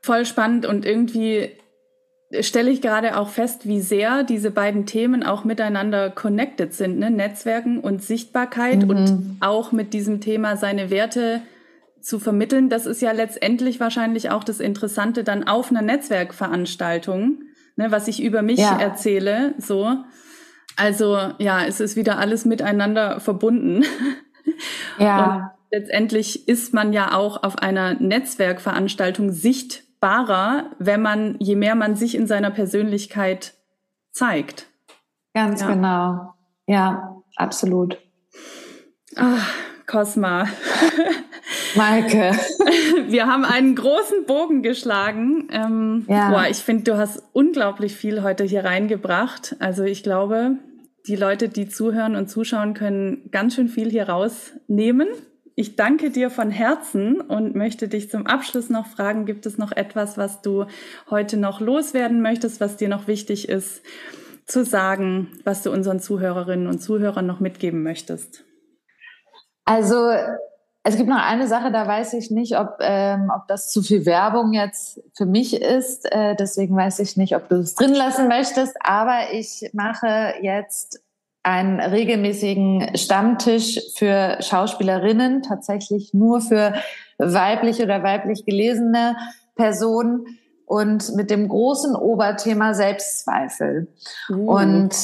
Voll 0.02 0.24
spannend 0.24 0.66
und 0.66 0.84
irgendwie 0.86 1.50
stelle 2.40 2.70
ich 2.70 2.80
gerade 2.80 3.18
auch 3.18 3.28
fest, 3.28 3.66
wie 3.66 3.80
sehr 3.80 4.24
diese 4.24 4.50
beiden 4.50 4.86
Themen 4.86 5.22
auch 5.22 5.44
miteinander 5.44 6.10
connected 6.10 6.72
sind, 6.72 6.98
ne? 6.98 7.10
Netzwerken 7.10 7.78
und 7.78 8.02
Sichtbarkeit 8.02 8.84
mhm. 8.84 8.90
und 8.90 9.36
auch 9.40 9.72
mit 9.72 9.92
diesem 9.92 10.20
Thema 10.20 10.56
seine 10.56 10.90
Werte 10.90 11.42
zu 12.00 12.18
vermitteln. 12.18 12.68
Das 12.68 12.86
ist 12.86 13.02
ja 13.02 13.12
letztendlich 13.12 13.80
wahrscheinlich 13.80 14.30
auch 14.30 14.44
das 14.44 14.60
Interessante 14.60 15.24
dann 15.24 15.46
auf 15.46 15.70
einer 15.70 15.82
Netzwerkveranstaltung, 15.82 17.42
ne, 17.76 17.90
was 17.90 18.08
ich 18.08 18.22
über 18.22 18.42
mich 18.42 18.58
ja. 18.58 18.78
erzähle, 18.78 19.54
so. 19.58 19.96
Also 20.76 21.18
ja, 21.38 21.64
es 21.64 21.80
ist 21.80 21.96
wieder 21.96 22.18
alles 22.18 22.44
miteinander 22.44 23.20
verbunden. 23.20 23.84
Ja. 24.98 25.24
Und 25.24 25.50
letztendlich 25.70 26.48
ist 26.48 26.74
man 26.74 26.92
ja 26.92 27.14
auch 27.14 27.42
auf 27.42 27.58
einer 27.58 27.94
Netzwerkveranstaltung 27.94 29.30
sichtbarer, 29.30 30.70
wenn 30.78 31.02
man, 31.02 31.36
je 31.38 31.56
mehr 31.56 31.74
man 31.74 31.96
sich 31.96 32.14
in 32.14 32.26
seiner 32.26 32.50
Persönlichkeit 32.50 33.54
zeigt. 34.10 34.66
Ganz 35.34 35.60
ja. 35.60 35.68
genau. 35.68 36.34
Ja, 36.66 37.22
absolut. 37.36 37.98
Ach, 39.16 39.48
Cosma. 39.92 40.48
Maike. 41.74 42.32
Wir 43.08 43.26
haben 43.26 43.44
einen 43.44 43.76
großen 43.76 44.24
Bogen 44.26 44.62
geschlagen. 44.62 45.48
Ähm, 45.52 46.06
ja. 46.08 46.30
Boah, 46.30 46.46
ich 46.50 46.56
finde, 46.56 46.84
du 46.84 46.96
hast 46.96 47.22
unglaublich 47.34 47.94
viel 47.94 48.22
heute 48.22 48.44
hier 48.44 48.64
reingebracht. 48.64 49.54
Also 49.58 49.84
ich 49.84 50.02
glaube, 50.02 50.56
die 51.06 51.16
Leute, 51.16 51.50
die 51.50 51.68
zuhören 51.68 52.16
und 52.16 52.30
zuschauen, 52.30 52.72
können 52.72 53.28
ganz 53.32 53.54
schön 53.54 53.68
viel 53.68 53.90
hier 53.90 54.08
rausnehmen. 54.08 55.08
Ich 55.56 55.76
danke 55.76 56.08
dir 56.08 56.30
von 56.30 56.50
Herzen 56.50 57.20
und 57.20 57.54
möchte 57.54 57.86
dich 57.86 58.10
zum 58.10 58.26
Abschluss 58.26 58.70
noch 58.70 58.86
fragen, 58.86 59.26
gibt 59.26 59.44
es 59.44 59.58
noch 59.58 59.72
etwas, 59.72 60.16
was 60.16 60.40
du 60.40 60.64
heute 61.10 61.36
noch 61.36 61.60
loswerden 61.60 62.22
möchtest, 62.22 62.62
was 62.62 62.78
dir 62.78 62.88
noch 62.88 63.08
wichtig 63.08 63.50
ist 63.50 63.82
zu 64.46 64.64
sagen, 64.64 65.28
was 65.44 65.62
du 65.62 65.70
unseren 65.70 66.00
Zuhörerinnen 66.00 66.66
und 66.66 66.80
Zuhörern 66.80 67.26
noch 67.26 67.40
mitgeben 67.40 67.82
möchtest? 67.82 68.44
Also 69.64 70.10
es 70.84 70.96
gibt 70.96 71.08
noch 71.08 71.22
eine 71.22 71.46
Sache, 71.46 71.70
da 71.70 71.86
weiß 71.86 72.14
ich 72.14 72.30
nicht, 72.30 72.58
ob, 72.58 72.78
ähm, 72.80 73.30
ob 73.34 73.46
das 73.46 73.70
zu 73.70 73.82
viel 73.82 74.04
Werbung 74.04 74.52
jetzt 74.52 75.00
für 75.14 75.26
mich 75.26 75.60
ist. 75.60 76.10
Äh, 76.10 76.34
deswegen 76.34 76.76
weiß 76.76 76.98
ich 76.98 77.16
nicht, 77.16 77.36
ob 77.36 77.48
du 77.48 77.56
es 77.56 77.76
drin 77.76 77.94
lassen 77.94 78.26
möchtest. 78.26 78.76
Aber 78.80 79.32
ich 79.32 79.70
mache 79.72 80.34
jetzt 80.42 81.00
einen 81.44 81.80
regelmäßigen 81.80 82.96
Stammtisch 82.96 83.80
für 83.96 84.38
Schauspielerinnen, 84.40 85.42
tatsächlich 85.42 86.14
nur 86.14 86.40
für 86.40 86.74
weiblich 87.18 87.80
oder 87.80 88.02
weiblich 88.02 88.44
gelesene 88.44 89.16
Personen 89.54 90.26
und 90.66 91.14
mit 91.14 91.30
dem 91.30 91.48
großen 91.48 91.94
Oberthema 91.94 92.74
Selbstzweifel. 92.74 93.88
Uh. 94.30 94.56
Und 94.56 94.94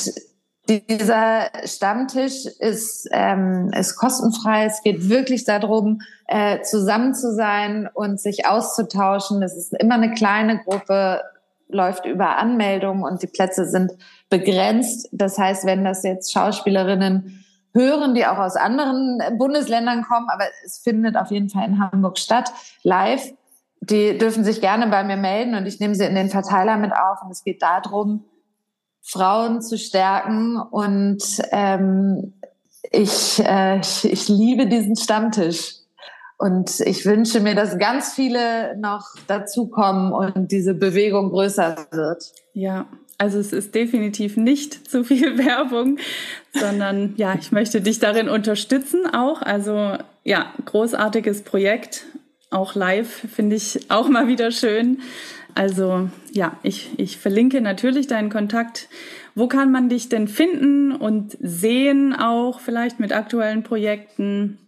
dieser 0.69 1.51
Stammtisch 1.65 2.45
ist, 2.45 3.09
ähm, 3.13 3.71
ist 3.73 3.97
kostenfrei. 3.97 4.67
Es 4.67 4.83
geht 4.83 5.09
wirklich 5.09 5.45
darum, 5.45 6.03
äh, 6.27 6.61
zusammen 6.61 7.15
zu 7.15 7.35
sein 7.35 7.89
und 7.93 8.21
sich 8.21 8.47
auszutauschen. 8.47 9.43
Es 9.43 9.57
ist 9.57 9.73
immer 9.73 9.95
eine 9.95 10.13
kleine 10.13 10.59
Gruppe, 10.63 11.23
läuft 11.69 12.07
über 12.07 12.37
Anmeldungen 12.37 13.03
und 13.03 13.23
die 13.23 13.27
Plätze 13.27 13.67
sind 13.67 13.93
begrenzt. 14.29 15.09
Das 15.13 15.39
heißt, 15.39 15.65
wenn 15.65 15.85
das 15.85 16.03
jetzt 16.03 16.33
Schauspielerinnen 16.33 17.45
hören, 17.75 18.15
die 18.15 18.27
auch 18.27 18.39
aus 18.39 18.57
anderen 18.57 19.21
Bundesländern 19.39 20.03
kommen, 20.03 20.29
aber 20.29 20.45
es 20.65 20.79
findet 20.79 21.17
auf 21.17 21.31
jeden 21.31 21.49
Fall 21.49 21.67
in 21.67 21.79
Hamburg 21.79 22.19
statt, 22.19 22.53
live, 22.83 23.33
die 23.81 24.19
dürfen 24.19 24.45
sich 24.45 24.61
gerne 24.61 24.89
bei 24.89 25.05
mir 25.05 25.17
melden 25.17 25.55
und 25.55 25.67
ich 25.67 25.81
nehme 25.81 25.95
sie 25.95 26.05
in 26.05 26.15
den 26.15 26.31
Verteiler 26.31 26.77
mit 26.77 26.93
auf. 26.93 27.23
Und 27.23 27.31
es 27.31 27.45
geht 27.45 27.63
darum, 27.63 28.25
Frauen 29.09 29.63
zu 29.63 29.79
stärken. 29.79 30.59
Und 30.59 31.23
ähm, 31.51 32.35
ich, 32.91 33.41
äh, 33.45 33.81
ich, 33.81 34.05
ich 34.11 34.29
liebe 34.29 34.67
diesen 34.67 34.97
Stammtisch. 34.97 35.75
Und 36.41 36.79
ich 36.81 37.05
wünsche 37.05 37.41
mir, 37.41 37.57
dass 37.57 37.79
ganz 37.79 38.15
viele 38.15 38.77
noch 38.79 39.09
dazukommen 39.27 40.13
und 40.13 40.53
diese 40.53 40.73
Bewegung 40.73 41.31
größer 41.31 41.89
wird. 41.91 42.33
Ja, 42.53 42.87
also 43.19 43.41
es 43.41 43.53
ist 43.53 43.75
definitiv 43.75 44.37
nicht 44.37 44.89
zu 44.91 45.03
viel 45.03 45.37
Werbung, 45.37 45.99
sondern 46.53 47.15
ja, 47.17 47.35
ich 47.35 47.51
möchte 47.51 47.81
dich 47.81 47.99
darin 47.99 48.29
unterstützen 48.29 49.13
auch. 49.13 49.43
Also 49.43 49.97
ja, 50.23 50.53
großartiges 50.65 51.43
Projekt, 51.43 52.05
auch 52.51 52.77
live 52.77 53.27
finde 53.35 53.57
ich 53.57 53.91
auch 53.91 54.09
mal 54.09 54.29
wieder 54.29 54.53
schön. 54.53 55.01
Also 55.59 56.09
ja, 56.31 56.57
ich, 56.63 56.97
ich 57.01 57.19
verlinke 57.19 57.61
natürlich 57.61 58.07
deinen 58.07 58.31
Kontakt. 58.31 58.89
Wo 59.35 59.49
kann 59.49 59.73
man 59.73 59.89
dich 59.89 60.09
denn 60.09 60.29
finden 60.29 60.93
und 60.93 61.37
sehen 61.41 62.15
auch 62.15 62.61
vielleicht 62.61 63.01
mit 63.01 63.13
aktuellen 63.13 63.65
Projekten? 63.65 64.61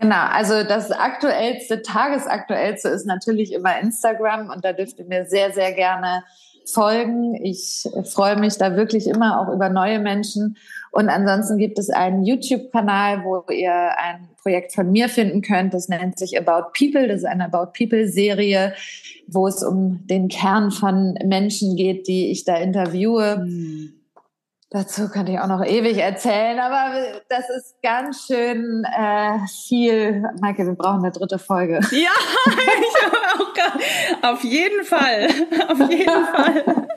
Genau, 0.00 0.26
also 0.32 0.64
das 0.64 0.90
aktuellste, 0.90 1.82
tagesaktuellste 1.82 2.88
ist 2.88 3.06
natürlich 3.06 3.52
immer 3.52 3.78
Instagram 3.78 4.50
und 4.50 4.64
da 4.64 4.72
dürft 4.72 4.98
ihr 4.98 5.04
mir 5.04 5.24
sehr, 5.26 5.52
sehr 5.52 5.70
gerne 5.70 6.24
folgen. 6.66 7.36
Ich 7.36 7.88
freue 8.12 8.36
mich 8.36 8.58
da 8.58 8.74
wirklich 8.74 9.06
immer 9.06 9.40
auch 9.40 9.54
über 9.54 9.68
neue 9.68 10.00
Menschen. 10.00 10.56
Und 10.94 11.08
ansonsten 11.08 11.58
gibt 11.58 11.78
es 11.78 11.90
einen 11.90 12.24
YouTube-Kanal, 12.24 13.24
wo 13.24 13.44
ihr 13.52 13.72
ein 13.98 14.28
Projekt 14.40 14.74
von 14.74 14.92
mir 14.92 15.08
finden 15.08 15.42
könnt. 15.42 15.74
Das 15.74 15.88
nennt 15.88 16.18
sich 16.18 16.38
About 16.38 16.70
People. 16.78 17.08
Das 17.08 17.18
ist 17.18 17.24
eine 17.24 17.46
About 17.46 17.72
People-Serie 17.76 18.74
wo 19.26 19.46
es 19.46 19.62
um 19.62 20.06
den 20.06 20.28
Kern 20.28 20.70
von 20.70 21.14
Menschen 21.24 21.76
geht, 21.76 22.08
die 22.08 22.30
ich 22.30 22.44
da 22.44 22.56
interviewe. 22.56 23.44
Mhm. 23.44 23.94
Dazu 24.74 25.08
könnte 25.08 25.30
ich 25.30 25.38
auch 25.38 25.46
noch 25.46 25.64
ewig 25.64 25.98
erzählen, 25.98 26.58
aber 26.58 27.20
das 27.28 27.48
ist 27.48 27.80
ganz 27.80 28.26
schön 28.26 28.84
äh, 28.84 29.38
viel. 29.46 30.28
Maike, 30.40 30.66
wir 30.66 30.74
brauchen 30.74 31.04
eine 31.04 31.12
dritte 31.12 31.38
Folge. 31.38 31.78
Ja, 31.92 32.10
ich 32.56 33.40
auch 33.40 33.54
grad, 33.54 34.34
auf 34.34 34.42
jeden 34.42 34.84
Fall, 34.84 35.28
auf 35.68 35.78
jeden 35.78 36.24
Fall. 36.24 36.88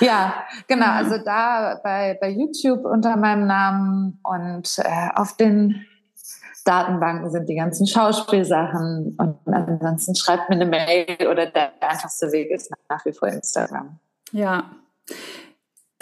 ja, 0.00 0.34
genau. 0.68 0.90
Also 0.90 1.16
da 1.24 1.80
bei, 1.82 2.18
bei 2.20 2.28
YouTube 2.28 2.84
unter 2.84 3.16
meinem 3.16 3.46
Namen 3.46 4.20
und 4.22 4.78
äh, 4.78 5.08
auf 5.14 5.34
den 5.38 5.86
Datenbanken 6.66 7.30
sind 7.30 7.48
die 7.48 7.54
ganzen 7.54 7.86
Schauspielsachen 7.86 9.16
und 9.18 9.38
ansonsten 9.46 10.14
schreibt 10.14 10.50
mir 10.50 10.56
eine 10.56 10.66
Mail 10.66 11.06
oder 11.26 11.46
der 11.46 11.72
einfachste 11.80 12.30
Weg 12.32 12.50
ist 12.50 12.70
nach 12.90 13.02
wie 13.06 13.12
vor 13.12 13.28
Instagram. 13.28 13.98
Ja. 14.32 14.64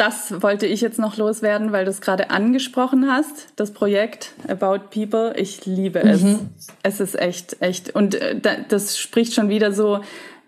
Das 0.00 0.40
wollte 0.40 0.64
ich 0.64 0.80
jetzt 0.80 0.98
noch 0.98 1.18
loswerden, 1.18 1.72
weil 1.72 1.84
du 1.84 1.90
es 1.90 2.00
gerade 2.00 2.30
angesprochen 2.30 3.12
hast, 3.12 3.48
das 3.56 3.70
Projekt 3.70 4.32
About 4.48 4.86
People. 4.90 5.34
Ich 5.36 5.66
liebe 5.66 5.98
es. 5.98 6.22
Mhm. 6.22 6.48
Es 6.82 7.00
ist 7.00 7.20
echt, 7.20 7.60
echt. 7.60 7.94
Und 7.94 8.14
äh, 8.14 8.40
das 8.66 8.98
spricht 8.98 9.34
schon 9.34 9.50
wieder 9.50 9.72
so 9.72 10.00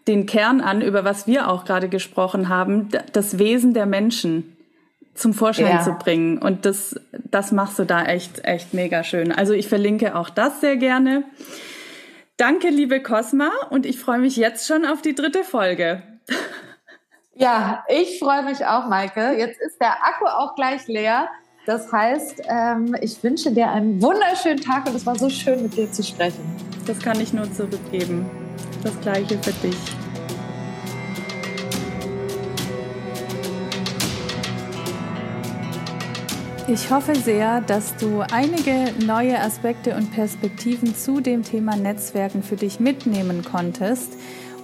den 0.09 0.25
Kern 0.25 0.63
an, 0.63 0.81
über 0.81 1.05
was 1.05 1.27
wir 1.27 1.51
auch 1.51 1.67
gerade 1.67 1.91
gesprochen 1.91 2.49
haben, 2.49 2.89
das 3.13 3.39
Wesen 3.39 3.75
der 3.75 3.85
Menschen 3.85 4.57
zum 5.13 5.35
Vorschein 5.35 5.67
ja. 5.67 5.83
zu 5.83 5.93
bringen. 6.03 6.39
Und 6.39 6.65
das, 6.65 6.99
das 7.31 7.53
machst 7.53 7.79
du 7.79 7.85
da 7.85 8.07
echt, 8.07 8.47
echt 8.47 8.73
mega 8.73 9.05
schön. 9.05 9.33
Also 9.33 9.53
ich 9.53 9.69
verlinke 9.69 10.17
auch 10.17 10.31
das 10.31 10.63
sehr 10.63 10.79
gerne. 10.79 11.25
Danke, 12.39 12.71
liebe 12.71 13.03
Cosma, 13.03 13.51
und 13.69 13.85
ich 13.85 14.01
freue 14.01 14.19
mich 14.19 14.37
jetzt 14.37 14.67
schon 14.67 14.87
auf 14.87 15.03
die 15.03 15.15
dritte 15.15 15.45
Folge. 15.45 16.03
Ja, 17.35 17.85
ich 17.89 18.19
freue 18.19 18.43
mich 18.43 18.65
auch, 18.67 18.89
Maike. 18.89 19.35
Jetzt 19.39 19.59
ist 19.61 19.81
der 19.81 19.93
Akku 20.05 20.27
auch 20.27 20.55
gleich 20.55 20.87
leer. 20.87 21.29
Das 21.65 21.91
heißt, 21.91 22.43
ähm, 22.47 22.95
ich 23.01 23.23
wünsche 23.23 23.51
dir 23.53 23.71
einen 23.71 24.03
wunderschönen 24.03 24.61
Tag 24.61 24.87
und 24.87 24.97
es 24.97 25.07
war 25.07 25.17
so 25.17 25.31
schön, 25.31 25.63
mit 25.63 25.77
dir 25.77 25.91
zu 25.91 26.03
sprechen. 26.03 26.45
Das 26.87 26.99
kann 26.99 27.19
ich 27.21 27.33
nur 27.33 27.51
zurückgeben. 27.51 28.29
Das 28.83 29.01
gleiche 29.01 29.39
für 29.39 29.53
dich. 29.67 29.77
Ich 36.69 36.91
hoffe 36.91 37.15
sehr, 37.15 37.61
dass 37.61 37.97
du 37.97 38.23
einige 38.33 38.93
neue 39.05 39.39
Aspekte 39.41 39.97
und 39.97 40.13
Perspektiven 40.13 40.95
zu 40.95 41.21
dem 41.21 41.43
Thema 41.43 41.77
Netzwerken 41.77 42.43
für 42.43 42.57
dich 42.57 42.79
mitnehmen 42.79 43.45
konntest, 43.45 44.13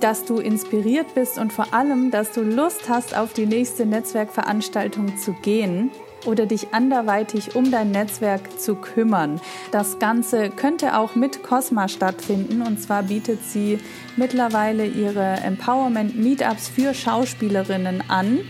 dass 0.00 0.24
du 0.24 0.38
inspiriert 0.38 1.14
bist 1.14 1.38
und 1.38 1.52
vor 1.52 1.72
allem, 1.74 2.10
dass 2.10 2.32
du 2.32 2.42
Lust 2.42 2.88
hast, 2.88 3.16
auf 3.16 3.32
die 3.32 3.46
nächste 3.46 3.86
Netzwerkveranstaltung 3.86 5.16
zu 5.18 5.32
gehen. 5.42 5.90
oder 6.26 6.46
dich 6.46 6.74
anderweitig 6.74 7.54
um 7.54 7.70
dein 7.70 7.92
Netzwerk 7.92 8.60
zu 8.60 8.74
kümmern. 8.74 9.40
Das 9.70 10.00
Ganze 10.00 10.50
könnte 10.50 10.98
auch 10.98 11.14
mit 11.14 11.44
Cosma 11.44 11.86
stattfinden 11.88 12.62
und 12.62 12.82
zwar 12.82 13.04
bietet 13.04 13.44
sie 13.44 13.78
mittlerweile 14.16 14.84
ihre 14.86 15.36
Empowerment 15.44 16.18
Meetups 16.18 16.68
für 16.68 16.92
Schauspielerinnen 16.92 18.02
an. 18.08 18.40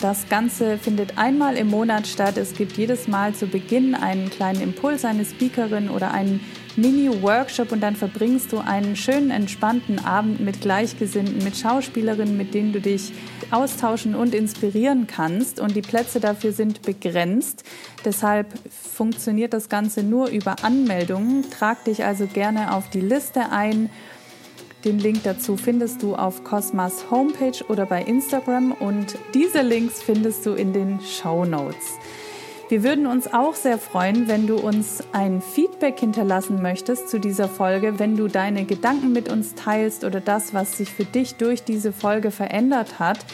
Das 0.00 0.28
Ganze 0.28 0.78
findet 0.78 1.18
einmal 1.18 1.56
im 1.56 1.68
Monat 1.68 2.06
statt. 2.06 2.36
Es 2.36 2.54
gibt 2.54 2.76
jedes 2.76 3.08
Mal 3.08 3.34
zu 3.34 3.48
Beginn 3.48 3.96
einen 3.96 4.30
kleinen 4.30 4.60
Impuls, 4.60 5.04
eine 5.04 5.24
Speakerin 5.24 5.90
oder 5.90 6.12
einen 6.12 6.40
Mini-Workshop 6.78 7.72
und 7.72 7.80
dann 7.80 7.96
verbringst 7.96 8.52
du 8.52 8.58
einen 8.58 8.94
schönen, 8.94 9.30
entspannten 9.30 9.98
Abend 10.04 10.38
mit 10.38 10.60
Gleichgesinnten, 10.60 11.42
mit 11.42 11.56
Schauspielerinnen, 11.56 12.36
mit 12.36 12.54
denen 12.54 12.72
du 12.72 12.80
dich 12.80 13.12
austauschen 13.50 14.14
und 14.14 14.32
inspirieren 14.32 15.08
kannst. 15.08 15.58
Und 15.58 15.74
die 15.74 15.82
Plätze 15.82 16.20
dafür 16.20 16.52
sind 16.52 16.82
begrenzt. 16.82 17.64
Deshalb 18.04 18.46
funktioniert 18.70 19.52
das 19.52 19.68
Ganze 19.68 20.04
nur 20.04 20.28
über 20.28 20.62
Anmeldungen. 20.62 21.50
Trag 21.50 21.84
dich 21.84 22.04
also 22.04 22.26
gerne 22.26 22.72
auf 22.72 22.88
die 22.90 23.00
Liste 23.00 23.50
ein. 23.50 23.90
Den 24.84 25.00
Link 25.00 25.24
dazu 25.24 25.56
findest 25.56 26.04
du 26.04 26.14
auf 26.14 26.44
Cosmas 26.44 27.10
Homepage 27.10 27.64
oder 27.68 27.84
bei 27.84 28.02
Instagram 28.02 28.70
und 28.70 29.18
diese 29.34 29.62
Links 29.62 30.00
findest 30.00 30.46
du 30.46 30.52
in 30.52 30.72
den 30.72 31.00
Show 31.00 31.44
Notes. 31.44 31.98
Wir 32.68 32.82
würden 32.82 33.06
uns 33.06 33.32
auch 33.32 33.54
sehr 33.54 33.78
freuen, 33.78 34.28
wenn 34.28 34.46
du 34.46 34.56
uns 34.56 35.02
ein 35.12 35.40
Feedback 35.40 35.98
hinterlassen 35.98 36.60
möchtest 36.60 37.08
zu 37.08 37.18
dieser 37.18 37.48
Folge, 37.48 37.98
wenn 37.98 38.14
du 38.14 38.28
deine 38.28 38.66
Gedanken 38.66 39.14
mit 39.14 39.32
uns 39.32 39.54
teilst 39.54 40.04
oder 40.04 40.20
das, 40.20 40.52
was 40.52 40.76
sich 40.76 40.92
für 40.92 41.06
dich 41.06 41.36
durch 41.36 41.64
diese 41.64 41.94
Folge 41.94 42.30
verändert 42.30 42.98
hat. 42.98 43.24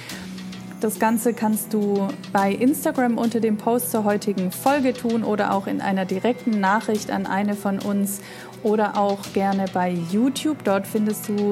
Das 0.81 1.01
Ganze 1.01 1.35
kannst 1.35 1.75
du 1.75 2.07
bei 2.33 2.53
Instagram 2.53 3.19
unter 3.19 3.41
dem 3.41 3.57
Post 3.57 3.91
zur 3.91 4.05
heutigen 4.05 4.53
Folge 4.53 4.93
tun 4.93 5.25
oder 5.25 5.53
auch 5.53 5.67
in 5.67 5.81
einer 5.81 6.05
direkten 6.05 6.61
Nachricht 6.61 7.11
an 7.11 7.27
eine 7.27 7.55
von 7.55 7.81
uns 7.81 8.21
oder 8.63 8.97
auch 8.97 9.19
gerne 9.33 9.65
bei 9.75 9.91
YouTube. 10.13 10.59
Dort 10.63 10.87
findest 10.87 11.29
du 11.29 11.51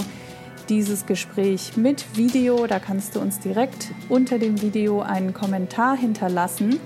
dieses 0.69 1.05
Gespräch 1.05 1.77
mit 1.77 2.17
Video. 2.17 2.69
Da 2.69 2.79
kannst 2.79 3.17
du 3.17 3.21
uns 3.21 3.41
direkt 3.41 3.89
unter 4.09 4.39
dem 4.39 4.63
Video 4.63 5.01
einen 5.01 5.35
Kommentar 5.35 5.97
hinterlassen. 5.97 6.79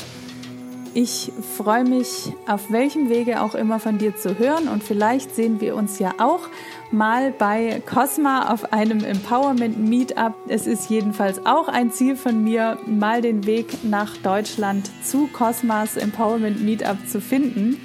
Ich 0.98 1.30
freue 1.58 1.84
mich, 1.84 2.32
auf 2.46 2.72
welchem 2.72 3.10
Wege 3.10 3.42
auch 3.42 3.54
immer 3.54 3.80
von 3.80 3.98
dir 3.98 4.16
zu 4.16 4.38
hören 4.38 4.66
und 4.66 4.82
vielleicht 4.82 5.36
sehen 5.36 5.60
wir 5.60 5.76
uns 5.76 5.98
ja 5.98 6.14
auch 6.16 6.48
mal 6.90 7.32
bei 7.32 7.82
Cosma 7.84 8.50
auf 8.50 8.72
einem 8.72 9.04
Empowerment 9.04 9.78
Meetup. 9.78 10.32
Es 10.48 10.66
ist 10.66 10.88
jedenfalls 10.88 11.44
auch 11.44 11.68
ein 11.68 11.90
Ziel 11.90 12.16
von 12.16 12.42
mir, 12.42 12.78
mal 12.86 13.20
den 13.20 13.44
Weg 13.44 13.84
nach 13.84 14.16
Deutschland 14.16 14.90
zu 15.04 15.26
Cosmas 15.34 15.98
Empowerment 15.98 16.64
Meetup 16.64 17.06
zu 17.06 17.20
finden. 17.20 17.78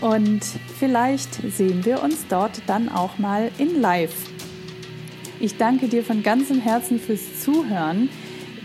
Und 0.00 0.40
vielleicht 0.76 1.34
sehen 1.56 1.84
wir 1.84 2.02
uns 2.02 2.26
dort 2.28 2.62
dann 2.66 2.88
auch 2.88 3.16
mal 3.18 3.52
in 3.58 3.80
Live. 3.80 4.26
Ich 5.38 5.56
danke 5.56 5.86
dir 5.86 6.02
von 6.02 6.24
ganzem 6.24 6.58
Herzen 6.58 6.98
fürs 6.98 7.44
Zuhören. 7.44 8.08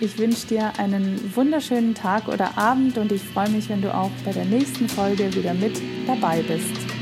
Ich 0.01 0.17
wünsche 0.17 0.47
dir 0.47 0.73
einen 0.77 1.33
wunderschönen 1.35 1.95
Tag 1.95 2.27
oder 2.27 2.57
Abend 2.57 2.97
und 2.97 3.13
ich 3.13 3.21
freue 3.21 3.49
mich, 3.49 3.69
wenn 3.69 3.81
du 3.81 3.93
auch 3.93 4.11
bei 4.25 4.33
der 4.33 4.43
nächsten 4.43 4.89
Folge 4.89 5.33
wieder 5.33 5.53
mit 5.53 5.81
dabei 6.05 6.41
bist. 6.41 6.94